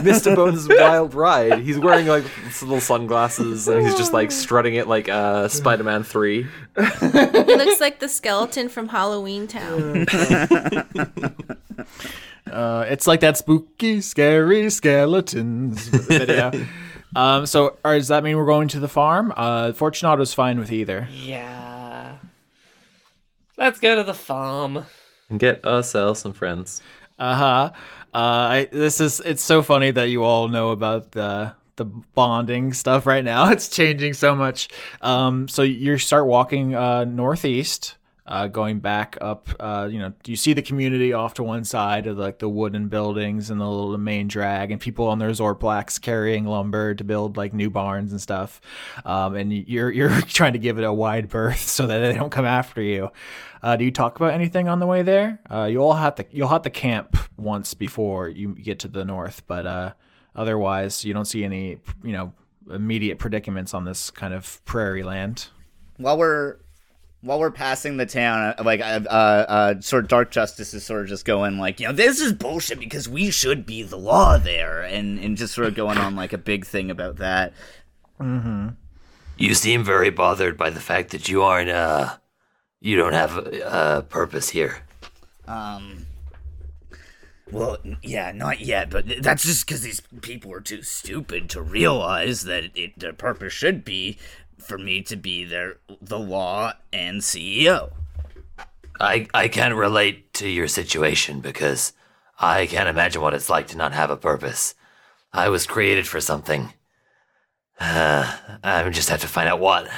Mr. 0.02 0.36
Bones' 0.36 0.68
wild 0.68 1.14
ride. 1.14 1.60
He's 1.60 1.78
wearing 1.78 2.06
like 2.06 2.24
little 2.60 2.80
sunglasses 2.80 3.68
and 3.68 3.86
he's 3.86 3.94
just 3.94 4.12
like 4.12 4.30
strutting 4.30 4.74
it 4.74 4.86
like 4.86 5.08
uh, 5.08 5.48
Spider-Man 5.48 6.02
Three. 6.02 6.46
He 6.76 7.06
looks 7.06 7.80
like 7.80 8.00
the 8.00 8.08
skeleton 8.08 8.68
from 8.68 8.88
Halloween 8.88 9.46
Town. 9.46 10.06
Uh, 12.50 12.84
it's 12.88 13.06
like 13.06 13.20
that 13.20 13.38
spooky, 13.38 14.00
scary 14.02 14.68
skeletons 14.68 15.88
video. 15.88 16.52
um, 17.16 17.46
so, 17.46 17.78
or 17.82 17.94
does 17.94 18.08
that 18.08 18.22
mean 18.22 18.36
we're 18.36 18.44
going 18.44 18.68
to 18.68 18.78
the 18.78 18.88
farm? 18.88 19.32
Uh, 19.34 19.72
Fortunato's 19.72 20.34
fine 20.34 20.58
with 20.58 20.70
either. 20.70 21.08
Yeah. 21.10 21.61
Let's 23.62 23.78
go 23.78 23.94
to 23.94 24.02
the 24.02 24.12
farm. 24.12 24.86
And 25.30 25.38
get 25.38 25.64
ourselves 25.64 26.18
some 26.18 26.32
friends. 26.32 26.82
Uh-huh. 27.16 27.70
Uh 28.12 28.18
I 28.18 28.68
this 28.72 29.00
is 29.00 29.20
it's 29.20 29.40
so 29.40 29.62
funny 29.62 29.92
that 29.92 30.08
you 30.08 30.24
all 30.24 30.48
know 30.48 30.70
about 30.70 31.12
the 31.12 31.54
the 31.76 31.84
bonding 31.84 32.72
stuff 32.72 33.06
right 33.06 33.24
now. 33.24 33.48
It's 33.52 33.68
changing 33.68 34.14
so 34.14 34.34
much. 34.34 34.68
Um 35.00 35.46
so 35.46 35.62
you 35.62 35.96
start 35.96 36.26
walking 36.26 36.74
uh 36.74 37.04
northeast, 37.04 37.94
uh 38.32 38.46
going 38.48 38.80
back 38.80 39.16
up 39.20 39.48
uh 39.60 39.86
you 39.90 39.98
know, 39.98 40.12
you 40.24 40.36
see 40.36 40.52
the 40.54 40.62
community 40.62 41.12
off 41.12 41.34
to 41.34 41.42
one 41.42 41.64
side 41.64 42.06
of 42.06 42.16
like 42.16 42.38
the 42.38 42.48
wooden 42.48 42.88
buildings 42.88 43.50
and 43.50 43.60
the 43.60 43.66
little 43.68 43.96
main 43.98 44.26
drag 44.26 44.70
and 44.70 44.80
people 44.80 45.06
on 45.06 45.18
their 45.18 45.30
Zorplax 45.30 46.00
carrying 46.00 46.44
lumber 46.46 46.94
to 46.94 47.04
build 47.04 47.36
like 47.36 47.52
new 47.52 47.70
barns 47.70 48.10
and 48.12 48.20
stuff. 48.20 48.60
Um 49.04 49.36
and 49.36 49.52
you're 49.52 49.90
you're 49.90 50.20
trying 50.38 50.54
to 50.54 50.58
give 50.58 50.78
it 50.78 50.84
a 50.84 50.92
wide 50.92 51.28
berth 51.28 51.60
so 51.78 51.86
that 51.86 51.98
they 51.98 52.14
don't 52.14 52.30
come 52.30 52.46
after 52.46 52.80
you. 52.80 53.10
Uh, 53.62 53.76
do 53.76 53.84
you 53.84 53.92
talk 53.92 54.16
about 54.16 54.32
anything 54.32 54.68
on 54.68 54.80
the 54.80 54.86
way 54.86 55.02
there? 55.02 55.38
Uh, 55.48 55.64
you 55.70 55.78
all 55.78 55.94
have 55.94 56.16
to 56.16 56.26
you'll 56.32 56.48
have 56.48 56.62
to 56.62 56.70
camp 56.70 57.16
once 57.36 57.74
before 57.74 58.28
you 58.28 58.54
get 58.54 58.80
to 58.80 58.88
the 58.88 59.04
north, 59.04 59.42
but 59.46 59.66
uh, 59.66 59.92
otherwise 60.34 61.04
you 61.04 61.14
don't 61.14 61.26
see 61.26 61.44
any 61.44 61.78
you 62.02 62.12
know 62.12 62.32
immediate 62.70 63.18
predicaments 63.18 63.74
on 63.74 63.84
this 63.84 64.10
kind 64.10 64.34
of 64.34 64.64
prairie 64.64 65.02
land. 65.04 65.48
while 65.96 66.16
we're 66.18 66.56
while 67.22 67.38
we're 67.38 67.52
passing 67.52 67.96
the 67.96 68.06
town, 68.06 68.54
uh, 68.58 68.62
like 68.64 68.80
uh, 68.80 69.00
uh, 69.06 69.44
uh, 69.48 69.80
sort 69.80 70.04
of 70.04 70.08
Dark 70.08 70.30
Justice 70.30 70.74
is 70.74 70.84
sort 70.84 71.02
of 71.02 71.08
just 71.08 71.24
going 71.24 71.58
like, 71.58 71.80
you 71.80 71.86
know, 71.86 71.92
this 71.92 72.20
is 72.20 72.32
bullshit 72.32 72.78
because 72.80 73.08
we 73.08 73.30
should 73.30 73.64
be 73.64 73.82
the 73.82 73.96
law 73.96 74.36
there, 74.38 74.82
and 74.82 75.18
and 75.18 75.36
just 75.36 75.54
sort 75.54 75.68
of 75.68 75.74
going 75.74 75.98
on 75.98 76.16
like 76.16 76.32
a 76.32 76.38
big 76.38 76.66
thing 76.66 76.90
about 76.90 77.16
that. 77.16 77.52
You 79.38 79.54
seem 79.54 79.82
very 79.82 80.10
bothered 80.10 80.58
by 80.58 80.70
the 80.70 80.80
fact 80.80 81.10
that 81.10 81.28
you 81.28 81.42
aren't, 81.42 81.70
uh, 81.70 82.16
you 82.80 82.96
don't 82.96 83.14
have 83.14 83.36
a, 83.38 83.98
a 83.98 84.02
purpose 84.02 84.50
here. 84.50 84.82
Um, 85.48 86.06
well, 87.50 87.78
yeah, 88.02 88.32
not 88.32 88.60
yet, 88.60 88.88
but 88.90 89.04
that's 89.22 89.42
just 89.44 89.66
because 89.66 89.82
these 89.82 90.00
people 90.22 90.52
are 90.52 90.60
too 90.60 90.82
stupid 90.82 91.50
to 91.50 91.60
realize 91.60 92.44
that 92.44 92.70
it, 92.74 92.98
their 92.98 93.12
purpose 93.12 93.52
should 93.52 93.84
be 93.84 94.18
for 94.62 94.78
me 94.78 95.02
to 95.02 95.16
be 95.16 95.44
their 95.44 95.78
the 96.00 96.18
law 96.18 96.72
and 96.92 97.20
CEO. 97.20 97.92
I, 99.00 99.26
I 99.34 99.48
can't 99.48 99.74
relate 99.74 100.32
to 100.34 100.48
your 100.48 100.68
situation 100.68 101.40
because 101.40 101.92
I 102.38 102.66
can't 102.66 102.88
imagine 102.88 103.22
what 103.22 103.34
it's 103.34 103.50
like 103.50 103.68
to 103.68 103.76
not 103.76 103.92
have 103.92 104.10
a 104.10 104.16
purpose. 104.16 104.74
I 105.32 105.48
was 105.48 105.66
created 105.66 106.06
for 106.06 106.20
something. 106.20 106.72
Uh, 107.80 108.36
I 108.62 108.88
just 108.90 109.08
have 109.08 109.20
to 109.20 109.28
find 109.28 109.48
out 109.48 109.60
what. 109.60 109.88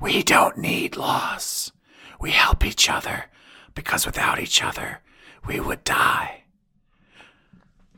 We 0.00 0.22
don't 0.22 0.58
need 0.58 0.96
laws. 0.96 1.72
We 2.20 2.30
help 2.30 2.64
each 2.64 2.88
other 2.88 3.26
because 3.74 4.06
without 4.06 4.40
each 4.40 4.62
other, 4.62 5.00
we 5.46 5.60
would 5.60 5.84
die. 5.84 6.44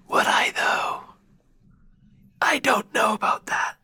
Would 0.09 0.27
I, 0.27 0.51
though? 0.51 1.15
I 2.41 2.59
don't 2.59 2.93
know 2.95 3.15
about 3.15 3.47
that. 3.47 3.78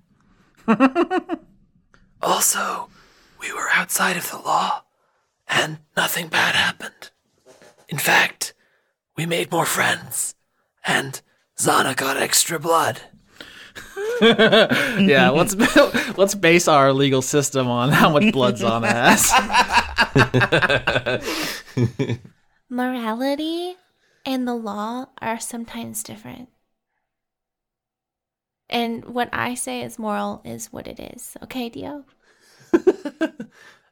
also, 2.23 2.89
we 3.41 3.53
were 3.53 3.69
outside 3.73 4.17
of 4.17 4.31
the 4.31 4.39
law, 4.39 4.83
and 5.49 5.79
nothing 5.97 6.29
bad 6.29 6.55
happened. 6.55 7.11
In 7.89 7.99
fact, 7.99 8.55
we 9.17 9.27
made 9.27 9.51
more 9.51 9.67
friends, 9.67 10.35
and 10.85 11.21
Zana 11.59 11.97
got 11.97 12.17
extra 12.17 12.59
blood. 12.59 13.01
yeah, 14.21 15.31
let's 15.31 15.55
let's 16.17 16.35
base 16.35 16.69
our 16.69 16.93
legal 16.93 17.23
system 17.23 17.69
on 17.69 17.91
how 17.91 18.09
much 18.09 18.33
blood 18.33 18.57
Zana 18.57 18.87
has. 18.87 19.31
Morality 22.69 23.75
and 24.25 24.47
the 24.49 24.55
law 24.55 25.07
are 25.21 25.41
sometimes 25.41 26.03
different. 26.03 26.49
And 28.69 29.05
what 29.07 29.29
I 29.33 29.55
say 29.55 29.83
is 29.83 29.99
moral 29.99 30.41
is 30.45 30.73
what 30.73 30.87
it 30.87 30.99
is. 31.01 31.37
Okay, 31.43 31.69
Dio? 31.69 32.05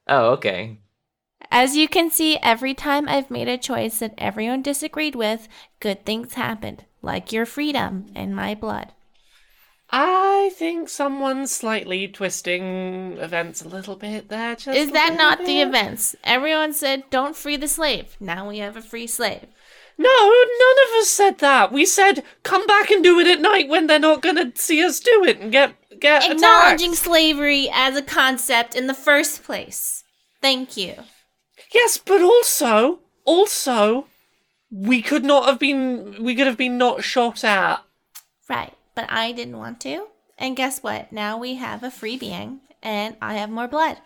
Oh, 0.08 0.30
okay. 0.32 0.78
As 1.50 1.76
you 1.76 1.86
can 1.88 2.10
see, 2.10 2.38
every 2.38 2.74
time 2.74 3.08
I've 3.08 3.30
made 3.30 3.48
a 3.48 3.58
choice 3.58 3.98
that 4.00 4.14
everyone 4.18 4.62
disagreed 4.62 5.14
with, 5.14 5.48
good 5.80 6.04
things 6.04 6.34
happened, 6.34 6.84
like 7.02 7.32
your 7.32 7.46
freedom 7.46 8.06
and 8.14 8.34
my 8.34 8.54
blood. 8.54 8.92
I 9.90 10.50
think 10.54 10.88
someone's 10.88 11.52
slightly 11.52 12.08
twisting 12.08 13.18
events 13.18 13.62
a 13.62 13.68
little 13.68 13.94
bit 13.94 14.28
there. 14.28 14.56
Just 14.56 14.76
Is 14.76 14.90
that 14.92 15.10
little 15.10 15.18
not 15.18 15.44
the 15.44 15.60
events? 15.60 16.16
Everyone 16.24 16.72
said, 16.72 17.04
don't 17.10 17.36
free 17.36 17.56
the 17.56 17.68
slave. 17.68 18.16
Now 18.18 18.48
we 18.48 18.58
have 18.58 18.76
a 18.76 18.82
free 18.82 19.06
slave. 19.06 19.46
No, 20.02 20.28
none 20.28 20.76
of 20.88 21.00
us 21.00 21.08
said 21.08 21.38
that. 21.38 21.72
We 21.72 21.84
said 21.86 22.22
come 22.42 22.66
back 22.66 22.90
and 22.90 23.02
do 23.04 23.18
it 23.20 23.26
at 23.26 23.40
night 23.40 23.68
when 23.68 23.86
they're 23.86 23.98
not 23.98 24.22
gonna 24.22 24.52
see 24.54 24.84
us 24.84 25.00
do 25.00 25.24
it 25.24 25.38
and 25.40 25.52
get 25.52 25.74
get 26.00 26.24
Acknowledging 26.30 26.92
attacked. 26.92 27.04
slavery 27.04 27.70
as 27.72 27.96
a 27.96 28.02
concept 28.02 28.74
in 28.74 28.86
the 28.86 28.94
first 28.94 29.42
place. 29.44 30.04
Thank 30.40 30.76
you. 30.76 30.94
Yes, 31.72 31.96
but 31.98 32.20
also, 32.20 32.98
also, 33.24 34.06
we 34.70 35.00
could 35.02 35.24
not 35.24 35.46
have 35.46 35.58
been. 35.58 36.22
We 36.22 36.34
could 36.34 36.46
have 36.46 36.56
been 36.58 36.76
not 36.78 37.04
shot 37.04 37.44
at. 37.44 37.82
Right, 38.48 38.72
but 38.94 39.06
I 39.10 39.32
didn't 39.32 39.56
want 39.58 39.80
to. 39.82 40.08
And 40.38 40.56
guess 40.56 40.82
what? 40.82 41.12
Now 41.12 41.38
we 41.38 41.54
have 41.54 41.82
a 41.82 41.90
free 41.90 42.16
being, 42.16 42.60
and 42.82 43.16
I 43.22 43.34
have 43.34 43.50
more 43.50 43.68
blood. 43.68 43.98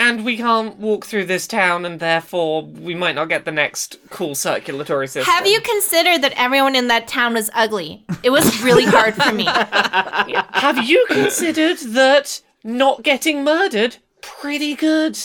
And 0.00 0.24
we 0.24 0.36
can't 0.36 0.76
walk 0.76 1.06
through 1.06 1.24
this 1.24 1.48
town, 1.48 1.84
and 1.84 1.98
therefore 1.98 2.62
we 2.62 2.94
might 2.94 3.16
not 3.16 3.28
get 3.28 3.44
the 3.44 3.50
next 3.50 3.98
cool 4.10 4.36
circulatory 4.36 5.08
system. 5.08 5.32
Have 5.32 5.46
you 5.46 5.60
considered 5.60 6.22
that 6.22 6.34
everyone 6.36 6.76
in 6.76 6.86
that 6.88 7.08
town 7.08 7.34
was 7.34 7.50
ugly? 7.52 8.06
It 8.22 8.30
was 8.30 8.62
really 8.62 8.84
hard 8.84 9.14
for 9.14 9.32
me. 9.32 9.44
Have 10.52 10.88
you 10.88 11.04
considered 11.10 11.78
that 11.78 12.40
not 12.62 13.02
getting 13.02 13.42
murdered 13.42 13.96
pretty 14.22 14.76
good? 14.76 15.18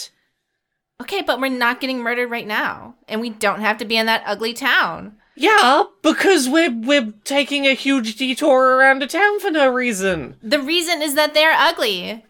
Okay, 1.02 1.22
but 1.22 1.40
we're 1.40 1.50
not 1.50 1.80
getting 1.80 2.00
murdered 2.00 2.32
right 2.32 2.48
now, 2.48 2.96
and 3.08 3.22
we 3.22 3.30
don't 3.30 3.62
have 3.62 3.78
to 3.78 3.86
be 3.86 3.98
in 3.98 4.08
that 4.08 4.24
ugly 4.26 4.54
town. 4.54 5.18
Yeah, 5.36 5.84
because 6.02 6.48
we're 6.48 6.72
we're 6.72 7.14
taking 7.24 7.66
a 7.66 7.74
huge 7.74 8.16
detour 8.16 8.76
around 8.76 9.04
a 9.04 9.08
town 9.08 9.40
for 9.40 9.52
no 9.52 9.72
reason. 9.72 10.38
The 10.42 10.60
reason 10.60 11.02
is 11.02 11.16
that 11.16 11.34
they're 11.34 11.56
ugly. 11.58 12.26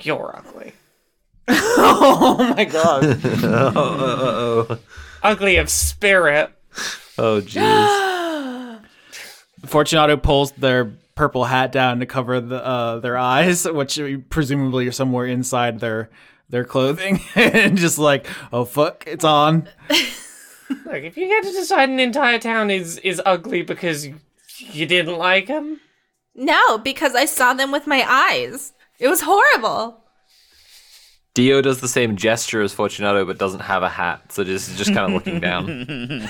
You're 0.00 0.34
ugly. 0.36 0.72
oh 1.48 2.54
my 2.56 2.64
god. 2.64 3.18
Ugly 5.22 5.56
of 5.56 5.70
spirit. 5.70 6.50
Oh, 7.18 7.40
jeez. 7.40 8.80
Fortunato 9.66 10.16
pulls 10.16 10.52
their 10.52 10.92
purple 11.14 11.44
hat 11.44 11.72
down 11.72 12.00
to 12.00 12.06
cover 12.06 12.40
the, 12.40 12.64
uh, 12.64 12.98
their 13.00 13.16
eyes, 13.16 13.64
which 13.64 13.98
presumably 14.28 14.86
are 14.86 14.92
somewhere 14.92 15.26
inside 15.26 15.80
their 15.80 16.10
their 16.48 16.64
clothing, 16.64 17.20
and 17.34 17.76
just 17.76 17.98
like, 17.98 18.26
oh 18.52 18.64
fuck, 18.64 19.04
it's 19.06 19.24
on. 19.24 19.68
Look, 19.90 21.02
if 21.02 21.16
you 21.16 21.26
get 21.26 21.42
to 21.42 21.50
decide 21.52 21.88
an 21.88 21.98
entire 21.98 22.38
town 22.38 22.70
is 22.70 22.98
is 22.98 23.20
ugly 23.26 23.62
because 23.62 24.06
you 24.58 24.86
didn't 24.86 25.18
like 25.18 25.48
them, 25.48 25.80
No, 26.34 26.78
because 26.78 27.14
I 27.14 27.24
saw 27.24 27.52
them 27.54 27.72
with 27.72 27.86
my 27.88 28.04
eyes. 28.08 28.72
It 28.98 29.08
was 29.08 29.20
horrible. 29.22 30.02
Dio 31.34 31.60
does 31.60 31.80
the 31.80 31.88
same 31.88 32.16
gesture 32.16 32.62
as 32.62 32.72
Fortunato, 32.72 33.26
but 33.26 33.36
doesn't 33.36 33.60
have 33.60 33.82
a 33.82 33.90
hat, 33.90 34.32
so 34.32 34.42
just 34.42 34.74
just 34.78 34.94
kind 34.94 35.06
of 35.06 35.12
looking 35.12 35.38
down. 35.38 35.66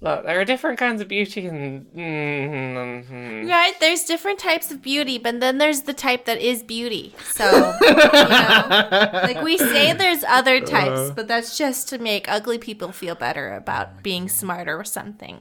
look, 0.00 0.24
there 0.24 0.40
are 0.40 0.44
different 0.44 0.80
kinds 0.80 1.00
of 1.00 1.06
beauty 1.06 1.46
and. 1.46 1.86
mm 1.94 3.48
Right? 3.48 3.74
There's 3.78 4.02
different 4.02 4.40
types 4.40 4.72
of 4.72 4.82
beauty, 4.82 5.16
but 5.18 5.38
then 5.38 5.58
there's 5.58 5.82
the 5.82 5.94
type 5.94 6.24
that 6.24 6.40
is 6.40 6.64
beauty. 6.64 7.14
So, 7.22 7.44
you 7.80 7.94
know, 7.94 9.08
like 9.12 9.40
we 9.42 9.58
say 9.58 9.92
there's 9.92 10.24
other 10.24 10.60
types, 10.60 11.12
but 11.14 11.28
that's 11.28 11.56
just 11.56 11.88
to 11.90 11.98
make 11.98 12.28
ugly 12.28 12.58
people 12.58 12.90
feel 12.90 13.14
better 13.14 13.54
about 13.54 14.02
being 14.02 14.28
smarter 14.28 14.76
or 14.76 14.82
something. 14.82 15.38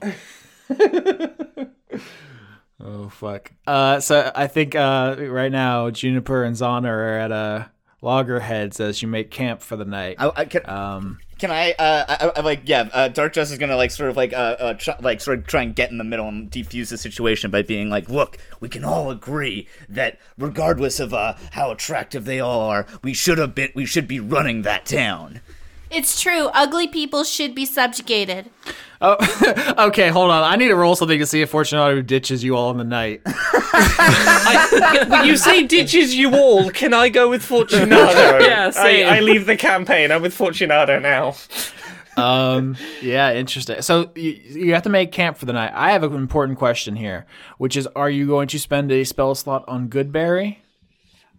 Oh 2.83 3.09
fuck. 3.09 3.51
Uh, 3.65 3.99
so 3.99 4.31
I 4.35 4.47
think 4.47 4.75
uh, 4.75 5.15
right 5.19 5.51
now 5.51 5.89
Juniper 5.89 6.43
and 6.43 6.55
Zana 6.55 6.87
are 6.89 7.17
at 7.17 7.31
uh, 7.31 7.65
loggerheads 8.01 8.79
as 8.79 9.01
you 9.01 9.07
make 9.07 9.31
camp 9.31 9.61
for 9.61 9.75
the 9.75 9.85
night. 9.85 10.17
I, 10.19 10.31
I 10.35 10.45
can, 10.45 10.69
Um, 10.69 11.19
can 11.39 11.49
I, 11.51 11.71
uh, 11.73 12.31
I, 12.35 12.39
I 12.39 12.41
like, 12.41 12.61
yeah, 12.65 12.89
uh, 12.93 13.07
Dark 13.07 13.33
Justice 13.33 13.53
is 13.53 13.59
gonna 13.59 13.75
like 13.75 13.91
sort 13.91 14.09
of 14.11 14.17
like, 14.17 14.33
uh, 14.33 14.55
uh 14.59 14.73
tr- 14.73 14.91
like 15.01 15.21
sort 15.21 15.39
of 15.39 15.47
try 15.47 15.63
and 15.63 15.75
get 15.75 15.89
in 15.89 15.97
the 15.97 16.03
middle 16.03 16.27
and 16.27 16.51
defuse 16.51 16.89
the 16.89 16.97
situation 16.97 17.49
by 17.49 17.63
being 17.63 17.89
like, 17.89 18.09
look, 18.09 18.37
we 18.59 18.69
can 18.69 18.83
all 18.83 19.09
agree 19.09 19.67
that 19.89 20.19
regardless 20.37 20.99
of 20.99 21.13
uh 21.13 21.33
how 21.51 21.71
attractive 21.71 22.25
they 22.25 22.39
all 22.39 22.61
are, 22.61 22.85
we 23.03 23.13
should 23.13 23.39
have 23.39 23.55
been, 23.55 23.71
we 23.73 23.85
should 23.85 24.07
be 24.07 24.19
running 24.19 24.61
that 24.61 24.85
town. 24.85 25.41
It's 25.89 26.19
true. 26.21 26.47
Ugly 26.53 26.89
people 26.89 27.23
should 27.23 27.55
be 27.55 27.65
subjugated. 27.65 28.49
oh, 29.01 29.75
okay, 29.87 30.09
hold 30.09 30.31
on. 30.31 30.43
I 30.43 30.55
need 30.57 30.67
to 30.67 30.75
roll 30.75 30.95
something 30.95 31.19
to 31.19 31.25
see 31.25 31.41
if 31.41 31.49
Fortunato 31.49 32.01
ditches 32.01 32.43
you 32.43 32.55
all 32.55 32.71
in 32.71 32.77
the 32.77 32.83
night. 32.83 33.21
I, 33.25 35.05
when 35.07 35.25
you 35.25 35.37
say 35.37 35.63
ditches 35.63 36.15
you 36.15 36.35
all, 36.35 36.69
can 36.71 36.93
I 36.93 37.09
go 37.09 37.29
with 37.29 37.43
Fortunato? 37.43 38.39
Yeah, 38.47 38.69
same. 38.69 39.07
I, 39.07 39.17
I 39.17 39.19
leave 39.21 39.45
the 39.45 39.55
campaign. 39.55 40.11
I'm 40.11 40.21
with 40.21 40.33
Fortunato 40.33 40.99
now. 40.99 41.35
um, 42.17 42.75
yeah, 43.01 43.33
interesting. 43.33 43.81
So 43.81 44.11
you, 44.15 44.31
you 44.31 44.73
have 44.73 44.83
to 44.83 44.89
make 44.89 45.11
camp 45.11 45.37
for 45.37 45.45
the 45.45 45.53
night. 45.53 45.71
I 45.73 45.91
have 45.91 46.03
an 46.03 46.13
important 46.15 46.57
question 46.57 46.95
here, 46.95 47.25
which 47.57 47.77
is: 47.77 47.87
Are 47.95 48.09
you 48.09 48.27
going 48.27 48.47
to 48.49 48.59
spend 48.59 48.91
a 48.91 49.03
spell 49.03 49.35
slot 49.35 49.63
on 49.67 49.89
Goodberry? 49.89 50.57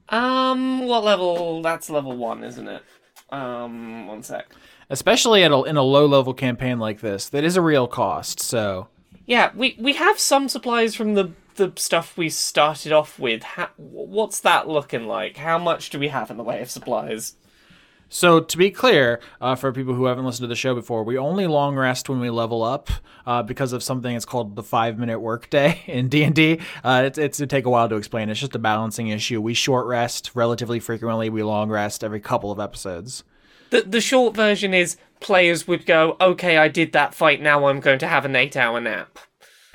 Um, 0.08 0.86
what 0.86 1.04
level? 1.04 1.60
That's 1.62 1.90
level 1.90 2.16
one, 2.16 2.42
isn't 2.44 2.66
it? 2.68 2.82
Um, 3.30 4.06
one 4.06 4.22
sec. 4.22 4.46
Especially 4.90 5.42
at 5.44 5.50
a, 5.50 5.62
in 5.64 5.76
a 5.76 5.82
low 5.82 6.06
level 6.06 6.32
campaign 6.32 6.78
like 6.78 7.00
this, 7.00 7.28
that 7.28 7.44
is 7.44 7.56
a 7.56 7.62
real 7.62 7.86
cost. 7.86 8.40
So 8.40 8.88
Yeah, 9.26 9.50
we 9.54 9.76
we 9.78 9.94
have 9.94 10.18
some 10.18 10.48
supplies 10.48 10.94
from 10.94 11.14
the 11.14 11.32
the 11.56 11.72
stuff 11.76 12.16
we 12.16 12.28
started 12.30 12.92
off 12.92 13.18
with. 13.18 13.42
Ha- 13.42 13.72
what's 13.76 14.40
that 14.40 14.68
looking 14.68 15.06
like? 15.06 15.36
How 15.36 15.58
much 15.58 15.90
do 15.90 15.98
we 15.98 16.08
have 16.08 16.30
in 16.30 16.36
the 16.36 16.44
way 16.44 16.62
of 16.62 16.70
supplies? 16.70 17.34
So 18.08 18.40
to 18.40 18.56
be 18.56 18.70
clear, 18.70 19.20
uh, 19.40 19.54
for 19.54 19.72
people 19.72 19.94
who 19.94 20.06
haven't 20.06 20.24
listened 20.24 20.44
to 20.44 20.48
the 20.48 20.56
show 20.56 20.74
before, 20.74 21.04
we 21.04 21.18
only 21.18 21.46
long 21.46 21.76
rest 21.76 22.08
when 22.08 22.20
we 22.20 22.30
level 22.30 22.62
up 22.62 22.88
uh, 23.26 23.42
because 23.42 23.72
of 23.72 23.82
something 23.82 24.12
that's 24.12 24.24
called 24.24 24.56
the 24.56 24.62
five 24.62 24.98
minute 24.98 25.20
workday 25.20 25.82
in 25.86 26.08
D 26.08 26.24
and 26.24 26.34
D. 26.34 26.60
Uh, 26.82 27.02
It's 27.04 27.18
it's 27.18 27.40
it 27.40 27.50
take 27.50 27.66
a 27.66 27.70
while 27.70 27.88
to 27.88 27.96
explain. 27.96 28.30
It's 28.30 28.40
just 28.40 28.54
a 28.54 28.58
balancing 28.58 29.08
issue. 29.08 29.40
We 29.40 29.54
short 29.54 29.86
rest 29.86 30.30
relatively 30.34 30.80
frequently. 30.80 31.28
We 31.28 31.42
long 31.42 31.68
rest 31.68 32.02
every 32.02 32.20
couple 32.20 32.50
of 32.50 32.58
episodes. 32.58 33.24
The 33.70 33.82
the 33.82 34.00
short 34.00 34.34
version 34.34 34.72
is 34.72 34.96
players 35.20 35.68
would 35.68 35.84
go, 35.84 36.16
okay, 36.20 36.56
I 36.56 36.68
did 36.68 36.92
that 36.92 37.14
fight. 37.14 37.42
Now 37.42 37.66
I'm 37.66 37.80
going 37.80 37.98
to 37.98 38.06
have 38.06 38.24
an 38.24 38.36
eight 38.36 38.56
hour 38.56 38.80
nap. 38.80 39.18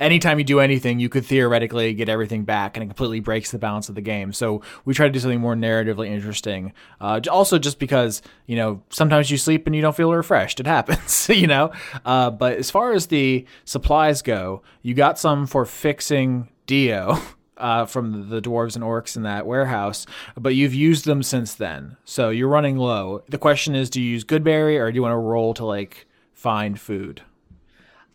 Anytime 0.00 0.38
you 0.38 0.44
do 0.44 0.58
anything, 0.58 0.98
you 0.98 1.08
could 1.08 1.24
theoretically 1.24 1.94
get 1.94 2.08
everything 2.08 2.44
back, 2.44 2.76
and 2.76 2.82
it 2.82 2.88
completely 2.88 3.20
breaks 3.20 3.52
the 3.52 3.58
balance 3.58 3.88
of 3.88 3.94
the 3.94 4.00
game. 4.00 4.32
So 4.32 4.60
we 4.84 4.92
try 4.92 5.06
to 5.06 5.12
do 5.12 5.20
something 5.20 5.40
more 5.40 5.54
narratively 5.54 6.08
interesting. 6.08 6.72
Uh, 7.00 7.20
also, 7.30 7.60
just 7.60 7.78
because 7.78 8.20
you 8.46 8.56
know 8.56 8.82
sometimes 8.90 9.30
you 9.30 9.38
sleep 9.38 9.66
and 9.66 9.76
you 9.76 9.82
don't 9.82 9.96
feel 9.96 10.12
refreshed, 10.12 10.58
it 10.58 10.66
happens, 10.78 11.28
you 11.32 11.46
know. 11.46 11.70
Uh, 12.04 12.30
but 12.30 12.54
as 12.58 12.70
far 12.70 12.92
as 12.92 13.06
the 13.06 13.46
supplies 13.64 14.20
go, 14.20 14.62
you 14.82 14.94
got 14.94 15.18
some 15.18 15.46
for 15.46 15.64
fixing 15.64 16.48
Dio. 16.66 17.18
Uh, 17.56 17.86
from 17.86 18.30
the 18.30 18.42
dwarves 18.42 18.74
and 18.74 18.84
orcs 18.84 19.14
in 19.14 19.22
that 19.22 19.46
warehouse, 19.46 20.06
but 20.36 20.56
you've 20.56 20.74
used 20.74 21.04
them 21.04 21.22
since 21.22 21.54
then, 21.54 21.96
so 22.04 22.30
you're 22.30 22.48
running 22.48 22.76
low. 22.76 23.22
The 23.28 23.38
question 23.38 23.76
is, 23.76 23.88
do 23.88 24.02
you 24.02 24.10
use 24.10 24.24
Goodberry 24.24 24.76
or 24.76 24.90
do 24.90 24.96
you 24.96 25.02
want 25.02 25.12
to 25.12 25.18
roll 25.18 25.54
to 25.54 25.64
like 25.64 26.08
find 26.32 26.78
food? 26.78 27.22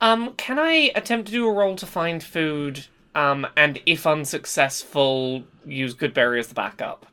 Um, 0.02 0.34
can 0.36 0.58
I 0.60 0.92
attempt 0.96 1.28
to 1.28 1.32
do 1.32 1.48
a 1.48 1.52
roll 1.52 1.76
to 1.76 1.86
find 1.86 2.24
food? 2.24 2.86
Um, 3.16 3.48
and 3.58 3.82
if 3.86 4.08
unsuccessful, 4.08 5.44
use 5.66 5.96
Goodberry 5.96 6.40
as 6.40 6.48
the 6.48 6.54
backup. 6.54 7.06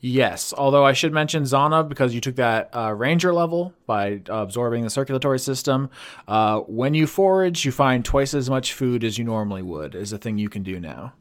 Yes, 0.00 0.54
although 0.56 0.84
I 0.84 0.92
should 0.92 1.12
mention 1.12 1.42
Zana 1.42 1.88
because 1.88 2.14
you 2.14 2.20
took 2.20 2.36
that 2.36 2.70
uh, 2.72 2.92
ranger 2.92 3.34
level 3.34 3.74
by 3.86 4.20
uh, 4.28 4.34
absorbing 4.34 4.84
the 4.84 4.90
circulatory 4.90 5.40
system. 5.40 5.90
Uh, 6.28 6.60
when 6.60 6.94
you 6.94 7.06
forage, 7.06 7.64
you 7.64 7.72
find 7.72 8.04
twice 8.04 8.32
as 8.32 8.48
much 8.48 8.74
food 8.74 9.02
as 9.02 9.18
you 9.18 9.24
normally 9.24 9.62
would. 9.62 9.96
Is 9.96 10.12
a 10.12 10.18
thing 10.18 10.38
you 10.38 10.48
can 10.48 10.62
do 10.62 10.78
now. 10.78 11.14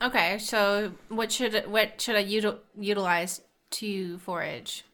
Okay, 0.00 0.38
so 0.38 0.92
what 1.08 1.32
should 1.32 1.64
what 1.66 2.00
should 2.00 2.14
I 2.14 2.24
util- 2.24 2.58
utilize 2.78 3.40
to 3.70 4.18
forage? 4.18 4.84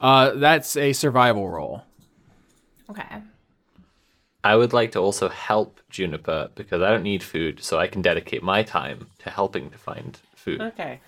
Uh, 0.00 0.30
that's 0.30 0.76
a 0.76 0.94
survival 0.94 1.50
roll. 1.50 1.82
Okay. 2.88 3.22
I 4.42 4.56
would 4.56 4.72
like 4.72 4.92
to 4.92 4.98
also 4.98 5.28
help 5.28 5.80
Juniper 5.90 6.50
because 6.54 6.80
I 6.82 6.90
don't 6.90 7.02
need 7.02 7.22
food, 7.22 7.62
so 7.62 7.78
I 7.78 7.86
can 7.88 8.00
dedicate 8.02 8.42
my 8.42 8.62
time 8.62 9.08
to 9.20 9.30
helping 9.30 9.70
to 9.70 9.78
find 9.78 10.18
food. 10.34 10.60
Okay. 10.60 11.00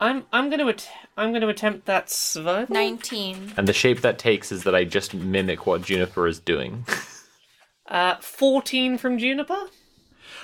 I'm 0.00 0.26
I'm 0.32 0.48
gonna 0.48 0.66
att- 0.68 0.88
I'm 1.16 1.32
gonna 1.32 1.48
attempt 1.48 1.86
that 1.86 2.08
survival. 2.08 2.72
19. 2.72 3.54
And 3.56 3.66
the 3.66 3.72
shape 3.72 4.00
that 4.02 4.18
takes 4.18 4.52
is 4.52 4.62
that 4.62 4.74
I 4.74 4.84
just 4.84 5.12
mimic 5.12 5.66
what 5.66 5.82
Juniper 5.82 6.28
is 6.28 6.38
doing. 6.38 6.86
Uh, 7.88 8.16
fourteen 8.20 8.96
from 8.98 9.18
Juniper. 9.18 9.58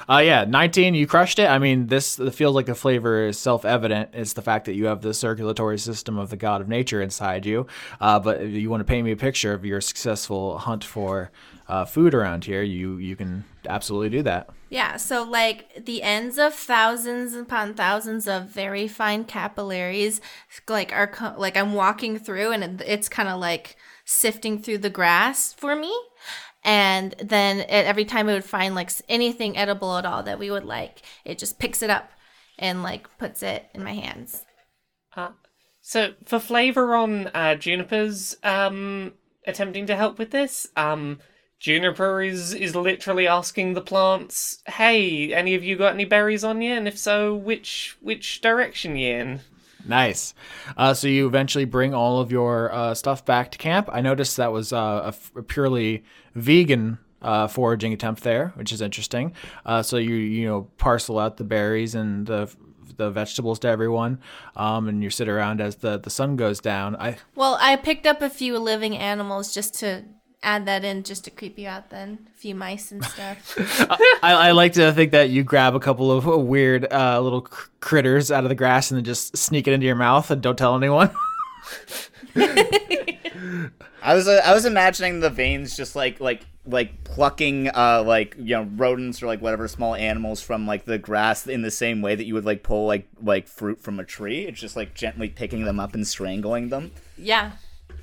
Uh, 0.08 0.18
yeah, 0.18 0.44
19, 0.44 0.94
you 0.94 1.06
crushed 1.06 1.38
it. 1.38 1.46
I 1.46 1.58
mean, 1.58 1.86
this 1.86 2.16
feels 2.32 2.54
like 2.54 2.66
the 2.66 2.74
flavor 2.74 3.26
is 3.26 3.38
self 3.38 3.64
evident. 3.64 4.10
It's 4.12 4.34
the 4.34 4.42
fact 4.42 4.66
that 4.66 4.74
you 4.74 4.86
have 4.86 5.00
the 5.00 5.14
circulatory 5.14 5.78
system 5.78 6.18
of 6.18 6.30
the 6.30 6.36
god 6.36 6.60
of 6.60 6.68
nature 6.68 7.00
inside 7.00 7.46
you. 7.46 7.66
Uh, 8.00 8.18
but 8.18 8.40
if 8.42 8.50
you 8.50 8.70
want 8.70 8.80
to 8.80 8.84
paint 8.84 9.04
me 9.04 9.12
a 9.12 9.16
picture 9.16 9.52
of 9.52 9.64
your 9.64 9.80
successful 9.80 10.58
hunt 10.58 10.84
for 10.84 11.30
uh, 11.68 11.84
food 11.84 12.14
around 12.14 12.44
here, 12.44 12.62
you, 12.62 12.98
you 12.98 13.16
can 13.16 13.44
absolutely 13.68 14.10
do 14.10 14.22
that. 14.22 14.50
Yeah, 14.68 14.96
so 14.96 15.22
like 15.22 15.84
the 15.84 16.02
ends 16.02 16.36
of 16.36 16.52
thousands 16.52 17.34
upon 17.34 17.74
thousands 17.74 18.26
of 18.26 18.46
very 18.48 18.88
fine 18.88 19.24
capillaries, 19.24 20.20
like 20.68 20.92
are 20.92 21.06
co- 21.06 21.34
like 21.38 21.56
I'm 21.56 21.74
walking 21.74 22.18
through, 22.18 22.50
and 22.50 22.82
it's 22.82 23.08
kind 23.08 23.28
of 23.28 23.38
like 23.38 23.76
sifting 24.04 24.60
through 24.60 24.78
the 24.78 24.90
grass 24.90 25.52
for 25.52 25.76
me. 25.76 25.96
And 26.64 27.14
then 27.18 27.66
every 27.68 28.06
time 28.06 28.28
it 28.28 28.32
would 28.32 28.44
find 28.44 28.74
like 28.74 28.90
anything 29.08 29.56
edible 29.56 29.98
at 29.98 30.06
all 30.06 30.22
that 30.22 30.38
we 30.38 30.50
would 30.50 30.64
like, 30.64 31.02
it 31.24 31.38
just 31.38 31.58
picks 31.58 31.82
it 31.82 31.90
up 31.90 32.10
and 32.58 32.82
like 32.82 33.18
puts 33.18 33.42
it 33.42 33.66
in 33.74 33.84
my 33.84 33.92
hands. 33.92 34.44
So 35.82 36.14
for 36.24 36.38
flavor 36.38 36.94
on 36.96 37.28
uh, 37.34 37.56
Juniper's 37.56 38.36
um 38.42 39.12
attempting 39.46 39.86
to 39.86 39.96
help 39.96 40.18
with 40.18 40.30
this, 40.30 40.66
um 40.76 41.20
Juniper 41.60 42.22
is 42.22 42.54
is 42.54 42.74
literally 42.74 43.26
asking 43.26 43.74
the 43.74 43.80
plants, 43.80 44.62
"Hey, 44.66 45.32
any 45.32 45.54
of 45.54 45.62
you 45.62 45.76
got 45.76 45.94
any 45.94 46.04
berries 46.06 46.44
on 46.44 46.62
you? 46.62 46.72
And 46.74 46.88
if 46.88 46.96
so, 46.98 47.34
which 47.34 47.96
which 48.00 48.40
direction 48.40 48.96
you 48.96 49.14
in?" 49.14 49.40
Nice. 49.86 50.34
Uh, 50.76 50.94
so 50.94 51.08
you 51.08 51.26
eventually 51.26 51.64
bring 51.64 51.94
all 51.94 52.20
of 52.20 52.32
your 52.32 52.72
uh, 52.72 52.94
stuff 52.94 53.24
back 53.24 53.50
to 53.52 53.58
camp. 53.58 53.88
I 53.92 54.00
noticed 54.00 54.36
that 54.36 54.52
was 54.52 54.72
uh, 54.72 55.02
a, 55.04 55.08
f- 55.08 55.32
a 55.36 55.42
purely 55.42 56.04
vegan 56.34 56.98
uh, 57.22 57.48
foraging 57.48 57.92
attempt 57.92 58.22
there, 58.22 58.52
which 58.56 58.72
is 58.72 58.80
interesting. 58.80 59.32
Uh, 59.64 59.82
so 59.82 59.96
you 59.96 60.14
you 60.14 60.46
know 60.46 60.68
parcel 60.78 61.18
out 61.18 61.36
the 61.36 61.44
berries 61.44 61.94
and 61.94 62.26
the 62.26 62.54
the 62.96 63.10
vegetables 63.10 63.58
to 63.60 63.68
everyone, 63.68 64.20
um, 64.56 64.88
and 64.88 65.02
you 65.02 65.10
sit 65.10 65.28
around 65.28 65.60
as 65.60 65.76
the 65.76 65.98
the 65.98 66.10
sun 66.10 66.36
goes 66.36 66.60
down. 66.60 66.96
I 66.96 67.16
Well, 67.34 67.58
I 67.60 67.76
picked 67.76 68.06
up 68.06 68.22
a 68.22 68.30
few 68.30 68.58
living 68.58 68.96
animals 68.96 69.52
just 69.52 69.74
to 69.80 70.04
add 70.44 70.66
that 70.66 70.84
in, 70.84 71.02
just 71.02 71.24
to 71.24 71.30
creep 71.30 71.58
you 71.58 71.66
out. 71.66 71.90
Then 71.90 72.26
a 72.34 72.38
few 72.38 72.54
mice 72.54 72.92
and 72.92 73.04
stuff. 73.04 73.56
I, 74.22 74.48
I 74.48 74.50
like 74.52 74.74
to 74.74 74.92
think 74.92 75.12
that 75.12 75.30
you 75.30 75.42
grab 75.42 75.74
a 75.74 75.80
couple 75.80 76.12
of 76.12 76.24
weird 76.26 76.92
uh, 76.92 77.20
little 77.20 77.40
cr- 77.40 77.68
critters 77.80 78.30
out 78.30 78.44
of 78.44 78.48
the 78.50 78.54
grass 78.54 78.90
and 78.90 78.98
then 78.98 79.04
just 79.04 79.36
sneak 79.36 79.66
it 79.66 79.72
into 79.72 79.86
your 79.86 79.96
mouth 79.96 80.30
and 80.30 80.40
don't 80.42 80.56
tell 80.56 80.76
anyone. 80.76 81.10
I 84.02 84.14
was 84.14 84.28
uh, 84.28 84.40
I 84.44 84.52
was 84.52 84.66
imagining 84.66 85.20
the 85.20 85.30
veins 85.30 85.76
just 85.76 85.96
like 85.96 86.20
like 86.20 86.44
like 86.66 87.04
plucking 87.04 87.68
uh 87.74 88.02
like 88.06 88.34
you 88.38 88.54
know 88.56 88.68
rodents 88.76 89.22
or 89.22 89.26
like 89.26 89.40
whatever 89.40 89.68
small 89.68 89.94
animals 89.94 90.40
from 90.40 90.66
like 90.66 90.84
the 90.84 90.98
grass 90.98 91.46
in 91.46 91.62
the 91.62 91.70
same 91.70 92.00
way 92.02 92.14
that 92.14 92.24
you 92.24 92.34
would 92.34 92.44
like 92.44 92.62
pull 92.62 92.86
like 92.86 93.08
like 93.22 93.48
fruit 93.48 93.80
from 93.80 93.98
a 93.98 94.04
tree. 94.04 94.46
It's 94.46 94.60
just 94.60 94.76
like 94.76 94.94
gently 94.94 95.28
picking 95.28 95.64
them 95.64 95.80
up 95.80 95.94
and 95.94 96.06
strangling 96.06 96.68
them. 96.68 96.92
yeah. 97.16 97.52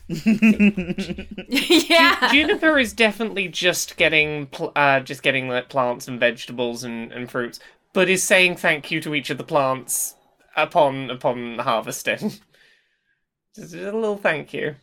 yeah. 1.48 2.32
Juniper 2.32 2.78
is 2.78 2.94
definitely 2.94 3.48
just 3.48 3.98
getting 3.98 4.48
pl- 4.48 4.72
uh, 4.76 5.00
just 5.00 5.24
getting 5.24 5.48
like 5.48 5.70
plants 5.70 6.08
and 6.08 6.20
vegetables 6.20 6.84
and, 6.84 7.12
and 7.12 7.30
fruits, 7.32 7.60
but 7.94 8.10
is 8.10 8.24
saying 8.24 8.58
thank 8.58 8.92
you 8.92 9.02
to 9.02 9.16
each 9.16 9.30
of 9.30 9.38
the 9.38 9.44
plants 9.44 10.16
upon 10.56 11.10
upon 11.10 11.60
harvesting. 11.60 12.18
just 13.56 13.74
a 13.74 13.92
little 13.92 14.18
thank 14.18 14.54
you. 14.54 14.76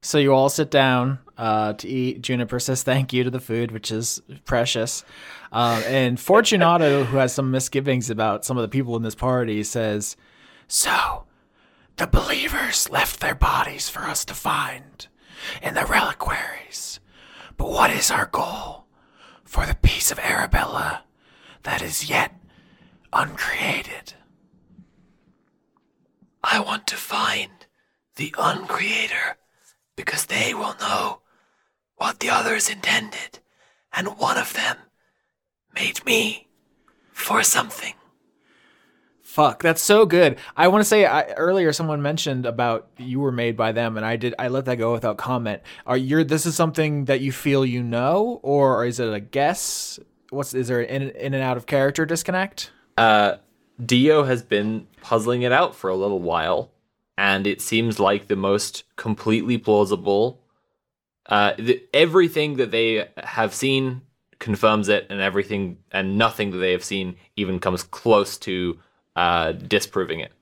So 0.00 0.18
you 0.18 0.32
all 0.32 0.48
sit 0.48 0.70
down 0.70 1.18
uh, 1.36 1.72
to 1.74 1.88
eat. 1.88 2.22
Juniper 2.22 2.60
says 2.60 2.82
thank 2.82 3.12
you 3.12 3.24
to 3.24 3.30
the 3.30 3.40
food, 3.40 3.72
which 3.72 3.90
is 3.90 4.22
precious. 4.44 5.04
Um, 5.50 5.82
and 5.86 6.20
Fortunato, 6.20 7.04
who 7.04 7.16
has 7.16 7.32
some 7.32 7.50
misgivings 7.50 8.08
about 8.10 8.44
some 8.44 8.56
of 8.56 8.62
the 8.62 8.68
people 8.68 8.96
in 8.96 9.02
this 9.02 9.16
party, 9.16 9.62
says, 9.64 10.16
So, 10.68 11.24
the 11.98 12.06
believers 12.06 12.88
left 12.88 13.20
their 13.20 13.34
bodies 13.34 13.88
for 13.88 14.04
us 14.04 14.24
to 14.24 14.34
find 14.34 15.08
in 15.60 15.74
the 15.74 15.84
reliquaries. 15.84 17.00
But 17.56 17.70
what 17.70 17.90
is 17.90 18.10
our 18.10 18.26
goal 18.26 18.86
for 19.44 19.66
the 19.66 19.74
piece 19.74 20.10
of 20.12 20.18
Arabella 20.20 21.02
that 21.64 21.82
is 21.82 22.08
yet 22.08 22.32
uncreated? 23.12 24.14
I 26.42 26.60
want 26.60 26.86
to 26.86 26.96
find 26.96 27.50
the 28.14 28.32
uncreator 28.38 29.34
because 29.96 30.26
they 30.26 30.54
will 30.54 30.76
know 30.80 31.20
what 31.96 32.20
the 32.20 32.30
others 32.30 32.70
intended, 32.70 33.40
and 33.92 34.18
one 34.18 34.38
of 34.38 34.52
them 34.54 34.76
made 35.74 36.04
me 36.06 36.46
for 37.12 37.42
something. 37.42 37.94
"Fuck, 39.38 39.62
that's 39.62 39.80
so 39.80 40.04
good." 40.04 40.36
I 40.56 40.66
want 40.66 40.80
to 40.80 40.84
say 40.84 41.06
I, 41.06 41.22
earlier 41.34 41.72
someone 41.72 42.02
mentioned 42.02 42.44
about 42.44 42.88
you 42.96 43.20
were 43.20 43.30
made 43.30 43.56
by 43.56 43.70
them, 43.70 43.96
and 43.96 44.04
I 44.04 44.16
did. 44.16 44.34
I 44.36 44.48
let 44.48 44.64
that 44.64 44.78
go 44.78 44.92
without 44.92 45.16
comment. 45.16 45.62
Are 45.86 45.96
you? 45.96 46.24
This 46.24 46.44
is 46.44 46.56
something 46.56 47.04
that 47.04 47.20
you 47.20 47.30
feel 47.30 47.64
you 47.64 47.84
know, 47.84 48.40
or 48.42 48.84
is 48.84 48.98
it 48.98 49.12
a 49.12 49.20
guess? 49.20 50.00
What's 50.30 50.54
is 50.54 50.66
there 50.66 50.80
an 50.80 51.02
in, 51.02 51.10
in 51.10 51.34
and 51.34 51.42
out 51.44 51.56
of 51.56 51.66
character 51.66 52.04
disconnect? 52.04 52.72
Uh, 52.96 53.36
Dio 53.86 54.24
has 54.24 54.42
been 54.42 54.88
puzzling 55.02 55.42
it 55.42 55.52
out 55.52 55.76
for 55.76 55.88
a 55.88 55.94
little 55.94 56.20
while, 56.20 56.72
and 57.16 57.46
it 57.46 57.60
seems 57.60 58.00
like 58.00 58.26
the 58.26 58.34
most 58.34 58.82
completely 58.96 59.56
plausible. 59.56 60.42
Uh, 61.26 61.52
the, 61.56 61.80
everything 61.94 62.56
that 62.56 62.72
they 62.72 63.06
have 63.18 63.54
seen 63.54 64.02
confirms 64.40 64.88
it, 64.88 65.06
and 65.10 65.20
everything 65.20 65.78
and 65.92 66.18
nothing 66.18 66.50
that 66.50 66.58
they 66.58 66.72
have 66.72 66.82
seen 66.82 67.14
even 67.36 67.60
comes 67.60 67.84
close 67.84 68.36
to 68.38 68.80
uh, 69.18 69.52
disproving 69.52 70.20
it. 70.20 70.32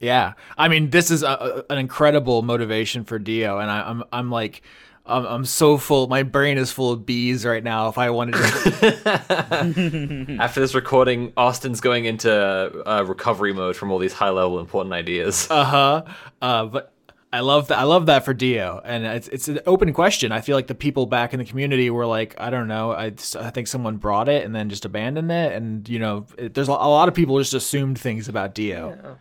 Yeah, 0.00 0.34
I 0.56 0.68
mean, 0.68 0.90
this 0.90 1.10
is 1.10 1.22
a, 1.22 1.64
a- 1.68 1.72
an 1.72 1.78
incredible 1.78 2.42
motivation 2.42 3.04
for 3.04 3.18
Dio, 3.18 3.58
and 3.58 3.70
I, 3.70 3.88
I'm 3.90 4.04
I'm 4.12 4.30
like, 4.30 4.62
I'm, 5.06 5.24
I'm 5.26 5.44
so 5.44 5.76
full. 5.78 6.06
My 6.06 6.22
brain 6.22 6.56
is 6.58 6.70
full 6.70 6.92
of 6.92 7.04
bees 7.04 7.44
right 7.44 7.64
now. 7.64 7.88
If 7.88 7.98
I 7.98 8.10
wanted 8.10 8.34
to, 8.34 10.36
After 10.40 10.60
this 10.60 10.74
recording, 10.74 11.32
Austin's 11.36 11.80
going 11.80 12.04
into 12.04 12.30
uh, 12.32 13.04
recovery 13.06 13.52
mode 13.52 13.76
from 13.76 13.90
all 13.90 13.98
these 13.98 14.12
high 14.12 14.30
level 14.30 14.60
important 14.60 14.92
ideas. 14.92 15.48
uh 15.50 15.64
huh. 15.64 16.02
Uh, 16.40 16.64
but 16.66 16.92
I 17.30 17.40
love 17.40 17.68
that. 17.68 17.78
I 17.78 17.82
love 17.82 18.06
that 18.06 18.24
for 18.24 18.32
Dio, 18.32 18.80
and 18.84 19.04
it's 19.04 19.28
it's 19.28 19.48
an 19.48 19.60
open 19.66 19.92
question. 19.92 20.32
I 20.32 20.40
feel 20.40 20.56
like 20.56 20.66
the 20.66 20.74
people 20.74 21.04
back 21.04 21.34
in 21.34 21.38
the 21.38 21.44
community 21.44 21.90
were 21.90 22.06
like, 22.06 22.34
I 22.38 22.48
don't 22.48 22.68
know. 22.68 22.92
I 22.92 23.10
just- 23.10 23.36
I 23.36 23.50
think 23.50 23.66
someone 23.66 23.98
brought 23.98 24.30
it 24.30 24.46
and 24.46 24.54
then 24.54 24.70
just 24.70 24.86
abandoned 24.86 25.30
it, 25.30 25.52
and 25.52 25.86
you 25.88 25.98
know, 25.98 26.24
it, 26.38 26.54
there's 26.54 26.68
a, 26.68 26.72
a 26.72 26.88
lot 26.88 27.06
of 27.08 27.14
people 27.14 27.38
just 27.38 27.52
assumed 27.52 27.98
things 27.98 28.28
about 28.28 28.54
Dio. 28.54 29.18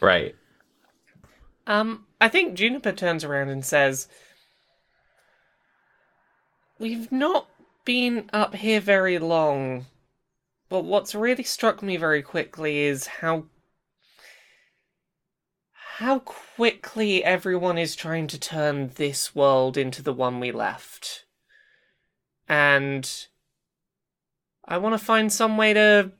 right. 0.00 0.34
Um, 1.68 2.06
I 2.20 2.28
think 2.28 2.54
Juniper 2.54 2.90
turns 2.90 3.22
around 3.22 3.50
and 3.50 3.64
says, 3.64 4.08
We've 6.80 7.12
not 7.12 7.46
been 7.84 8.28
up 8.32 8.56
here 8.56 8.80
very 8.80 9.20
long, 9.20 9.86
but 10.68 10.84
what's 10.84 11.14
really 11.14 11.44
struck 11.44 11.82
me 11.82 11.96
very 11.96 12.22
quickly 12.22 12.78
is 12.80 13.06
how. 13.06 13.44
How 15.96 16.20
quickly 16.20 17.22
everyone 17.22 17.76
is 17.76 17.94
trying 17.94 18.26
to 18.26 18.40
turn 18.40 18.90
this 18.94 19.34
world 19.34 19.76
into 19.76 20.02
the 20.02 20.12
one 20.12 20.40
we 20.40 20.50
left. 20.50 21.26
And. 22.48 23.26
I 24.64 24.78
want 24.78 24.94
to 24.98 25.04
find 25.04 25.30
some 25.30 25.58
way 25.58 25.74
to. 25.74 26.12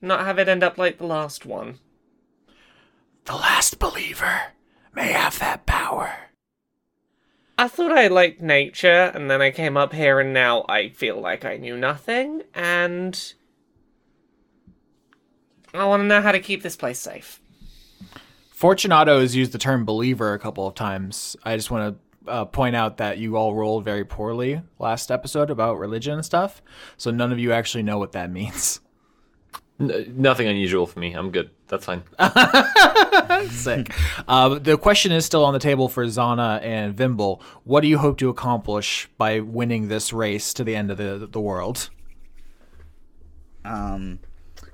not 0.00 0.24
have 0.24 0.38
it 0.38 0.48
end 0.48 0.62
up 0.62 0.78
like 0.78 0.98
the 0.98 1.06
last 1.06 1.44
one. 1.44 1.80
The 3.24 3.34
last 3.34 3.80
believer 3.80 4.42
may 4.94 5.10
have 5.10 5.40
that 5.40 5.66
power. 5.66 6.14
I 7.58 7.66
thought 7.66 7.90
I 7.90 8.06
liked 8.06 8.40
nature, 8.40 9.10
and 9.12 9.28
then 9.28 9.42
I 9.42 9.50
came 9.50 9.76
up 9.76 9.92
here, 9.92 10.20
and 10.20 10.32
now 10.32 10.64
I 10.68 10.90
feel 10.90 11.20
like 11.20 11.44
I 11.44 11.56
knew 11.56 11.76
nothing, 11.76 12.42
and. 12.54 13.34
I 15.74 15.84
want 15.84 16.02
to 16.02 16.06
know 16.06 16.22
how 16.22 16.32
to 16.32 16.38
keep 16.38 16.62
this 16.62 16.76
place 16.76 17.00
safe. 17.00 17.40
Fortunato 18.56 19.20
has 19.20 19.36
used 19.36 19.52
the 19.52 19.58
term 19.58 19.84
believer 19.84 20.32
a 20.32 20.38
couple 20.38 20.66
of 20.66 20.74
times. 20.74 21.36
I 21.44 21.56
just 21.56 21.70
want 21.70 21.98
to 22.24 22.32
uh, 22.32 22.44
point 22.46 22.74
out 22.74 22.96
that 22.96 23.18
you 23.18 23.36
all 23.36 23.54
rolled 23.54 23.84
very 23.84 24.02
poorly 24.02 24.62
last 24.78 25.10
episode 25.10 25.50
about 25.50 25.78
religion 25.78 26.14
and 26.14 26.24
stuff, 26.24 26.62
so 26.96 27.10
none 27.10 27.32
of 27.32 27.38
you 27.38 27.52
actually 27.52 27.82
know 27.82 27.98
what 27.98 28.12
that 28.12 28.30
means. 28.30 28.80
N- 29.78 30.14
nothing 30.16 30.48
unusual 30.48 30.86
for 30.86 31.00
me. 31.00 31.12
I'm 31.12 31.32
good. 31.32 31.50
That's 31.68 31.84
fine. 31.84 32.02
Sick. 33.50 33.92
uh, 34.26 34.58
the 34.58 34.78
question 34.78 35.12
is 35.12 35.26
still 35.26 35.44
on 35.44 35.52
the 35.52 35.58
table 35.58 35.90
for 35.90 36.06
Zana 36.06 36.58
and 36.62 36.96
Vimble. 36.96 37.42
What 37.64 37.82
do 37.82 37.88
you 37.88 37.98
hope 37.98 38.16
to 38.18 38.30
accomplish 38.30 39.06
by 39.18 39.40
winning 39.40 39.88
this 39.88 40.14
race 40.14 40.54
to 40.54 40.64
the 40.64 40.74
end 40.74 40.90
of 40.90 40.96
the 40.96 41.28
the 41.30 41.40
world? 41.42 41.90
Um, 43.66 44.20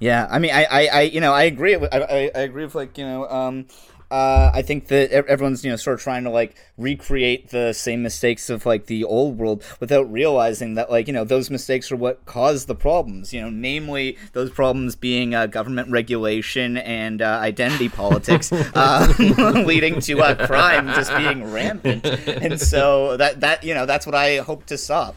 yeah, 0.02 0.26
I 0.28 0.40
mean, 0.40 0.50
I, 0.52 0.64
I, 0.64 0.86
I 0.86 1.00
you 1.02 1.20
know, 1.20 1.32
I 1.32 1.44
agree. 1.44 1.76
With, 1.76 1.94
I, 1.94 1.98
I, 2.00 2.30
I 2.34 2.40
agree 2.40 2.64
with 2.64 2.74
like, 2.74 2.98
you 2.98 3.04
know, 3.04 3.28
um, 3.28 3.66
uh, 4.10 4.50
I 4.52 4.60
think 4.62 4.88
that 4.88 5.12
everyone's, 5.12 5.64
you 5.64 5.70
know, 5.70 5.76
sort 5.76 5.94
of 5.94 6.00
trying 6.00 6.24
to 6.24 6.30
like 6.30 6.56
recreate 6.76 7.50
the 7.50 7.72
same 7.72 8.02
mistakes 8.02 8.50
of 8.50 8.66
like 8.66 8.86
the 8.86 9.04
old 9.04 9.38
world 9.38 9.62
without 9.78 10.10
realizing 10.10 10.74
that 10.74 10.90
like, 10.90 11.06
you 11.06 11.12
know, 11.12 11.22
those 11.22 11.50
mistakes 11.50 11.92
are 11.92 11.96
what 11.96 12.26
caused 12.26 12.66
the 12.66 12.74
problems. 12.74 13.32
You 13.32 13.42
know, 13.42 13.48
namely 13.48 14.18
those 14.32 14.50
problems 14.50 14.96
being 14.96 15.36
uh, 15.36 15.46
government 15.46 15.88
regulation 15.88 16.78
and 16.78 17.22
uh, 17.22 17.38
identity 17.40 17.88
politics, 17.88 18.50
uh, 18.74 19.06
leading 19.64 20.00
to 20.00 20.20
uh, 20.20 20.46
crime 20.48 20.88
just 20.88 21.16
being 21.16 21.52
rampant. 21.52 22.04
And 22.04 22.60
so 22.60 23.16
that 23.18 23.38
that 23.40 23.62
you 23.62 23.72
know, 23.72 23.86
that's 23.86 24.04
what 24.04 24.16
I 24.16 24.38
hope 24.38 24.66
to 24.66 24.76
stop. 24.76 25.14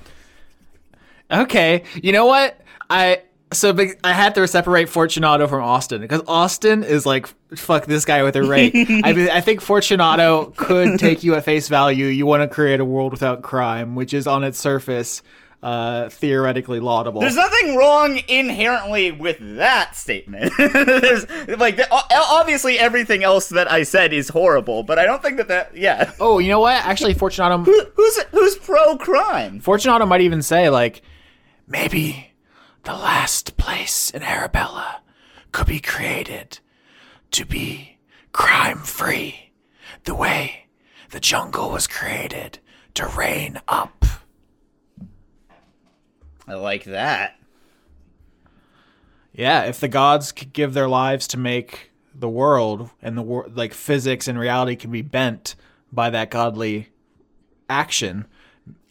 Okay, 1.31 1.83
you 1.95 2.11
know 2.11 2.27
what? 2.27 2.61
I 2.87 3.23
so 3.53 3.75
I 4.03 4.13
had 4.13 4.35
to 4.35 4.47
separate 4.47 4.89
Fortunato 4.89 5.47
from 5.47 5.63
Austin 5.63 6.01
because 6.01 6.21
Austin 6.27 6.83
is 6.83 7.05
like 7.05 7.27
fuck 7.55 7.85
this 7.85 8.05
guy 8.05 8.23
with 8.23 8.35
a 8.35 8.43
rake. 8.43 8.73
I 8.75 9.13
mean, 9.13 9.29
I 9.29 9.41
think 9.41 9.61
Fortunato 9.61 10.53
could 10.57 10.99
take 10.99 11.23
you 11.23 11.35
at 11.35 11.45
face 11.45 11.67
value. 11.69 12.07
You 12.07 12.25
want 12.25 12.41
to 12.41 12.53
create 12.53 12.79
a 12.79 12.85
world 12.85 13.11
without 13.11 13.41
crime, 13.41 13.95
which 13.95 14.13
is 14.13 14.27
on 14.27 14.43
its 14.43 14.59
surface 14.59 15.21
uh, 15.63 16.09
theoretically 16.09 16.79
laudable. 16.79 17.21
There's 17.21 17.35
nothing 17.35 17.75
wrong 17.75 18.19
inherently 18.27 19.11
with 19.11 19.37
that 19.57 19.95
statement. 19.95 20.51
There's 20.57 21.25
like 21.57 21.77
the- 21.77 21.87
obviously 21.91 22.77
everything 22.77 23.23
else 23.23 23.49
that 23.49 23.71
I 23.71 23.83
said 23.83 24.11
is 24.13 24.29
horrible, 24.29 24.83
but 24.83 24.99
I 24.99 25.05
don't 25.05 25.21
think 25.21 25.37
that 25.37 25.47
that 25.47 25.75
yeah. 25.75 26.11
oh, 26.19 26.39
you 26.39 26.49
know 26.49 26.59
what? 26.59 26.75
Actually, 26.85 27.13
Fortunato 27.13 27.59
Who, 27.59 27.85
who's 27.95 28.19
who's 28.31 28.57
pro 28.57 28.97
crime? 28.97 29.59
Fortunato 29.59 30.05
might 30.05 30.21
even 30.21 30.41
say 30.41 30.69
like 30.69 31.01
Maybe 31.67 32.31
the 32.85 32.93
last 32.93 33.57
place 33.57 34.11
in 34.11 34.23
Arabella 34.23 35.01
could 35.51 35.67
be 35.67 35.79
created 35.79 36.59
to 37.31 37.45
be 37.45 37.97
crime 38.31 38.77
free, 38.77 39.51
the 40.03 40.15
way 40.15 40.67
the 41.09 41.19
jungle 41.19 41.71
was 41.71 41.87
created 41.87 42.59
to 42.93 43.07
rain 43.07 43.59
up. 43.67 44.05
I 46.47 46.53
like 46.53 46.83
that. 46.83 47.39
Yeah, 49.33 49.63
if 49.63 49.79
the 49.79 49.87
gods 49.87 50.31
could 50.31 50.53
give 50.53 50.73
their 50.73 50.87
lives 50.87 51.27
to 51.29 51.37
make 51.37 51.91
the 52.13 52.29
world 52.29 52.91
and 53.01 53.17
the 53.17 53.21
world 53.21 53.57
like 53.57 53.73
physics 53.73 54.27
and 54.27 54.39
reality 54.39 54.75
can 54.75 54.91
be 54.91 55.01
bent 55.01 55.55
by 55.91 56.09
that 56.11 56.29
godly 56.29 56.89
action. 57.69 58.27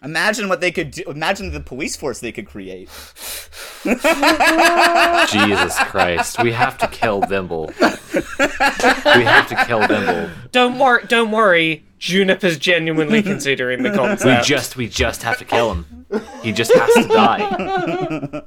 Imagine 0.04 0.48
what 0.48 0.60
they 0.60 0.70
could 0.70 0.90
do. 0.90 1.02
Imagine 1.06 1.50
the 1.52 1.60
police 1.60 1.96
force 1.96 2.20
they 2.20 2.32
could 2.32 2.46
create. 2.46 2.88
Jesus 3.84 5.78
Christ. 5.84 6.42
We 6.42 6.52
have 6.52 6.76
to 6.78 6.86
kill 6.88 7.22
Vimble. 7.22 7.72
we 7.78 7.82
have 9.24 9.48
to 9.48 9.64
kill 9.66 9.86
Vimble. 9.86 10.30
Don't 10.52 10.78
worry, 10.78 11.06
don't 11.06 11.30
worry. 11.30 11.84
Juniper's 11.98 12.58
genuinely 12.58 13.22
considering 13.32 13.82
the 13.82 13.90
concept. 13.90 14.24
We 14.24 14.32
concept. 14.32 14.46
just 14.46 14.76
we 14.76 14.88
just 14.88 15.22
have 15.22 15.38
to 15.38 15.44
kill 15.44 15.72
him. 15.72 16.06
He 16.42 16.52
just 16.52 16.72
has 16.74 16.92
to 16.94 17.08
die. 17.08 18.42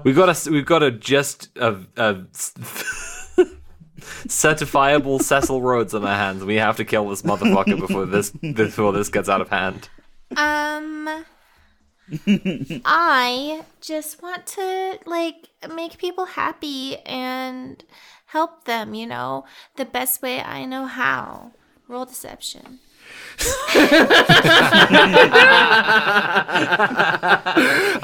We've 0.04 0.16
gotta 0.16 0.50
we've 0.50 0.64
gotta 0.66 0.90
just 0.92 1.50
uh, 1.58 1.76
uh, 1.96 2.14
certifiable 4.28 5.20
Cecil 5.20 5.60
Rhodes 5.60 5.92
on 5.94 6.04
our 6.06 6.14
hands. 6.16 6.42
We 6.44 6.56
have 6.56 6.76
to 6.78 6.84
kill 6.84 7.08
this 7.08 7.22
motherfucker 7.22 7.78
before 7.78 8.06
this 8.06 8.30
before 8.30 8.92
this 8.92 9.08
gets 9.10 9.28
out 9.28 9.40
of 9.42 9.48
hand. 9.50 9.88
Um, 10.36 11.24
I 12.84 13.64
just 13.80 14.22
want 14.22 14.46
to 14.46 14.98
like 15.06 15.48
make 15.74 15.98
people 15.98 16.24
happy 16.26 16.98
and 16.98 17.82
help 18.26 18.64
them. 18.64 18.94
You 18.94 19.06
know, 19.06 19.44
the 19.76 19.84
best 19.84 20.22
way 20.22 20.40
I 20.40 20.64
know 20.64 20.86
how. 20.86 21.52
Roll 21.88 22.04
deception. 22.04 22.78
I 23.70 23.90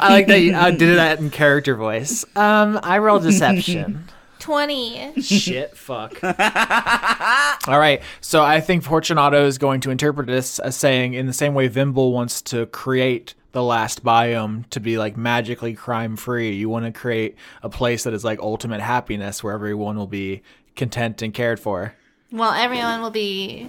like 0.01 0.27
that 0.27 0.41
you 0.41 0.55
uh, 0.55 0.71
did 0.73 0.97
that 0.97 1.21
in 1.21 1.31
character 1.31 1.77
voice. 1.77 2.25
Um, 2.35 2.81
I 2.83 2.99
roll 2.99 3.21
deception. 3.21 4.09
Twenty. 4.47 5.21
Shit, 5.21 5.77
fuck. 5.77 6.23
All 6.23 7.81
right, 7.81 8.01
so 8.21 8.45
I 8.45 8.61
think 8.61 8.85
Fortunato 8.85 9.45
is 9.45 9.59
going 9.59 9.81
to 9.81 9.91
interpret 9.91 10.29
this 10.29 10.61
as 10.61 10.77
saying, 10.77 11.15
in 11.15 11.27
the 11.27 11.33
same 11.33 11.53
way 11.53 11.67
Vimble 11.67 12.13
wants 12.13 12.41
to 12.43 12.67
create 12.67 13.35
the 13.51 13.65
last 13.65 14.05
biome 14.05 14.71
to 14.71 14.79
be 14.79 14.99
like 14.99 15.17
magically 15.17 15.75
crime 15.75 16.15
free, 16.15 16.53
you 16.53 16.69
want 16.69 16.85
to 16.87 16.93
create 16.93 17.35
a 17.65 17.69
place 17.69 18.05
that 18.05 18.15
is 18.15 18.23
like 18.23 18.39
ultimate 18.39 18.81
happiness 18.81 19.43
where 19.43 19.53
everyone 19.53 19.97
will 19.97 20.07
be 20.07 20.43
content 20.77 21.23
and 21.23 21.35
cared 21.35 21.59
for. 21.59 21.97
Well, 22.31 22.53
everyone 22.53 23.03
will 23.03 23.11
be 23.11 23.69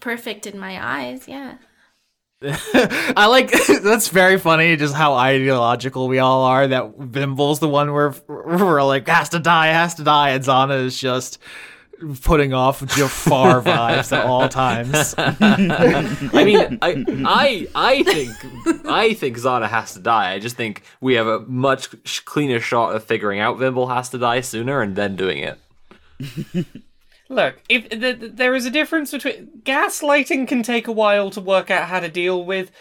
perfect 0.00 0.48
in 0.48 0.58
my 0.58 0.84
eyes. 0.84 1.28
Yeah. 1.28 1.58
I 2.42 3.26
like 3.26 3.52
that's 3.82 4.08
very 4.08 4.38
funny, 4.38 4.74
just 4.76 4.94
how 4.94 5.14
ideological 5.14 6.08
we 6.08 6.18
all 6.20 6.44
are. 6.44 6.66
That 6.66 6.96
Vimble's 6.96 7.60
the 7.60 7.68
one 7.68 7.92
where 7.92 8.14
we're 8.28 8.82
like 8.82 9.06
has 9.08 9.28
to 9.30 9.38
die, 9.38 9.66
has 9.66 9.94
to 9.96 10.04
die, 10.04 10.30
and 10.30 10.42
Zana 10.42 10.82
is 10.82 10.98
just 10.98 11.38
putting 12.22 12.54
off 12.54 12.80
Jafar 12.96 13.60
vibes 13.62 14.16
at 14.16 14.24
all 14.24 14.48
times. 14.48 15.14
I 15.18 16.44
mean, 16.44 16.78
I, 16.80 17.04
I, 17.26 17.66
I 17.74 18.02
think, 18.04 18.86
I 18.86 19.12
think 19.12 19.36
Zana 19.36 19.68
has 19.68 19.92
to 19.92 20.00
die. 20.00 20.32
I 20.32 20.38
just 20.38 20.56
think 20.56 20.82
we 21.02 21.16
have 21.16 21.26
a 21.26 21.40
much 21.40 22.24
cleaner 22.24 22.58
shot 22.58 22.94
of 22.94 23.04
figuring 23.04 23.38
out 23.38 23.58
Vimble 23.58 23.88
has 23.88 24.08
to 24.10 24.18
die 24.18 24.40
sooner 24.40 24.80
and 24.80 24.96
then 24.96 25.14
doing 25.14 25.44
it. 25.44 25.58
Look, 27.30 27.62
if 27.68 27.88
th- 27.88 28.18
th- 28.18 28.32
there 28.34 28.56
is 28.56 28.66
a 28.66 28.70
difference 28.70 29.12
between 29.12 29.62
gaslighting 29.62 30.48
can 30.48 30.64
take 30.64 30.88
a 30.88 30.92
while 30.92 31.30
to 31.30 31.40
work 31.40 31.70
out 31.70 31.88
how 31.88 32.00
to 32.00 32.08
deal 32.08 32.44
with. 32.44 32.72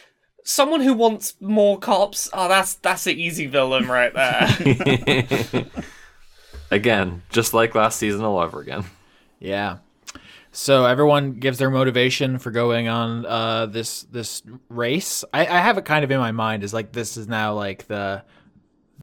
Someone 0.44 0.82
who 0.82 0.96
wants 0.96 1.36
more 1.40 1.78
cops, 1.78 2.28
oh, 2.34 2.48
that's 2.48 2.74
that's 2.74 3.06
an 3.06 3.20
easy 3.20 3.46
villain 3.46 3.88
right 3.88 4.12
there. 4.12 5.66
Again, 6.72 7.22
just 7.30 7.54
like 7.54 7.76
last 7.76 8.00
season 8.00 8.24
all 8.24 8.40
over 8.40 8.60
again. 8.62 8.86
Yeah. 9.40 9.78
So 10.52 10.86
everyone 10.86 11.34
gives 11.34 11.60
their 11.60 11.70
motivation 11.70 12.40
for 12.40 12.50
going 12.50 12.88
on 12.88 13.26
uh, 13.28 13.68
this 13.68 14.04
this 14.04 14.42
race. 14.70 15.24
I, 15.32 15.42
I 15.42 15.60
have 15.60 15.78
it 15.78 15.86
kind 15.86 16.04
of 16.04 16.10
in 16.10 16.20
my 16.20 16.32
mind 16.32 16.64
as 16.64 16.74
like 16.74 16.92
this 16.92 17.18
is 17.18 17.28
now 17.28 17.54
like 17.54 17.88
the 17.88 18.24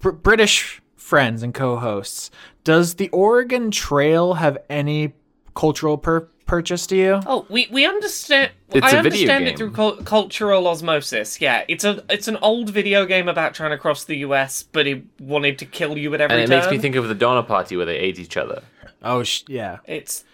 Br- 0.01 0.11
British 0.11 0.83
friends 0.97 1.45
and 1.45 1.55
co-hosts. 1.55 2.31
Does 2.65 2.95
the 2.95 3.09
Oregon 3.11 3.71
Trail 3.71 4.35
have 4.35 4.59
any 4.69 5.15
cultural 5.57 5.99
pur- 5.99 6.29
purchase 6.47 6.87
to 6.87 6.97
you? 6.97 7.21
oh, 7.27 7.45
we 7.51 7.67
we 7.73 7.85
understand. 7.85 8.53
It's 8.71 8.85
I 8.87 8.91
a 8.99 9.03
video 9.03 9.33
understand 9.33 9.45
game. 9.45 9.55
it 9.55 9.57
through 9.59 9.73
cul- 9.73 9.97
cultural 10.05 10.69
osmosis. 10.69 11.41
Yeah, 11.41 11.65
it's 11.67 11.83
a 11.83 12.05
it's 12.09 12.29
an 12.29 12.37
old 12.43 12.71
video 12.71 13.05
game 13.07 13.29
about 13.29 13.55
trying 13.55 13.71
to 13.73 13.79
cross 13.79 14.05
the 14.05 14.19
U.S., 14.19 14.63
but 14.63 14.87
it 14.87 15.03
wanted 15.21 15.59
to 15.59 15.65
kill 15.65 15.99
you 15.99 16.15
at 16.15 16.21
every 16.21 16.35
And 16.37 16.45
it 16.45 16.47
turn. 16.49 16.61
makes 16.61 16.71
me 16.71 16.79
think 16.79 16.95
of 16.95 17.09
the 17.09 17.15
Donner 17.15 17.43
Party 17.43 17.77
where 17.77 17.87
they 17.87 17.97
ate 17.97 18.19
each 18.21 18.37
other. 18.37 18.63
Oh 19.03 19.23
sh- 19.25 19.43
yeah. 19.49 19.79
it's 19.87 20.25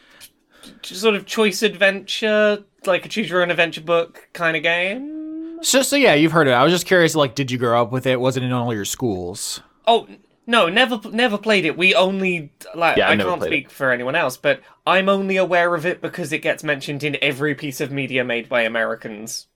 t- 0.83 0.95
sort 0.95 1.15
of 1.15 1.25
choice 1.27 1.63
adventure, 1.63 2.63
like 2.87 3.05
a 3.07 3.09
choose 3.09 3.29
your 3.31 3.43
own 3.43 3.51
adventure 3.51 3.81
book 3.83 4.29
kind 4.33 4.57
of 4.57 4.63
game. 4.63 5.59
So 5.63 5.83
so 5.83 5.97
yeah, 5.97 6.15
you've 6.15 6.33
heard 6.33 6.49
it. 6.49 6.53
I 6.53 6.65
was 6.65 6.73
just 6.73 6.87
curious. 6.87 7.15
Like, 7.15 7.35
did 7.35 7.51
you 7.51 7.59
grow 7.59 7.81
up 7.81 7.93
with 7.93 8.07
it? 8.07 8.19
Was 8.21 8.37
it 8.37 8.43
in 8.43 8.53
all 8.53 8.75
your 8.75 8.85
schools? 8.85 9.61
Oh 9.87 10.09
no, 10.47 10.69
never 10.69 11.01
never 11.11 11.39
played 11.39 11.65
it. 11.65 11.77
We 11.77 11.95
only 11.95 12.53
like 12.75 12.97
Yeah, 12.97 13.09
I've 13.09 13.15
I 13.15 13.17
never 13.17 13.33
can't 13.33 13.43
played 13.43 13.57
speak 13.57 13.71
for 13.71 13.91
anyone 13.93 14.15
else, 14.15 14.37
but 14.37 14.63
I'm 14.87 15.09
only 15.09 15.37
aware 15.37 15.75
of 15.75 15.87
it 15.87 16.01
because 16.01 16.33
it 16.33 16.39
gets 16.41 16.63
mentioned 16.65 17.03
in 17.05 17.17
every 17.23 17.55
piece 17.55 17.81
of 17.81 17.91
media 17.93 18.25
made 18.25 18.49
by 18.49 18.63
Americans. 18.63 19.49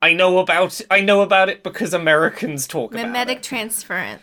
I 0.00 0.14
know 0.14 0.38
about 0.38 0.80
I 0.90 1.00
know 1.02 1.20
about 1.22 1.48
it 1.50 1.62
because 1.62 1.92
Americans 1.92 2.66
talk 2.66 2.94
about 2.94 3.18
Mimetic 3.18 3.42
it. 3.42 3.42
transference. 3.42 4.22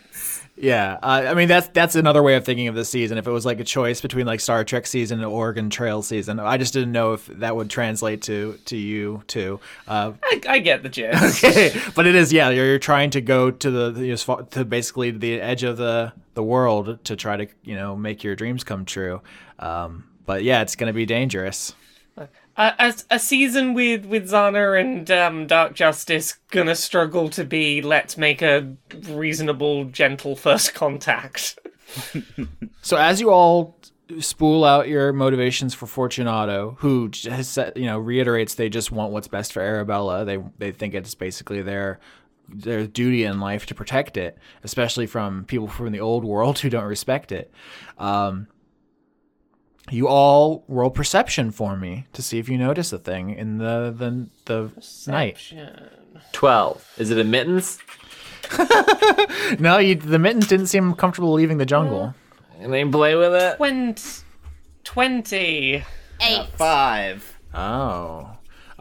Yeah, 0.56 0.98
uh, 1.02 1.26
I 1.28 1.34
mean 1.34 1.48
that's 1.48 1.66
that's 1.68 1.96
another 1.96 2.22
way 2.22 2.36
of 2.36 2.44
thinking 2.44 2.68
of 2.68 2.76
the 2.76 2.84
season. 2.84 3.18
If 3.18 3.26
it 3.26 3.30
was 3.30 3.44
like 3.44 3.58
a 3.58 3.64
choice 3.64 4.00
between 4.00 4.24
like 4.24 4.38
Star 4.38 4.62
Trek 4.62 4.86
season 4.86 5.18
and 5.18 5.26
Oregon 5.26 5.68
Trail 5.68 6.00
season, 6.00 6.38
I 6.38 6.58
just 6.58 6.72
didn't 6.72 6.92
know 6.92 7.12
if 7.12 7.26
that 7.26 7.56
would 7.56 7.68
translate 7.68 8.22
to 8.22 8.58
to 8.66 8.76
you 8.76 9.24
too. 9.26 9.58
Uh, 9.88 10.12
I, 10.22 10.40
I 10.48 10.58
get 10.60 10.84
the 10.84 10.88
gist. 10.88 11.42
but 11.96 12.06
it 12.06 12.14
is, 12.14 12.32
yeah. 12.32 12.50
You're, 12.50 12.66
you're 12.66 12.78
trying 12.78 13.10
to 13.10 13.20
go 13.20 13.50
to 13.50 13.70
the, 13.70 13.90
the 13.90 14.46
to 14.52 14.64
basically 14.64 15.10
the 15.10 15.40
edge 15.40 15.64
of 15.64 15.76
the 15.76 16.12
the 16.34 16.42
world 16.42 17.02
to 17.04 17.16
try 17.16 17.36
to 17.36 17.48
you 17.64 17.74
know 17.74 17.96
make 17.96 18.22
your 18.22 18.36
dreams 18.36 18.62
come 18.62 18.84
true. 18.84 19.22
Um, 19.58 20.04
but 20.24 20.44
yeah, 20.44 20.62
it's 20.62 20.76
gonna 20.76 20.92
be 20.92 21.04
dangerous. 21.06 21.74
A, 22.56 22.94
a, 23.10 23.18
season 23.18 23.74
with 23.74 24.04
with 24.04 24.30
Zana 24.30 24.80
and 24.80 25.10
um, 25.10 25.46
Dark 25.46 25.74
Justice 25.74 26.34
gonna 26.50 26.74
struggle 26.74 27.28
to 27.30 27.44
be 27.44 27.82
let's 27.82 28.16
make 28.16 28.42
a 28.42 28.74
reasonable, 29.08 29.84
gentle 29.86 30.36
first 30.36 30.74
contact. 30.74 31.58
So 32.84 32.98
as 32.98 33.18
you 33.18 33.30
all 33.30 33.78
spool 34.20 34.62
out 34.62 34.88
your 34.88 35.14
motivations 35.14 35.72
for 35.72 35.86
Fortunato, 35.86 36.76
who 36.80 37.10
has 37.24 37.58
you 37.74 37.86
know 37.86 37.98
reiterates 37.98 38.56
they 38.56 38.68
just 38.68 38.92
want 38.92 39.12
what's 39.12 39.26
best 39.26 39.54
for 39.54 39.62
Arabella. 39.62 40.26
They 40.26 40.38
they 40.58 40.70
think 40.70 40.92
it's 40.92 41.14
basically 41.14 41.62
their 41.62 41.98
their 42.46 42.86
duty 42.86 43.24
in 43.24 43.40
life 43.40 43.64
to 43.66 43.74
protect 43.74 44.18
it, 44.18 44.36
especially 44.62 45.06
from 45.06 45.44
people 45.46 45.66
from 45.66 45.92
the 45.92 46.00
old 46.00 46.24
world 46.24 46.58
who 46.58 46.68
don't 46.68 46.84
respect 46.84 47.32
it. 47.32 47.50
Um, 47.96 48.48
you 49.90 50.08
all 50.08 50.64
roll 50.68 50.90
perception 50.90 51.50
for 51.50 51.76
me 51.76 52.06
to 52.12 52.22
see 52.22 52.38
if 52.38 52.48
you 52.48 52.56
notice 52.58 52.92
a 52.92 52.98
thing 52.98 53.30
in 53.30 53.58
the 53.58 53.94
the 53.96 54.28
the 54.46 55.10
night. 55.10 55.52
12. 56.32 56.94
Is 56.98 57.10
it 57.10 57.18
a 57.18 57.24
mittens? 57.24 57.78
No, 59.58 59.78
you, 59.78 59.94
the 59.94 60.18
mittens 60.18 60.46
didn't 60.46 60.66
seem 60.66 60.94
comfortable 60.94 61.32
leaving 61.32 61.58
the 61.58 61.66
jungle. 61.66 62.14
Mm. 62.58 62.64
And 62.64 62.72
they 62.72 62.84
play 62.84 63.14
with 63.14 63.34
it? 63.34 63.56
Twenty. 63.56 64.24
Twenty. 64.84 65.84
Eight. 66.20 66.46
Five. 66.56 67.38
Oh. 67.52 68.33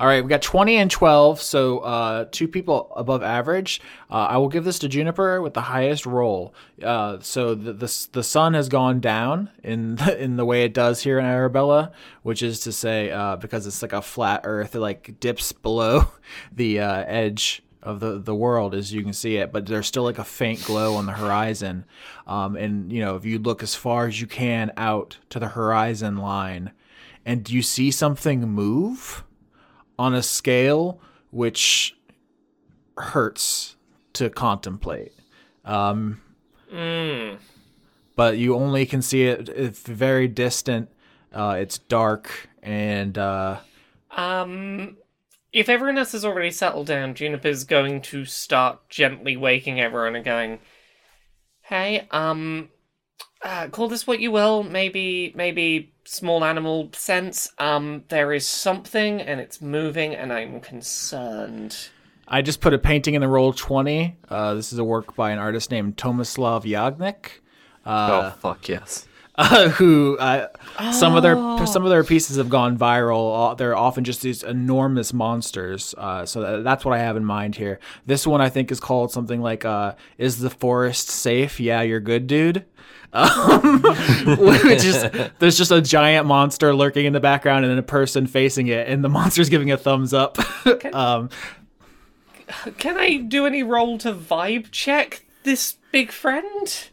All 0.04 0.10
right, 0.10 0.22
we 0.22 0.28
got 0.28 0.42
20 0.42 0.76
and 0.76 0.92
12, 0.92 1.42
so 1.42 1.80
uh, 1.80 2.26
two 2.30 2.50
people 2.50 2.92
above 2.98 3.24
average. 3.24 3.80
Uh, 4.12 4.28
I 4.32 4.36
will 4.36 4.50
give 4.50 4.66
this 4.66 4.78
to 4.80 4.90
Juniper 4.90 5.42
with 5.42 5.54
the 5.54 5.62
highest 5.62 6.06
roll. 6.06 6.54
Uh, 6.84 7.20
so 7.22 7.56
the, 7.56 7.72
the 7.72 8.08
the 8.12 8.22
sun 8.22 8.54
has 8.54 8.68
gone 8.68 9.00
down 9.00 9.50
in 9.64 9.96
the, 9.96 10.22
in 10.22 10.36
the 10.36 10.44
way 10.44 10.66
it 10.66 10.74
does 10.74 11.04
here 11.04 11.20
in 11.20 11.26
Arabella, 11.26 11.94
which 12.22 12.44
is 12.44 12.60
to 12.60 12.74
say, 12.74 13.12
uh, 13.12 13.38
because 13.38 13.66
it's 13.66 13.82
like 13.82 13.94
a 13.94 14.02
flat 14.02 14.42
Earth, 14.44 14.76
it 14.76 14.82
like 14.82 15.22
dips 15.22 15.54
below 15.54 16.12
the 16.52 16.82
uh, 16.82 17.06
edge 17.08 17.64
of 17.82 18.02
the, 18.02 18.20
the 18.20 18.36
world 18.36 18.76
as 18.76 18.92
you 18.92 19.04
can 19.04 19.14
see 19.14 19.38
it, 19.38 19.54
but 19.54 19.68
there's 19.68 19.88
still 19.88 20.04
like 20.04 20.20
a 20.20 20.26
faint 20.26 20.66
glow 20.66 20.96
on 20.96 21.06
the 21.06 21.14
horizon. 21.14 21.86
Um, 22.28 22.58
and 22.58 22.92
you 22.92 23.00
know, 23.00 23.16
if 23.16 23.24
you 23.24 23.40
look 23.40 23.64
as 23.64 23.74
far 23.74 24.08
as 24.08 24.20
you 24.20 24.28
can 24.28 24.74
out 24.76 25.20
to 25.30 25.40
the 25.40 25.48
horizon 25.48 26.18
line, 26.18 26.74
and 27.26 27.42
do 27.42 27.54
you 27.54 27.62
see 27.62 27.90
something 27.90 28.42
move 28.42 29.24
on 29.98 30.14
a 30.14 30.24
scale 30.24 31.00
which 31.32 31.96
hurts 32.98 33.76
to 34.14 34.30
contemplate. 34.30 35.14
Um, 35.66 36.22
But 38.16 38.38
you 38.38 38.56
only 38.56 38.86
can 38.86 39.02
see 39.02 39.24
it 39.24 39.50
it's 39.50 39.82
very 39.82 40.28
distant. 40.28 40.90
Uh, 41.34 41.56
it's 41.60 41.80
dark 41.80 42.50
and 42.62 43.18
uh, 43.18 43.58
Um, 44.16 44.98
if 45.52 45.70
everyone 45.70 45.98
else 45.98 46.12
has 46.12 46.26
already 46.26 46.52
settled 46.52 46.88
down, 46.88 47.16
Juniper's 47.16 47.64
going 47.64 48.02
to 48.02 48.26
start 48.26 48.90
gently 48.90 49.36
waking 49.36 49.80
everyone 49.80 50.16
and 50.16 50.26
going, 50.26 50.60
"Hey, 51.62 52.08
um, 52.12 52.70
uh, 53.44 53.68
call 53.70 53.88
this 53.88 54.08
what 54.08 54.20
you 54.20 54.32
will. 54.32 54.64
Maybe, 54.64 55.34
maybe 55.36 55.93
small 56.06 56.44
animal 56.44 56.90
sense. 56.94 57.52
Um, 57.58 58.04
there 58.10 58.34
is 58.34 58.48
something, 58.48 59.22
and 59.22 59.40
it's 59.40 59.62
moving, 59.62 60.16
and 60.16 60.32
I'm 60.32 60.60
concerned." 60.60 61.90
I 62.28 62.42
just 62.42 62.62
put 62.62 62.74
a 62.74 62.78
painting 62.78 63.16
in 63.16 63.22
the 63.22 63.28
Roll20. 63.28 64.16
Uh, 64.30 64.54
this 64.54 64.72
is 64.72 64.80
a 64.80 64.84
work 64.84 65.16
by 65.16 65.32
an 65.32 65.40
artist 65.40 65.72
named 65.72 65.98
Tomislav 65.98 66.64
Jagnjić. 66.64 67.26
oh, 67.86 68.34
fuck 68.40 68.70
yes. 68.70 69.08
uh, 69.36 69.70
who 69.70 70.16
uh, 70.20 70.48
some 70.92 71.16
of 71.16 71.24
their 71.24 71.36
some 71.66 71.84
of 71.84 71.90
their 71.90 72.04
pieces 72.04 72.38
have 72.38 72.50
gone 72.50 72.78
viral. 72.78 73.52
Uh, 73.52 73.56
They're 73.56 73.76
often 73.76 74.04
just 74.04 74.22
these 74.22 74.44
enormous 74.44 75.12
monsters. 75.12 75.96
Uh, 75.98 76.24
so 76.26 76.42
that, 76.42 76.64
that's 76.64 76.86
what 76.86 76.94
I 76.94 77.00
have 77.00 77.18
in 77.18 77.26
mind 77.26 77.56
here. 77.56 77.80
This 78.06 78.28
one 78.28 78.42
I 78.42 78.50
think 78.50 78.72
is 78.72 78.80
called 78.80 79.12
something 79.12 79.42
like 79.42 79.66
uh, 79.66 79.96
"Is 80.20 80.38
the 80.38 80.52
forest 80.52 81.10
safe? 81.10 81.60
Yeah, 81.60 81.82
you're 81.82 82.00
good, 82.00 82.28
dude." 82.28 82.66
Um, 83.14 83.82
which 84.40 84.84
is 84.84 85.06
there's 85.40 85.58
just 85.58 85.72
a 85.72 85.82
giant 85.82 86.26
monster 86.26 86.74
lurking 86.74 87.06
in 87.06 87.14
the 87.14 87.20
background 87.20 87.64
and 87.64 87.72
then 87.72 87.78
a 87.78 87.84
person 87.84 88.28
facing 88.28 88.68
it, 88.68 88.88
and 88.88 89.04
the 89.04 89.10
monster's 89.10 89.50
giving 89.50 89.72
a 89.72 89.78
thumbs 89.78 90.14
up. 90.14 90.38
um, 90.94 91.30
Can 92.78 92.98
I 92.98 93.18
do 93.18 93.46
any 93.46 93.64
roll 93.64 93.98
to 94.00 94.14
vibe 94.14 94.72
check 94.72 95.24
this 95.44 95.78
big 95.92 96.12
friend? 96.12 96.90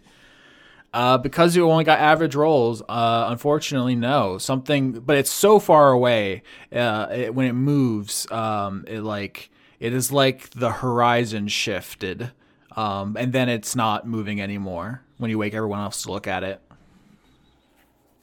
Uh, 0.93 1.17
because 1.17 1.55
you 1.55 1.71
only 1.71 1.85
got 1.85 2.01
average 2.01 2.35
rolls, 2.35 2.83
uh, 2.89 3.27
unfortunately, 3.29 3.95
no. 3.95 4.39
Something, 4.39 4.93
but 4.93 5.17
it's 5.17 5.31
so 5.31 5.61
far 5.61 5.93
away. 5.93 6.43
Uh, 6.73 7.07
it, 7.13 7.35
when 7.35 7.47
it 7.47 7.53
moves, 7.53 8.31
um, 8.33 8.85
it 8.89 9.01
like 9.03 9.51
it 9.79 9.95
is 9.95 10.11
like 10.13 10.51
the 10.51 10.71
horizon 10.73 11.47
shifted, 11.47 12.33
um, 12.77 13.17
and 13.17 13.33
then 13.33 13.49
it's 13.49 13.77
not 13.77 14.07
moving 14.07 14.41
anymore. 14.41 15.03
When 15.21 15.31
you 15.31 15.39
wake 15.39 15.53
everyone 15.55 15.81
else 15.81 16.03
to 16.03 16.13
look 16.13 16.27
at 16.27 16.43
it, 16.43 16.61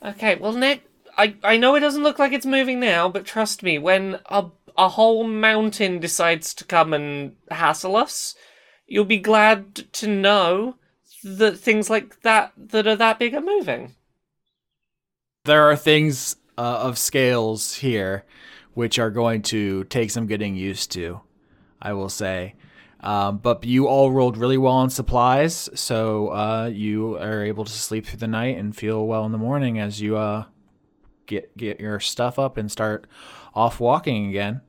Okay, 0.03 0.35
well, 0.35 0.53
Nick, 0.53 0.83
I, 1.17 1.35
I 1.43 1.57
know 1.57 1.75
it 1.75 1.79
doesn't 1.79 2.03
look 2.03 2.19
like 2.19 2.31
it's 2.31 2.45
moving 2.45 2.79
now, 2.79 3.07
but 3.09 3.25
trust 3.25 3.61
me, 3.63 3.77
when 3.77 4.19
a, 4.27 4.45
a 4.77 4.89
whole 4.89 5.23
mountain 5.23 5.99
decides 5.99 6.53
to 6.55 6.63
come 6.65 6.93
and 6.93 7.35
hassle 7.49 7.95
us, 7.95 8.35
you'll 8.87 9.05
be 9.05 9.17
glad 9.19 9.75
to 9.93 10.07
know 10.07 10.75
that 11.23 11.59
things 11.59 11.89
like 11.89 12.21
that 12.21 12.51
that 12.57 12.87
are 12.87 12.95
that 12.95 13.19
big 13.19 13.33
are 13.33 13.41
moving. 13.41 13.95
there 15.45 15.63
are 15.69 15.75
things 15.75 16.35
uh, 16.57 16.79
of 16.81 16.97
scales 16.97 17.75
here, 17.75 18.23
which 18.73 18.97
are 18.99 19.11
going 19.11 19.41
to 19.41 19.83
take 19.85 20.11
some 20.11 20.25
getting 20.27 20.55
used 20.55 20.91
to. 20.91 21.21
I 21.81 21.93
will 21.93 22.09
say. 22.09 22.55
Um, 22.99 23.37
but 23.37 23.63
you 23.63 23.87
all 23.87 24.11
rolled 24.11 24.37
really 24.37 24.57
well 24.57 24.73
on 24.73 24.89
supplies, 24.89 25.69
so 25.75 26.29
uh, 26.29 26.65
you 26.73 27.15
are 27.17 27.43
able 27.43 27.63
to 27.63 27.71
sleep 27.71 28.07
through 28.07 28.19
the 28.19 28.27
night 28.27 28.57
and 28.57 28.75
feel 28.75 29.05
well 29.05 29.25
in 29.25 29.31
the 29.31 29.37
morning 29.37 29.77
as 29.77 30.01
you 30.01 30.17
uh, 30.17 30.45
get 31.27 31.55
get 31.55 31.79
your 31.79 31.99
stuff 31.99 32.39
up 32.39 32.57
and 32.57 32.71
start 32.71 33.05
off 33.53 33.79
walking 33.79 34.27
again. 34.29 34.61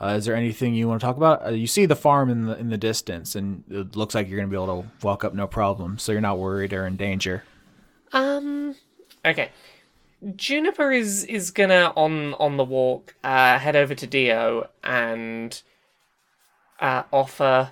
Uh, 0.00 0.14
is 0.16 0.24
there 0.24 0.34
anything 0.34 0.74
you 0.74 0.88
want 0.88 1.00
to 1.00 1.04
talk 1.04 1.16
about? 1.16 1.46
Uh, 1.46 1.50
you 1.50 1.66
see 1.66 1.86
the 1.86 1.96
farm 1.96 2.30
in 2.30 2.46
the 2.46 2.56
in 2.58 2.68
the 2.70 2.78
distance, 2.78 3.34
and 3.34 3.64
it 3.68 3.96
looks 3.96 4.14
like 4.14 4.28
you're 4.28 4.38
going 4.38 4.48
to 4.48 4.56
be 4.56 4.60
able 4.60 4.82
to 4.82 4.88
walk 5.02 5.24
up 5.24 5.34
no 5.34 5.46
problem, 5.46 5.98
so 5.98 6.12
you're 6.12 6.20
not 6.20 6.38
worried 6.38 6.72
or 6.72 6.86
in 6.86 6.96
danger. 6.96 7.42
Um. 8.12 8.76
Okay. 9.24 9.50
Juniper 10.36 10.92
is 10.92 11.24
is 11.24 11.50
gonna 11.50 11.92
on 11.96 12.34
on 12.34 12.56
the 12.56 12.64
walk 12.64 13.16
uh, 13.24 13.58
head 13.58 13.74
over 13.74 13.94
to 13.94 14.06
Dio 14.06 14.68
and 14.84 15.60
uh, 16.82 17.04
offer. 17.12 17.70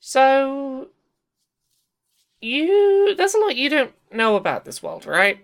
So 0.00 0.88
you 2.40 3.14
there's 3.16 3.34
a 3.34 3.38
lot 3.38 3.56
you 3.56 3.68
don't 3.68 3.92
know 4.12 4.36
about 4.36 4.64
this 4.64 4.82
world, 4.82 5.04
right? 5.04 5.38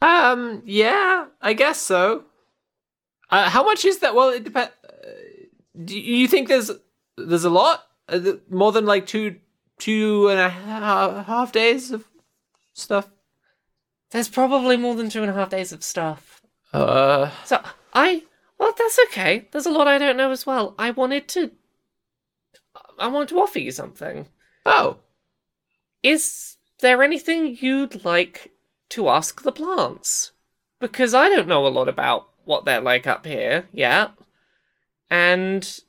Um, 0.00 0.62
yeah, 0.64 1.26
I 1.42 1.52
guess 1.52 1.78
so. 1.80 2.24
Uh, 3.28 3.50
how 3.50 3.64
much 3.64 3.84
is 3.84 3.98
that? 3.98 4.14
Well, 4.14 4.30
it 4.30 4.44
depends. 4.44 4.72
Do 5.84 5.98
you 5.98 6.26
think 6.26 6.48
there's 6.48 6.70
there's 7.18 7.44
a 7.44 7.50
lot? 7.50 7.84
Uh, 8.08 8.32
more 8.48 8.72
than 8.72 8.86
like 8.86 9.06
two 9.06 9.36
two 9.78 10.28
and 10.28 10.40
a 10.40 10.48
half, 10.48 11.26
half 11.26 11.52
days 11.52 11.90
of 11.90 12.04
stuff? 12.72 13.10
There's 14.10 14.28
probably 14.28 14.76
more 14.76 14.94
than 14.94 15.10
two 15.10 15.22
and 15.22 15.30
a 15.30 15.34
half 15.34 15.50
days 15.50 15.72
of 15.72 15.84
stuff. 15.84 16.40
Uh, 16.72 17.30
So 17.44 17.60
I 17.92 18.24
well 18.60 18.72
that's 18.78 18.98
okay. 19.08 19.48
There's 19.50 19.66
a 19.66 19.70
lot 19.72 19.88
I 19.88 19.98
don't 19.98 20.16
know 20.16 20.30
as 20.30 20.46
well. 20.46 20.74
I 20.78 20.90
wanted 20.92 21.26
to 21.28 21.50
I 22.98 23.08
wanted 23.08 23.30
to 23.30 23.40
offer 23.40 23.58
you 23.58 23.72
something. 23.72 24.28
oh, 24.66 24.98
Is 26.02 26.56
there 26.80 27.02
anything 27.02 27.56
you'd 27.60 28.04
like 28.04 28.52
to 28.90 29.08
ask 29.08 29.42
the 29.42 29.52
plants? 29.52 30.32
Because 30.78 31.14
I 31.14 31.28
don't 31.28 31.48
know 31.48 31.66
a 31.66 31.68
lot 31.68 31.88
about 31.88 32.28
what 32.44 32.64
they're 32.64 32.80
like 32.80 33.06
up 33.06 33.26
here 33.26 33.68
yet. 33.72 34.12
And 35.10 35.80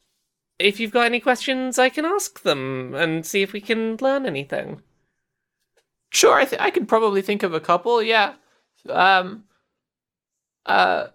if 0.60 0.80
you've 0.80 0.92
got 0.92 1.06
any 1.06 1.20
questions, 1.20 1.78
I 1.78 1.90
can 1.90 2.06
ask 2.06 2.42
them 2.44 2.94
and 2.96 3.26
see 3.26 3.42
if 3.42 3.52
we 3.54 3.62
can 3.62 3.98
learn 4.02 4.26
anything. 4.26 4.82
sure. 6.12 6.36
I 6.36 6.46
th- 6.46 6.62
I 6.62 6.70
could 6.72 6.88
probably 6.88 7.22
think 7.22 7.44
of 7.44 7.54
a 7.54 7.60
couple. 7.60 8.02
Yeah. 8.02 8.36
Um. 8.90 9.46
Uh. 10.66 11.08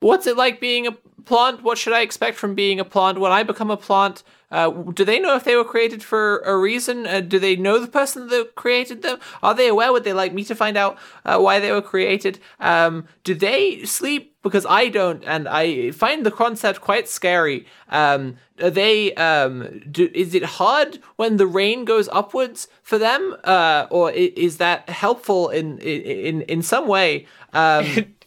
What's 0.00 0.26
it 0.26 0.36
like 0.36 0.60
being 0.60 0.86
a 0.86 0.92
plant? 1.24 1.62
What 1.62 1.78
should 1.78 1.92
I 1.92 2.00
expect 2.00 2.36
from 2.38 2.54
being 2.54 2.80
a 2.80 2.84
plant? 2.84 3.20
When 3.20 3.32
I 3.32 3.42
become 3.42 3.70
a 3.70 3.76
plant, 3.76 4.22
uh, 4.50 4.70
do 4.70 5.04
they 5.04 5.20
know 5.20 5.36
if 5.36 5.44
they 5.44 5.54
were 5.54 5.64
created 5.64 6.02
for 6.02 6.38
a 6.40 6.56
reason? 6.56 7.06
Uh, 7.06 7.20
do 7.20 7.38
they 7.38 7.54
know 7.54 7.78
the 7.78 7.86
person 7.86 8.28
that 8.28 8.54
created 8.56 9.02
them? 9.02 9.18
Are 9.42 9.54
they 9.54 9.68
aware? 9.68 9.92
Would 9.92 10.04
they 10.04 10.12
like 10.12 10.32
me 10.32 10.42
to 10.44 10.54
find 10.54 10.76
out 10.76 10.98
uh, 11.24 11.38
why 11.38 11.60
they 11.60 11.70
were 11.70 11.82
created? 11.82 12.40
Um, 12.58 13.06
do 13.24 13.34
they 13.34 13.84
sleep? 13.84 14.34
Because 14.42 14.64
I 14.64 14.88
don't, 14.88 15.22
and 15.26 15.46
I 15.46 15.90
find 15.90 16.24
the 16.24 16.30
concept 16.30 16.80
quite 16.80 17.06
scary. 17.06 17.66
Um, 17.90 18.36
are 18.58 18.70
they? 18.70 19.12
Um, 19.14 19.82
do, 19.90 20.10
is 20.14 20.34
it 20.34 20.42
hard 20.42 20.98
when 21.16 21.36
the 21.36 21.46
rain 21.46 21.84
goes 21.84 22.08
upwards 22.10 22.66
for 22.82 22.96
them, 22.96 23.36
uh, 23.44 23.86
or 23.90 24.10
is 24.10 24.56
that 24.56 24.88
helpful 24.88 25.50
in 25.50 25.78
in 25.80 26.40
in 26.42 26.62
some 26.62 26.88
way? 26.88 27.26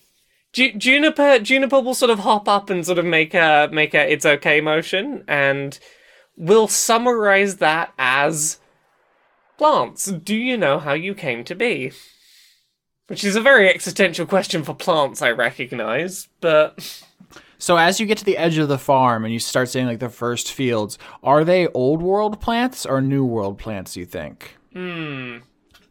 Ju- 0.53 0.73
Juniper 0.73 1.39
Juniper 1.39 1.80
will 1.81 1.93
sort 1.95 2.11
of 2.11 2.19
hop 2.19 2.47
up 2.47 2.69
and 2.69 2.85
sort 2.85 2.99
of 2.99 3.05
make 3.05 3.34
a 3.34 3.69
make 3.71 3.93
a 3.93 4.11
it's 4.11 4.25
okay 4.25 4.61
motion 4.61 5.23
and 5.27 5.80
we'll 6.38 6.67
summarize 6.67 7.57
that 7.57 7.93
as 7.97 8.59
plants. 9.57 10.05
Do 10.05 10.35
you 10.35 10.55
know 10.57 10.80
how 10.80 10.93
you 10.93 11.13
came 11.15 11.43
to 11.45 11.55
be? 11.55 11.91
Which 13.07 13.23
is 13.23 13.35
a 13.35 13.41
very 13.41 13.69
existential 13.69 14.25
question 14.25 14.63
for 14.63 14.73
plants, 14.73 15.21
I 15.21 15.31
recognize, 15.31 16.30
but 16.39 17.03
So 17.57 17.77
as 17.77 17.99
you 17.99 18.05
get 18.05 18.17
to 18.19 18.25
the 18.25 18.38
edge 18.38 18.57
of 18.57 18.67
the 18.67 18.77
farm 18.77 19.23
and 19.23 19.34
you 19.34 19.39
start 19.39 19.69
seeing 19.69 19.85
like 19.88 19.99
the 19.99 20.09
first 20.09 20.51
fields, 20.51 20.97
are 21.23 21.43
they 21.43 21.67
old 21.69 22.01
world 22.01 22.39
plants 22.41 22.85
or 22.85 23.01
new 23.01 23.25
world 23.25 23.57
plants? 23.57 23.95
You 23.97 24.05
think? 24.05 24.57
Hmm. 24.73 25.38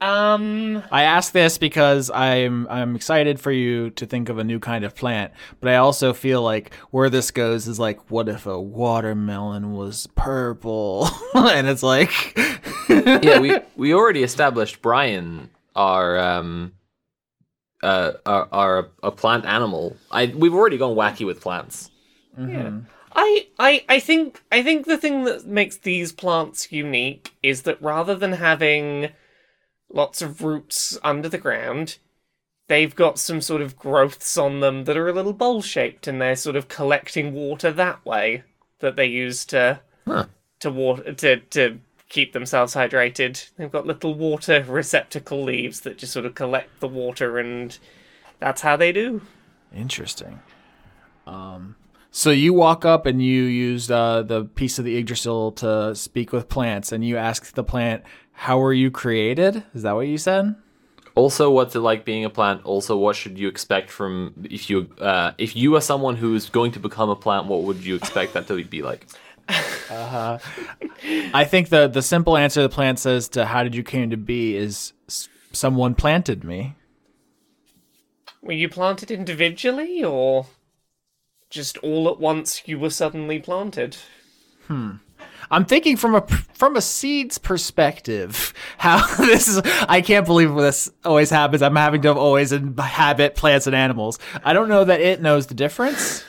Um 0.02 0.82
I 0.90 1.04
ask 1.04 1.32
this 1.32 1.58
because 1.58 2.10
I'm 2.10 2.66
I'm 2.68 2.96
excited 2.96 3.38
for 3.38 3.52
you 3.52 3.90
to 3.90 4.04
think 4.04 4.28
of 4.28 4.38
a 4.38 4.44
new 4.44 4.58
kind 4.58 4.84
of 4.84 4.96
plant, 4.96 5.32
but 5.60 5.70
I 5.70 5.76
also 5.76 6.12
feel 6.12 6.42
like 6.42 6.74
where 6.90 7.08
this 7.08 7.30
goes 7.30 7.68
is 7.68 7.78
like, 7.78 8.10
what 8.10 8.28
if 8.28 8.44
a 8.46 8.60
watermelon 8.60 9.72
was 9.72 10.08
purple? 10.16 11.08
and 11.34 11.68
it's 11.68 11.84
like, 11.84 12.36
yeah, 12.88 13.38
we 13.38 13.58
we 13.76 13.94
already 13.94 14.24
established 14.24 14.82
Brian 14.82 15.50
are 15.76 16.18
um 16.18 16.72
uh 17.82 18.12
are, 18.26 18.48
are 18.50 18.78
a, 18.78 18.88
a 19.04 19.10
plant 19.12 19.44
animal. 19.44 19.96
I 20.10 20.26
we've 20.26 20.54
already 20.54 20.78
gone 20.78 20.96
wacky 20.96 21.24
with 21.24 21.40
plants. 21.40 21.90
Yeah, 22.36 22.80
I, 23.14 23.46
I 23.58 23.84
I 23.88 24.00
think 24.00 24.42
I 24.50 24.64
think 24.64 24.86
the 24.86 24.98
thing 24.98 25.24
that 25.24 25.46
makes 25.46 25.76
these 25.76 26.10
plants 26.12 26.72
unique 26.72 27.34
is 27.42 27.62
that 27.62 27.80
rather 27.80 28.16
than 28.16 28.32
having 28.32 29.10
lots 29.92 30.22
of 30.22 30.42
roots 30.42 30.98
under 31.02 31.28
the 31.28 31.38
ground, 31.38 31.98
they've 32.68 32.94
got 32.94 33.18
some 33.18 33.40
sort 33.40 33.60
of 33.62 33.76
growths 33.76 34.38
on 34.38 34.60
them 34.60 34.84
that 34.84 34.96
are 34.96 35.08
a 35.08 35.12
little 35.12 35.32
bowl 35.32 35.62
shaped 35.62 36.06
and 36.06 36.20
they're 36.20 36.36
sort 36.36 36.56
of 36.56 36.68
collecting 36.68 37.32
water 37.34 37.70
that 37.72 38.04
way 38.04 38.44
that 38.80 38.96
they 38.96 39.06
use 39.06 39.44
to 39.46 39.80
Huh. 40.06 40.26
to 40.60 40.70
water 40.70 41.12
to 41.14 41.36
to 41.36 41.78
keep 42.08 42.32
themselves 42.32 42.74
hydrated. 42.74 43.48
They've 43.56 43.70
got 43.70 43.86
little 43.86 44.14
water 44.14 44.64
receptacle 44.68 45.42
leaves 45.42 45.80
that 45.82 45.98
just 45.98 46.12
sort 46.12 46.26
of 46.26 46.34
collect 46.34 46.80
the 46.80 46.88
water 46.88 47.38
and 47.38 47.78
that's 48.38 48.62
how 48.62 48.76
they 48.76 48.92
do. 48.92 49.22
interesting. 49.74 50.40
Um, 51.26 51.76
so 52.12 52.30
you 52.30 52.52
walk 52.52 52.84
up 52.84 53.06
and 53.06 53.22
you 53.22 53.42
used 53.44 53.90
uh, 53.90 54.22
the 54.22 54.44
piece 54.44 54.78
of 54.78 54.84
the 54.84 54.96
Yggdrasil 54.96 55.52
to 55.52 55.94
speak 55.96 56.30
with 56.30 56.48
plants, 56.48 56.92
and 56.92 57.04
you 57.04 57.16
ask 57.16 57.54
the 57.54 57.64
plant, 57.64 58.04
"How 58.32 58.58
were 58.58 58.74
you 58.74 58.90
created?" 58.90 59.64
Is 59.74 59.82
that 59.82 59.94
what 59.94 60.06
you 60.06 60.18
said? 60.18 60.54
Also, 61.14 61.50
what's 61.50 61.74
it 61.74 61.80
like 61.80 62.04
being 62.04 62.24
a 62.24 62.30
plant? 62.30 62.64
Also, 62.64 62.96
what 62.96 63.16
should 63.16 63.38
you 63.38 63.48
expect 63.48 63.90
from 63.90 64.34
if 64.44 64.70
you 64.70 64.88
uh 65.00 65.32
if 65.38 65.56
you 65.56 65.74
are 65.74 65.80
someone 65.80 66.16
who 66.16 66.34
is 66.34 66.48
going 66.50 66.72
to 66.72 66.78
become 66.78 67.08
a 67.08 67.16
plant? 67.16 67.46
What 67.46 67.62
would 67.62 67.84
you 67.84 67.96
expect 67.96 68.34
that 68.34 68.46
to 68.48 68.62
be 68.64 68.82
like? 68.82 69.06
uh-huh. 69.48 70.38
I 71.34 71.44
think 71.44 71.70
the 71.70 71.88
the 71.88 72.02
simple 72.02 72.36
answer 72.36 72.62
the 72.62 72.68
plant 72.68 72.98
says 72.98 73.28
to 73.30 73.46
how 73.46 73.62
did 73.62 73.74
you 73.74 73.82
came 73.82 74.10
to 74.10 74.16
be 74.16 74.54
is 74.56 74.92
someone 75.52 75.94
planted 75.94 76.44
me. 76.44 76.76
Were 78.42 78.52
you 78.52 78.68
planted 78.68 79.10
individually, 79.10 80.02
or 80.02 80.46
just 81.52 81.76
all 81.78 82.08
at 82.08 82.18
once 82.18 82.62
you 82.66 82.78
were 82.78 82.90
suddenly 82.90 83.38
planted? 83.38 83.96
Hmm. 84.66 84.92
I'm 85.50 85.66
thinking 85.66 85.98
from 85.98 86.14
a 86.14 86.26
from 86.54 86.76
a 86.76 86.80
seed's 86.80 87.36
perspective. 87.36 88.54
How 88.78 89.06
this 89.16 89.46
is, 89.48 89.60
I 89.88 90.00
can't 90.00 90.26
believe 90.26 90.54
this 90.54 90.90
always 91.04 91.30
happens. 91.30 91.62
I'm 91.62 91.76
having 91.76 92.02
to 92.02 92.14
always 92.14 92.52
inhabit 92.52 93.36
plants 93.36 93.66
and 93.66 93.76
animals. 93.76 94.18
I 94.42 94.54
don't 94.54 94.68
know 94.68 94.84
that 94.84 95.00
it 95.00 95.20
knows 95.20 95.46
the 95.46 95.54
difference. 95.54 96.24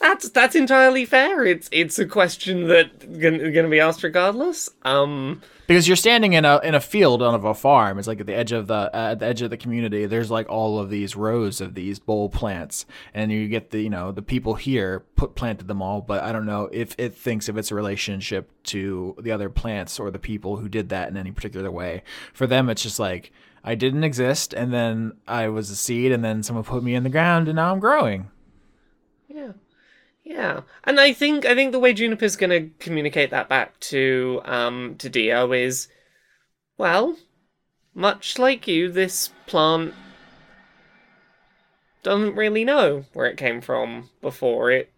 That's 0.00 0.28
that's 0.30 0.54
entirely 0.54 1.04
fair. 1.04 1.44
It's 1.44 1.68
it's 1.72 1.98
a 1.98 2.06
question 2.06 2.68
that 2.68 3.20
going 3.20 3.52
to 3.52 3.68
be 3.68 3.80
asked 3.80 4.02
regardless. 4.02 4.70
Um, 4.82 5.42
because 5.66 5.86
you're 5.86 5.96
standing 5.96 6.32
in 6.32 6.44
a 6.44 6.60
in 6.60 6.74
a 6.74 6.80
field 6.80 7.20
on 7.20 7.34
of 7.34 7.44
a 7.44 7.52
farm. 7.52 7.98
It's 7.98 8.08
like 8.08 8.20
at 8.20 8.26
the 8.26 8.34
edge 8.34 8.52
of 8.52 8.68
the 8.68 8.74
uh, 8.74 9.12
at 9.12 9.18
the 9.18 9.26
edge 9.26 9.42
of 9.42 9.50
the 9.50 9.56
community. 9.56 10.06
There's 10.06 10.30
like 10.30 10.48
all 10.48 10.78
of 10.78 10.88
these 10.88 11.14
rows 11.14 11.60
of 11.60 11.74
these 11.74 11.98
bowl 11.98 12.28
plants, 12.28 12.86
and 13.12 13.30
you 13.30 13.48
get 13.48 13.70
the 13.70 13.82
you 13.82 13.90
know 13.90 14.10
the 14.10 14.22
people 14.22 14.54
here 14.54 15.00
put 15.16 15.34
planted 15.34 15.68
them 15.68 15.82
all. 15.82 16.00
But 16.00 16.22
I 16.22 16.32
don't 16.32 16.46
know 16.46 16.68
if 16.72 16.94
it 16.96 17.14
thinks 17.14 17.48
of 17.48 17.58
its 17.58 17.70
relationship 17.70 18.50
to 18.64 19.14
the 19.20 19.30
other 19.30 19.50
plants 19.50 20.00
or 20.00 20.10
the 20.10 20.18
people 20.18 20.56
who 20.56 20.68
did 20.68 20.88
that 20.88 21.08
in 21.08 21.16
any 21.16 21.32
particular 21.32 21.70
way. 21.70 22.02
For 22.32 22.46
them, 22.46 22.70
it's 22.70 22.82
just 22.82 22.98
like 22.98 23.30
I 23.62 23.74
didn't 23.74 24.04
exist, 24.04 24.54
and 24.54 24.72
then 24.72 25.18
I 25.26 25.48
was 25.48 25.70
a 25.70 25.76
seed, 25.76 26.12
and 26.12 26.24
then 26.24 26.42
someone 26.42 26.64
put 26.64 26.82
me 26.82 26.94
in 26.94 27.02
the 27.02 27.10
ground, 27.10 27.48
and 27.48 27.56
now 27.56 27.72
I'm 27.72 27.80
growing. 27.80 28.30
yeah, 29.28 29.52
yeah, 30.28 30.60
and 30.84 31.00
I 31.00 31.14
think 31.14 31.46
I 31.46 31.54
think 31.54 31.72
the 31.72 31.78
way 31.78 31.94
Juniper's 31.94 32.36
going 32.36 32.50
to 32.50 32.84
communicate 32.84 33.30
that 33.30 33.48
back 33.48 33.80
to 33.80 34.42
um 34.44 34.96
to 34.98 35.08
Dio 35.08 35.52
is, 35.52 35.88
well, 36.76 37.16
much 37.94 38.38
like 38.38 38.68
you, 38.68 38.92
this 38.92 39.30
plant 39.46 39.94
doesn't 42.02 42.36
really 42.36 42.62
know 42.62 43.06
where 43.14 43.24
it 43.24 43.38
came 43.38 43.62
from 43.62 44.10
before 44.20 44.70
it 44.70 44.92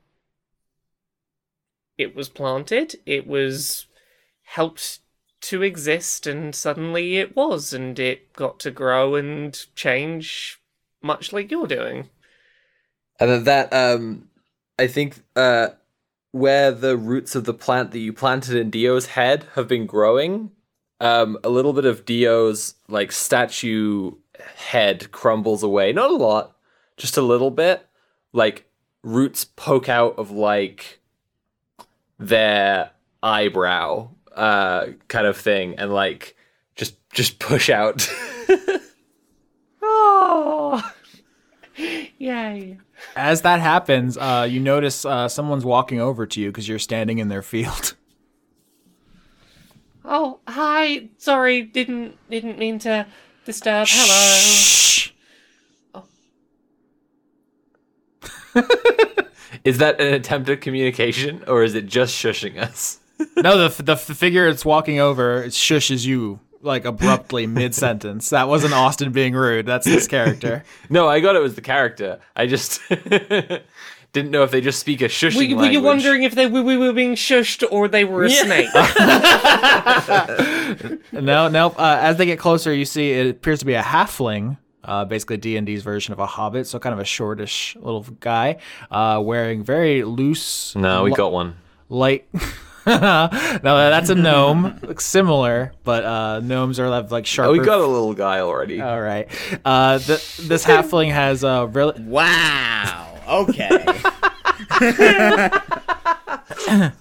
it 1.96 2.16
was 2.16 2.28
planted. 2.28 2.96
It 3.06 3.24
was 3.24 3.86
helped 4.42 4.98
to 5.42 5.62
exist, 5.62 6.26
and 6.26 6.56
suddenly 6.56 7.18
it 7.18 7.36
was, 7.36 7.72
and 7.72 7.96
it 8.00 8.32
got 8.32 8.58
to 8.60 8.72
grow 8.72 9.14
and 9.14 9.64
change, 9.76 10.58
much 11.00 11.32
like 11.32 11.52
you're 11.52 11.68
doing. 11.68 12.08
And 13.20 13.30
then 13.30 13.44
that, 13.44 13.72
um, 13.72 14.29
I 14.80 14.86
think, 14.86 15.22
uh, 15.36 15.68
where 16.32 16.72
the 16.72 16.96
roots 16.96 17.34
of 17.34 17.44
the 17.44 17.52
plant 17.52 17.90
that 17.90 17.98
you 17.98 18.14
planted 18.14 18.56
in 18.56 18.70
Dio's 18.70 19.06
head 19.08 19.46
have 19.54 19.68
been 19.68 19.84
growing, 19.84 20.52
um, 21.00 21.36
a 21.44 21.50
little 21.50 21.74
bit 21.74 21.84
of 21.84 22.06
Dio's 22.06 22.74
like 22.88 23.12
statue 23.12 24.12
head 24.56 25.12
crumbles 25.12 25.62
away. 25.62 25.92
Not 25.92 26.10
a 26.10 26.16
lot, 26.16 26.56
just 26.96 27.18
a 27.18 27.22
little 27.22 27.50
bit. 27.50 27.86
Like 28.32 28.70
roots 29.02 29.44
poke 29.44 29.90
out 29.90 30.18
of 30.18 30.30
like 30.30 31.00
their 32.18 32.92
eyebrow, 33.22 34.08
uh, 34.34 34.86
kind 35.08 35.26
of 35.26 35.36
thing, 35.36 35.74
and 35.76 35.92
like 35.92 36.36
just 36.74 36.96
just 37.12 37.38
push 37.38 37.68
out. 37.68 38.08
Oh, 39.82 40.90
yay! 42.18 42.78
As 43.16 43.42
that 43.42 43.60
happens, 43.60 44.16
uh, 44.16 44.46
you 44.48 44.60
notice 44.60 45.04
uh, 45.04 45.28
someone's 45.28 45.64
walking 45.64 46.00
over 46.00 46.26
to 46.26 46.40
you 46.40 46.50
because 46.50 46.68
you're 46.68 46.78
standing 46.78 47.18
in 47.18 47.28
their 47.28 47.42
field. 47.42 47.94
Oh, 50.02 50.40
hi. 50.48 51.08
Sorry, 51.18 51.62
didn't 51.62 52.16
didn't 52.30 52.58
mean 52.58 52.78
to 52.80 53.06
disturb. 53.44 53.86
Hello. 53.88 55.12
Oh. 55.94 56.06
is 59.64 59.78
that 59.78 60.00
an 60.00 60.14
attempt 60.14 60.48
at 60.48 60.62
communication, 60.62 61.44
or 61.46 61.62
is 61.62 61.74
it 61.74 61.86
just 61.86 62.14
shushing 62.14 62.58
us? 62.58 62.98
no, 63.36 63.68
the, 63.68 63.82
the 63.82 63.94
the 63.94 64.14
figure 64.14 64.48
it's 64.48 64.64
walking 64.64 64.98
over 64.98 65.42
it 65.42 65.52
shushes 65.52 66.06
you 66.06 66.40
like 66.62 66.84
abruptly 66.84 67.46
mid 67.60 67.74
sentence. 67.74 68.30
That 68.30 68.48
wasn't 68.48 68.74
Austin 68.74 69.12
being 69.12 69.34
rude. 69.34 69.66
That's 69.66 69.86
his 69.86 70.06
character. 70.08 70.64
No, 70.90 71.08
I 71.08 71.20
got 71.20 71.36
it 71.36 71.40
was 71.42 71.54
the 71.54 71.60
character. 71.60 72.18
I 72.34 72.46
just 72.46 72.80
didn't 72.88 74.32
know 74.32 74.42
if 74.42 74.50
they 74.50 74.60
just 74.60 74.80
speak 74.80 75.00
a 75.02 75.04
shushing 75.04 75.36
Were, 75.36 75.42
you- 75.42 75.56
were 75.56 75.66
you 75.66 75.80
wondering 75.80 76.24
if 76.24 76.34
they 76.34 76.46
were, 76.48 76.62
we 76.62 76.76
were 76.76 76.92
being 76.92 77.14
shushed 77.14 77.64
or 77.70 77.86
they 77.88 78.04
were 78.04 78.24
a 78.24 78.30
snake? 78.30 78.68
no, 81.12 81.48
no. 81.48 81.68
Uh, 81.78 81.98
as 82.00 82.16
they 82.16 82.26
get 82.26 82.38
closer, 82.38 82.72
you 82.74 82.84
see 82.84 83.12
it 83.12 83.28
appears 83.30 83.60
to 83.60 83.64
be 83.64 83.74
a 83.74 83.82
halfling. 83.82 84.58
Uh, 84.82 85.04
basically 85.04 85.36
D 85.36 85.56
and 85.58 85.66
D's 85.66 85.82
version 85.82 86.12
of 86.14 86.18
a 86.20 86.26
hobbit, 86.26 86.66
so 86.66 86.78
kind 86.78 86.94
of 86.94 86.98
a 87.00 87.04
shortish 87.04 87.76
little 87.76 88.00
guy, 88.18 88.56
uh, 88.90 89.20
wearing 89.22 89.62
very 89.62 90.02
loose. 90.04 90.74
No, 90.74 91.02
we 91.04 91.10
li- 91.10 91.16
got 91.16 91.32
one. 91.32 91.56
light. 91.90 92.26
no, 92.86 93.28
that's 93.62 94.10
a 94.10 94.14
gnome. 94.14 94.78
Looks 94.82 95.04
similar, 95.04 95.72
but 95.84 96.04
uh, 96.04 96.40
gnomes 96.40 96.80
are 96.80 96.90
have 96.90 97.12
like 97.12 97.26
sharper. 97.26 97.50
Oh, 97.50 97.52
we 97.52 97.58
got 97.58 97.80
a 97.80 97.86
little 97.86 98.14
guy 98.14 98.40
already. 98.40 98.80
All 98.80 99.00
right. 99.00 99.28
Uh, 99.64 99.98
th- 99.98 100.38
this 100.38 100.64
halfling 100.64 101.12
has 101.12 101.44
a 101.44 101.66
really. 101.66 102.00
Wow. 102.02 103.18
Okay. 103.28 103.86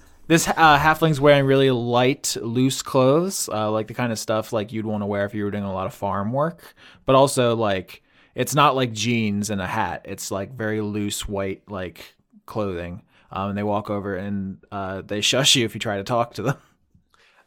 This 0.30 0.46
uh, 0.46 0.78
halfling's 0.78 1.20
wearing 1.20 1.44
really 1.44 1.72
light, 1.72 2.36
loose 2.40 2.82
clothes, 2.82 3.48
uh, 3.48 3.68
like 3.72 3.88
the 3.88 3.94
kind 3.94 4.12
of 4.12 4.18
stuff 4.18 4.52
like 4.52 4.72
you'd 4.72 4.86
want 4.86 5.02
to 5.02 5.06
wear 5.06 5.24
if 5.24 5.34
you 5.34 5.42
were 5.42 5.50
doing 5.50 5.64
a 5.64 5.72
lot 5.72 5.88
of 5.88 5.92
farm 5.92 6.32
work. 6.32 6.76
But 7.04 7.16
also, 7.16 7.56
like, 7.56 8.04
it's 8.36 8.54
not 8.54 8.76
like 8.76 8.92
jeans 8.92 9.50
and 9.50 9.60
a 9.60 9.66
hat. 9.66 10.02
It's 10.04 10.30
like 10.30 10.52
very 10.54 10.82
loose, 10.82 11.26
white, 11.26 11.68
like 11.68 12.14
clothing. 12.46 13.02
Um, 13.32 13.50
and 13.50 13.58
they 13.58 13.62
walk 13.62 13.90
over 13.90 14.16
and 14.16 14.58
uh, 14.72 15.02
they 15.02 15.20
shush 15.20 15.56
you 15.56 15.64
if 15.64 15.74
you 15.74 15.80
try 15.80 15.96
to 15.98 16.04
talk 16.04 16.34
to 16.34 16.42
them. 16.42 16.56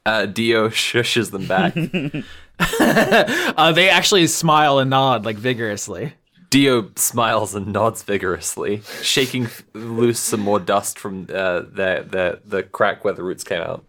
Uh, 0.06 0.26
Dio 0.26 0.68
shushes 0.68 1.32
them 1.32 1.48
back. 1.48 1.74
Uh, 2.60 3.72
they 3.72 3.90
actually 3.90 4.28
smile 4.28 4.78
and 4.80 4.90
nod 4.90 5.24
like 5.24 5.38
vigorously. 5.38 6.14
Dio 6.50 6.92
smiles 6.98 7.56
and 7.56 7.74
nods 7.74 8.04
vigorously, 8.04 8.82
shaking 9.02 9.48
loose 9.74 10.20
some 10.20 10.42
more 10.42 10.60
dust 10.60 11.00
from 11.00 11.24
uh, 11.34 11.62
the, 11.62 12.06
the 12.08 12.42
the 12.46 12.64
crack 12.64 13.04
where 13.04 13.14
the 13.14 13.24
roots 13.24 13.44
came 13.44 13.62
out. 13.62 13.86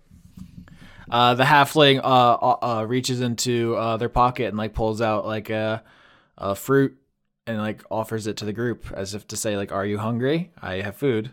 Uh, 1.11 1.35
the 1.35 1.45
halfling 1.45 1.99
uh, 1.99 2.03
uh, 2.03 2.57
uh, 2.63 2.85
reaches 2.87 3.21
into 3.21 3.77
uh, 3.77 3.97
their 3.99 4.09
pocket 4.09 4.49
and 4.49 4.57
like 4.57 4.73
pulls 4.73 5.03
out 5.03 5.27
like 5.27 5.51
a, 5.51 5.83
a 6.39 6.55
fruit 6.55 6.97
and 7.47 7.59
like 7.59 7.85
offers 7.91 8.27
it 8.27 8.39
to 8.39 8.45
the 8.47 8.53
group 8.53 8.91
as 8.93 9.15
if 9.15 9.27
to 9.29 9.37
say 9.37 9.57
like, 9.57 9.71
"Are 9.73 9.85
you 9.85 9.99
hungry? 9.99 10.53
I 10.63 10.77
have 10.77 10.97
food." 10.97 11.33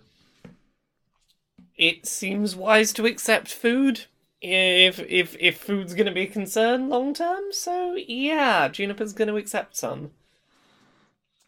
It 1.81 2.05
seems 2.05 2.55
wise 2.55 2.93
to 2.93 3.07
accept 3.07 3.51
food 3.51 4.05
if 4.39 4.99
if 4.99 5.35
if 5.39 5.57
food's 5.57 5.95
going 5.95 6.05
to 6.05 6.13
be 6.13 6.21
a 6.21 6.27
concern 6.27 6.87
long 6.87 7.13
term. 7.13 7.45
So 7.51 7.95
yeah, 7.95 8.69
Juniper's 8.69 9.13
going 9.13 9.27
to 9.27 9.35
accept 9.35 9.75
some. 9.75 10.11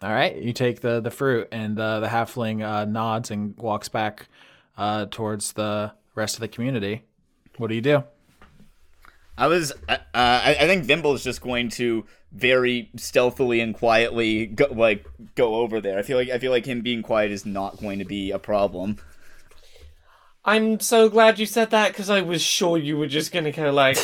All 0.02 0.12
right, 0.12 0.36
you 0.36 0.52
take 0.52 0.82
the 0.82 1.00
the 1.00 1.12
fruit, 1.12 1.48
and 1.52 1.80
uh, 1.80 2.00
the 2.00 2.08
halfling 2.08 2.62
uh, 2.62 2.86
nods 2.86 3.32
and 3.32 3.56
walks 3.58 3.90
back 3.90 4.28
uh, 4.76 5.06
towards 5.06 5.54
the 5.54 5.94
rest 6.16 6.36
of 6.36 6.42
the 6.42 6.48
community. 6.48 7.04
What 7.58 7.68
do 7.68 7.76
you 7.76 7.82
do? 7.82 8.04
I 9.38 9.48
was. 9.48 9.72
Uh, 9.88 9.98
I, 10.16 10.58
I 10.60 10.68
think 10.68 10.84
Vimble 10.84 11.14
is 11.14 11.24
just 11.24 11.42
going 11.42 11.70
to 11.70 12.06
very 12.32 12.90
stealthily 12.96 13.62
and 13.62 13.76
quietly 13.76 14.48
go, 14.48 14.66
like 14.72 15.06
go 15.36 15.56
over 15.56 15.80
there. 15.80 16.00
I 16.00 16.02
feel 16.02 16.18
like 16.18 16.30
I 16.30 16.40
feel 16.40 16.52
like 16.52 16.66
him 16.66 16.82
being 16.82 17.04
quiet 17.04 17.32
is 17.32 17.46
not 17.46 17.80
going 17.80 18.00
to 18.00 18.06
be 18.06 18.32
a 18.32 18.40
problem. 18.40 18.98
I'm 20.46 20.82
so 20.82 21.08
glad 21.08 21.40
you 21.40 21.46
said 21.46 21.72
that 21.72 21.90
because 21.90 22.10
I 22.10 22.20
was 22.20 22.42
sure 22.42 22.78
you 22.78 22.98
were 22.98 23.08
just 23.08 23.32
going 23.32 23.46
to 23.46 23.52
go 23.52 23.72
like, 23.72 23.98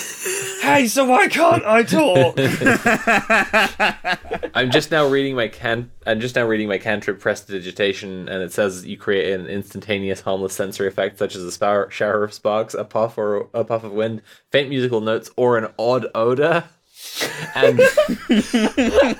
"Hey, 0.61 0.87
so 0.87 1.03
why 1.03 1.27
can't 1.27 1.65
I 1.65 1.83
talk?" 1.83 2.39
I'm 4.55 4.71
just 4.71 4.89
now 4.89 5.05
reading 5.05 5.35
my 5.35 5.49
can. 5.49 5.91
I'm 6.07 6.21
just 6.21 6.35
now 6.35 6.45
reading 6.45 6.69
my 6.69 6.77
cantrip 6.77 7.19
prestidigitation, 7.19 8.29
and 8.29 8.41
it 8.41 8.53
says 8.53 8.85
you 8.85 8.95
create 8.95 9.37
an 9.37 9.47
instantaneous 9.47 10.21
harmless 10.21 10.53
sensory 10.53 10.87
effect, 10.87 11.17
such 11.17 11.35
as 11.35 11.43
a 11.43 11.51
spower, 11.51 11.91
shower 11.91 12.23
of 12.23 12.33
sparks, 12.33 12.73
a 12.73 12.85
puff 12.85 13.17
or 13.17 13.49
a 13.53 13.65
puff 13.65 13.83
of 13.83 13.91
wind, 13.91 14.21
faint 14.49 14.69
musical 14.69 15.01
notes, 15.01 15.29
or 15.35 15.57
an 15.57 15.67
odd 15.77 16.05
odor. 16.15 16.63
And 17.53 17.81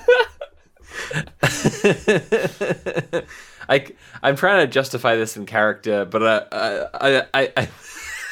I, 3.70 3.86
I'm 4.22 4.36
trying 4.36 4.66
to 4.66 4.72
justify 4.72 5.14
this 5.16 5.36
in 5.36 5.46
character, 5.46 6.04
but 6.04 6.22
uh, 6.22 6.88
I, 6.92 7.22
I, 7.32 7.52
I, 7.56 7.68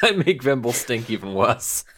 I 0.03 0.11
make 0.27 0.43
Vimble 0.43 0.73
stink 0.73 1.09
even 1.09 1.33
worse. 1.33 1.85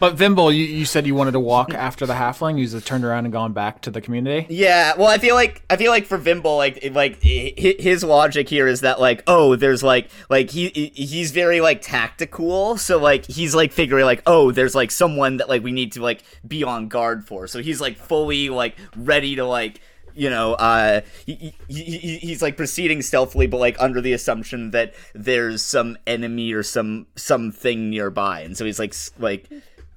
But 0.00 0.14
Vimble, 0.14 0.50
you, 0.50 0.64
you 0.64 0.84
said 0.86 1.06
you 1.06 1.14
wanted 1.14 1.32
to 1.32 1.40
walk 1.40 1.74
after 1.74 2.06
the 2.06 2.14
halfling. 2.14 2.58
You 2.58 2.66
just 2.66 2.86
turned 2.86 3.04
around 3.04 3.26
and 3.26 3.32
gone 3.32 3.52
back 3.52 3.82
to 3.82 3.90
the 3.90 4.00
community. 4.00 4.46
Yeah, 4.48 4.94
well, 4.96 5.08
I 5.08 5.18
feel 5.18 5.34
like 5.34 5.62
I 5.70 5.76
feel 5.76 5.90
like 5.92 6.06
for 6.06 6.16
Vimble, 6.16 6.56
like 6.56 6.78
it- 6.82 6.94
like 6.94 7.22
hi- 7.22 7.52
hi- 7.60 7.76
his 7.78 8.02
logic 8.02 8.48
here 8.48 8.66
is 8.66 8.80
that 8.80 8.98
like 8.98 9.22
oh, 9.26 9.56
there's 9.56 9.82
like 9.82 10.10
like 10.30 10.50
he 10.50 10.70
he- 10.70 11.04
he's 11.04 11.30
very 11.32 11.60
like 11.60 11.82
tactical, 11.82 12.76
so 12.78 12.98
like 12.98 13.26
he's 13.26 13.54
like 13.54 13.72
figuring 13.72 14.04
like 14.06 14.22
oh, 14.26 14.50
there's 14.52 14.74
like 14.74 14.90
someone 14.90 15.36
that 15.36 15.48
like 15.48 15.62
we 15.62 15.70
need 15.72 15.92
to 15.92 16.02
like 16.02 16.22
be 16.48 16.64
on 16.64 16.88
guard 16.88 17.26
for, 17.26 17.46
so 17.46 17.60
he's 17.60 17.80
like 17.80 17.96
fully 17.98 18.48
like 18.48 18.76
ready 18.96 19.36
to 19.36 19.44
like 19.44 19.80
you 20.12 20.28
know, 20.28 20.54
uh, 20.54 21.02
he, 21.24 21.54
he, 21.68 21.82
he, 21.82 22.18
he's 22.18 22.42
like 22.42 22.56
proceeding 22.56 23.00
stealthily, 23.00 23.46
but 23.46 23.58
like 23.58 23.76
under 23.78 24.00
the 24.00 24.12
assumption 24.12 24.72
that 24.72 24.92
there's 25.14 25.62
some 25.62 25.96
enemy 26.04 26.52
or 26.52 26.64
some 26.64 27.06
something 27.14 27.88
nearby, 27.90 28.40
and 28.40 28.56
so 28.56 28.64
he's 28.64 28.78
like 28.80 28.92
like, 29.20 29.48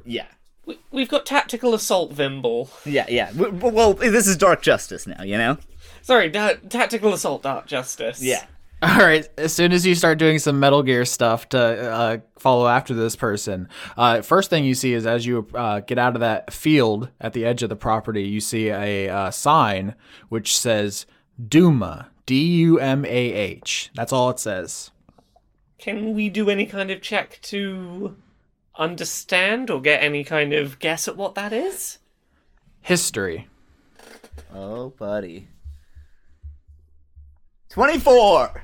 yeah, 0.06 0.26
We- 0.66 0.80
We've 0.92 1.10
got 1.10 1.26
tactical 1.26 1.74
assault, 1.74 2.14
Vimble. 2.14 2.70
yeah, 2.86 3.06
yeah. 3.10 3.32
W- 3.32 3.52
w- 3.52 3.76
Well, 3.76 3.94
this 3.94 4.28
is 4.28 4.38
Dark 4.38 4.62
Justice 4.62 5.06
now, 5.08 5.24
you 5.24 5.38
know. 5.38 5.58
Sorry, 6.02 6.30
da- 6.30 6.56
tactical 6.70 7.14
assault, 7.14 7.44
Dark 7.44 7.66
Justice. 7.68 8.22
Yeah. 8.22 8.46
All 8.82 8.98
right. 8.98 9.28
As 9.38 9.54
soon 9.54 9.72
as 9.72 9.86
you 9.86 9.96
start 9.96 10.18
doing 10.18 10.40
some 10.40 10.60
Metal 10.60 10.84
Gear 10.84 11.06
stuff 11.06 11.48
to 11.50 11.58
uh, 11.60 12.18
follow 12.38 12.68
after 12.68 12.94
this 12.94 13.16
person, 13.16 13.70
uh, 13.98 14.22
first 14.22 14.50
thing 14.50 14.66
you 14.66 14.74
see 14.76 14.94
is 14.94 15.06
as 15.08 15.26
you 15.26 15.48
uh, 15.54 15.80
get 15.80 15.98
out 15.98 16.16
of 16.16 16.20
that 16.20 16.52
field 16.52 17.08
at 17.22 17.32
the 17.32 17.46
edge 17.46 17.64
of 17.64 17.70
the 17.70 17.78
property, 17.78 18.24
you 18.24 18.42
see 18.42 18.68
a 18.68 19.08
uh, 19.10 19.32
sign 19.32 19.96
which 20.28 20.58
says 20.58 21.06
Dumah, 21.42 22.08
D 22.26 22.44
U 22.58 22.78
M 22.80 23.06
A 23.06 23.10
H. 23.34 23.90
That's 23.96 24.12
all 24.12 24.30
it 24.30 24.40
says. 24.40 24.92
Can 25.78 26.14
we 26.14 26.28
do 26.30 26.50
any 26.50 26.66
kind 26.66 26.92
of 26.92 27.02
check 27.02 27.40
to 27.44 28.18
understand 28.78 29.70
or 29.70 29.82
get 29.82 30.02
any 30.04 30.24
kind 30.24 30.54
of 30.54 30.80
guess 30.80 31.08
at 31.08 31.16
what 31.18 31.36
that 31.36 31.54
is? 31.54 32.00
History. 32.82 33.48
Oh, 34.54 34.90
buddy. 34.90 35.48
Twenty-four. 37.70 38.64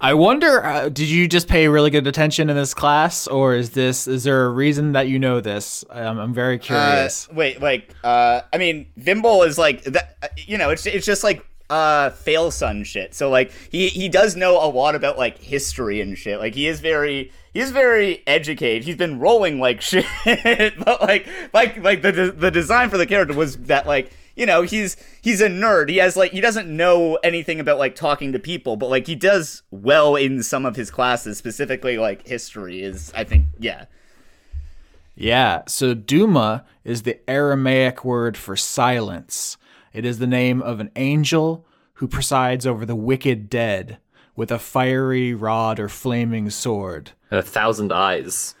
I 0.00 0.14
wonder, 0.14 0.64
uh, 0.64 0.88
did 0.90 1.08
you 1.08 1.26
just 1.26 1.48
pay 1.48 1.66
really 1.66 1.90
good 1.90 2.06
attention 2.06 2.48
in 2.50 2.56
this 2.56 2.72
class, 2.72 3.26
or 3.26 3.54
is 3.56 3.70
this 3.70 4.06
is 4.06 4.22
there 4.24 4.46
a 4.46 4.48
reason 4.48 4.92
that 4.92 5.08
you 5.08 5.18
know 5.18 5.40
this? 5.40 5.84
I'm, 5.90 6.18
I'm 6.18 6.32
very 6.32 6.54
Uh, 6.56 6.58
curious. 6.62 7.28
wait, 7.32 7.60
like, 7.60 7.92
uh, 8.04 8.42
I 8.52 8.58
mean, 8.58 8.86
Vimble 8.96 9.42
is 9.42 9.58
like 9.58 9.82
that. 9.84 10.16
uh, 10.22 10.28
You 10.46 10.56
know, 10.56 10.70
it's 10.70 10.86
it's 10.86 11.04
just 11.06 11.24
like 11.24 11.44
uh 11.70 12.10
fail 12.10 12.50
son 12.50 12.84
shit. 12.84 13.14
So 13.14 13.30
like 13.30 13.52
he 13.70 13.88
he 13.88 14.08
does 14.08 14.36
know 14.36 14.56
a 14.62 14.68
lot 14.68 14.94
about 14.94 15.18
like 15.18 15.38
history 15.38 16.00
and 16.00 16.16
shit. 16.16 16.38
Like 16.38 16.54
he 16.54 16.66
is 16.66 16.80
very 16.80 17.32
he 17.52 17.60
is 17.60 17.70
very 17.70 18.22
educated. 18.26 18.84
He's 18.84 18.96
been 18.96 19.18
rolling 19.18 19.60
like 19.60 19.80
shit, 19.82 20.06
but 20.24 21.02
like 21.02 21.28
like 21.52 21.76
like 21.78 22.02
the 22.02 22.12
de- 22.12 22.32
the 22.32 22.50
design 22.50 22.90
for 22.90 22.98
the 22.98 23.06
character 23.06 23.34
was 23.34 23.56
that 23.56 23.86
like 23.86 24.12
you 24.36 24.46
know 24.46 24.62
he's 24.62 24.96
he's 25.20 25.40
a 25.40 25.48
nerd. 25.48 25.90
He 25.90 25.98
has 25.98 26.16
like 26.16 26.32
he 26.32 26.40
doesn't 26.40 26.74
know 26.74 27.16
anything 27.22 27.60
about 27.60 27.78
like 27.78 27.94
talking 27.94 28.32
to 28.32 28.38
people, 28.38 28.76
but 28.76 28.88
like 28.88 29.06
he 29.06 29.14
does 29.14 29.62
well 29.70 30.16
in 30.16 30.42
some 30.42 30.64
of 30.64 30.76
his 30.76 30.90
classes, 30.90 31.36
specifically 31.36 31.98
like 31.98 32.26
history. 32.26 32.82
Is 32.82 33.12
I 33.14 33.24
think 33.24 33.46
yeah. 33.58 33.86
Yeah, 35.20 35.62
so 35.66 35.96
Dumah 35.96 36.62
is 36.84 37.02
the 37.02 37.18
Aramaic 37.28 38.04
word 38.04 38.36
for 38.36 38.54
silence. 38.54 39.57
It 39.92 40.04
is 40.04 40.18
the 40.18 40.26
name 40.26 40.62
of 40.62 40.80
an 40.80 40.90
angel 40.96 41.66
who 41.94 42.08
presides 42.08 42.66
over 42.66 42.86
the 42.86 42.96
wicked 42.96 43.50
dead 43.50 43.98
with 44.36 44.52
a 44.52 44.58
fiery 44.58 45.34
rod 45.34 45.80
or 45.80 45.88
flaming 45.88 46.48
sword. 46.50 47.12
And 47.30 47.40
a 47.40 47.42
thousand 47.42 47.92
eyes. 47.92 48.54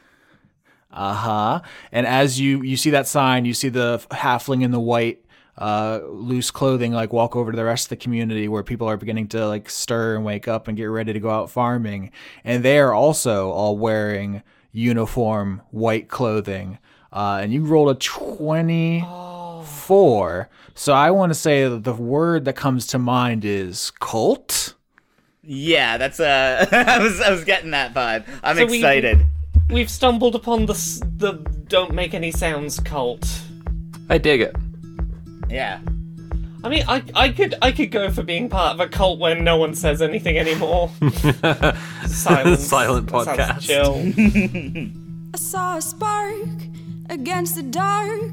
Uh 0.90 1.14
huh. 1.14 1.60
And 1.92 2.06
as 2.06 2.40
you 2.40 2.62
you 2.62 2.76
see 2.76 2.90
that 2.90 3.06
sign, 3.06 3.44
you 3.44 3.54
see 3.54 3.68
the 3.68 3.98
halfling 4.10 4.62
in 4.64 4.70
the 4.70 4.80
white 4.80 5.24
uh, 5.58 6.00
loose 6.04 6.50
clothing 6.50 6.92
like 6.92 7.12
walk 7.12 7.36
over 7.36 7.50
to 7.50 7.56
the 7.56 7.64
rest 7.64 7.86
of 7.86 7.90
the 7.90 7.96
community 7.96 8.48
where 8.48 8.62
people 8.62 8.88
are 8.88 8.96
beginning 8.96 9.28
to 9.28 9.46
like 9.46 9.68
stir 9.68 10.16
and 10.16 10.24
wake 10.24 10.48
up 10.48 10.68
and 10.68 10.76
get 10.76 10.84
ready 10.86 11.12
to 11.12 11.20
go 11.20 11.30
out 11.30 11.50
farming, 11.50 12.10
and 12.44 12.64
they 12.64 12.78
are 12.78 12.92
also 12.92 13.50
all 13.50 13.76
wearing 13.76 14.42
uniform 14.72 15.62
white 15.70 16.08
clothing. 16.08 16.78
Uh, 17.12 17.40
and 17.42 17.52
you 17.52 17.64
rolled 17.64 17.90
a 17.90 17.98
twenty-four. 19.88 20.48
So 20.74 20.92
I 20.92 21.10
want 21.10 21.30
to 21.30 21.34
say 21.34 21.68
that 21.68 21.84
the 21.84 21.92
word 21.94 22.44
that 22.44 22.54
comes 22.54 22.86
to 22.88 22.98
mind 22.98 23.44
is 23.44 23.90
cult. 23.98 24.74
Yeah, 25.42 25.96
that's 25.96 26.20
uh 26.20 26.66
I 26.72 26.98
was 27.02 27.20
I 27.20 27.30
was 27.30 27.44
getting 27.44 27.70
that 27.72 27.94
vibe. 27.94 28.24
I'm 28.42 28.56
So 28.56 28.64
excited. 28.64 29.26
We've 29.70 29.90
stumbled 29.90 30.34
upon 30.34 30.66
the 30.66 30.74
the 31.16 31.32
don't 31.68 31.94
make 31.94 32.14
any 32.14 32.30
sounds 32.30 32.80
cult. 32.80 33.26
I 34.08 34.18
dig 34.18 34.40
it. 34.40 34.54
Yeah. 35.48 35.80
I 36.64 36.68
mean, 36.68 36.84
I 36.88 37.02
I 37.14 37.28
could 37.30 37.54
I 37.62 37.72
could 37.72 37.90
go 37.90 38.10
for 38.10 38.22
being 38.22 38.48
part 38.48 38.74
of 38.74 38.80
a 38.80 38.88
cult 38.88 39.18
where 39.18 39.34
no 39.40 39.56
one 39.56 39.74
says 39.74 40.02
anything 40.02 40.36
anymore. 40.38 40.90
Silence. 42.06 42.64
Silent 42.64 43.10
That 43.10 43.24
sounds 43.24 43.38
podcast. 43.38 43.60
Chill. 43.60 44.92
I 45.34 45.38
saw 45.38 45.76
a 45.76 45.82
spark 45.82 46.34
against 47.10 47.54
the 47.54 47.62
dark, 47.62 48.32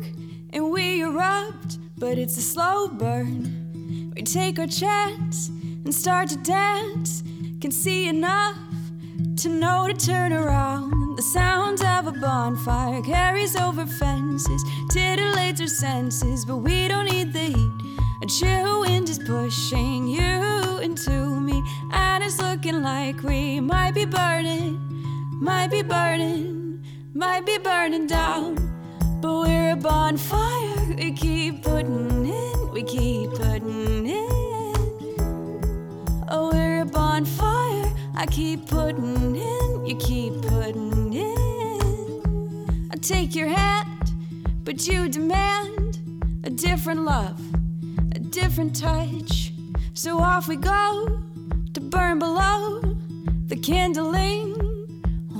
and 0.55 0.71
we 0.71 1.01
erupt, 1.01 1.77
but 1.97 2.17
it's 2.17 2.37
a 2.37 2.41
slow 2.41 2.87
burn. 2.87 4.13
We 4.15 4.21
take 4.21 4.57
our 4.57 4.67
chance 4.67 5.49
and 5.49 5.93
start 5.93 6.29
to 6.29 6.37
dance. 6.37 7.23
Can 7.59 7.71
see 7.71 8.07
enough 8.07 8.57
to 9.37 9.49
know 9.49 9.87
to 9.87 9.93
turn 9.93 10.31
around. 10.31 11.17
The 11.17 11.21
sound 11.21 11.83
of 11.83 12.07
a 12.07 12.13
bonfire 12.13 13.01
carries 13.01 13.57
over 13.57 13.85
fences, 13.85 14.63
titillates 14.91 15.59
our 15.59 15.67
senses, 15.67 16.45
but 16.45 16.57
we 16.57 16.87
don't 16.87 17.11
need 17.11 17.33
the 17.33 17.39
heat. 17.39 17.71
A 18.23 18.27
chill 18.27 18.81
wind 18.81 19.09
is 19.09 19.19
pushing 19.19 20.07
you 20.07 20.79
into 20.79 21.11
me, 21.11 21.61
and 21.91 22.23
it's 22.23 22.41
looking 22.41 22.81
like 22.81 23.21
we 23.23 23.59
might 23.59 23.93
be 23.93 24.05
burning, 24.05 24.79
might 25.41 25.69
be 25.69 25.81
burning, 25.81 26.81
might 27.13 27.45
be 27.45 27.57
burning 27.57 28.07
down. 28.07 28.74
But 29.21 29.33
we're 29.39 29.71
a 29.71 29.75
bonfire, 29.75 30.95
we 30.95 31.11
keep 31.11 31.63
putting 31.63 32.25
in, 32.25 32.71
we 32.71 32.83
keep 32.83 33.31
putting 33.31 34.07
in. 34.07 35.15
Oh, 36.29 36.49
we're 36.51 36.81
a 36.81 36.85
bonfire. 36.85 37.91
I 38.15 38.25
keep 38.27 38.67
putting 38.67 39.35
in, 39.35 39.85
you 39.85 39.95
keep 39.97 40.41
putting 40.41 41.13
in. 41.13 42.89
I 42.91 42.95
take 42.97 43.35
your 43.35 43.47
hand, 43.47 44.11
but 44.63 44.87
you 44.87 45.09
demand 45.09 45.99
a 46.43 46.49
different 46.49 47.03
love, 47.03 47.39
a 48.13 48.19
different 48.19 48.75
touch. 48.75 49.53
So 49.93 50.19
off 50.19 50.47
we 50.47 50.55
go 50.55 51.19
to 51.73 51.81
burn 51.81 52.19
below. 52.19 52.81
The 53.47 53.55
kindling 53.55 54.64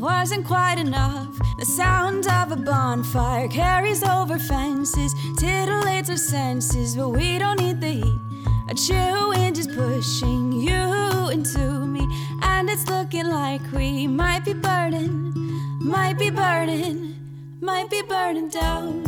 wasn't 0.05 0.45
quite 0.45 0.77
enough. 0.77 1.35
The 1.57 1.65
sound 1.65 2.27
of 2.27 2.51
a 2.51 2.55
bonfire 2.57 3.47
carries 3.47 4.03
over 4.03 4.37
fences, 4.37 5.15
titillates 5.39 6.11
our 6.11 6.17
senses, 6.17 6.95
but 6.95 7.09
we 7.09 7.39
don't 7.39 7.59
need 7.59 7.81
the 7.81 7.87
heat. 7.87 8.19
A 8.69 8.75
chill 8.75 9.29
wind 9.29 9.57
is 9.57 9.65
pushing 9.65 10.51
you 10.51 11.29
into 11.29 11.87
me, 11.87 12.07
and 12.43 12.69
it's 12.69 12.87
looking 12.87 13.27
like 13.29 13.63
we 13.71 14.05
might 14.05 14.45
be 14.45 14.53
burning, 14.53 15.33
might 15.79 16.19
be 16.19 16.29
burning, 16.29 17.15
might 17.59 17.89
be 17.89 18.03
burning 18.03 18.49
down. 18.49 19.01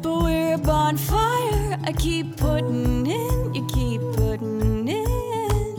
But 0.00 0.22
we're 0.22 0.54
a 0.54 0.58
bonfire. 0.58 1.78
I 1.84 1.92
keep 1.92 2.38
putting 2.38 3.06
in, 3.06 3.54
you 3.54 3.66
keep 3.66 4.00
putting 4.16 4.88
in. 4.88 5.76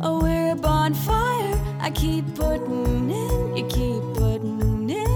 Oh, 0.00 0.20
we're 0.22 0.52
a 0.52 0.56
bonfire. 0.56 1.55
I 1.86 1.90
keep 1.90 2.34
putting 2.34 3.10
in, 3.10 3.56
you 3.56 3.64
keep 3.66 4.02
putting 4.14 4.90
in. 4.90 5.06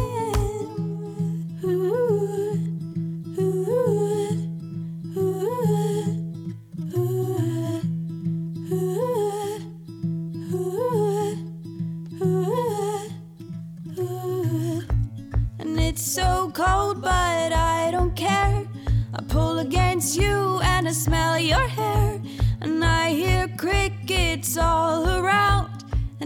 And 15.58 15.80
it's 15.80 16.02
so 16.02 16.52
cold, 16.54 17.02
but 17.02 17.52
I 17.52 17.90
don't 17.90 18.14
care. 18.14 18.64
I 19.12 19.22
pull 19.26 19.58
against 19.58 20.16
you 20.16 20.60
and 20.62 20.86
I 20.86 20.92
smell 20.92 21.36
your 21.36 21.66
hair. 21.66 22.22
And 22.60 22.84
I 22.84 23.10
hear 23.10 23.48
crickets 23.58 24.56
all 24.56 25.08
around. 25.08 25.69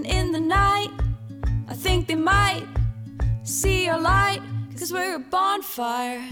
In 0.04 0.32
the 0.32 0.40
night, 0.40 0.90
I 1.68 1.74
think 1.74 2.06
they 2.06 2.14
might 2.14 2.66
see 3.42 3.88
our 3.88 3.98
light. 4.00 4.40
Cause 4.78 4.92
we're 4.92 5.16
a 5.16 5.18
bonfire. 5.18 6.22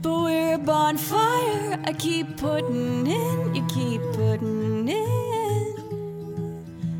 But 0.00 0.22
we're 0.22 0.54
a 0.54 0.58
bonfire. 0.58 1.80
I 1.84 1.92
keep 1.92 2.36
putting 2.36 3.06
in, 3.06 3.54
you 3.54 3.66
keep 3.66 4.00
putting 4.12 4.88
in. 4.88 5.74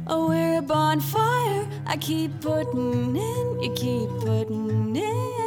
Oh, 0.06 0.28
we're 0.28 0.58
a 0.58 0.62
bonfire. 0.62 1.66
I 1.86 1.96
keep 1.96 2.40
putting 2.40 3.16
in, 3.16 3.62
you 3.62 3.72
keep 3.74 4.10
putting 4.20 4.96
in. 4.96 5.43